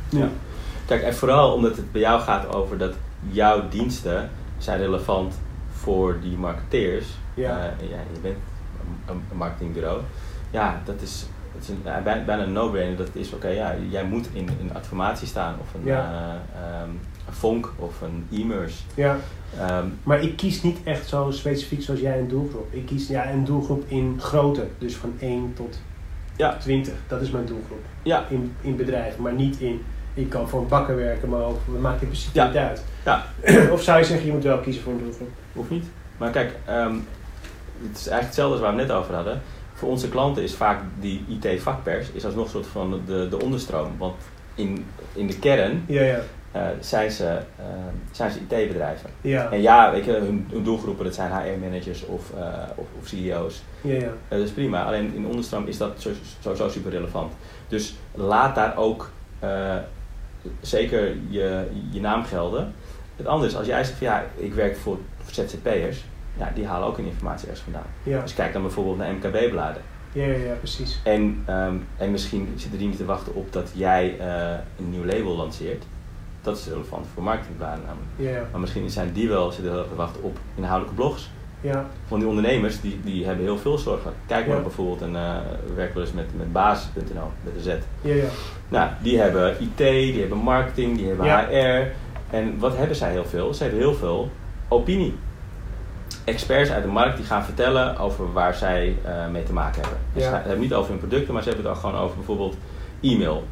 Ja. 0.10 0.28
kijk, 0.86 1.02
en 1.02 1.16
vooral 1.16 1.54
omdat 1.54 1.76
het 1.76 1.92
bij 1.92 2.02
jou 2.02 2.22
gaat 2.22 2.54
over 2.54 2.78
dat 2.78 2.94
jouw 3.32 3.68
diensten 3.70 4.30
zijn 4.58 4.80
relevant 4.80 5.34
voor 5.72 6.18
die 6.22 6.38
marketeers. 6.38 7.06
Ja. 7.34 7.58
Eh, 7.80 7.90
ja 7.90 7.98
je 8.14 8.20
bent 8.22 8.36
een, 9.08 9.22
een 9.32 9.38
marketingbureau. 9.38 10.02
Ja, 10.52 10.82
dat 10.86 11.02
is, 11.02 11.26
het 11.54 11.64
is 11.64 11.70
een, 11.70 11.82
bij- 12.04 12.26
bijna 12.26 12.44
een 12.44 12.52
no-brainer. 12.52 12.98
Dat 12.98 13.10
is 13.14 13.34
oké, 13.34 13.48
ja, 13.48 13.76
jij 13.90 14.04
moet 14.04 14.28
in 14.34 14.50
een 14.62 14.74
adformatie 14.74 15.28
staan 15.28 15.56
of 15.62 15.74
een, 15.74 15.82
Ja. 15.86 16.12
eh, 16.54 16.62
ehm, 16.82 16.90
een 17.28 17.34
Fonk 17.34 17.72
of 17.76 18.02
een 18.02 18.28
e-mers. 18.42 18.86
Ja. 18.96 19.18
Ehm, 19.60 19.86
Maar 20.04 20.22
ik 20.22 20.38
kies 20.38 20.62
niet 20.64 20.78
echt 20.84 21.08
zo 21.08 21.32
specifiek 21.32 21.82
zoals 21.82 22.00
jij 22.00 22.20
een 22.20 22.28
doelgroep. 22.28 22.68
Ik 22.74 22.86
kies 22.86 23.08
ja, 23.08 23.30
een 23.32 23.46
doelgroep 23.46 23.84
in 23.88 24.16
grootte. 24.20 24.68
Dus 24.78 24.96
van 24.96 25.14
1 25.20 25.54
tot 25.56 25.80
Ja. 26.40 26.58
20. 26.58 26.94
Dat 27.08 27.22
is 27.22 27.30
mijn 27.32 27.46
doelgroep. 27.46 27.84
ja, 28.04 28.26
In, 28.30 28.56
in 28.62 28.76
bedrijven. 28.76 29.22
Maar 29.22 29.34
niet 29.34 29.60
in, 29.60 29.82
ik 30.14 30.30
kan 30.30 30.50
voor 30.50 30.62
een 30.62 30.68
bakker 30.68 30.96
werken, 30.96 31.30
maar 31.30 31.42
ook, 31.42 31.60
het 31.72 31.82
maakt 31.82 32.02
in 32.02 32.08
principe 32.08 32.38
Ja. 32.38 32.48
niet 32.48 32.56
uit. 32.56 32.84
Ja. 33.06 33.26
of 33.74 33.82
zou 33.84 34.00
je 34.00 34.06
zeggen, 34.06 34.26
je 34.26 34.32
moet 34.32 34.44
wel 34.44 34.60
kiezen 34.60 34.84
voor 34.84 34.94
een 34.94 35.00
doelgroep? 35.04 35.30
Hoeft 35.54 35.70
niet. 35.70 35.86
Maar 36.18 36.30
kijk, 36.32 36.56
ehm, 36.66 36.94
het 37.88 37.98
is 37.98 38.08
eigenlijk 38.08 38.26
hetzelfde 38.26 38.54
als 38.54 38.62
waar 38.62 38.74
we 38.76 38.80
het 38.80 38.88
net 38.88 38.98
over 38.98 39.14
hadden. 39.16 39.42
Voor 39.74 39.90
onze 39.90 40.10
klanten 40.10 40.44
is 40.44 40.54
vaak 40.56 40.80
die 41.00 41.26
IT-vakpers 41.28 42.12
is 42.12 42.26
alsnog 42.26 42.46
een 42.46 42.52
soort 42.52 42.68
van 42.68 43.02
de, 43.06 43.28
de 43.30 43.42
onderstroom. 43.42 43.92
Want 43.98 44.16
in, 44.56 44.86
in 45.14 45.28
de 45.28 45.40
kern 45.40 45.84
Ja, 45.88 46.02
ja. 46.02 46.20
Eh, 46.52 46.62
zijn 46.80 47.12
ze, 47.12 47.26
ehm, 47.26 47.96
zijn 48.12 48.32
ze 48.32 48.40
IT-bedrijven. 48.40 49.10
Ja, 49.22 49.52
En 49.52 49.62
ja, 49.62 49.94
hun, 49.94 50.48
hun 50.52 50.64
doelgroepen 50.64 51.06
dat 51.06 51.14
zijn 51.16 51.32
HR-managers 51.32 52.06
of, 52.06 52.32
eh, 52.38 52.44
of, 52.76 52.86
of 53.00 53.08
CEO's. 53.08 53.62
ja, 53.82 53.94
ja. 53.94 54.00
Eh, 54.00 54.38
dat 54.38 54.40
is 54.40 54.52
prima. 54.52 54.84
Alleen 54.86 55.14
in 55.16 55.26
onderstroom 55.26 55.68
is 55.68 55.78
dat 55.78 56.02
zo- 56.02 56.10
sowieso 56.40 56.70
super 56.70 56.92
relevant. 56.92 57.34
Dus 57.68 57.96
laat 58.14 58.56
daar 58.56 58.78
ook 58.78 59.12
zeker 60.62 61.16
je, 61.30 61.66
je 61.92 62.02
naam 62.02 62.24
gelden. 62.24 62.74
Het 63.16 63.28
andere 63.28 63.50
is, 63.52 63.58
als 63.58 63.68
jij 63.68 63.84
zegt 63.84 63.98
van 63.98 64.08
ja, 64.08 64.24
ik 64.36 64.54
werk 64.54 64.78
voor, 64.78 64.98
voor 65.18 65.34
ZZP'ers, 65.34 66.04
ja, 66.38 66.52
die 66.56 66.66
halen 66.66 66.88
ook 66.88 66.98
hun 66.98 67.06
informatie 67.06 67.48
ergens 67.48 67.64
vandaan. 67.64 67.86
Ja, 68.04 68.22
Dus 68.22 68.34
kijk 68.34 68.54
dan 68.54 68.62
bijvoorbeeld 68.62 68.98
naar 68.98 69.14
MKB-bladen. 69.14 69.82
ja, 70.14 70.26
ja, 70.26 70.38
ja, 70.38 70.54
precies. 70.54 71.00
En, 71.04 71.44
ehm, 71.46 71.76
en 71.98 72.12
misschien 72.12 72.54
zitten 72.56 72.80
die 72.80 72.88
niet 72.88 72.98
te 72.98 73.06
wachten 73.06 73.36
op 73.36 73.54
dat 73.54 73.72
jij 73.76 74.16
een 74.78 74.90
nieuw 74.90 75.06
label 75.06 75.36
lanceert. 75.36 75.84
Dat 76.50 76.58
is 76.58 76.68
relevant 76.68 77.06
voor 77.14 77.24
marketingbladen 77.24 77.84
namelijk. 77.86 78.52
Maar 78.52 78.60
misschien 78.60 78.90
zijn 78.90 79.12
die 79.14 79.30
wel 79.30 79.52
zitten 79.52 79.72
heel 79.72 79.80
erg 79.82 79.90
te 79.90 79.96
wachten 79.96 80.24
op 80.24 80.38
inhoudelijke 80.56 80.96
blogs. 81.02 81.30
ja. 81.62 81.86
Want 82.08 82.22
die 82.22 82.30
ondernemers 82.30 82.82
die, 82.82 83.00
die 83.04 83.26
hebben 83.26 83.44
heel 83.46 83.58
veel 83.58 83.78
zorgen. 83.78 84.14
Kijk 84.28 84.48
maar 84.48 84.56
Ja. 84.56 84.62
bijvoorbeeld, 84.62 85.02
een, 85.02 85.14
uh, 85.14 85.36
we 85.68 85.74
werken 85.74 85.96
wel 85.96 86.04
eens 86.04 86.14
met, 86.14 86.26
met 86.38 86.52
basis.nl, 86.54 87.32
met 87.44 87.54
de 87.54 87.62
Z. 87.62 87.66
ja, 88.02 88.14
ja. 88.14 88.24
Nou, 88.70 88.90
die 89.02 89.20
hebben 89.20 89.56
IT, 89.62 89.78
die 89.78 90.20
hebben 90.20 90.38
marketing, 90.38 90.98
die 90.98 91.08
hebben 91.08 91.26
Ja. 91.26 91.48
HR. 91.50 91.92
En 92.36 92.60
wat 92.60 92.78
hebben 92.78 92.96
zij 92.96 93.12
heel 93.12 93.26
veel? 93.26 93.54
Ze 93.54 93.64
hebben 93.64 93.82
heel 93.82 93.94
veel 93.96 94.30
opinie. 94.68 95.16
Experts 96.24 96.70
uit 96.72 96.84
de 96.84 96.90
markt 96.90 97.18
die 97.18 97.26
gaan 97.26 97.44
vertellen 97.44 97.98
over 97.98 98.34
waar 98.34 98.54
zij 98.54 98.96
eh, 99.06 99.28
mee 99.28 99.44
te 99.44 99.54
maken 99.54 99.82
hebben. 99.82 100.00
Dus 100.14 100.24
Ja. 100.24 100.28
ze 100.30 100.34
hebben 100.36 100.52
het 100.52 100.62
niet 100.62 100.74
over 100.74 100.90
hun 100.90 101.00
producten, 101.00 101.34
maar 101.34 101.44
ze 101.44 101.50
hebben 101.50 101.68
het 101.68 101.76
ook 101.76 101.82
gewoon 101.82 102.02
over 102.02 102.16
bijvoorbeeld 102.16 102.56
e-mail. 103.02 103.44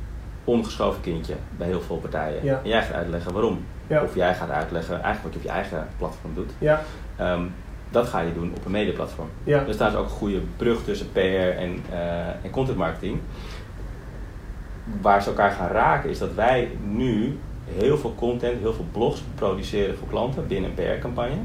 Ongeschoven 0.47 1.01
kindje 1.01 1.33
bij 1.57 1.67
heel 1.67 1.81
veel 1.81 1.97
partijen. 1.97 2.43
Ja. 2.43 2.59
En 2.63 2.69
jij 2.69 2.81
gaat 2.83 2.93
uitleggen 2.95 3.33
waarom. 3.33 3.59
Ja. 3.87 4.03
Of 4.03 4.15
jij 4.15 4.35
gaat 4.35 4.49
uitleggen 4.49 5.01
eigenlijk 5.03 5.23
wat 5.23 5.33
je 5.33 5.39
op 5.39 5.45
je 5.45 5.51
eigen 5.61 5.87
platform 5.97 6.33
doet. 6.33 6.51
Ja, 6.57 6.81
Ehm, 7.15 7.41
dat 7.89 8.07
ga 8.07 8.19
je 8.19 8.33
doen 8.33 8.51
op 8.57 8.65
een 8.65 8.71
mediaplatform. 8.71 9.27
ja. 9.43 9.63
Dus 9.63 9.77
daar 9.77 9.89
is 9.89 9.95
ook 9.95 10.03
een 10.05 10.09
goede 10.11 10.39
brug 10.57 10.83
tussen 10.83 11.11
PR 11.11 11.19
en, 11.57 11.79
eh, 11.91 12.27
en 12.27 12.49
content 12.51 12.77
marketing. 12.77 13.19
Waar 15.01 15.21
ze 15.21 15.29
elkaar 15.29 15.51
gaan 15.51 15.69
raken 15.69 16.09
is 16.09 16.19
dat 16.19 16.33
wij 16.33 16.69
nu 16.83 17.37
heel 17.77 17.97
veel 17.97 18.13
content, 18.15 18.59
heel 18.59 18.73
veel 18.73 18.85
blogs 18.91 19.23
produceren 19.35 19.97
voor 19.97 20.07
klanten 20.07 20.47
binnen 20.47 20.69
een 20.69 20.75
PR-campagne. 20.75 21.35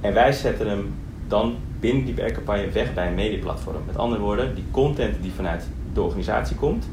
En 0.00 0.14
wij 0.14 0.32
zetten 0.32 0.68
hem 0.68 0.94
dan 1.28 1.56
binnen 1.80 2.04
die 2.04 2.14
PR-campagne 2.14 2.70
weg 2.70 2.94
bij 2.94 3.06
een 3.08 3.14
mediaplatform. 3.14 3.82
Met 3.86 3.96
andere 3.96 4.20
woorden, 4.20 4.54
die 4.54 4.64
content 4.70 5.22
die 5.22 5.32
vanuit 5.32 5.68
de 5.92 6.02
organisatie 6.02 6.56
komt, 6.56 6.88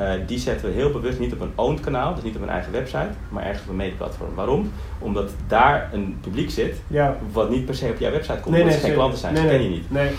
eh, 0.00 0.12
die 0.26 0.38
zetten 0.38 0.66
we 0.68 0.74
heel 0.74 0.90
bewust 0.90 1.18
niet 1.18 1.32
op 1.32 1.40
een 1.40 1.52
owned 1.54 1.80
kanaal, 1.80 2.14
dus 2.14 2.22
niet 2.24 2.36
op 2.36 2.42
een 2.42 2.48
eigen 2.48 2.72
website, 2.72 3.08
maar 3.28 3.42
ergens 3.44 3.62
op 3.62 3.68
een 3.68 3.76
mediaplatform. 3.76 4.34
Waarom? 4.34 4.72
Omdat 4.98 5.30
daar 5.46 5.90
een 5.92 6.18
publiek 6.20 6.50
zit 6.50 6.80
ja. 6.86 7.16
wat 7.32 7.50
niet 7.50 7.64
per 7.64 7.74
se 7.74 7.88
op 7.88 7.98
jouw 7.98 8.10
website 8.10 8.38
komt, 8.40 8.54
Nee, 8.54 8.62
omdat 8.62 8.70
nee, 8.70 8.80
ze 8.80 8.86
geen 8.86 8.94
klanten 8.94 9.18
zijn, 9.18 9.34
nee, 9.34 9.42
ze 9.42 9.48
ken 9.48 9.62
je 9.62 9.68
niet. 9.68 9.90
Nee, 9.90 10.10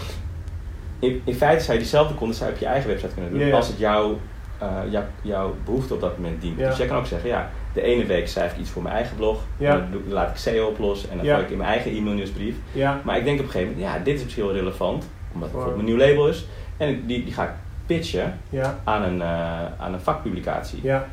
In, 1.00 1.22
in 1.26 1.34
feite 1.34 1.64
zou 1.64 1.74
je 1.74 1.80
diezelfde 1.84 2.14
content 2.16 2.38
zou 2.38 2.50
je 2.50 2.56
op 2.56 2.62
je 2.62 2.68
eigen 2.68 2.90
website 2.90 3.14
kunnen 3.14 3.32
doen, 3.32 3.40
Ja, 3.40 3.46
ja. 3.48 3.56
als 3.56 3.68
het 3.68 3.78
jouw, 3.78 4.18
eh, 4.60 4.68
jouw, 4.90 5.04
jouw 5.22 5.56
behoefte 5.66 5.94
op 5.94 6.02
dat 6.02 6.18
moment 6.18 6.42
dient. 6.42 6.58
Dus 6.58 6.78
jij 6.78 6.88
kan 6.88 6.98
ook 6.98 7.06
zeggen, 7.06 7.30
ja, 7.30 7.50
de 7.74 7.82
ene 7.82 8.06
week 8.06 8.28
schrijf 8.28 8.52
ik 8.54 8.60
iets 8.60 8.70
voor 8.70 8.82
mijn 8.82 8.96
eigen 8.96 9.16
blog, 9.16 9.40
dan 9.58 9.84
laat 10.08 10.30
ik 10.30 10.36
SEO 10.38 10.68
oplossen 10.68 11.10
en 11.10 11.18
dan 11.18 11.26
gooi 11.26 11.46
ik 11.46 11.52
in 11.52 11.58
mijn 11.58 11.70
eigen 11.70 11.92
e-mailnieuwsbrief. 11.92 12.56
Maar 13.04 13.18
ik 13.18 13.24
denk 13.24 13.40
op 13.40 13.46
een 13.46 13.52
gegeven 13.52 13.74
moment, 13.74 13.94
ja, 13.94 14.04
dit 14.04 14.16
is 14.18 14.24
misschien 14.24 14.46
wel 14.46 14.54
relevant, 14.54 15.10
omdat 15.34 15.50
het 15.50 15.60
Voor- 15.62 15.72
bijvoorbeeld 15.72 15.98
mijn 15.98 15.98
nieuw 15.98 16.16
label 16.16 16.28
is, 16.28 16.46
en 16.78 17.04
die, 17.06 17.24
die 17.24 17.34
ga 17.34 17.44
ik 17.44 17.50
pitchen 17.96 18.38
Ja, 18.50 18.80
aan 18.84 19.04
een, 19.04 19.22
eh, 19.22 19.66
aan 19.78 19.94
een 19.94 20.00
vakpublicatie. 20.00 20.80
ja. 20.84 21.06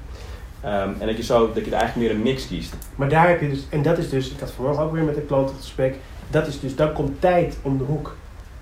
Ehm, 0.62 0.89
en 0.99 1.07
dat 1.07 1.16
je 1.16 1.22
zo, 1.22 1.47
dat 1.55 1.64
je 1.64 1.70
er 1.70 1.76
eigenlijk 1.76 2.09
meer 2.09 2.16
een 2.16 2.22
mix 2.22 2.47
kiest. 2.49 2.74
Maar 2.97 3.09
daar 3.09 3.29
heb 3.29 3.41
je 3.41 3.49
dus, 3.49 3.66
en 3.70 3.83
dat 3.83 3.99
is 3.99 4.11
dus, 4.11 4.31
ik 4.31 4.41
had 4.41 4.51
vanmorgen 4.51 4.83
ook 4.85 4.93
weer 4.93 5.03
met 5.05 5.16
een 5.16 5.26
klant 5.26 5.51
gesprek, 5.57 5.95
dat 6.31 6.47
is 6.47 6.61
dus, 6.61 6.76
dan 6.76 6.93
komt 6.93 7.20
tijd 7.20 7.59
om 7.62 7.79
de 7.79 7.85
hoek. 7.85 8.16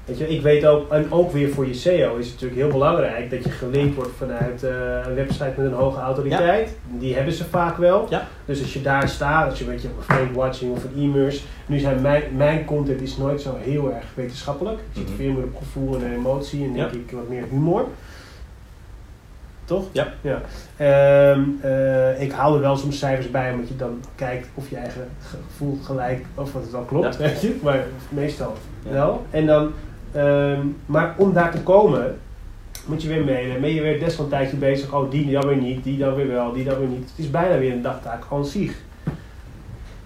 Weet 0.05 0.19
je, 0.19 0.29
ik 0.29 0.43
weet 0.43 0.67
ook, 0.67 0.93
en 0.93 1.13
ook 1.13 1.33
weer 1.33 1.49
voor 1.51 1.67
je 1.67 1.75
SEO 1.75 2.17
is 2.17 2.25
het 2.25 2.35
natuurlijk 2.35 2.61
heel 2.61 2.71
belangrijk 2.71 3.31
dat 3.31 3.45
je 3.45 3.51
gelinkt 3.51 3.95
wordt 3.95 4.11
vanuit 4.19 4.63
eh, 4.63 4.71
een 5.07 5.15
website 5.15 5.53
met 5.57 5.67
een 5.67 5.73
hoge 5.73 5.99
autoriteit. 6.01 6.77
Die 6.99 7.15
hebben 7.15 7.33
ze 7.35 7.45
vaak 7.45 7.77
wel. 7.77 8.07
Ja. 8.11 8.27
Dus 8.45 8.61
als 8.63 8.73
je 8.73 8.83
daar 8.83 9.09
staat, 9.09 9.51
als 9.51 9.59
je 9.59 9.65
weet 9.65 9.83
je 9.83 9.89
op 9.89 9.97
een 9.97 10.15
fake 10.17 10.33
watching 10.33 10.73
of 10.73 10.85
een 10.85 11.03
e-mers. 11.03 11.45
Nu 11.67 11.79
zijn 11.79 12.01
mijn, 12.01 12.23
mijn 12.37 12.65
content 12.65 13.01
is 13.01 13.17
nooit 13.17 13.41
zo 13.41 13.57
heel 13.61 13.93
erg 13.95 14.05
wetenschappelijk. 14.15 14.79
Het 14.79 14.97
zit 14.97 15.07
Mhm. 15.09 15.17
veel 15.17 15.33
meer 15.33 15.45
op 15.45 15.57
gevoel 15.57 15.95
en 15.97 16.13
emotie 16.15 16.65
en 16.65 16.73
denk 16.73 16.91
Ja. 16.93 16.99
ik 16.99 17.11
wat 17.11 17.29
meer 17.29 17.45
humor. 17.51 17.85
Toch? 19.67 19.85
Ja. 19.93 20.13
ja. 20.21 20.41
Ehm, 20.77 21.43
eh, 21.61 22.21
ik 22.23 22.33
haal 22.33 22.55
er 22.55 22.61
wel 22.61 22.77
soms 22.77 22.99
cijfers 22.99 23.31
bij, 23.31 23.53
omdat 23.53 23.69
je 23.69 23.77
dan 23.77 24.01
kijkt 24.15 24.49
of 24.55 24.71
je 24.71 24.77
eigen 24.77 25.09
gevoel 25.21 25.79
gelijk, 25.83 26.25
of 26.35 26.53
wat 26.53 26.63
het 26.63 26.71
dan 26.73 26.87
klopt, 26.87 27.17
Ja. 27.17 27.19
weet 27.19 27.41
je. 27.41 27.57
Maar 27.63 27.85
meestal 28.09 28.53
Ja. 28.85 28.91
wel. 28.91 29.27
En 29.31 29.47
dan, 29.47 29.71
ehm, 30.13 30.61
maar 30.87 31.15
om 31.17 31.33
daar 31.33 31.51
te 31.51 31.61
komen, 31.63 32.19
moet 32.87 33.03
je 33.03 33.09
weer 33.09 33.25
mailen. 33.25 33.61
Ben 33.61 33.75
je 33.75 33.81
weer 33.83 33.99
des 33.99 34.15
van 34.15 34.25
een 34.25 34.31
tijdje 34.31 34.57
bezig. 34.57 34.95
Oh, 34.95 35.11
die 35.11 35.33
dan 35.33 35.47
weer 35.47 35.57
niet, 35.57 35.85
die 35.85 35.99
dan 35.99 36.15
weer 36.15 36.29
wel, 36.29 36.53
die 36.53 36.65
dan 36.65 36.79
weer 36.79 36.89
niet. 36.89 37.11
Het 37.11 37.19
is 37.25 37.31
bijna 37.31 37.59
weer 37.59 37.73
een 37.73 37.83
dagtaak 37.83 38.23
aan 38.31 38.45
zich. 38.45 38.73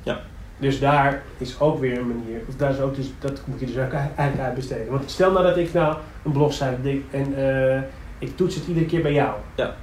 Ja. 0.03 0.21
Dus 0.59 0.81
daar 0.81 1.23
is 1.39 1.61
ook 1.61 1.81
weer 1.81 1.99
een 1.99 2.07
manier, 2.09 2.41
of 2.49 2.57
daar 2.57 2.71
is 2.71 2.81
ook 2.81 2.95
dus, 2.97 3.13
dat 3.19 3.41
moet 3.45 3.61
je 3.61 3.67
dus 3.67 3.77
eigenlijk 3.77 4.41
uitbesteden. 4.41 4.91
Want 4.91 5.11
stel 5.11 5.33
nou 5.33 5.45
dat 5.45 5.57
ik 5.57 5.73
nou 5.73 5.97
een 6.25 6.33
blogsite 6.33 6.83
denk 6.83 7.03
en 7.11 7.35
eh, 7.37 7.81
ik 8.21 8.37
toets 8.37 8.55
het 8.55 8.67
iedere 8.67 8.87
keer 8.87 9.03
bij 9.03 9.13
jou. 9.13 9.35
Ja. 9.55 9.75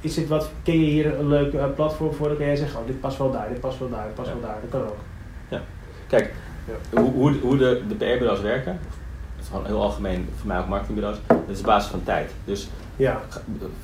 Is 0.00 0.14
dit 0.14 0.28
wat, 0.28 0.50
ken 0.62 0.80
je 0.80 0.90
hier 0.90 1.18
een 1.18 1.28
leuk 1.28 1.52
eh, 1.54 1.64
platform 1.74 2.12
voor? 2.12 2.28
Dan 2.28 2.36
kan 2.36 2.46
jij 2.46 2.56
zeggen, 2.56 2.80
oh, 2.80 2.86
dit 2.86 3.00
past 3.00 3.18
wel 3.18 3.30
daar, 3.32 3.48
dit 3.48 3.60
past 3.60 3.78
wel 3.78 3.90
daar, 3.90 4.04
dit 4.06 4.14
past 4.14 4.28
Ja. 4.28 4.34
wel 4.34 4.42
daar. 4.42 4.56
Dat 4.60 4.70
kan 4.70 4.80
ook. 4.88 4.96
Kijk, 6.06 6.32
Ja. 6.90 7.00
hoe, 7.00 7.10
hoe, 7.12 7.34
hoe 7.42 7.56
de, 7.56 7.82
de 7.88 7.94
PR-bureaus 7.94 8.40
werken, 8.40 8.78
dat 9.36 9.42
is 9.44 9.48
gewoon 9.48 9.66
heel 9.66 9.82
algemeen, 9.82 10.28
voor 10.36 10.46
mij 10.46 10.58
ook 10.58 10.68
marketingbureaus, 10.68 11.16
dat 11.26 11.38
is 11.46 11.58
op 11.58 11.64
basis 11.64 11.90
van 11.90 12.02
tijd. 12.02 12.30
Dus 12.44 12.68
Ja, 12.96 13.20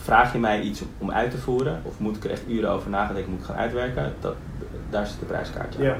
vraag 0.03 0.33
je 0.33 0.39
mij 0.39 0.61
iets 0.61 0.83
om, 0.99 1.11
uit 1.11 1.31
te 1.31 1.39
voeren, 1.39 1.81
of 1.85 1.99
moet 1.99 2.17
ik 2.17 2.25
er 2.25 2.31
echt 2.31 2.43
uren 2.49 2.71
over 2.71 2.91
nadenken, 2.91 3.31
moet 3.31 3.41
ik 3.41 3.47
gaan 3.47 3.57
uitwerken, 3.57 4.13
dat, 4.21 4.35
daar 4.91 5.07
zit 5.07 5.19
de 5.21 5.27
prijskaartje 5.27 5.83
ja, 5.83 5.97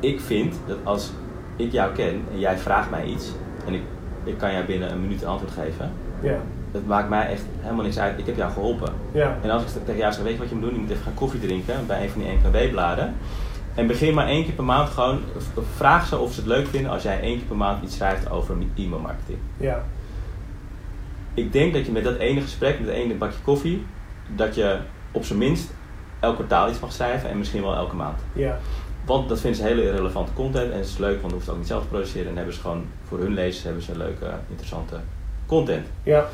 Ik 0.00 0.20
vind 0.20 0.54
dat 0.66 0.76
als 0.82 1.10
ik 1.56 1.72
jou 1.72 1.92
ken 1.94 2.22
en 2.32 2.38
jij 2.38 2.58
vraagt 2.58 2.90
mij 2.90 3.04
iets, 3.04 3.32
en 3.66 3.74
ik, 3.74 3.82
ik 4.24 4.38
kan 4.38 4.52
jou 4.52 4.64
binnen 4.64 4.90
een 4.92 5.00
minuut 5.00 5.22
een 5.22 5.28
antwoord 5.28 5.52
geven, 5.52 5.92
ja, 6.22 6.36
het 6.72 6.86
maakt 6.86 7.08
mij 7.08 7.26
echt 7.30 7.42
helemaal 7.60 7.84
niks 7.84 7.98
uit, 7.98 8.18
ik 8.18 8.26
heb 8.26 8.36
jou 8.36 8.52
geholpen. 8.52 8.92
ja. 9.12 9.38
En 9.42 9.50
als 9.50 9.62
ik 9.62 9.68
tegen 9.84 9.96
jou 10.00 10.12
zeg, 10.12 10.22
weet 10.22 10.32
je 10.32 10.38
wat 10.38 10.48
je 10.48 10.54
moet 10.54 10.64
doen? 10.64 10.74
Je 10.74 10.80
moet 10.80 10.90
even 10.90 11.02
gaan 11.02 11.14
koffie 11.14 11.40
drinken 11.40 11.86
bij 11.86 12.02
een 12.02 12.10
van 12.10 12.20
die 12.22 12.30
NKW-bladen. 12.32 13.14
En 13.74 13.86
begin 13.86 14.14
maar 14.14 14.26
één 14.26 14.44
keer 14.44 14.52
per 14.52 14.64
maand 14.64 14.88
gewoon, 14.88 15.20
vraag 15.76 16.06
ze 16.06 16.18
of 16.18 16.32
ze 16.32 16.40
het 16.40 16.48
leuk 16.48 16.66
vinden 16.66 16.90
als 16.90 17.02
jij 17.02 17.20
één 17.20 17.36
keer 17.38 17.46
per 17.46 17.56
maand 17.56 17.82
iets 17.84 17.94
schrijft 17.96 18.30
over 18.30 18.56
e-mailmarketing. 18.76 19.38
ja. 19.56 19.82
Ik 21.34 21.52
denk 21.52 21.72
dat 21.74 21.86
je 21.86 21.92
met 21.92 22.04
dat 22.04 22.16
ene 22.16 22.40
gesprek, 22.40 22.78
met 22.78 22.86
dat 22.88 22.96
ene 22.96 23.14
bakje 23.14 23.38
koffie, 23.44 23.86
dat 24.36 24.54
je 24.54 24.78
op 25.12 25.24
zijn 25.24 25.38
minst 25.38 25.70
elk 26.20 26.34
kwartaal 26.34 26.68
iets 26.70 26.80
mag 26.80 26.92
schrijven 26.92 27.30
en 27.30 27.38
misschien 27.38 27.62
wel 27.62 27.74
elke 27.74 27.94
maand. 27.96 28.18
ja. 28.32 28.58
Want 29.04 29.28
dat 29.28 29.40
vinden 29.40 29.60
ze 29.60 29.66
hele 29.66 29.90
relevante 29.90 30.32
content 30.32 30.70
en 30.72 30.78
het 30.78 30.86
is 30.86 30.98
leuk, 30.98 31.20
want 31.20 31.22
dan 31.22 31.32
hoeft 31.32 31.42
het 31.44 31.50
ook 31.50 31.58
niet 31.58 31.68
zelf 31.68 31.82
te 31.82 31.88
produceren. 31.88 32.28
En 32.30 32.36
hebben 32.36 32.54
ze 32.54 32.60
gewoon 32.60 32.84
voor 33.04 33.18
hun 33.18 33.34
lezers 33.34 33.64
hebben 33.64 33.82
ze 33.82 33.96
leuke, 33.96 34.26
interessante 34.48 34.96
content. 35.46 35.86
Ja, 36.02 36.24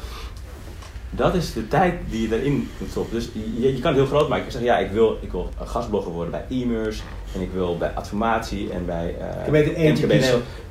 Dat 1.11 1.35
is 1.35 1.53
de 1.53 1.69
tijd 1.69 1.95
die 2.11 2.29
je 2.29 2.39
erin 2.39 2.69
moet 2.79 2.91
stoppen. 2.91 3.15
Dus 3.15 3.29
je, 3.57 3.75
je 3.75 3.81
kan 3.81 3.91
het 3.93 4.01
heel 4.01 4.07
groot 4.17 4.29
maken. 4.29 4.45
Je 4.45 4.51
zegt, 4.51 4.65
ja, 4.65 4.79
ik 4.79 4.91
wil, 4.91 5.19
ik 5.21 5.33
wil 5.33 5.49
gastblogger 5.65 6.13
worden 6.13 6.31
bij 6.31 6.45
e-mers. 6.59 7.03
En 7.35 7.41
ik 7.41 7.51
wil 7.53 7.77
bij 7.79 7.91
Adformatie 7.95 8.73
en 8.73 8.87
bij... 8.87 9.15
eh, 9.21 9.45
Je 9.45 9.51
weet 9.51 9.75
eentje 9.75 10.07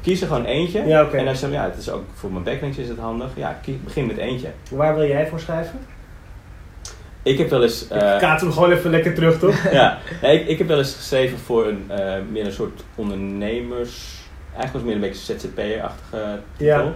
kiezen. 0.01 0.27
Er 0.27 0.33
gewoon 0.33 0.45
eentje. 0.45 0.85
Ja, 0.85 1.03
oké. 1.03 1.17
En 1.17 1.27
als 1.27 1.39
je 1.39 1.45
zegt, 1.45 1.53
ja, 1.57 1.63
het 1.63 1.77
is 1.77 1.89
ook 1.89 2.03
voor 2.13 2.31
mijn 2.31 2.43
backlinks 2.43 2.77
is 2.77 2.87
het 2.87 2.97
handig. 2.97 3.29
Ja, 3.35 3.59
begin 3.83 4.05
met 4.05 4.17
eentje. 4.17 4.47
waar 4.71 4.95
wil 4.95 5.07
jij 5.07 5.27
voor 5.27 5.39
schrijven? 5.39 5.79
Ik 7.23 7.37
heb 7.37 7.49
wel 7.49 7.63
eens... 7.63 7.83
ik 7.85 7.91
eh, 7.91 8.17
kaat 8.17 8.41
hem 8.41 8.51
gewoon 8.51 8.71
even 8.71 8.89
lekker 8.91 9.13
terug, 9.13 9.39
toch? 9.39 9.71
ja, 9.71 9.97
ik, 10.21 10.47
ik 10.47 10.57
heb 10.57 10.67
wel 10.67 10.77
eens 10.77 10.95
geschreven 10.95 11.37
voor 11.37 11.67
een, 11.67 11.85
eh, 11.87 12.13
meer 12.31 12.45
een 12.45 12.51
soort 12.51 12.83
ondernemers... 12.95 14.15
Eigenlijk 14.55 14.71
was 14.73 14.73
het 14.73 14.83
meer 14.85 14.95
een 14.95 15.13
beetje 15.13 15.37
ZZP'er-achtige 15.39 16.39
titel. 16.57 16.93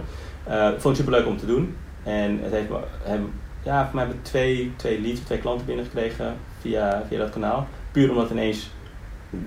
Ja. 0.48 0.68
Ik 0.68 0.80
vond 0.80 0.96
het 0.96 0.96
superleuk 0.96 1.26
om 1.26 1.38
te 1.38 1.46
doen. 1.46 1.76
En 2.02 2.38
het 2.42 2.52
heeft 2.52 2.68
hebben, 3.02 3.32
ja, 3.62 3.84
voor 3.84 3.94
mij 3.94 4.04
hebben 4.04 4.22
we 4.22 4.28
twee, 4.28 4.72
twee 4.76 5.00
leads, 5.00 5.20
twee 5.20 5.38
klanten 5.38 5.66
binnengekregen 5.66 6.34
via, 6.60 7.02
via 7.08 7.18
dat 7.18 7.30
kanaal. 7.30 7.66
Puur 7.90 8.10
omdat 8.10 8.30
ineens 8.30 8.70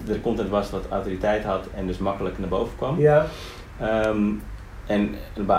de 0.05 0.21
content 0.21 0.49
was 0.49 0.69
wat 0.69 0.87
autoriteit 0.89 1.43
had 1.43 1.67
en 1.75 1.87
dus 1.87 1.97
makkelijk 1.97 2.39
naar 2.39 2.49
boven 2.49 2.75
kwam. 2.77 2.99
Ja, 2.99 3.25
Ehm, 3.79 4.31
en 4.85 5.15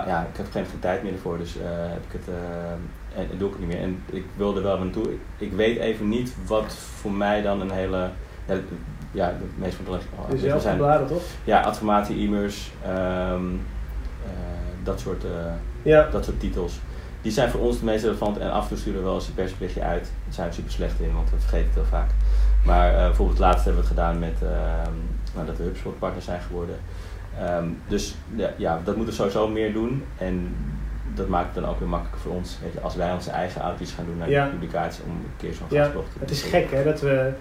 ja, 0.07 0.26
ik 0.32 0.36
heb 0.36 0.47
geen, 0.51 0.64
geen 0.66 0.78
tijd 0.80 1.03
meer 1.03 1.12
ervoor, 1.12 1.38
dus 1.38 1.57
eh, 1.59 1.62
heb 1.68 2.03
ik 2.07 2.12
het, 2.12 2.28
eh, 2.28 3.20
en, 3.20 3.38
doe 3.38 3.49
ik 3.49 3.55
het 3.55 3.64
niet 3.66 3.74
meer. 3.74 3.82
En 3.82 4.03
ik 4.12 4.24
wilde 4.36 4.61
wel 4.61 4.78
naartoe. 4.78 5.12
Ik, 5.12 5.18
ik 5.38 5.53
weet 5.53 5.78
even 5.78 6.09
niet 6.09 6.34
wat 6.47 6.74
voor 6.74 7.12
mij 7.12 7.42
dan 7.42 7.61
een 7.61 7.70
hele. 7.70 8.09
Ja, 8.47 8.55
de- 8.55 8.62
ja 9.11 9.28
de 9.28 9.44
meest 9.61 9.74
van 9.76 9.84
de 9.84 9.90
dus 10.30 10.40
zelf 10.40 10.62
zijn. 10.62 10.76
bladen, 10.76 11.07
toch? 11.07 11.22
Ja, 11.44 11.61
adformatie, 11.61 12.26
e-mails, 12.26 12.70
ehm, 12.84 13.44
eh, 14.24 14.30
dat, 14.82 15.01
soort, 15.01 15.24
Ja, 15.87 16.09
dat 16.11 16.24
soort 16.24 16.41
titels. 16.41 16.80
Die 17.22 17.32
zijn 17.32 17.51
voor 17.51 17.61
ons 17.61 17.74
het 17.74 17.84
meest 17.84 18.05
relevant 18.05 18.39
en 18.39 18.51
af 18.51 18.62
en 18.62 18.68
toe 18.68 18.76
sturen 18.78 18.99
we 19.01 19.05
wel 19.07 19.14
eens 19.14 19.26
een 19.28 19.34
persberichtje 19.34 19.82
uit. 19.82 20.03
Daar 20.24 20.34
zijn 20.34 20.49
we 20.49 20.55
super 20.55 20.70
slecht 20.72 21.01
in, 21.01 21.14
want 21.14 21.30
we 21.30 21.37
vergeten 21.39 21.66
het 21.66 21.74
heel 21.74 21.84
vaak. 21.84 22.11
Maar 22.64 22.95
eh, 22.95 23.07
bijvoorbeeld 23.07 23.39
laatst 23.39 23.64
hebben 23.64 23.82
we 23.82 23.89
het 23.89 23.99
gedaan 23.99 24.18
met 24.18 24.34
ehm, 24.43 24.93
nou, 25.34 25.47
dat 25.47 25.57
we 25.57 25.62
HubSpot 25.64 25.99
partner 25.99 26.22
zijn 26.22 26.41
geworden. 26.41 26.76
Ehm, 27.41 27.66
dus 27.89 28.14
ja, 28.34 28.51
ja, 28.57 28.80
dat 28.84 28.97
moeten 28.97 29.14
we 29.14 29.18
sowieso 29.20 29.49
meer 29.49 29.72
doen. 29.72 30.05
En 30.18 30.55
dat 31.14 31.28
maakt 31.28 31.55
het 31.55 31.62
dan 31.64 31.72
ook 31.72 31.78
weer 31.78 31.89
makkelijker 31.89 32.20
voor 32.22 32.32
ons. 32.32 32.59
Weet 32.62 32.72
je, 32.72 32.80
als 32.80 32.97
wij 32.97 33.12
onze 33.12 33.30
eigen 33.30 33.62
outreach 33.62 33.95
gaan 33.95 34.05
doen 34.05 34.16
naar 34.18 34.30
Ja. 34.30 34.45
de 34.45 34.51
publicatie 34.51 35.05
om 35.05 35.11
een 35.11 35.26
keer 35.37 35.55
zo'n 35.55 35.66
Ja, 35.70 35.80
gastblog 35.82 36.05
te 36.05 36.11
doen. 36.12 36.20
het 36.20 36.30
is 36.30 36.43
gek 36.43 36.70
hè, 36.70 36.84
dat 36.84 37.01
we... 37.01 37.32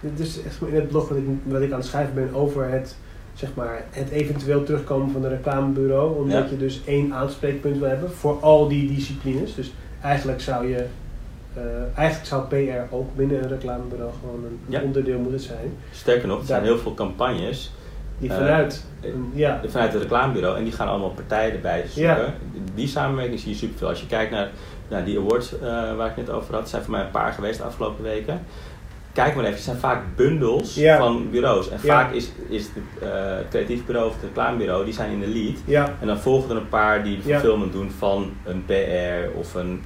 Dit 0.00 0.18
is 0.20 0.42
echt 0.42 0.60
in 0.62 0.74
het 0.74 0.88
blog 0.88 1.08
wat 1.08 1.18
ik, 1.18 1.24
wat 1.44 1.60
ik 1.62 1.72
aan 1.72 1.78
het 1.78 1.86
schrijven 1.86 2.14
ben 2.14 2.34
over 2.34 2.68
het, 2.68 2.96
zeg 3.34 3.54
maar, 3.54 3.84
het 3.90 4.08
eventueel 4.10 4.62
terugkomen 4.64 5.10
van 5.10 5.24
een 5.24 5.30
reclamebureau. 5.30 6.16
Omdat 6.18 6.44
Ja. 6.44 6.50
je 6.50 6.56
dus 6.56 6.80
één 6.84 7.12
aanspreekpunt 7.14 7.78
wil 7.78 7.88
hebben 7.88 8.10
voor 8.10 8.38
al 8.40 8.68
die 8.68 8.94
disciplines. 8.94 9.54
Dus 9.54 9.72
eigenlijk 10.02 10.40
zou 10.40 10.68
je... 10.68 10.86
eh, 11.54 11.62
eigenlijk 11.98 12.26
zou 12.28 12.42
PR 12.46 12.94
ook 12.94 13.16
binnen 13.16 13.42
een 13.42 13.48
reclamebureau 13.48 14.10
gewoon 14.20 14.44
een 14.44 14.58
Ja. 14.66 14.80
onderdeel 14.82 15.18
moeten 15.18 15.40
zijn. 15.40 15.76
Sterker 15.92 16.28
nog, 16.28 16.38
er 16.40 16.46
zijn 16.46 16.62
heel 16.62 16.78
veel 16.78 16.94
campagnes 16.94 17.72
Die 18.18 18.30
Eh, 18.30 18.36
vanuit... 18.36 18.84
eh, 19.00 19.10
ja, 19.34 19.60
vanuit 19.68 19.92
het 19.92 20.02
reclamebureau 20.02 20.56
en 20.58 20.64
die 20.64 20.72
gaan 20.72 20.88
allemaal 20.88 21.10
partijen 21.10 21.52
erbij 21.54 21.84
zoeken. 21.86 22.02
Ja. 22.02 22.34
Die 22.74 22.86
samenwerking 22.88 23.40
zie 23.40 23.50
je 23.50 23.56
superveel. 23.56 23.88
Als 23.88 24.00
je 24.00 24.06
kijkt 24.06 24.30
naar, 24.30 24.50
naar 24.88 25.04
die 25.04 25.18
awards 25.18 25.54
waar 25.96 26.08
ik 26.10 26.16
net 26.16 26.30
over 26.30 26.54
had, 26.54 26.68
zijn 26.68 26.82
voor 26.82 26.90
mij 26.90 27.00
een 27.04 27.10
paar 27.10 27.32
geweest 27.32 27.58
de 27.58 27.64
afgelopen 27.64 28.04
weken. 28.04 28.40
Kijk 29.14 29.34
maar 29.34 29.44
even, 29.44 29.56
het 29.56 29.64
zijn 29.64 29.76
vaak 29.76 30.00
bundels 30.16 30.76
van 30.96 31.30
bureaus. 31.30 31.70
En 31.70 31.78
vaak 31.80 32.12
is, 32.12 32.30
is 32.48 32.62
het 32.62 33.08
eh, 33.10 33.34
creatief 33.50 33.84
bureau 33.86 34.08
of 34.08 34.14
het 34.14 34.22
reclamebureau, 34.24 34.84
die 34.84 34.94
zijn 34.94 35.10
in 35.10 35.20
de 35.20 35.26
lead. 35.28 35.56
En 36.00 36.06
dan 36.06 36.18
volgen 36.18 36.50
er 36.50 36.56
een 36.56 36.68
paar 36.68 37.02
die 37.04 37.16
de 37.16 37.22
fulfillment 37.40 37.72
doen 37.72 37.90
van 37.98 38.32
een 38.44 38.64
PR 38.64 39.38
of 39.38 39.54
een, 39.54 39.82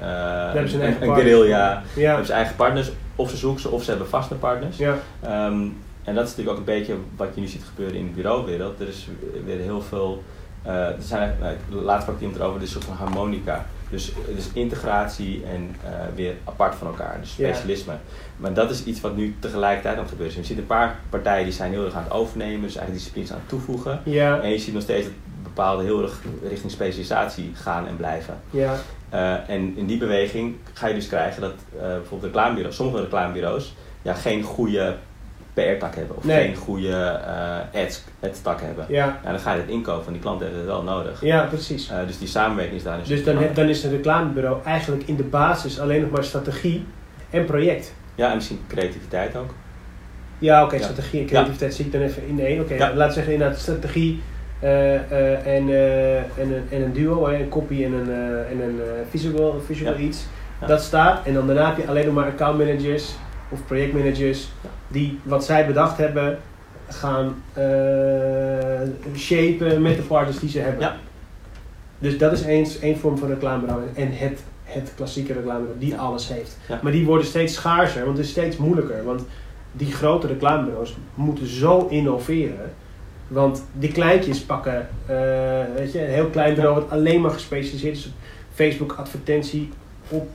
ze 0.69 0.77
een 0.77 0.81
een, 0.87 1.03
een 1.03 1.09
guerrilla. 1.15 1.83
ja, 1.95 2.07
Hebben 2.09 2.27
ze 2.27 2.33
eigen 2.33 2.57
partners, 2.57 2.91
of 3.17 3.31
ze 3.31 3.37
zoeken 3.37 3.61
ze, 3.61 3.69
of 3.69 3.83
ze 3.83 3.91
hebben 3.91 4.09
vaste 4.09 4.35
partners. 4.35 4.77
ja, 4.77 4.95
Ehm, 5.23 5.67
en 6.05 6.15
dat 6.15 6.25
is 6.25 6.31
natuurlijk 6.37 6.51
ook 6.51 6.57
een 6.67 6.75
beetje 6.79 6.95
wat 7.17 7.29
je 7.35 7.41
nu 7.41 7.47
ziet 7.47 7.63
gebeuren 7.69 7.97
in 7.99 8.07
de 8.07 8.13
bureauwereld. 8.13 8.81
Er 8.81 8.89
is 8.89 9.09
weer 9.45 9.59
heel 9.59 9.81
veel. 9.81 10.23
eh, 10.63 10.73
er 10.75 10.95
zijn, 10.99 11.37
nou, 11.41 11.83
laatst 11.85 12.03
sprak 12.03 12.21
iemand 12.21 12.39
erover, 12.39 12.59
dit 12.61 12.69
is 12.69 12.75
een 12.75 12.83
soort 12.83 12.97
van 12.97 13.07
harmonica. 13.07 13.67
Dus, 13.91 14.13
dus 14.35 14.49
integratie 14.53 15.43
en 15.53 15.77
eh, 15.85 15.91
weer 16.15 16.35
apart 16.45 16.75
van 16.75 16.87
elkaar, 16.87 17.17
dus 17.21 17.37
Ja. 17.37 17.49
specialisme. 17.55 17.93
Maar 18.37 18.53
dat 18.55 18.71
is 18.71 18.85
iets 18.85 19.01
wat 19.01 19.17
nu 19.17 19.37
tegelijkertijd 19.39 19.95
aan 19.97 20.01
het 20.03 20.11
gebeuren 20.11 20.35
is. 20.37 20.41
Je 20.41 20.47
ziet 20.49 20.59
een 20.59 20.67
paar 20.67 20.99
partijen 21.11 21.45
die 21.45 21.53
zijn 21.53 21.71
heel 21.73 21.85
erg 21.85 21.95
aan 21.95 22.03
het 22.03 22.13
overnemen, 22.13 22.61
dus 22.63 22.77
eigen 22.77 22.95
disciplines 22.95 23.31
aan 23.33 23.39
het 23.39 23.49
toevoegen. 23.49 24.01
ja, 24.05 24.41
En 24.41 24.51
je 24.51 24.59
ziet 24.59 24.75
nog 24.75 24.83
steeds 24.83 25.05
dat 25.07 25.15
bepaalde 25.43 25.83
heel 25.85 26.03
erg 26.03 26.21
richting 26.49 26.73
specialisatie 26.73 27.51
gaan 27.55 27.87
en 27.87 27.97
blijven. 27.97 28.41
ja, 28.51 28.75
Eh, 29.11 29.49
en 29.51 29.77
in 29.77 29.87
die 29.87 29.99
beweging 29.99 30.55
ga 30.73 30.87
je 30.87 30.95
dus 30.95 31.07
krijgen 31.09 31.41
dat 31.41 31.53
eh, 31.75 31.81
bijvoorbeeld 31.81 32.23
reclamebureaus, 32.23 32.77
sommige 32.77 33.01
reclamebureaus, 33.03 33.75
ja, 34.03 34.15
geen 34.15 34.43
goede 34.43 34.97
PR-tak 35.63 35.95
hebben 35.95 36.17
of 36.17 36.25
Nee. 36.25 36.45
geen 36.45 36.57
goede 36.57 36.93
eh 37.75 37.83
ads, 37.85 38.03
ads-tak 38.23 38.61
hebben. 38.61 38.85
ja, 38.89 39.19
Ja, 39.25 39.31
dan 39.31 39.41
ga 39.41 39.53
je 39.53 39.61
het 39.61 39.69
inkopen, 39.71 40.01
want 40.01 40.13
die 40.13 40.21
klanten 40.21 40.47
hebben 40.47 40.65
het 40.65 40.73
wel 40.73 40.83
nodig. 40.83 41.21
ja, 41.23 41.45
precies. 41.45 41.91
Eh, 41.91 41.97
dus 42.07 42.19
die 42.19 42.29
samenwerking 42.29 42.77
is 42.77 42.83
daar 42.83 42.99
Dus 43.07 43.25
dan, 43.25 43.37
heb- 43.37 43.55
dan 43.55 43.69
is 43.69 43.85
een 43.85 43.91
reclamebureau 43.91 44.63
eigenlijk 44.65 45.03
in 45.09 45.17
de 45.17 45.23
basis 45.23 45.81
alleen 45.81 46.01
nog 46.01 46.11
maar 46.11 46.25
strategie 46.25 46.87
en 47.31 47.45
project. 47.45 47.95
Ja, 48.15 48.29
en 48.29 48.35
misschien 48.35 48.61
creativiteit 48.69 49.37
ook. 49.37 49.55
Ja, 50.39 50.65
oké, 50.65 50.77
Ja. 50.77 50.83
strategie 50.83 51.21
en 51.21 51.27
creativiteit 51.27 51.75
zie 51.75 51.85
ik 51.85 51.93
dan 51.93 52.01
even 52.01 52.27
in 52.27 52.41
één. 52.41 52.61
Oké, 52.61 52.75
Ja. 52.75 52.95
we 52.95 53.13
zeggen 53.13 53.33
inderdaad 53.33 53.59
strategie 53.59 54.23
eh, 54.61 54.95
en, 54.95 55.03
en, 55.47 55.69
een, 56.39 56.63
en 56.71 56.83
een 56.83 56.93
duo, 56.93 57.27
hè, 57.29 57.35
een 57.37 57.49
copy 57.49 57.85
en 57.85 57.93
een, 57.93 58.11
en 58.51 58.61
een 58.63 58.81
visual, 59.11 59.61
visual 59.67 59.93
Ja. 59.93 59.99
iets. 59.99 60.27
Ja. 60.61 60.67
Dat 60.67 60.83
staat 60.83 61.27
en 61.27 61.35
dan 61.35 61.47
daarna 61.47 61.67
heb 61.67 61.77
je 61.77 61.87
alleen 61.87 62.05
nog 62.07 62.15
maar 62.15 62.27
accountmanagers 62.27 63.15
of 63.49 63.67
projectmanagers 63.67 64.49
Ja. 64.63 64.69
Die 64.89 65.19
wat 65.23 65.45
zij 65.45 65.67
bedacht 65.67 65.99
hebben 65.99 66.39
gaan 66.89 67.43
eh 67.53 68.89
shapen 69.17 69.83
met 69.83 69.97
de 69.97 70.03
partners 70.03 70.39
die 70.39 70.49
ze 70.49 70.59
hebben. 70.59 70.81
Ja. 70.81 70.97
Dus 71.99 72.19
dat 72.19 72.33
is 72.33 72.43
eens 72.43 72.79
één 72.79 72.99
vorm 72.99 73.19
van 73.19 73.29
reclamebureau. 73.29 73.83
En 73.95 74.13
het, 74.13 74.43
het 74.65 74.93
klassieke 74.97 75.33
reclamebureau 75.33 75.79
die 75.79 75.97
alles 75.97 76.29
heeft. 76.29 76.57
Ja. 76.69 76.81
Maar 76.83 76.93
die 76.93 77.05
worden 77.05 77.27
steeds 77.27 77.55
schaarser, 77.55 78.05
want 78.05 78.17
het 78.17 78.27
is 78.27 78.33
steeds 78.33 78.57
moeilijker. 78.57 79.05
Want 79.05 79.23
die 79.73 79.93
grote 79.93 80.27
reclamebureaus 80.27 80.97
moeten 81.15 81.47
zo 81.47 81.87
innoveren. 81.91 82.73
Want 83.29 83.65
die 83.73 83.93
kleintjes 83.93 84.41
pakken, 84.41 84.89
eh, 85.07 85.17
weet 85.77 85.93
je, 85.93 86.03
een 86.03 86.13
heel 86.13 86.29
klein 86.29 86.55
bureau 86.55 86.75
wat 86.75 86.91
alleen 86.91 87.21
maar 87.21 87.31
gespecialiseerd 87.31 87.97
is 87.97 88.07
op 88.07 88.13
Facebook 88.55 88.93
advertentie 88.93 89.71
op 90.09 90.29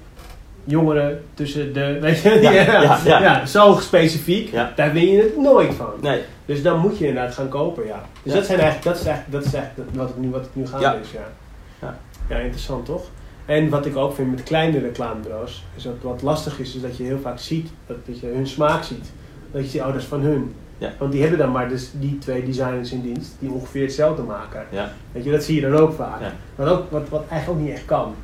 jongeren 0.64 1.24
tussen 1.34 1.74
de, 1.74 1.98
weet 2.02 2.22
je, 2.22 2.30
Ja, 2.42 2.52
ja, 2.52 3.00
ja, 3.06 3.22
ja. 3.22 3.46
zo 3.46 3.78
specifiek, 3.82 4.52
daar 4.76 4.94
win 4.94 5.08
je 5.12 5.22
het 5.22 5.38
nooit 5.38 5.74
van. 5.74 5.90
Nee, 6.02 6.22
Dus 6.46 6.64
dan 6.64 6.80
moet 6.80 6.98
je 6.98 7.08
inderdaad 7.08 7.34
gaan 7.34 7.50
kopen, 7.50 7.86
ja. 7.86 8.04
Dus 8.24 8.34
dat, 8.34 8.46
zijn 8.46 8.60
eigenlijk, 8.60 8.88
dat 8.96 9.00
is 9.02 9.06
eigenlijk, 9.08 9.32
dat 9.44 9.46
is 9.46 9.54
eigenlijk 9.60 9.90
wat 9.96 10.10
ik 10.10 10.18
nu, 10.18 10.30
wat 10.30 10.46
ik 10.46 10.50
nu 10.54 10.68
ga 10.68 10.80
Ja. 10.80 10.94
is, 10.94 11.12
ja. 11.12 11.28
Ja. 11.82 11.98
Ja, 12.30 12.38
interessant 12.38 12.86
toch? 12.86 13.04
En 13.46 13.70
wat 13.70 13.86
ik 13.86 13.96
ook 13.96 14.16
vind 14.16 14.32
met 14.32 14.44
kleine 14.44 14.80
reclamebureaus, 14.80 15.64
is 15.76 15.84
dat 15.84 15.94
wat 16.02 16.22
lastig 16.22 16.60
is, 16.60 16.76
is 16.76 16.82
dat 16.82 16.98
je 16.98 17.04
heel 17.04 17.20
vaak 17.20 17.40
ziet, 17.40 17.70
dat, 17.88 17.98
dat 18.06 18.20
je 18.20 18.28
hun 18.28 18.48
smaak 18.48 18.84
ziet. 18.84 19.12
Dat 19.52 19.64
je 19.64 19.70
ziet, 19.70 19.82
oh, 19.82 19.88
dat 19.88 19.96
is 19.96 20.04
van 20.06 20.22
hun. 20.22 20.56
Ja. 20.78 20.92
Want 21.00 21.12
die 21.12 21.22
hebben 21.22 21.40
dan 21.40 21.52
maar 21.52 21.70
dus 21.70 21.90
die 21.94 22.18
twee 22.18 22.46
designers 22.46 22.92
in 22.92 23.02
dienst, 23.02 23.36
die 23.40 23.52
ongeveer 23.52 23.82
hetzelfde 23.82 24.22
maken. 24.22 24.66
ja. 24.70 24.92
Weet 25.12 25.24
je, 25.24 25.32
dat 25.32 25.44
zie 25.44 25.56
je 25.56 25.62
dan 25.70 25.80
ook 25.80 25.94
vaak. 25.94 26.22
Ja. 26.22 26.32
Wat, 26.56 26.68
ook, 26.68 26.92
wat, 26.92 27.10
wat 27.10 27.24
eigenlijk 27.30 27.60
ook 27.60 27.66
niet 27.68 27.76
echt 27.76 27.86
kan. 27.86 28.16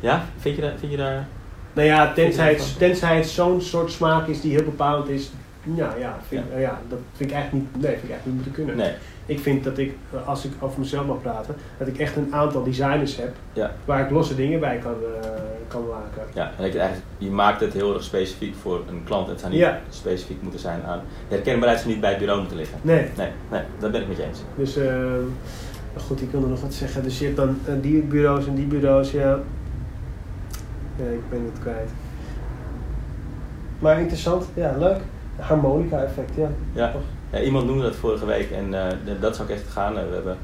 Ja? 0.00 0.24
Vind 0.38 0.56
je, 0.56 0.62
daar, 0.62 0.72
vind 0.78 0.90
je 0.90 0.96
daar... 0.98 1.26
Nou 1.72 1.86
ja, 1.88 2.12
tenzij 2.12 2.48
het, 2.48 2.78
tenzij 2.78 3.16
het 3.16 3.26
zo'n 3.26 3.60
soort 3.60 3.90
smaak 3.92 4.26
is 4.26 4.40
die 4.40 4.52
heel 4.54 4.64
bepalend 4.64 5.08
is, 5.08 5.30
ja, 5.74 5.94
ja, 5.98 6.18
vind, 6.28 6.44
Ja. 6.52 6.58
ja. 6.58 6.80
dat 6.88 6.98
vind 7.16 7.30
ik 7.30 7.36
eigenlijk 7.36 7.64
niet, 7.72 7.82
nee, 7.82 7.90
vind 7.92 8.02
ik 8.04 8.10
eigenlijk 8.10 8.24
niet 8.24 8.34
moeten 8.34 8.52
kunnen. 8.52 8.76
Nee. 8.76 8.92
Ik 9.26 9.40
vind 9.40 9.64
dat 9.64 9.78
ik, 9.78 9.94
als 10.24 10.44
ik 10.44 10.50
over 10.60 10.78
mezelf 10.80 11.06
mag 11.06 11.20
praten, 11.22 11.54
dat 11.78 11.88
ik 11.88 11.98
echt 11.98 12.16
een 12.16 12.34
aantal 12.34 12.62
designers 12.62 13.16
heb 13.16 13.34
Ja. 13.52 13.72
waar 13.84 14.00
ik 14.04 14.10
losse 14.10 14.34
dingen 14.34 14.60
bij 14.60 14.78
kan, 14.78 14.94
eh, 15.22 15.28
kan 15.68 15.82
maken. 15.88 16.22
Ja, 16.34 16.50
en 16.58 16.64
je, 16.72 16.78
eigenlijk, 16.78 17.06
je 17.18 17.30
maakt 17.30 17.60
het 17.60 17.72
heel 17.72 17.94
erg 17.94 18.02
specifiek 18.02 18.54
voor 18.62 18.80
een 18.88 19.02
klant. 19.04 19.28
Het 19.28 19.40
zou 19.40 19.52
niet 19.52 19.60
Ja. 19.60 19.80
specifiek 19.88 20.42
moeten 20.42 20.60
zijn 20.60 20.82
aan... 20.86 21.00
De 21.28 21.34
herkenbaarheid 21.34 21.78
zou 21.80 21.90
niet 21.92 22.00
bij 22.00 22.10
het 22.10 22.18
bureau 22.18 22.40
moeten 22.40 22.56
liggen. 22.58 22.78
Nee, 22.82 23.06
Nee, 23.16 23.28
nee, 23.50 23.60
dat 23.78 23.92
ben 23.92 24.00
ik 24.00 24.08
met 24.08 24.16
je 24.16 24.22
eens. 24.24 24.38
dus 24.56 24.76
eh, 24.76 24.94
goed, 26.06 26.20
ik 26.22 26.30
wilde 26.30 26.46
nog 26.46 26.60
wat 26.60 26.74
zeggen. 26.74 27.02
Dus 27.02 27.18
je 27.18 27.24
hebt 27.24 27.36
dan 27.36 27.58
eh, 27.66 27.72
die 27.80 28.02
bureaus 28.02 28.46
en 28.46 28.54
die 28.54 28.66
bureaus, 28.66 29.10
ja. 29.10 29.38
Ik 31.10 31.30
ben 31.30 31.50
het 31.52 31.58
kwijt. 31.60 31.90
Maar 33.78 33.98
interessant, 34.00 34.44
ja, 34.54 34.74
leuk. 34.78 35.00
Harmonica-effect, 35.36 36.34
ja. 36.34 36.48
Ja. 36.72 36.92
Ja, 37.32 37.40
iemand 37.40 37.66
noemde 37.66 37.82
dat 37.82 37.94
vorige 37.94 38.26
week 38.26 38.50
en 38.50 38.74
eh, 38.74 38.96
dat 39.20 39.36
zou 39.36 39.48
ik 39.48 39.54
echt 39.54 39.68
gaan. 39.68 39.94
We 39.94 40.14
hebben 40.14 40.36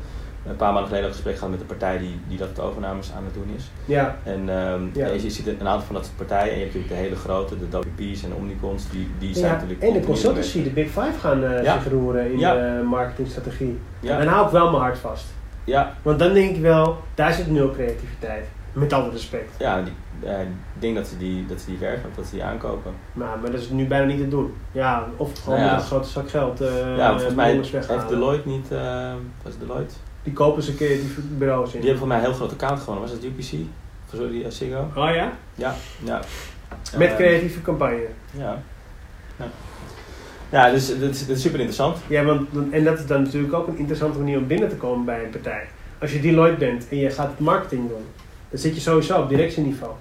een 0.47 0.57
paar 0.57 0.69
maanden 0.73 0.87
geleden 0.89 1.09
een 1.09 1.15
gesprek 1.15 1.35
gehad 1.35 1.51
met 1.51 1.59
de 1.59 1.65
partij 1.67 1.99
die, 1.99 2.21
die 2.29 2.39
dat 2.39 2.57
de 2.57 2.63
overnames 2.63 3.13
aan 3.17 3.25
het 3.25 3.35
doen 3.35 3.51
is. 3.57 3.71
Ja, 3.85 4.17
En 4.25 4.47
Ja. 4.47 4.79
ja, 4.93 5.07
je 5.07 5.31
ziet 5.31 5.47
een 5.47 5.69
aantal 5.69 5.87
van 5.87 5.95
dat 5.95 6.05
soort 6.05 6.17
partijen 6.17 6.53
en 6.53 6.59
je 6.59 6.65
hebt 6.65 6.75
natuurlijk 6.75 7.01
de 7.01 7.07
hele 7.07 7.17
grote, 7.21 7.55
de 7.59 7.79
WP's 7.79 8.23
en 8.25 8.35
Omnicons, 8.35 8.91
die, 8.91 9.09
die 9.19 9.35
zijn 9.35 9.47
ja. 9.47 9.53
natuurlijk... 9.53 9.83
en 9.83 9.93
de 9.93 10.01
consultancy, 10.07 10.63
de 10.63 10.71
Big 10.71 10.87
Five 10.87 11.19
gaan 11.21 11.41
Ja. 11.41 11.81
zich 11.81 11.93
roeren 11.93 12.33
in 12.33 12.39
de 12.39 12.83
marketingstrategie. 12.89 13.79
Ja, 14.01 14.19
En 14.19 14.27
hou 14.27 14.47
ik 14.47 14.53
wel 14.53 14.71
mijn 14.71 14.83
hart 14.83 14.99
vast. 14.99 15.25
ja, 15.65 15.95
Want 16.03 16.19
dan 16.19 16.33
denk 16.33 16.57
ik 16.57 16.63
wel, 16.63 16.97
daar 17.15 17.33
zit 17.33 17.51
nul 17.51 17.71
creativiteit. 17.71 18.47
Met 18.73 18.93
alle 18.93 19.11
respect. 19.11 19.51
ja 19.59 19.83
die, 19.83 19.93
eh, 20.31 20.41
ik 20.41 20.47
denk 20.79 20.95
dat 20.97 21.07
ze 21.07 21.17
die, 21.17 21.47
dat 21.47 21.61
ze 21.61 21.67
die 21.67 21.79
verven, 21.79 22.11
dat 22.17 22.25
ze 22.27 22.31
die 22.33 22.45
aankopen. 22.45 22.93
Nou, 23.13 23.41
maar 23.41 23.51
dat 23.51 23.61
is 23.61 23.69
nu 23.69 23.87
bijna 23.87 24.05
niet 24.05 24.19
te 24.19 24.29
doen. 24.29 24.55
Ja, 24.73 25.07
of 25.17 25.39
gewoon 25.43 25.59
Nou 25.59 25.69
ja. 25.71 25.75
met 25.75 25.83
een 25.85 25.89
grote 25.91 26.09
zak 26.09 26.31
geld. 26.31 26.61
eh 26.61 26.97
ja, 26.97 27.11
volgens 27.13 27.35
mij 27.35 27.53
heeft 27.53 28.09
Deloitte 28.09 28.49
niet, 28.49 28.73
eh 28.73 29.13
was 29.43 29.59
Deloitte? 29.59 29.95
Die 30.23 30.33
kopen 30.33 30.63
ze 30.63 30.75
creatieve 30.75 31.21
bureaus 31.21 31.65
in. 31.73 31.81
Die 31.81 31.81
hebben 31.81 31.99
voor 31.99 32.09
mij 32.09 32.17
een 32.17 32.23
heel 32.25 32.33
groot 32.35 32.53
account 32.53 32.79
gewonnen. 32.81 33.03
Was 33.03 33.13
het 33.13 33.25
UPC? 33.25 33.53
Of 34.13 34.19
Sorry, 34.19 34.41
uh, 34.41 34.51
Ziggo? 34.51 34.81
Oh 34.97 35.15
ja? 35.15 35.33
Ja, 35.55 35.75
ja. 36.05 36.21
Met 36.97 37.09
Eh, 37.11 37.17
creatieve 37.17 37.63
campagne. 37.63 38.07
Ja. 38.31 38.63
Ja, 39.39 39.45
ja 40.51 40.71
dus 40.71 40.89
dat 41.01 41.11
is, 41.11 41.27
dat 41.27 41.37
is 41.37 41.43
super 41.43 41.59
interessant. 41.59 41.97
Ja, 42.07 42.25
want, 42.25 42.49
en 42.71 42.85
dat 42.85 42.99
is 42.99 43.07
dan 43.07 43.23
natuurlijk 43.23 43.53
ook 43.55 43.67
een 43.69 43.79
interessante 43.79 44.19
manier 44.19 44.39
om 44.39 44.47
binnen 44.47 44.69
te 44.69 44.77
komen 44.77 45.05
bij 45.05 45.25
een 45.25 45.31
partij. 45.31 45.67
Als 46.01 46.13
je 46.13 46.21
Deloitte 46.21 46.59
bent 46.59 46.89
en 46.89 46.97
je 46.97 47.11
gaat 47.11 47.39
marketing 47.39 47.89
doen, 47.89 48.05
dan 48.51 48.59
zit 48.59 48.75
je 48.75 48.81
sowieso 48.81 49.21
op 49.21 49.29
directieniveau. 49.29 49.93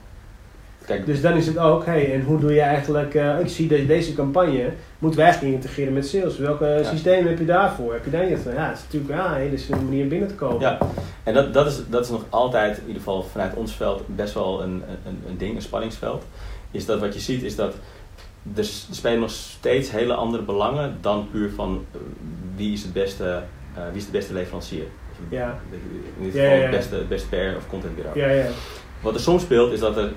Kijk, 0.86 1.06
Dus 1.06 1.22
dan 1.22 1.34
is 1.38 1.48
het 1.48 1.58
ook, 1.58 1.86
hey, 1.86 2.14
en 2.14 2.22
hoe 2.22 2.40
doe 2.40 2.54
je 2.54 2.62
eigenlijk, 2.62 3.16
eh, 3.16 3.40
ik 3.40 3.48
zie 3.48 3.68
dat 3.68 3.88
deze 3.88 4.14
campagne 4.14 4.72
moeten 5.00 5.20
wij 5.20 5.28
eigenlijk 5.30 5.56
integreren 5.58 5.94
met 5.94 6.08
sales. 6.08 6.38
Welke 6.38 6.66
Ja. 6.66 6.84
systemen 6.84 7.30
heb 7.30 7.40
je 7.40 7.46
daarvoor? 7.46 7.94
Heb 7.94 8.06
je 8.06 8.12
daar 8.12 8.32
iets 8.32 8.42
van? 8.42 8.54
Ja, 8.54 8.68
het 8.68 8.78
is 8.78 8.84
natuurlijk 8.84 9.14
ja, 9.14 9.32
een 9.36 9.42
hele 9.42 9.58
slimme 9.58 9.84
manier 9.84 10.08
binnen 10.08 10.28
te 10.28 10.36
komen. 10.36 10.60
Ja, 10.60 10.78
en 11.24 11.34
dat, 11.34 11.54
dat, 11.54 11.68
is, 11.68 11.82
dat 11.90 12.04
is 12.06 12.10
nog 12.12 12.26
altijd, 12.30 12.78
in 12.78 12.82
ieder 12.88 12.98
geval 12.98 13.24
vanuit 13.24 13.54
ons 13.56 13.74
veld, 13.76 14.02
best 14.06 14.34
wel 14.34 14.62
een, 14.62 14.84
een, 15.06 15.22
een 15.28 15.38
ding, 15.38 15.56
een 15.56 15.62
spanningsveld. 15.62 16.24
Is 16.72 16.86
dat 16.86 17.00
wat 17.00 17.14
je 17.14 17.20
ziet, 17.20 17.44
is 17.44 17.56
dat 17.56 17.74
er, 18.56 18.64
spelen 18.92 19.20
nog 19.20 19.32
steeds 19.32 19.92
hele 19.92 20.14
andere 20.14 20.44
belangen 20.44 20.98
dan 21.02 21.28
puur 21.32 21.50
van 21.56 21.86
eh, 21.92 22.00
wie 22.56 22.74
is, 22.74 22.84
het 22.84 22.94
beste, 22.94 23.42
eh, 23.76 23.84
wie 23.92 23.98
is 23.98 24.06
de 24.06 24.12
beste 24.12 24.34
leverancier. 24.34 24.84
Ja. 25.30 25.60
In 26.20 26.24
dit 26.24 26.32
geval 26.32 26.48
ja, 26.48 26.54
ja. 26.54 26.62
het 26.62 26.72
beste, 26.72 27.04
beste 27.10 27.28
PR 27.28 27.58
of 27.58 27.68
contentbureau. 27.70 28.20
Ja, 28.20 28.28
ja. 28.28 28.46
Wat 29.02 29.14
er 29.14 29.20
soms 29.20 29.42
speelt 29.42 29.72
is 29.72 29.80
dat 29.80 29.98
er 29.98 30.10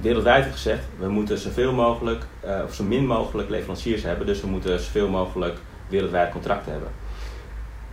wereldwijd 0.00 0.42
wordt 0.42 0.56
gezegd, 0.56 0.82
we 0.98 1.08
moeten 1.08 1.38
zoveel 1.38 1.72
mogelijk, 1.72 2.24
eh, 2.40 2.60
of 2.64 2.74
zo 2.74 2.84
min 2.84 3.06
mogelijk 3.06 3.50
leveranciers 3.50 4.02
hebben, 4.02 4.26
dus 4.26 4.40
we 4.40 4.46
moeten 4.46 4.80
zoveel 4.80 5.08
mogelijk 5.08 5.56
wereldwijd 5.88 6.32
contracten 6.32 6.72
hebben. 6.72 6.90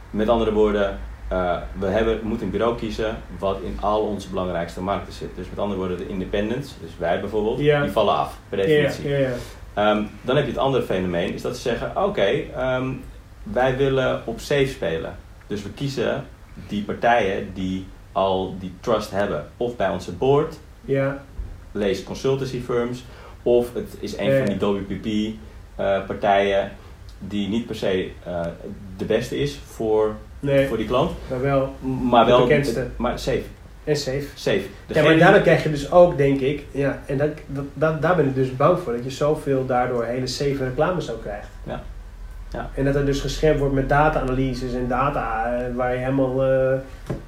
Met 0.10 0.30
andere 0.30 0.54
woorden, 0.54 1.00
eh, 1.28 1.58
we, 1.80 1.86
hebben, 1.86 2.20
moeten 2.24 2.46
een 2.46 2.52
bureau 2.52 2.78
kiezen 2.78 3.18
wat 3.40 3.60
in 3.64 3.78
al 3.82 4.02
onze 4.02 4.30
belangrijkste 4.30 4.82
markten 4.82 5.14
zit. 5.14 5.30
Dus 5.36 5.50
met 5.50 5.60
andere 5.60 5.80
woorden, 5.80 5.98
de 5.98 6.08
independents, 6.08 6.76
dus 6.82 6.92
wij 6.98 7.20
bijvoorbeeld, 7.20 7.58
die 7.58 7.92
vallen 7.92 8.16
af 8.16 8.38
per 8.50 8.58
definitie. 8.58 9.10
ja, 9.10 9.18
ja. 9.18 9.34
Ehm, 9.74 10.04
dan 10.22 10.36
heb 10.36 10.46
je 10.46 10.52
het 10.52 10.60
andere 10.60 10.84
fenomeen, 10.84 11.34
is 11.34 11.42
dat 11.42 11.56
ze 11.56 11.62
zeggen, 11.62 12.04
oké, 12.04 12.30
ehm, 12.56 12.92
wij 13.44 13.78
willen 13.78 14.22
op 14.26 14.40
safe 14.40 14.68
spelen. 14.68 15.16
Dus 15.48 15.64
we 15.64 15.70
kiezen 15.70 16.26
die 16.68 16.84
partijen 16.84 17.50
die 17.54 17.86
al 18.12 18.56
die 18.60 18.74
trust 18.80 19.12
hebben. 19.12 19.46
Of 19.58 19.76
bij 19.76 19.90
onze 19.90 20.12
board, 20.12 20.56
ja. 20.82 21.24
lees 21.72 22.04
consultancy 22.04 22.62
firms, 22.62 23.04
of 23.44 23.74
het 23.74 23.96
is 24.00 24.18
een 24.18 24.26
Ja, 24.32 24.46
van 24.46 24.58
die 24.58 24.86
WPP 24.88 25.38
eh, 25.76 26.06
partijen 26.06 26.72
die 27.20 27.48
niet 27.48 27.66
per 27.66 27.76
se 27.76 28.10
eh, 28.26 28.42
de 28.98 29.06
beste 29.06 29.38
is 29.38 29.60
voor, 29.66 30.16
Nee, 30.40 30.68
voor 30.68 30.78
die 30.78 30.86
klant, 30.88 31.12
maar 31.30 31.42
wel. 31.42 31.74
maar 32.10 32.26
De 32.26 32.32
wel 32.32 32.42
bekendste. 32.42 32.88
maar 32.96 33.20
safe. 33.20 33.44
En 33.84 33.96
safe. 33.98 34.26
safe. 34.36 34.62
Ja, 34.88 35.04
maar 35.04 35.18
daardoor 35.18 35.42
krijg 35.42 35.64
je 35.64 35.70
dus 35.70 35.92
ook, 35.92 36.18
denk 36.18 36.40
ik, 36.40 36.64
ja, 36.72 37.02
en 37.06 37.18
dat, 37.18 37.30
dat, 37.48 37.64
dat- 37.74 38.02
daar 38.02 38.16
ben 38.16 38.26
ik 38.28 38.36
dus 38.36 38.56
bang 38.56 38.80
voor, 38.80 38.94
dat 38.94 39.04
je 39.04 39.10
zoveel 39.10 39.66
daardoor 39.66 40.04
hele 40.04 40.28
safe 40.28 40.58
reclames 40.64 41.12
ook 41.12 41.22
krijgt. 41.22 41.48
Ja. 41.64 41.84
Ja. 42.54 42.70
En 42.76 42.86
dat 42.86 42.96
er 42.96 43.06
dus 43.06 43.20
geschermd 43.22 43.60
wordt 43.60 43.74
met 43.74 43.90
data-analyses 43.90 44.74
en 44.74 44.88
data 44.88 45.46
eh, 45.46 45.76
waar 45.76 45.92
je 45.94 45.98
helemaal 46.00 46.44
eh, 46.44 46.74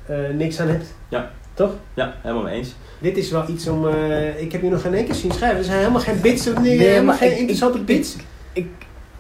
eh, 0.06 0.34
niks 0.36 0.60
aan 0.60 0.68
hebt. 0.68 0.94
Ja. 1.10 1.32
Toch? 1.54 1.72
Ja, 1.94 2.14
helemaal 2.22 2.44
mee 2.44 2.54
eens. 2.58 2.76
Dit 3.00 3.18
is 3.18 3.32
wel 3.32 3.50
iets 3.50 3.68
om, 3.68 3.88
eh, 3.88 4.42
ik 4.42 4.52
heb 4.52 4.62
hier 4.62 4.72
nog 4.72 4.82
geen 4.82 4.94
één 4.94 5.06
keer 5.06 5.14
zien 5.16 5.32
schrijven, 5.32 5.58
er 5.58 5.64
zijn 5.64 5.78
helemaal 5.78 6.02
geen 6.02 6.22
bits, 6.22 6.48
of 6.48 6.54
nee, 6.62 6.78
Nee, 6.78 6.88
helemaal 6.88 7.04
maar 7.06 7.16
geen 7.16 7.32
ik- 7.32 7.38
interessante 7.38 7.78
ik- 7.78 7.86
bits. 7.86 8.16
Ik, 8.54 8.68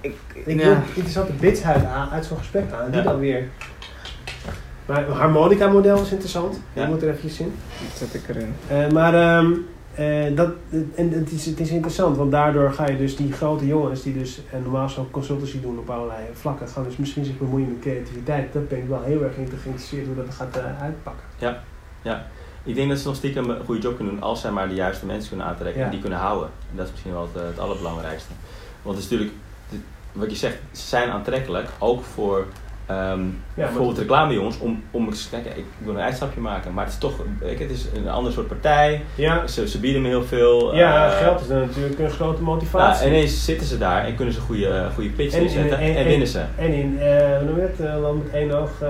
ik, 0.01 0.15
Ik 0.45 0.59
ja. 0.59 0.65
wil 0.65 0.75
interessante 0.93 1.31
bits 1.33 1.63
uit, 1.63 1.83
uit 2.11 2.25
zo'n 2.25 2.37
gesprek 2.37 2.63
aan, 2.79 2.91
die 2.91 2.97
Ja. 3.01 3.03
dan 3.09 3.19
weer. 3.19 3.43
Maar 4.85 5.07
een 5.07 5.13
harmonica-model 5.13 6.01
is 6.01 6.11
interessant, 6.11 6.59
Ja. 6.73 6.81
die 6.81 6.93
moet 6.93 7.01
er 7.01 7.07
eventjes 7.09 7.39
in. 7.39 7.53
Dat 7.89 7.97
zet 8.09 8.13
ik 8.21 8.29
erin. 8.35 8.53
Eh, 8.67 8.87
maar 8.91 9.13
ehm, 9.13 9.51
dat, 10.35 10.49
en 10.95 11.11
het, 11.11 11.31
is, 11.31 11.45
het 11.45 11.59
is 11.59 11.69
interessant, 11.69 12.17
want 12.17 12.31
daardoor 12.31 12.71
ga 12.73 12.89
je 12.89 12.97
dus 12.97 13.15
die 13.15 13.31
grote 13.31 13.67
jongens 13.67 14.03
die 14.03 14.13
dus 14.13 14.41
eh, 14.51 14.59
normaal 14.63 14.89
zo 14.89 15.07
consultancy 15.11 15.61
doen 15.61 15.79
op 15.79 15.89
allerlei 15.89 16.19
vlakken, 16.33 16.67
gaan 16.67 16.83
dus 16.83 16.97
misschien 16.97 17.25
zich 17.25 17.37
bemoeien 17.37 17.67
met 17.67 17.79
creativiteit. 17.79 18.53
Dat 18.53 18.67
ben 18.67 18.77
ik 18.77 18.87
wel 18.87 19.01
heel 19.01 19.23
erg 19.23 19.33
geïnteresseerd 19.33 20.05
hoe 20.05 20.15
dat 20.15 20.33
gaat 20.33 20.57
eh, 20.57 20.81
uitpakken. 20.81 21.23
Ik 22.63 22.75
denk 22.75 22.89
dat 22.89 22.99
ze 22.99 23.07
nog 23.07 23.15
stiekem 23.15 23.49
een 23.49 23.65
goede 23.65 23.81
job 23.81 23.95
kunnen 23.95 24.13
doen 24.13 24.23
als 24.23 24.41
zij 24.41 24.51
maar 24.51 24.67
de 24.67 24.73
juiste 24.75 25.05
mensen 25.05 25.29
kunnen 25.29 25.47
aantrekken 25.47 25.79
Ja. 25.79 25.85
en 25.85 25.91
die 25.91 26.01
kunnen 26.01 26.19
houden. 26.19 26.49
En 26.71 26.75
dat 26.77 26.85
is 26.85 26.91
misschien 26.91 27.11
wel 27.11 27.21
het, 27.33 27.41
eh, 27.41 27.47
het 27.47 27.59
allerbelangrijkste. 27.59 28.31
Want 28.81 28.95
het 28.95 29.05
is 29.05 29.11
natuurlijk, 29.11 29.37
wat 30.11 30.29
je 30.31 30.37
zegt, 30.37 30.57
ze 30.71 30.87
zijn 30.87 31.09
aantrekkelijk 31.09 31.69
ook 31.79 32.03
voor 32.03 32.45
ehm, 32.85 33.19
maar- 33.19 33.33
bijvoorbeeld 33.55 33.97
reclamejongens 33.97 34.59
om, 34.59 34.83
om 34.91 35.07
eens 35.07 35.23
te 35.23 35.29
kijken, 35.29 35.57
ik 35.57 35.65
wil 35.77 35.93
een 35.93 35.99
uitstapje 36.01 36.39
maken. 36.41 36.73
Maar 36.73 36.83
het 36.83 36.93
is 36.93 36.99
toch, 36.99 37.13
het 37.59 37.71
is 37.71 37.85
een 37.95 38.09
ander 38.09 38.31
soort 38.31 38.47
partij. 38.47 39.01
Ja, 39.15 39.47
Ze, 39.47 39.67
ze 39.69 39.79
bieden 39.79 40.01
me 40.01 40.07
heel 40.07 40.23
veel. 40.23 40.75
ja 40.75 41.05
eh, 41.11 41.17
geld 41.17 41.41
is 41.41 41.47
dan 41.47 41.59
natuurlijk 41.59 41.99
een 41.99 42.09
grote 42.09 42.41
nou, 42.41 42.53
motivatie. 42.55 43.07
ineens 43.07 43.45
zitten 43.45 43.67
ze 43.67 43.77
daar 43.77 44.05
en 44.05 44.15
kunnen 44.15 44.33
ze 44.33 44.39
goede, 44.39 44.83
goede 44.93 45.09
pitch 45.09 45.35
En- 45.35 45.41
neerzetten 45.41 45.77
en, 45.79 45.89
en- 45.89 45.95
en- 45.95 46.05
winnen 46.05 46.27
ze. 46.27 46.41
En 46.55 46.73
in, 46.73 46.97
eh 46.99 47.37
hoe 47.37 47.45
noem 47.45 47.55
je 47.55 47.61
het, 47.61 47.79
eh, 47.79 48.01
land 48.01 48.23
met 48.23 48.33
één 48.33 48.51
oog, 48.51 48.69
eh 48.81 48.89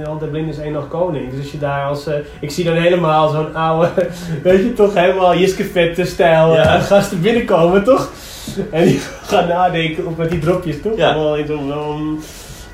Ja. 0.00 0.06
land 0.06 0.20
der 0.20 0.48
is 0.48 0.58
één 0.58 0.76
oog 0.76 0.88
koning. 0.88 1.30
Dus 1.30 1.38
als 1.40 1.52
je 1.52 1.58
daar 1.58 1.86
als, 1.86 2.06
eh, 2.06 2.14
ik 2.40 2.50
zie 2.50 2.64
dan 2.64 2.74
helemaal 2.74 3.28
zo'n 3.28 3.54
oude, 3.54 3.90
weet 4.42 4.62
je, 4.62 4.72
toch 4.72 4.94
helemaal 4.94 5.36
Jiske 5.36 5.64
stijl 6.06 6.56
eh, 6.56 6.64
Ja. 6.64 6.78
gasten 6.78 7.20
binnenkomen, 7.20 7.84
toch? 7.84 8.10
En 8.70 8.84
die 8.84 8.98
gaan 9.30 9.48
nadenken 9.48 10.06
op 10.06 10.16
met 10.16 10.30
die 10.30 10.38
dropjes, 10.38 10.82
toch? 10.82 10.96
Ja. 10.96 11.10
Allemaal 11.12 11.36
in 11.36 11.46
zo'n, 11.46 11.70
um, 11.70 12.18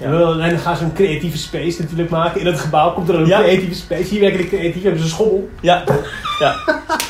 Ja. 0.03 0.41
En 0.41 0.51
dan 0.51 0.59
gaan 0.59 0.77
ze 0.77 0.85
een 0.85 0.93
creatieve 0.93 1.39
space 1.39 1.81
natuurlijk 1.83 2.11
maken. 2.11 2.41
In 2.41 2.47
het 2.47 2.61
gebouw 2.61 2.93
komt 2.93 3.09
er 3.09 3.15
een 3.15 3.27
Ja. 3.27 3.39
creatieve 3.41 3.75
space. 3.75 4.03
Hier 4.03 4.21
werken 4.21 4.39
de 4.41 4.49
creatief, 4.49 4.83
hebben 4.83 5.01
ze 5.01 5.05
een 5.07 5.13
schommel. 5.13 5.49
Ja, 5.61 5.85
ja. 6.39 6.55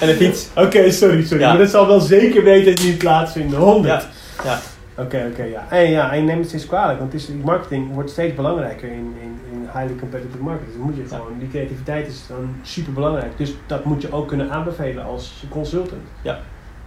En 0.00 0.08
een 0.08 0.14
fiets. 0.14 0.48
Oké, 0.64 0.90
sorry, 0.90 1.22
sorry. 1.24 1.42
Ja. 1.42 1.48
Maar 1.48 1.58
dat 1.58 1.70
zal 1.70 1.86
wel 1.86 2.00
zeker 2.00 2.44
weten 2.44 2.74
dat 2.74 2.84
niet 2.84 2.98
plaatsvinden. 2.98 3.58
100. 3.58 4.08
Ja. 4.44 4.58
Oké, 4.96 5.26
oké, 5.30 5.42
ja. 5.42 5.66
En 5.70 5.90
ja, 5.90 6.12
en 6.12 6.24
neem 6.24 6.38
het 6.38 6.48
steeds 6.48 6.66
kwalijk, 6.66 6.98
want 6.98 7.12
het 7.12 7.22
is, 7.22 7.28
marketing 7.44 7.92
wordt 7.94 8.10
steeds 8.10 8.34
belangrijker 8.34 8.88
in, 8.88 9.14
in, 9.22 9.38
in 9.52 9.68
highly 9.72 9.94
competitive 10.00 10.42
markets. 10.42 10.66
Dus 10.66 10.76
dan 10.76 10.84
moet 10.84 10.96
je 10.96 11.02
gewoon, 11.08 11.38
die 11.38 11.48
creativiteit 11.48 12.06
is 12.06 12.22
gewoon 12.26 12.54
super 12.62 12.92
belangrijk. 12.92 13.32
Dus 13.36 13.54
dat 13.66 13.84
moet 13.84 14.02
je 14.02 14.12
ook 14.12 14.28
kunnen 14.28 14.50
aanbevelen 14.50 15.04
als 15.04 15.44
consultant. 15.48 16.02
Ja. 16.22 16.38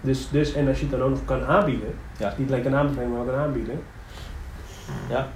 Dus, 0.02 0.28
dus, 0.32 0.54
en 0.54 0.68
als 0.68 0.78
je 0.80 0.84
het 0.86 0.92
dan 0.92 1.02
ook 1.02 1.10
nog 1.10 1.26
kan 1.26 1.46
aanbieden, 1.46 1.94
Ja. 2.18 2.34
niet 2.38 2.50
alleen 2.52 2.64
kan 2.64 2.76
aanbevelen, 2.76 3.10
maar 3.12 3.20
ook 3.20 3.28
kan 3.28 3.36
aanbieden, 3.40 3.80
Ja. 5.10 5.28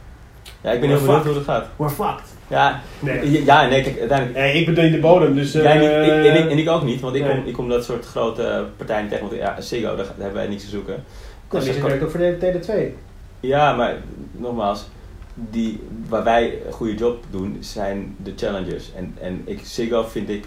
Ja, 0.62 0.72
ik 0.72 0.80
ben 0.80 0.90
heel 0.90 1.00
benieuwd 1.00 1.26
hoe 1.26 1.34
dat 1.34 1.44
gaat. 1.44 1.68
we're 1.76 1.92
fucked. 1.92 2.38
Ja, 2.48 2.82
Nee. 3.00 3.44
ja 3.44 3.68
nee, 3.68 3.84
kijk, 3.84 4.00
uiteindelijk... 4.00 4.38
Nee, 4.40 4.54
ik 4.54 4.66
bedoel 4.66 4.92
de 4.92 5.00
bodem, 5.00 5.36
dus... 5.36 5.52
Jij 5.52 5.78
niet, 5.78 5.90
eh, 5.90 6.08
ik, 6.08 6.26
en, 6.26 6.44
ik, 6.44 6.52
en 6.52 6.58
ik 6.58 6.70
ook 6.70 6.84
niet, 6.84 7.02
want 7.02 7.16
ik, 7.16 7.24
nee. 7.24 7.36
kom, 7.36 7.46
ik 7.46 7.54
kom 7.54 7.70
dat 7.70 7.84
soort 7.86 8.06
grote 8.06 8.66
partijen 8.78 9.02
niet 9.02 9.12
tegen. 9.12 9.28
Want 9.28 9.40
ja, 9.40 9.62
Ziggo, 9.62 9.88
daar, 9.88 9.96
daar 9.96 10.14
hebben 10.18 10.34
wij 10.34 10.48
niks 10.48 10.64
te 10.64 10.70
zoeken. 10.70 10.94
Nou, 10.94 11.04
Dus 11.50 11.64
die 11.64 11.74
dat 11.74 11.90
werkt 11.90 12.04
ook 12.04 12.12
voor 12.12 12.20
de 12.20 12.38
TD2. 12.40 12.98
Ja, 13.40 13.76
maar 13.76 13.96
nogmaals, 14.32 14.88
die, 15.34 15.80
waar 16.08 16.24
wij 16.24 16.60
een 16.66 16.74
goede 16.74 16.96
job 16.96 17.24
doen, 17.30 17.58
zijn 17.60 18.16
de 18.24 18.34
challengers. 18.36 18.92
En, 18.96 19.16
en 19.22 19.42
ik, 19.46 19.60
Ziggo 19.64 20.04
vind 20.04 20.30
ik 20.30 20.46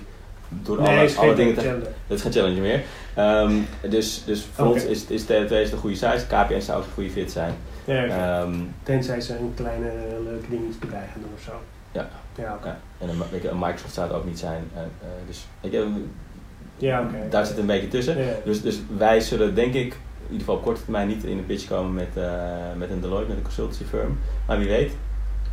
door 0.49 0.81
Nee, 0.81 0.97
alle, 0.97 1.05
is 1.05 1.17
alle 1.17 1.35
dingen 1.35 1.55
te... 1.55 1.79
Dat 2.07 2.17
is 2.17 2.23
geen 2.23 2.33
challenger 2.33 2.63
meer. 2.63 2.83
Ehm, 3.15 3.53
dus, 3.89 4.23
dus 4.27 4.47
voor 4.53 4.67
ons 4.67 4.85
is, 4.85 5.05
is 5.07 5.23
TD2 5.23 5.51
is 5.51 5.71
de 5.71 5.77
goede 5.77 5.97
size, 5.97 6.27
KPN 6.29 6.61
zou 6.61 6.79
ook 6.79 6.85
een 6.85 6.93
goede 6.95 7.11
fit 7.11 7.31
zijn. 7.33 7.55
Ja. 7.85 8.05
Ehm, 8.43 8.55
Tenzij 8.83 9.21
ze 9.21 9.37
een 9.39 9.53
kleine 9.57 9.91
leuke 10.25 10.49
dingetje 10.51 10.81
erbij 10.81 11.07
gaan 11.13 11.21
doen 11.23 11.31
of 11.35 11.41
zo. 11.43 11.53
Ja. 11.93 12.09
Ja, 12.39 12.55
oké. 12.55 12.67
ja, 12.69 12.77
en 12.99 13.09
een, 13.09 13.59
Microsoft 13.59 13.95
zou 13.95 14.07
het 14.09 14.17
ook 14.17 14.25
niet 14.25 14.39
zijn. 14.39 14.63
Eh, 14.75 14.81
eh, 14.83 14.87
dus 15.27 15.47
ik, 15.61 15.73
eh, 15.73 15.81
Ja, 16.77 17.01
oké. 17.01 17.29
daar 17.31 17.47
zit 17.47 17.59
een 17.59 17.67
beetje 17.67 17.89
tussen. 17.89 18.17
Dus, 18.45 18.63
dus 18.63 18.81
wij 18.97 19.21
zullen 19.21 19.55
denk 19.55 19.75
ik, 19.75 19.93
in 20.27 20.39
ieder 20.39 20.39
geval 20.39 20.55
op 20.55 20.63
korte 20.63 20.83
termijn, 20.83 21.09
niet 21.09 21.25
in 21.25 21.37
de 21.37 21.43
pitch 21.43 21.69
komen 21.69 21.95
met, 21.95 22.09
eh, 22.17 22.33
met 22.77 22.91
een 22.91 23.01
Deloitte, 23.01 23.29
met 23.29 23.37
een 23.37 23.43
consultancy 23.43 23.85
firm. 23.85 24.19
Maar 24.47 24.59
wie 24.59 24.69
weet, 24.69 24.93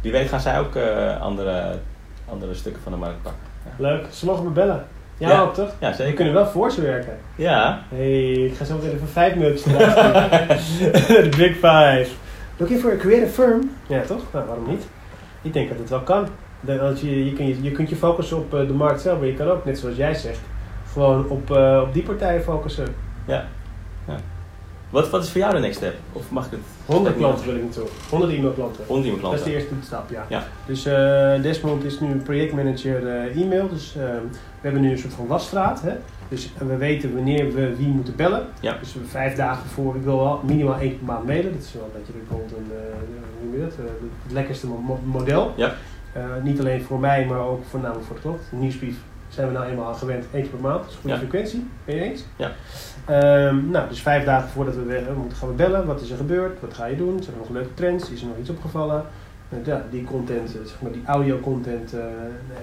wie 0.01 0.11
weet 0.11 0.29
gaan 0.29 0.39
zij 0.39 0.59
ook 0.59 0.75
eh, 0.75 1.21
andere, 1.21 1.75
andere 2.29 2.53
stukken 2.53 2.81
van 2.81 2.91
de 2.91 2.97
markt 2.97 3.21
pakken. 3.21 3.41
Leuk. 3.77 4.05
Ze 4.11 4.25
mogen 4.25 4.43
me 4.43 4.49
bellen. 4.49 4.85
Ja, 5.17 5.29
Ja. 5.29 5.41
ook 5.41 5.53
toch? 5.53 5.71
Ja, 5.79 5.89
We 5.89 5.95
zeker. 5.95 6.13
kunnen 6.13 6.33
wel 6.33 6.45
voor 6.47 6.71
ze 6.71 6.81
werken. 6.81 7.17
Ja, 7.35 7.81
hey, 7.95 8.31
ik 8.31 8.55
ga 8.55 8.65
zo 8.65 8.75
meteen 8.75 8.91
even 8.93 9.07
vijf 9.07 9.35
eruit 9.35 9.63
De 11.07 11.29
Big 11.37 11.53
Five. 11.53 12.07
Looking 12.59 12.79
for 12.79 12.91
a 12.91 12.95
creative 12.95 13.31
firm? 13.31 13.69
Ja, 13.87 14.01
toch? 14.01 14.21
Nou, 14.33 14.45
waarom 14.45 14.67
niet? 14.67 14.87
Ik 15.41 15.53
denk 15.53 15.69
dat 15.69 15.77
het 15.77 15.89
wel 15.89 16.01
kan. 16.01 16.27
Als 16.81 17.01
je, 17.01 17.25
je, 17.25 17.33
kun 17.33 17.63
je, 17.63 17.71
kunt 17.71 17.89
je 17.89 17.95
focussen 17.95 18.37
op 18.37 18.53
eh, 18.53 18.67
de 18.67 18.73
markt 18.73 19.01
zelf, 19.01 19.17
maar 19.17 19.27
je 19.27 19.33
kan 19.33 19.47
ook, 19.47 19.65
net 19.65 19.77
zoals 19.79 19.95
jij 19.95 20.13
zegt, 20.13 20.39
gewoon 20.91 21.29
op, 21.29 21.51
eh, 21.51 21.81
op 21.87 21.93
die 21.93 22.03
partijen 22.03 22.43
focussen. 22.43 22.87
ja. 23.25 23.47
ja. 24.07 24.15
Wat, 24.89 25.09
wat 25.09 25.23
is 25.23 25.29
voor 25.29 25.41
jou 25.41 25.53
de 25.53 25.59
next 25.59 25.77
step? 25.77 25.95
Of 26.13 26.31
mag 26.31 26.45
ik 26.45 26.51
het? 26.51 26.59
100 26.85 27.15
step 27.15 27.15
niet 27.15 27.25
klanten 27.27 27.45
wil 27.45 27.55
ik 27.55 27.63
naartoe. 27.63 27.87
100 28.09 28.31
e-mailklanten. 28.33 28.83
Onder 28.87 29.11
die 29.11 29.21
Dat 29.21 29.33
is 29.33 29.43
de 29.43 29.43
klanten. 29.43 29.51
eerste 29.53 29.85
stap, 29.85 30.09
ja. 30.09 30.25
Ja. 30.29 30.43
Dus 30.65 30.85
eh, 30.85 31.41
Desmond 31.41 31.83
is 31.83 31.99
nu 31.99 32.15
projectmanager 32.15 33.07
eh, 33.07 33.41
e-mail. 33.41 33.69
Dus 33.69 33.95
eh, 33.95 34.01
we 34.01 34.27
hebben 34.61 34.81
nu 34.81 34.91
een 34.91 34.97
soort 34.97 35.13
van 35.13 35.27
wasstraat. 35.27 35.81
Hè? 35.81 35.91
Dus 36.29 36.51
we 36.57 36.77
weten 36.77 37.13
wanneer 37.13 37.53
we 37.53 37.75
wie 37.75 37.87
moeten 37.87 38.15
bellen. 38.15 38.45
Ja. 38.59 38.77
Dus 38.79 38.93
we 38.93 39.05
vijf 39.05 39.35
dagen 39.35 39.69
voor, 39.69 39.95
ik 39.95 40.01
wil 40.03 40.17
wel 40.17 40.41
minimaal 40.45 40.79
één 40.79 40.89
keer 40.89 40.97
per 40.97 41.05
maand 41.07 41.25
mailen. 41.25 41.51
Dat 41.53 41.61
is 41.61 41.73
wel 41.73 41.83
een 41.83 41.89
beetje 41.99 42.13
de 42.13 42.75
eh, 42.75 43.43
noem 43.43 43.53
je 43.53 43.59
dat? 43.59 43.73
Eh, 43.73 43.85
het 44.23 44.31
lekkerste 44.31 44.67
mo- 44.67 44.77
mo- 44.77 44.99
model. 45.03 45.53
Ja. 45.55 45.73
Eh, 46.13 46.23
niet 46.43 46.59
alleen 46.59 46.81
voor 46.81 46.99
mij, 46.99 47.25
maar 47.25 47.39
ook 47.39 47.63
voornamelijk 47.69 48.05
voor 48.05 48.15
de 48.15 48.21
klant. 48.21 48.41
Nieuwsbrief 48.51 48.95
zijn 49.29 49.47
we 49.47 49.53
nou 49.53 49.65
eenmaal 49.69 49.93
gewend, 49.93 50.25
één 50.33 50.41
keer 50.41 50.51
per 50.51 50.59
maand. 50.61 50.79
Dat 50.81 50.87
is 50.89 50.93
een 50.95 50.99
goede 51.01 51.15
Ja. 51.15 51.21
frequentie, 51.21 51.67
ben 51.85 51.95
je 51.95 52.01
eens? 52.01 52.23
Ja. 52.35 52.51
Ehm, 53.05 53.69
nou, 53.69 53.89
dus 53.89 54.01
vijf 54.01 54.23
dagen 54.25 54.49
voordat 54.49 54.75
we 54.75 55.03
moeten 55.17 55.37
gaan 55.37 55.47
we 55.49 55.53
bellen. 55.53 55.85
Wat 55.85 56.01
is 56.01 56.09
er 56.09 56.17
gebeurd? 56.17 56.59
Wat 56.61 56.73
ga 56.73 56.85
je 56.85 56.95
doen? 56.95 57.23
Zijn 57.23 57.35
er 57.35 57.41
nog 57.41 57.49
leuke 57.49 57.73
trends? 57.73 58.11
Is 58.11 58.21
er 58.21 58.27
nog 58.27 58.37
iets 58.37 58.49
opgevallen? 58.49 59.03
Eh, 59.49 59.65
ja, 59.65 59.83
die 59.89 60.03
content, 60.03 60.55
eh, 60.55 60.61
zeg 60.65 60.81
maar 60.81 60.91
die 60.91 61.05
audio 61.05 61.39
content 61.39 61.93
eh, 61.93 62.03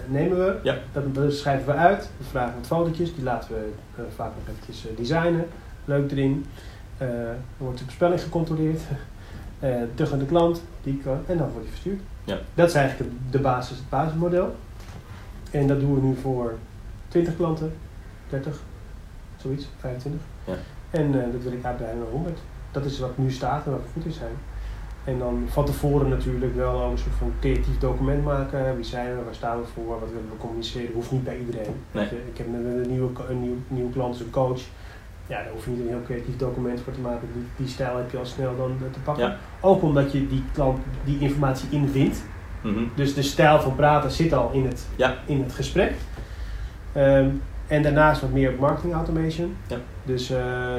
nemen 0.06 0.38
we. 0.38 0.58
Ja. 0.62 0.78
Dat, 0.92 1.14
dat 1.14 1.32
schrijven 1.32 1.66
we 1.66 1.72
uit. 1.72 2.08
We 2.16 2.24
vragen 2.24 2.54
wat 2.54 2.66
fotootjes. 2.66 3.14
Die 3.14 3.24
laten 3.24 3.50
we 3.50 3.72
eh, 3.96 4.02
vaak 4.14 4.32
nog 4.38 4.54
eventjes 4.54 4.86
designen. 4.96 5.46
Leuk 5.84 6.10
erin. 6.10 6.46
Dan 6.98 7.08
wordt 7.56 7.78
de 7.78 7.84
voorspelling 7.84 8.20
gecontroleerd. 8.22 8.80
Terug 9.94 10.12
aan 10.12 10.18
de 10.18 10.26
klant. 10.26 10.62
Die 10.82 11.00
kan, 11.04 11.18
en 11.26 11.38
dan 11.38 11.48
wordt 11.48 11.62
die 11.62 11.70
verstuurd. 11.70 12.00
Ja. 12.24 12.38
Dat 12.54 12.68
is 12.68 12.74
eigenlijk 12.74 13.10
de 13.30 13.38
basis, 13.38 13.76
het 13.76 13.88
basismodel. 13.88 14.54
En 15.50 15.66
dat 15.66 15.80
doen 15.80 15.94
we 15.94 16.06
nu 16.06 16.16
voor 16.16 16.54
20 17.08 17.36
klanten, 17.36 17.72
30, 18.28 18.60
zoiets, 19.36 19.68
25. 19.78 20.20
Ja. 20.44 20.54
En 20.90 21.12
dat 21.12 21.42
wil 21.42 21.52
ik 21.52 21.64
uitbreiden 21.64 22.00
naar 22.00 22.10
100. 22.10 22.38
Dat 22.70 22.84
is 22.84 22.98
wat 22.98 23.18
nu 23.18 23.30
staat 23.30 23.66
en 23.66 23.70
wat 23.70 23.80
we 23.80 23.88
goed 23.92 24.04
in 24.04 24.12
zijn. 24.12 24.32
En 25.06 25.18
dan 25.18 25.46
van 25.48 25.64
tevoren 25.64 26.08
natuurlijk 26.08 26.54
wel 26.56 26.90
een 26.90 26.98
soort 26.98 27.14
van 27.18 27.32
creatief 27.40 27.78
document 27.78 28.24
maken. 28.24 28.76
Wie 28.76 28.84
zijn 28.84 29.16
we, 29.16 29.24
waar 29.24 29.34
staan 29.34 29.60
we 29.60 29.66
voor, 29.74 30.00
wat 30.00 30.08
willen 30.08 30.30
we 30.30 30.36
communiceren. 30.36 30.94
Hoeft 30.94 31.10
niet 31.12 31.24
bij 31.24 31.38
iedereen. 31.38 31.74
Nee. 31.92 32.04
Ik 32.04 32.38
heb 32.38 32.46
een, 32.46 32.54
een, 32.54 32.90
nieuwe, 32.90 33.10
een 33.28 33.40
nieuw, 33.42 33.56
nieuwe 33.68 33.90
klant, 33.92 34.14
is 34.14 34.20
een 34.20 34.30
coach. 34.30 34.60
Ja, 35.26 35.42
daar 35.42 35.52
hoef 35.52 35.64
je 35.64 35.70
niet 35.70 35.80
een 35.80 35.88
heel 35.88 36.02
creatief 36.04 36.36
document 36.36 36.80
voor 36.80 36.92
te 36.92 37.00
maken. 37.00 37.28
Die, 37.32 37.42
die 37.56 37.68
stijl 37.68 37.96
heb 37.96 38.10
je 38.10 38.18
al 38.18 38.26
snel 38.26 38.56
dan 38.56 38.70
eh, 38.70 38.92
te 38.92 38.98
pakken. 39.00 39.24
Ja. 39.24 39.36
Ook 39.60 39.82
omdat 39.82 40.12
je 40.12 40.26
die 40.26 40.42
klant 40.52 40.78
die 41.04 41.18
informatie 41.18 41.68
invindt. 41.70 42.22
Mhm. 42.62 42.84
Dus 42.94 43.14
de 43.14 43.22
stijl 43.22 43.60
van 43.60 43.74
praten 43.74 44.10
zit 44.10 44.32
al 44.32 44.50
in 44.52 44.66
het, 44.66 44.86
Ja. 44.96 45.14
in 45.26 45.42
het 45.42 45.52
gesprek. 45.52 45.94
Ehm, 46.92 47.28
en 47.66 47.82
daarnaast 47.82 48.20
wat 48.20 48.30
meer 48.30 48.50
op 48.50 48.58
marketing 48.58 48.94
automation. 48.94 49.56
Ja. 49.68 49.76
Dus 50.04 50.30
eh, 50.30 50.36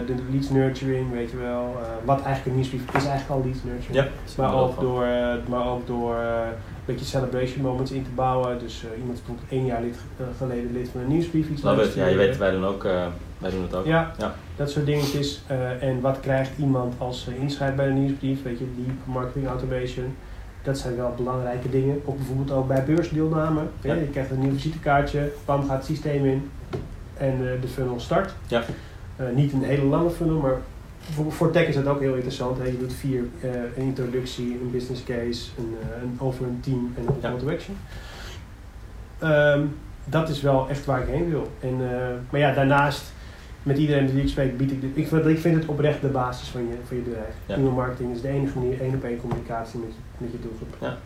de 0.07 0.13
leads 0.31 0.49
nurturing, 0.49 1.11
weet 1.11 1.31
je 1.31 1.37
wel. 1.37 1.75
eh, 1.81 1.87
wat 2.05 2.15
eigenlijk 2.21 2.45
een 2.45 2.53
nieuwsbrief 2.55 2.81
is 2.87 3.05
eigenlijk 3.05 3.29
al 3.29 3.41
leads 3.43 3.63
nurturing. 3.63 3.95
Ja, 3.95 4.07
is 4.25 4.35
Maar 4.35 4.53
ook, 4.55 4.79
door, 4.79 5.03
eh, 5.03 5.33
maar 5.49 5.67
ook 5.67 5.87
door 5.87 6.15
eh, 6.15 6.21
een 6.47 6.85
beetje 6.85 7.05
celebration 7.05 7.61
moments 7.61 7.91
in 7.91 8.03
te 8.03 8.09
bouwen. 8.15 8.59
Dus 8.59 8.83
eh, 8.83 8.99
iemand 8.99 9.17
is 9.17 9.23
bijvoorbeeld 9.23 9.51
één 9.51 9.65
jaar 9.65 9.81
lid, 9.81 9.95
eh, 10.17 10.25
geleden 10.37 10.71
lid 10.73 10.89
van 10.89 11.01
een 11.01 11.07
nieuwsbrief. 11.07 11.49
Iets 11.49 11.61
Love. 11.61 11.99
Ja, 11.99 12.05
je 12.07 12.15
weet, 12.15 12.37
wij 12.37 12.51
doen, 12.51 12.65
ook, 12.65 12.83
eh, 12.83 13.05
wij 13.37 13.51
doen 13.51 13.61
het 13.61 13.75
ook. 13.75 13.85
Ja, 13.85 14.11
Ja. 14.17 14.35
dat 14.55 14.69
soort 14.71 14.85
dingetjes. 14.85 15.41
Eh, 15.47 15.83
en 15.83 16.01
wat 16.01 16.19
krijgt 16.19 16.51
iemand 16.57 16.93
als 16.97 17.23
ze 17.23 17.37
inschrijft 17.37 17.75
bij 17.75 17.87
een 17.87 18.03
nieuwsbrief? 18.03 18.43
Weet 18.43 18.59
je, 18.59 18.65
die 18.75 18.91
marketing 19.03 19.47
automation. 19.47 20.15
Dat 20.67 20.77
zijn 20.77 20.95
wel 20.95 21.13
belangrijke 21.17 21.69
dingen. 21.69 22.01
Of 22.05 22.15
bijvoorbeeld 22.15 22.51
ook 22.51 22.67
bij 22.67 22.83
beursdeelname. 22.83 23.61
Ja. 23.81 23.93
Je 23.93 24.07
krijgt 24.07 24.31
een 24.31 24.39
nieuw 24.39 24.53
visitekaartje, 24.53 25.31
bam 25.45 25.67
gaat 25.67 25.77
het 25.77 25.85
systeem 25.85 26.25
in 26.25 26.49
en 27.17 27.31
eh, 27.31 27.61
de 27.61 27.67
funnel 27.67 27.99
start. 27.99 28.33
Ja. 28.47 28.63
Eh, 29.15 29.25
niet 29.35 29.53
een 29.53 29.63
hele 29.63 29.83
lange 29.83 30.09
funnel, 30.09 30.39
maar 30.39 30.55
voor, 30.99 31.31
voor 31.31 31.51
tech 31.51 31.67
is 31.67 31.75
dat 31.75 31.87
ook 31.87 31.99
heel 31.99 32.13
interessant. 32.13 32.57
Je 32.57 32.77
doet 32.79 32.93
vier, 32.93 33.23
eh, 33.41 33.49
een 33.51 33.83
introductie, 33.83 34.59
een 34.61 34.71
business 34.71 35.03
case, 35.03 35.49
een, 35.57 35.75
een 36.01 36.15
over 36.19 36.45
een 36.45 36.59
team 36.59 36.93
en 36.97 37.07
een 37.07 37.19
call 37.21 37.37
to 37.37 37.49
action. 37.49 37.77
Ehm, 39.19 39.65
dat 40.05 40.29
is 40.29 40.41
wel 40.41 40.69
echt 40.69 40.85
waar 40.85 41.01
ik 41.01 41.07
heen 41.07 41.29
wil. 41.29 41.51
En, 41.59 41.77
maar 42.29 42.39
ja, 42.39 42.53
daarnaast, 42.53 43.13
met 43.63 43.77
iedereen 43.77 44.11
wie 44.13 44.21
ik 44.21 44.29
spreek, 44.29 44.57
bied 44.57 44.71
ik 44.71 44.81
dit. 44.81 44.89
Ik 44.93 45.07
vind, 45.07 45.25
ik 45.25 45.39
vind 45.39 45.55
het 45.55 45.65
oprecht 45.65 46.01
de 46.01 46.07
basis 46.07 46.47
van 46.47 46.61
je, 46.61 46.73
van 46.87 46.97
je 46.97 47.03
bedrijf. 47.03 47.33
Ja. 47.45 47.55
E-mail 47.55 47.71
marketing 47.71 48.15
is 48.15 48.21
de 48.21 48.27
enige 48.27 48.57
manier, 48.59 48.81
één 48.81 48.95
op 48.95 49.03
één 49.03 49.19
communicatie 49.19 49.79
met 49.79 49.89
je, 49.89 49.99
met 50.17 50.31
je 50.31 50.39
doelgroep. 50.41 50.75
Ja. 50.79 50.97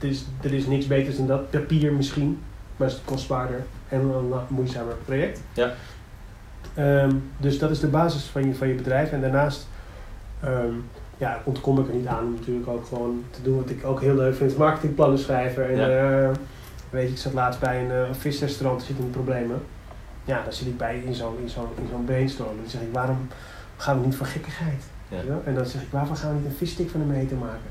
Er, 0.00 0.08
is, 0.08 0.24
er 0.42 0.52
is 0.54 0.66
niks 0.66 0.86
beters 0.86 1.16
dan 1.16 1.26
dat. 1.26 1.50
Papier 1.50 1.92
misschien, 1.92 2.38
maar 2.76 2.88
het 2.88 2.96
is 2.96 3.02
kostbaarder 3.04 3.64
en 3.88 4.00
een 4.00 4.32
moeizamer 4.48 4.94
project. 5.04 5.40
Ja. 5.52 5.72
Ehm, 6.74 7.14
dus 7.38 7.58
dat 7.58 7.70
is 7.70 7.80
de 7.80 7.86
basis 7.86 8.22
van 8.24 8.46
je, 8.46 8.54
van 8.54 8.68
je 8.68 8.74
bedrijf. 8.74 9.12
En 9.12 9.20
daarnaast 9.20 9.68
ehm, 10.40 10.72
ja, 11.18 11.40
ontkom 11.44 11.78
ik 11.80 11.88
er 11.88 11.94
niet 11.94 12.06
aan 12.06 12.24
om 12.24 12.32
natuurlijk 12.34 12.68
ook 12.68 12.86
gewoon 12.86 13.24
te 13.30 13.42
doen 13.42 13.56
wat 13.56 13.70
ik 13.70 13.84
ook 13.84 14.00
heel 14.00 14.14
leuk 14.14 14.34
vind. 14.36 14.56
Marketingplannen 14.56 15.18
schrijven. 15.18 15.68
En, 15.68 15.76
Ja. 15.76 15.88
eh, 16.28 16.30
weet 16.90 17.06
je, 17.06 17.12
ik 17.12 17.18
zat 17.18 17.32
laatst 17.32 17.60
bij 17.60 17.84
een 17.84 17.90
eh, 17.90 18.02
visrestaurant, 18.12 18.82
zitten 18.82 19.04
een 19.04 19.10
problemen. 19.10 19.62
Ja, 20.24 20.42
daar 20.42 20.52
zit 20.52 20.66
ik 20.66 20.76
bij 20.76 20.98
in 21.04 21.14
zo'n 21.14 21.36
in 21.42 21.48
zo'n 21.48 21.68
in 21.78 21.88
zo'n 21.90 22.04
brainstorm. 22.04 22.56
Dan 22.60 22.70
zeg 22.70 22.80
ik, 22.80 22.92
waarom 22.92 23.28
gaan 23.76 24.00
we 24.00 24.06
niet 24.06 24.16
voor 24.16 24.26
gekkigheid? 24.26 24.82
Ja. 25.08 25.16
Ja? 25.16 25.38
En 25.44 25.54
dan 25.54 25.66
zeg 25.66 25.82
ik, 25.82 25.88
waarvoor 25.90 26.16
gaan 26.16 26.30
we 26.32 26.36
niet 26.36 26.46
een 26.46 26.56
visstick 26.56 26.90
van 26.90 27.00
een 27.00 27.06
meter 27.06 27.36
maken? 27.36 27.70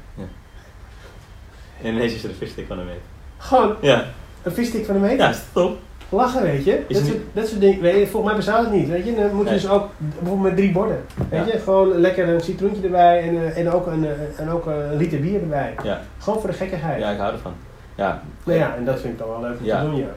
En 1.82 1.94
ineens 1.94 2.14
is 2.14 2.24
er 2.24 2.30
een 2.30 2.36
visstick 2.36 2.68
van 2.68 2.78
hem 2.78 2.86
mee. 2.86 3.00
Gewoon 3.38 3.76
Ja, 3.82 4.04
een 4.44 4.52
visstick 4.52 4.86
van 4.86 4.96
een 4.96 5.02
meter. 5.02 5.18
ja 5.18 5.30
is 5.30 5.42
top. 5.54 5.78
Lachen, 6.10 6.42
weet 6.42 6.64
je. 6.66 6.84
Is 6.88 6.98
Dat 6.98 7.06
soort, 7.08 7.18
dat 7.34 7.48
soort 7.48 7.62
dingen. 7.62 7.82
Weet 7.82 8.00
je, 8.00 8.08
volgens 8.08 8.26
mij 8.26 8.36
bestaat 8.36 8.64
het 8.64 8.74
niet. 8.74 8.90
Weet 8.90 9.06
je, 9.06 9.16
dan 9.16 9.34
moet 9.36 9.44
je 9.46 9.52
Nee. 9.52 9.60
dus 9.60 9.70
ook 9.70 9.90
bijvoorbeeld 9.98 10.42
met 10.48 10.56
drie 10.56 10.72
borden. 10.72 11.02
Weet 11.30 11.46
Ja. 11.48 11.54
je, 11.54 11.60
gewoon 11.60 11.98
lekker 11.98 12.30
een 12.30 12.42
citroentje 12.42 12.84
erbij 12.84 13.22
en, 13.22 13.36
eh, 13.36 13.58
en 13.58 13.72
ook, 13.72 13.88
een, 13.88 14.06
eh, 14.06 14.12
en 14.40 14.50
ook 14.50 14.66
een 14.66 14.96
liter 14.98 15.20
bier 15.20 15.42
erbij. 15.42 15.76
Ja. 15.84 16.02
Gewoon 16.20 16.40
voor 16.40 16.50
de 16.50 16.56
gekkigheid. 16.56 17.00
Ja, 17.02 17.12
ik 17.12 17.18
hou 17.20 17.34
ervan. 17.34 17.54
Ja, 17.96 18.22
Nou 18.44 18.60
ja, 18.60 18.76
en 18.76 18.86
dat 18.86 19.00
vind 19.00 19.14
ik 19.14 19.20
dan 19.20 19.28
wel 19.30 19.42
leuk 19.42 19.60
om 19.60 19.66
Ja. 19.66 19.82
te 19.82 19.86
doen, 19.90 19.96
ja. 19.96 20.08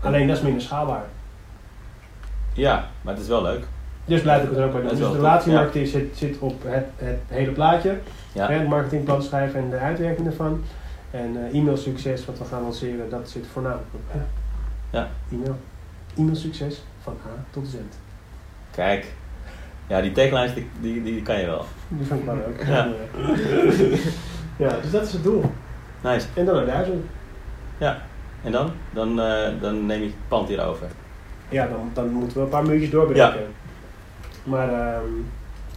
Alleen 0.00 0.26
dat 0.26 0.36
is 0.36 0.42
minder 0.42 0.62
schaalbaar. 0.62 1.04
ja, 2.54 2.84
maar 3.02 3.14
het 3.14 3.22
is 3.22 3.28
wel 3.28 3.42
leuk. 3.42 3.64
Dus 4.04 4.20
blijf 4.20 4.42
ik 4.42 4.48
het 4.48 4.58
er 4.58 4.64
ook 4.64 4.72
bij 4.72 4.80
doen. 4.80 4.90
Dus 4.90 4.98
de 4.98 5.12
relatiemarketing 5.12 5.88
zit, 5.88 6.16
zit 6.16 6.38
op 6.38 6.62
het, 6.66 6.84
het 6.96 7.18
hele 7.28 7.50
plaatje. 7.50 7.96
Ja. 8.32 8.50
Het 8.50 8.68
marketingplan 8.68 9.22
schrijven 9.22 9.60
en 9.60 9.70
de 9.70 9.76
uitwerking 9.76 10.26
ervan. 10.26 10.62
En 11.10 11.36
eh, 11.36 11.58
e-mail 11.58 11.76
succes, 11.76 12.24
wat 12.24 12.38
we 12.38 12.44
gaan 12.44 12.62
lanceren, 12.62 13.10
dat 13.10 13.30
zit 13.30 13.46
voornamelijk 13.52 13.88
op 13.92 14.00
ja. 14.12 14.26
Ja. 14.90 15.08
e-mail. 15.30 15.56
E-mail 16.16 16.36
succes 16.36 16.82
van 17.02 17.16
A 17.26 17.44
tot 17.50 17.68
Z. 17.68 17.74
Kijk. 18.70 19.12
Ja, 19.86 20.00
die 20.00 20.12
taglines, 20.12 20.54
die, 20.54 20.70
die, 20.80 21.02
die 21.02 21.22
kan 21.22 21.40
je 21.40 21.46
wel. 21.46 21.64
Die 21.88 22.06
vind 22.06 22.20
ik 22.20 22.26
wel 22.26 22.36
leuk. 22.36 22.66
Ja. 22.66 22.88
ja, 24.66 24.80
dus 24.80 24.90
dat 24.90 25.02
is 25.06 25.12
het 25.12 25.22
doel. 25.22 25.44
Nice. 26.02 26.26
En 26.34 26.44
dan 26.44 26.54
naar 26.54 26.66
duizend. 26.66 27.04
En 28.46 28.52
dan? 28.52 28.70
Dan, 28.92 29.20
eh, 29.20 29.48
dan 29.60 29.86
neem 29.86 30.00
je 30.00 30.06
het 30.06 30.28
pand 30.28 30.48
hier 30.48 30.64
over. 30.64 30.86
Ja, 31.48 31.66
dan, 31.66 31.90
dan 31.92 32.12
moeten 32.12 32.36
we 32.36 32.42
een 32.42 32.48
paar 32.48 32.66
muurtjes 32.66 32.90
doorbreken. 32.90 33.46
Maar 34.44 34.68
ehm, 34.68 35.10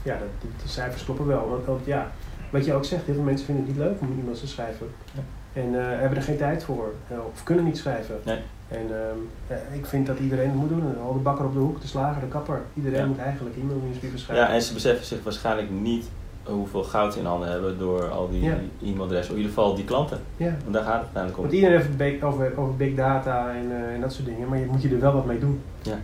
ja, 0.03 0.13
dat, 0.13 0.27
die, 0.41 0.49
die 0.61 0.69
cijfers 0.69 1.03
kloppen 1.03 1.27
wel. 1.27 1.49
Want, 1.49 1.65
want 1.65 1.85
ja, 1.85 2.11
wat 2.49 2.65
je 2.65 2.73
ook 2.73 2.85
zegt, 2.85 3.05
heel 3.05 3.13
veel 3.15 3.23
mensen 3.23 3.45
vinden 3.45 3.65
het 3.65 3.73
niet 3.75 3.83
leuk 3.83 3.99
om 4.01 4.19
e-mails 4.19 4.39
te 4.39 4.47
schrijven. 4.47 4.87
Ja. 5.13 5.21
En 5.61 5.79
eh, 5.79 5.99
hebben 5.99 6.17
er 6.17 6.23
geen 6.23 6.37
tijd 6.37 6.63
voor. 6.63 6.93
eh, 7.07 7.17
of 7.33 7.43
kunnen 7.43 7.65
niet 7.65 7.77
schrijven. 7.77 8.15
Nee. 8.25 8.39
En 8.67 8.85
ehm, 8.89 9.57
ik 9.77 9.85
vind 9.85 10.07
dat 10.07 10.19
iedereen 10.19 10.45
het 10.49 10.55
moet 10.55 10.69
doen. 10.69 10.83
Al 11.05 11.13
de 11.13 11.19
bakker 11.19 11.45
op 11.45 11.53
de 11.53 11.59
hoek, 11.59 11.81
de 11.81 11.87
slager, 11.87 12.21
de 12.21 12.27
kapper. 12.27 12.61
Iedereen 12.73 12.99
Ja. 12.99 13.05
moet 13.05 13.17
eigenlijk 13.17 13.55
e-mail 13.55 13.79
nieuwsbrieven 13.83 14.19
schrijven. 14.19 14.45
Ja, 14.45 14.53
en 14.53 14.61
ze 14.61 14.73
beseffen 14.73 15.05
zich 15.05 15.23
waarschijnlijk 15.23 15.69
niet 15.69 16.05
hoeveel 16.43 16.83
goud 16.83 17.13
ze 17.13 17.19
in 17.19 17.25
handen 17.25 17.51
hebben 17.51 17.77
door 17.77 18.09
al 18.09 18.29
die 18.29 18.41
Ja. 18.43 18.57
e-mailadressen. 18.83 19.33
In 19.35 19.39
ieder 19.41 19.55
geval 19.55 19.75
die 19.75 19.85
klanten. 19.85 20.19
Ja. 20.37 20.55
Want 20.61 20.73
daar 20.73 20.83
gaat 20.83 20.93
het 20.93 21.01
uiteindelijk 21.03 21.35
om. 21.37 21.43
Want 21.43 21.55
iedereen 21.55 21.81
heeft 21.97 22.23
over, 22.23 22.57
over 22.57 22.75
big 22.75 22.95
data 22.95 23.49
en, 23.53 23.71
eh, 23.71 23.93
en 23.93 24.01
dat 24.01 24.13
soort 24.13 24.25
dingen, 24.27 24.47
maar 24.49 24.59
je 24.59 24.65
moet 24.65 24.81
je 24.81 24.89
er 24.89 24.99
wel 24.99 25.13
wat 25.13 25.25
mee 25.25 25.39
doen. 25.39 25.61
Ja. 25.81 25.97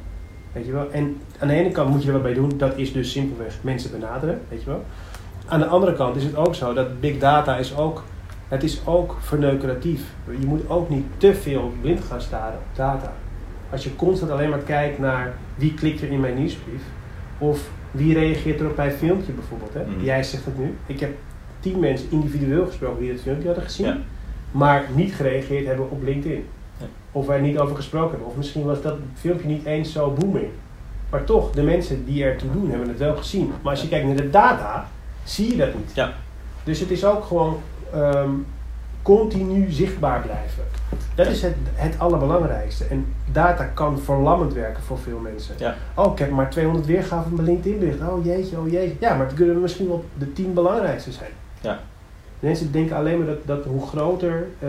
Weet 0.52 0.66
je 0.66 0.72
wel? 0.72 0.92
En 0.92 1.18
aan 1.40 1.48
de 1.48 1.54
ene 1.54 1.72
kant 1.72 1.90
moet 1.90 2.02
je 2.02 2.08
er 2.08 2.14
wat 2.14 2.24
mee 2.24 2.34
doen, 2.34 2.52
dat 2.58 2.78
is 2.78 2.94
dus 2.94 3.12
simpelweg 3.12 3.58
mensen 3.62 3.92
benaderen, 3.92 4.42
weet 4.50 4.60
je 4.64 4.66
wel. 4.70 4.84
Aan 5.48 5.60
de 5.60 5.66
andere 5.66 5.94
kant 5.94 6.16
is 6.16 6.24
het 6.24 6.36
ook 6.36 6.56
zo 6.56 6.74
dat 6.74 7.00
big 7.00 7.18
data 7.20 7.58
is 7.58 7.78
ook, 7.78 8.04
het 8.48 8.64
is 8.64 8.82
ook 8.86 9.16
verneukeratief. 9.20 10.02
Je 10.40 10.46
moet 10.48 10.70
ook 10.70 10.90
niet 10.90 11.06
te 11.18 11.36
veel 11.36 11.74
blind 11.82 12.00
gaan 12.10 12.22
staren 12.22 12.58
op 12.58 12.76
data. 12.76 13.14
Als 13.72 13.84
je 13.84 13.96
constant 13.96 14.32
alleen 14.32 14.50
maar 14.50 14.60
kijkt 14.60 15.00
naar 15.00 15.34
wie 15.56 15.74
klikt 15.74 16.02
er 16.02 16.12
in 16.12 16.20
mijn 16.20 16.36
nieuwsbrief, 16.36 16.82
of 17.38 17.70
wie 17.92 18.14
reageert 18.14 18.60
er 18.60 18.68
op 18.70 18.76
mijn 18.76 18.92
filmpje 18.92 19.32
bijvoorbeeld. 19.32 19.74
Hè? 19.74 19.86
Mhm. 19.86 20.04
Jij 20.04 20.24
zegt 20.24 20.46
het 20.46 20.58
nu. 20.58 20.76
Ik 20.86 21.00
heb 21.00 21.12
tien 21.60 21.80
mensen 21.80 22.08
individueel 22.12 22.66
gesproken 22.66 23.00
die 23.00 23.12
het 23.12 23.22
filmpje 23.22 23.46
hadden 23.46 23.64
gezien 23.64 23.86
Ja. 23.86 23.98
maar 24.52 24.86
niet 24.96 25.16
gereageerd 25.16 25.66
hebben 25.66 25.90
op 25.92 26.04
LinkedIn. 26.04 26.46
Ja. 26.78 26.86
Of 27.12 27.30
er 27.30 27.42
niet 27.42 27.58
over 27.60 27.76
gesproken 27.76 28.10
hebben. 28.10 28.28
Of 28.28 28.36
misschien 28.36 28.64
was 28.66 28.82
dat 28.82 28.96
filmpje 29.14 29.48
niet 29.48 29.66
eens 29.66 29.92
zo 29.92 30.12
booming. 30.20 30.48
Maar 31.10 31.24
toch, 31.24 31.52
de 31.52 31.64
mensen 31.64 32.06
die 32.06 32.24
er 32.24 32.38
toe 32.38 32.52
doen, 32.52 32.70
hebben 32.70 32.88
het 32.88 32.98
wel 32.98 33.16
gezien. 33.16 33.52
Maar 33.62 33.72
als 33.72 33.82
je 33.82 33.88
kijkt 33.88 34.06
naar 34.08 34.16
de 34.16 34.30
data, 34.30 34.88
zie 35.26 35.52
je 35.52 35.58
dat 35.58 35.74
niet. 35.74 35.92
Ja. 35.94 36.14
Dus 36.64 36.80
het 36.80 36.92
is 36.92 37.06
ook 37.06 37.24
gewoon 37.24 37.62
ehm, 37.94 38.32
continu 39.02 39.72
zichtbaar 39.72 40.22
blijven. 40.22 40.64
Dat 41.16 41.28
is 41.28 41.42
het, 41.42 41.56
het 41.74 42.00
allerbelangrijkste. 42.00 42.86
En 42.86 43.14
data 43.32 43.64
kan 43.64 44.00
verlammend 44.00 44.54
werken 44.54 44.84
voor 44.84 45.00
veel 45.00 45.20
mensen. 45.20 45.56
Ja. 45.58 45.76
Oh, 45.96 46.12
ik 46.12 46.20
heb 46.20 46.30
maar 46.30 46.50
200 46.50 46.86
weergaven 46.86 47.24
van 47.24 47.34
mijn 47.34 47.48
LinkedIn 47.48 47.80
bericht. 47.80 48.00
Oh 48.00 48.26
jeetje, 48.26 48.58
oh 48.58 48.72
jeetje. 48.72 48.96
Ja, 49.00 49.16
maar 49.16 49.26
het 49.26 49.36
kunnen 49.36 49.62
misschien 49.62 49.88
wel 49.88 50.06
de 50.18 50.34
10 50.34 50.54
belangrijkste 50.54 51.12
zijn. 51.12 51.32
Ja. 51.62 51.80
Mensen 52.40 52.72
denken 52.72 52.96
alleen 52.96 53.18
maar 53.18 53.28
dat, 53.28 53.46
dat 53.46 53.66
hoe 53.66 53.88
groter 53.88 54.48
eh, 54.60 54.68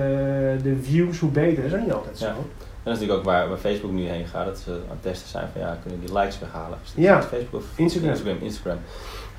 de 0.63 0.79
views, 0.83 1.19
hoe 1.19 1.31
beter. 1.31 1.63
Dat 1.63 1.73
is 1.73 1.79
ook 1.79 1.85
niet 1.85 1.93
altijd 1.93 2.19
zo. 2.19 2.25
Ja. 2.25 2.31
En 2.31 2.93
dat 2.93 2.95
is 2.95 3.01
natuurlijk 3.01 3.19
ook 3.19 3.25
waar, 3.25 3.49
waar 3.49 3.59
Facebook 3.59 3.93
nu 3.93 4.09
heen 4.09 4.27
gaat. 4.27 4.47
Dat 4.47 4.59
ze 4.59 4.71
aan 4.71 4.79
het 4.89 5.03
testen 5.03 5.29
zijn 5.29 5.49
van 5.53 5.61
ja, 5.61 5.79
kunnen 5.83 6.01
die 6.01 6.19
likes 6.19 6.39
weghalen. 6.39 6.79
Ja. 6.95 7.23
Facebook 7.23 7.61
of 7.61 7.67
Instagram. 7.75 8.11
Instagram. 8.11 8.37
Instagram. 8.41 8.79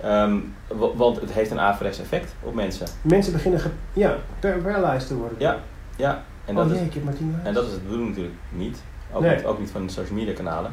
Ehm, 0.02 0.36
wa- 0.68 0.96
want 0.96 1.20
het 1.22 1.32
heeft 1.32 1.52
een 1.52 1.60
averechts 1.60 2.00
effect 2.00 2.36
op 2.44 2.54
mensen. 2.54 2.88
Mensen 3.02 3.34
beginnen 3.34 3.60
ge, 3.60 3.70
ja, 3.94 4.16
paralyzed 4.40 5.08
te 5.08 5.16
worden. 5.16 5.38
Ja. 5.40 5.58
Ja. 5.96 6.24
En 6.46 6.56
dat, 6.56 6.66
oh 6.66 6.72
is, 6.76 6.82
ik 6.82 6.94
heb 6.94 7.04
maar 7.04 7.14
10 7.16 7.28
likes. 7.30 7.46
en 7.48 7.54
dat 7.54 7.66
is 7.66 7.72
het 7.72 7.84
bedoeling 7.84 8.10
natuurlijk 8.10 8.36
niet. 8.50 8.82
Ook, 9.14 9.22
Nee. 9.22 9.36
niet. 9.36 9.46
ook 9.46 9.60
niet 9.60 9.72
van 9.72 9.86
de 9.86 9.92
social 9.92 10.18
media 10.18 10.34
kanalen. 10.34 10.72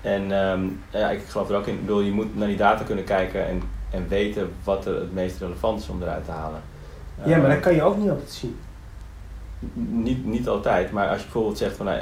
En 0.00 0.32
ehm, 0.42 0.60
ja, 0.90 1.10
ik 1.10 1.20
geloof 1.28 1.48
er 1.50 1.56
ook 1.56 1.66
in. 1.66 1.74
Ik 1.74 1.80
bedoel, 1.80 2.00
je 2.00 2.10
moet 2.12 2.36
naar 2.36 2.48
die 2.48 2.56
data 2.56 2.84
kunnen 2.84 3.04
kijken 3.04 3.46
en, 3.46 3.62
en 3.90 4.08
weten 4.08 4.52
wat 4.64 4.86
er 4.86 4.94
het 4.94 5.12
meest 5.14 5.38
relevant 5.40 5.80
is 5.80 5.88
om 5.88 6.02
eruit 6.02 6.24
te 6.24 6.30
halen. 6.30 6.60
Ja, 7.24 7.36
maar 7.36 7.40
Ehm, 7.40 7.50
dat 7.50 7.60
kan 7.60 7.74
je 7.74 7.82
ook 7.82 7.96
niet 7.96 8.10
altijd 8.10 8.30
zien. 8.30 8.58
Niet, 9.74 10.24
niet 10.24 10.48
altijd, 10.48 10.92
maar 10.92 11.08
als 11.08 11.16
je 11.18 11.22
bijvoorbeeld 11.24 11.58
zegt 11.58 11.76
van 11.76 11.86
nou, 11.86 11.98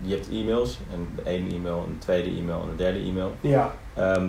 je, 0.00 0.14
hebt 0.14 0.28
e-mails, 0.30 0.78
en 0.92 1.08
de 1.16 1.30
ene 1.30 1.54
e-mail, 1.54 1.84
een 1.88 1.98
tweede 1.98 2.30
e-mail 2.38 2.62
en 2.62 2.68
een 2.68 2.76
derde 2.76 2.98
e-mail. 2.98 3.32
Ja, 3.40 3.72
Ehm, 3.94 4.28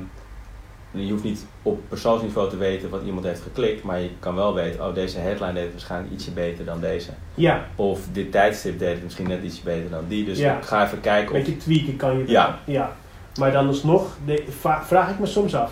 je 1.01 1.11
hoeft 1.11 1.23
niet 1.23 1.45
op 1.61 1.79
persoonsniveau 1.89 2.49
te 2.49 2.57
weten 2.57 2.89
wat 2.89 3.01
iemand 3.05 3.25
heeft 3.25 3.41
geklikt, 3.41 3.83
maar 3.83 3.99
je 3.99 4.09
kan 4.19 4.35
wel 4.35 4.53
weten, 4.53 4.87
oh 4.87 4.93
deze 4.93 5.19
headline 5.19 5.53
deed 5.53 5.63
het 5.63 5.71
waarschijnlijk 5.71 6.13
ietsje 6.13 6.31
beter 6.31 6.65
dan 6.65 6.79
deze. 6.79 7.09
ja. 7.33 7.65
Of 7.75 7.99
dit 8.11 8.31
tijdstip 8.31 8.79
deed 8.79 8.93
het 8.93 9.03
misschien 9.03 9.27
net 9.27 9.43
ietsje 9.43 9.63
beter 9.63 9.89
dan 9.89 10.03
die. 10.07 10.25
Dus 10.25 10.37
Ja. 10.39 10.57
ik 10.57 10.63
ga 10.63 10.85
even 10.85 11.01
kijken 11.01 11.35
Een 11.35 11.41
of... 11.41 11.47
beetje 11.47 11.61
tweaken 11.61 11.95
kan 11.95 12.17
je. 12.17 12.23
Ja. 12.27 12.59
ja. 12.65 12.91
Maar 13.39 13.51
dan 13.51 13.67
alsnog, 13.67 14.17
de, 14.25 14.43
vraag 14.83 15.09
ik 15.09 15.19
me 15.19 15.25
soms 15.25 15.55
af. 15.55 15.71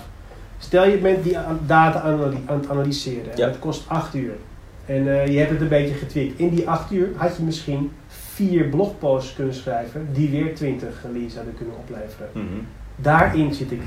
Stel 0.58 0.86
je 0.88 0.98
bent 0.98 1.24
die 1.24 1.38
data 1.66 2.02
aan 2.02 2.20
het 2.48 2.70
analyseren. 2.70 3.32
En 3.32 3.38
Ja. 3.38 3.48
Het 3.48 3.60
kost 3.60 3.84
8 3.88 4.16
uur. 4.16 4.34
En 4.86 5.08
eh, 5.22 5.28
je 5.28 5.38
hebt 5.38 5.50
het 5.52 5.62
een 5.62 5.68
beetje 5.68 5.94
getweakt. 5.94 6.40
In 6.40 6.50
die 6.50 6.70
8 6.70 6.92
uur 6.92 7.10
had 7.16 7.38
je 7.38 7.44
misschien 7.44 7.92
vier 8.08 8.64
blogposts 8.66 9.34
kunnen 9.34 9.54
schrijven. 9.54 10.08
Die 10.14 10.30
weer 10.30 10.56
20 10.56 10.88
leads 11.14 11.36
hadden 11.36 11.54
kunnen 11.56 11.76
opleveren. 11.76 12.30
Mhm. 12.34 12.46
Daarin 12.96 13.54
zit 13.54 13.72
ik. 13.72 13.82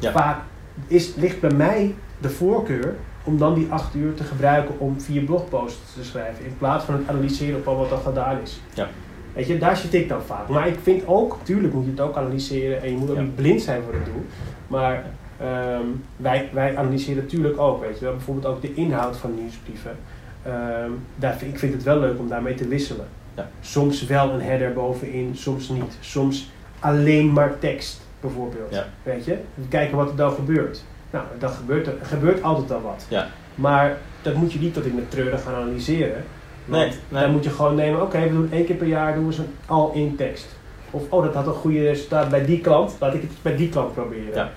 Ja. 0.00 0.10
Vaak 0.12 0.38
is, 0.86 1.14
ligt 1.14 1.40
bij 1.40 1.50
mij 1.52 1.94
de 2.20 2.30
voorkeur 2.30 2.94
om 3.24 3.38
dan 3.38 3.54
die 3.54 3.66
8 3.70 3.94
uur 3.94 4.14
te 4.14 4.24
gebruiken 4.24 4.78
om 4.78 5.00
vier 5.00 5.22
blogposts 5.22 5.92
te 5.94 6.04
schrijven. 6.04 6.44
In 6.44 6.54
plaats 6.58 6.84
van 6.84 6.94
het 6.94 7.08
analyseren 7.08 7.58
op 7.58 7.66
al 7.68 7.76
wat 7.76 7.92
al 7.92 7.98
gedaan 7.98 8.38
is. 8.42 8.60
Ja. 8.74 8.88
Weet 9.32 9.46
je, 9.46 9.58
daar 9.58 9.76
zit 9.76 9.94
ik 9.94 10.08
dan 10.08 10.22
vaak. 10.22 10.48
Maar 10.48 10.68
ik 10.68 10.76
vind 10.82 11.02
ook, 11.06 11.36
tuurlijk 11.42 11.74
moet 11.74 11.84
je 11.84 11.90
het 11.90 12.00
ook 12.00 12.16
analyseren 12.16 12.82
en 12.82 12.90
je 12.90 12.96
moet 12.96 13.10
ook 13.10 13.16
Ja. 13.16 13.22
niet 13.22 13.34
blind 13.34 13.62
zijn 13.62 13.82
voor 13.82 13.92
het 13.94 14.04
doel. 14.04 14.24
Maar 14.68 15.04
ehm, 15.40 15.84
wij, 16.16 16.48
wij 16.52 16.76
analyseren 16.76 17.22
natuurlijk 17.22 17.58
ook, 17.58 17.80
weet 17.80 17.98
je 17.98 18.04
wel. 18.04 18.14
Bijvoorbeeld 18.14 18.46
ook 18.46 18.62
de 18.62 18.74
inhoud 18.74 19.16
van 19.16 19.34
nieuwsbrieven. 19.34 19.96
Ehm, 20.42 20.90
daar, 21.16 21.42
ik 21.42 21.58
vind 21.58 21.72
het 21.72 21.82
wel 21.82 21.98
leuk 21.98 22.18
om 22.18 22.28
daarmee 22.28 22.54
te 22.54 22.68
wisselen. 22.68 23.06
Ja. 23.34 23.48
Soms 23.60 24.06
wel 24.06 24.30
een 24.30 24.40
header 24.42 24.72
bovenin, 24.72 25.30
soms 25.36 25.68
niet. 25.68 25.96
Soms 26.00 26.50
alleen 26.78 27.32
maar 27.32 27.58
tekst, 27.58 28.00
bijvoorbeeld. 28.20 28.70
Ja. 28.74 28.84
Weet 29.02 29.24
je? 29.24 29.38
Kijken 29.68 29.96
wat 29.96 30.08
er 30.10 30.16
dan 30.16 30.32
gebeurt. 30.32 30.84
Nou, 31.10 31.24
dan 31.38 31.50
gebeurt 31.50 31.86
er, 31.86 31.94
gebeurt 32.02 32.42
altijd 32.42 32.72
al 32.72 32.80
wat. 32.82 33.06
Ja. 33.08 33.26
Maar 33.54 33.96
dat 34.22 34.34
moet 34.34 34.52
je 34.52 34.58
niet 34.58 34.74
tot 34.74 34.84
in 34.84 34.96
de 34.96 35.08
treuren 35.08 35.38
gaan 35.38 35.54
analyseren. 35.54 36.24
Nee, 36.64 36.90
nee. 37.08 37.22
dan 37.22 37.30
moet 37.30 37.44
je 37.44 37.50
gewoon 37.50 37.74
nemen, 37.74 38.02
oké, 38.02 38.20
we 38.22 38.28
doen 38.28 38.48
één 38.52 38.64
keer 38.64 38.76
per 38.76 38.86
jaar 38.86 39.14
doen 39.14 39.26
we 39.26 39.32
zo'n 39.32 39.54
al-in 39.66 40.16
tekst. 40.16 40.46
Of, 40.90 41.02
oh, 41.08 41.22
dat 41.24 41.34
had 41.34 41.46
een 41.46 41.52
goede 41.52 41.82
resultaat 41.82 42.28
bij 42.28 42.44
die 42.44 42.60
klant, 42.60 42.96
laat 43.00 43.14
ik 43.14 43.22
het 43.22 43.30
bij 43.42 43.56
die 43.56 43.68
klant 43.68 43.94
proberen. 43.94 44.34
Ja. 44.34 44.50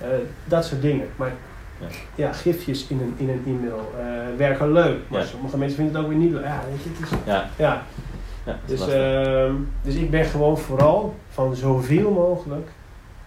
Eh, 0.00 0.06
dat 0.44 0.64
soort 0.64 0.82
dingen. 0.82 1.06
Maar 1.16 1.32
Ja. 1.80 1.86
ja, 2.14 2.32
gifjes 2.32 2.86
in 2.88 3.00
een, 3.00 3.14
in 3.16 3.28
een 3.28 3.42
e-mail 3.46 3.92
eh, 3.98 4.36
werken 4.36 4.72
leuk. 4.72 4.98
Maar 5.08 5.20
Ja. 5.20 5.26
sommige 5.26 5.58
mensen 5.58 5.76
vinden 5.76 5.94
het 5.94 6.04
ook 6.04 6.10
weer 6.10 6.18
niet 6.20 6.32
leuk. 6.32 6.44
Ja, 6.44 6.60
weet 6.70 6.82
je, 6.82 6.90
het 6.92 7.10
is... 7.12 7.18
Ja, 7.26 7.48
Ja, 7.56 7.82
dat 8.44 8.54
dus, 8.66 8.88
ehm, 8.88 9.54
dus 9.82 9.94
ik 9.94 10.10
ben 10.10 10.24
gewoon 10.24 10.58
vooral 10.58 11.14
van 11.30 11.56
zoveel 11.56 12.10
mogelijk 12.10 12.68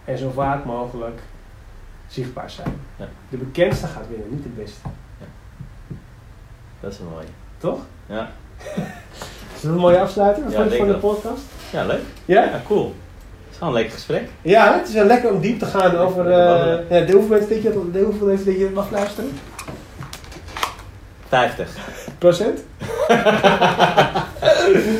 en 0.08 0.18
zo 0.18 0.30
vaak 0.34 0.64
mogelijk 0.64 1.20
zichtbaar 2.08 2.50
zijn. 2.50 2.80
Ja. 2.96 3.08
De 3.28 3.36
bekendste 3.36 3.86
gaat 3.86 4.08
winnen, 4.08 4.26
niet 4.30 4.42
de 4.42 4.48
beste. 4.48 4.80
dat 6.80 6.92
is 6.92 6.98
wel 6.98 7.08
mooi. 7.08 7.26
Toch? 7.58 7.78
Ja. 8.06 8.30
Is 9.54 9.64
dat 9.64 9.72
een 9.72 9.78
mooie 9.78 10.00
afsluiter 10.00 10.50
Ja, 10.50 10.68
van, 10.76 10.86
de 10.86 10.94
podcast? 10.94 11.42
ja, 11.72 11.84
leuk. 11.84 12.02
Ja? 12.24 12.44
Ja, 12.44 12.60
cool. 12.66 12.84
Het 12.84 13.50
is 13.50 13.56
gewoon 13.58 13.68
een 13.68 13.74
lekker 13.80 13.94
gesprek. 13.94 14.28
Ja, 14.42 14.74
het 14.78 14.88
is 14.88 14.94
wel 14.94 15.04
lekker 15.04 15.32
om 15.32 15.40
diep 15.40 15.58
te 15.58 15.66
gaan 15.66 15.96
over 15.96 16.30
eh 16.30 16.90
ja, 17.00 17.06
de 17.06 17.12
hoeveel 17.12 17.28
mensen 17.28 17.48
denk 17.48 17.62
je, 17.62 17.90
de 17.92 18.00
hoeveel 18.00 18.26
mensen 18.26 18.46
denk 18.46 18.58
je 18.58 18.70
mag 18.74 18.90
luisteren? 18.90 19.30
50. 21.28 21.68
Procent? 22.18 22.58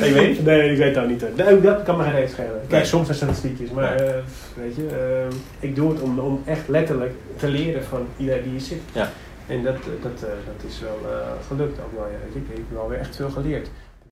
ik 0.01 0.12
weet 0.12 0.28
niet. 0.28 0.44
Nee, 0.44 0.72
ik 0.72 0.78
weet 0.78 0.94
dat 0.94 1.06
niet. 1.09 1.36
Nee, 1.36 1.60
dat 1.60 1.82
kan 1.82 1.97
me 1.97 2.05
geen 2.05 2.28
schelen. 2.28 2.60
Kijk, 2.68 2.85
soms 2.85 3.06
zijn 3.06 3.16
statistiekjes, 3.18 3.70
maar 3.70 3.94
Nee. 4.01 4.22
Eh, 4.59 4.64
weet 4.64 4.76
je, 4.76 4.86
eh, 4.89 5.68
ik 5.68 5.74
doe 5.76 5.90
het 5.93 6.01
om, 6.01 6.18
om 6.18 6.43
echt 6.44 6.68
letterlijk 6.68 7.12
te 7.36 7.48
leren 7.48 7.85
van 7.85 8.06
iedereen 8.16 8.43
die 8.43 8.51
hier 8.51 8.60
zit. 8.60 8.80
Ja. 8.93 9.10
En 9.48 9.62
dat, 9.62 9.76
dat, 10.02 10.22
eh, 10.22 10.28
dat 10.47 10.70
is 10.70 10.80
wel 10.80 11.12
eh, 11.12 11.28
gelukt 11.47 11.78
ook 11.80 11.93
wel. 11.93 12.06
Ja. 12.06 12.18
Je, 12.32 12.39
Ik 12.40 12.47
heb 12.48 12.64
wel 12.72 12.89
weer 12.89 12.98
echt 12.98 13.16
veel 13.16 13.30
geleerd. 13.30 13.70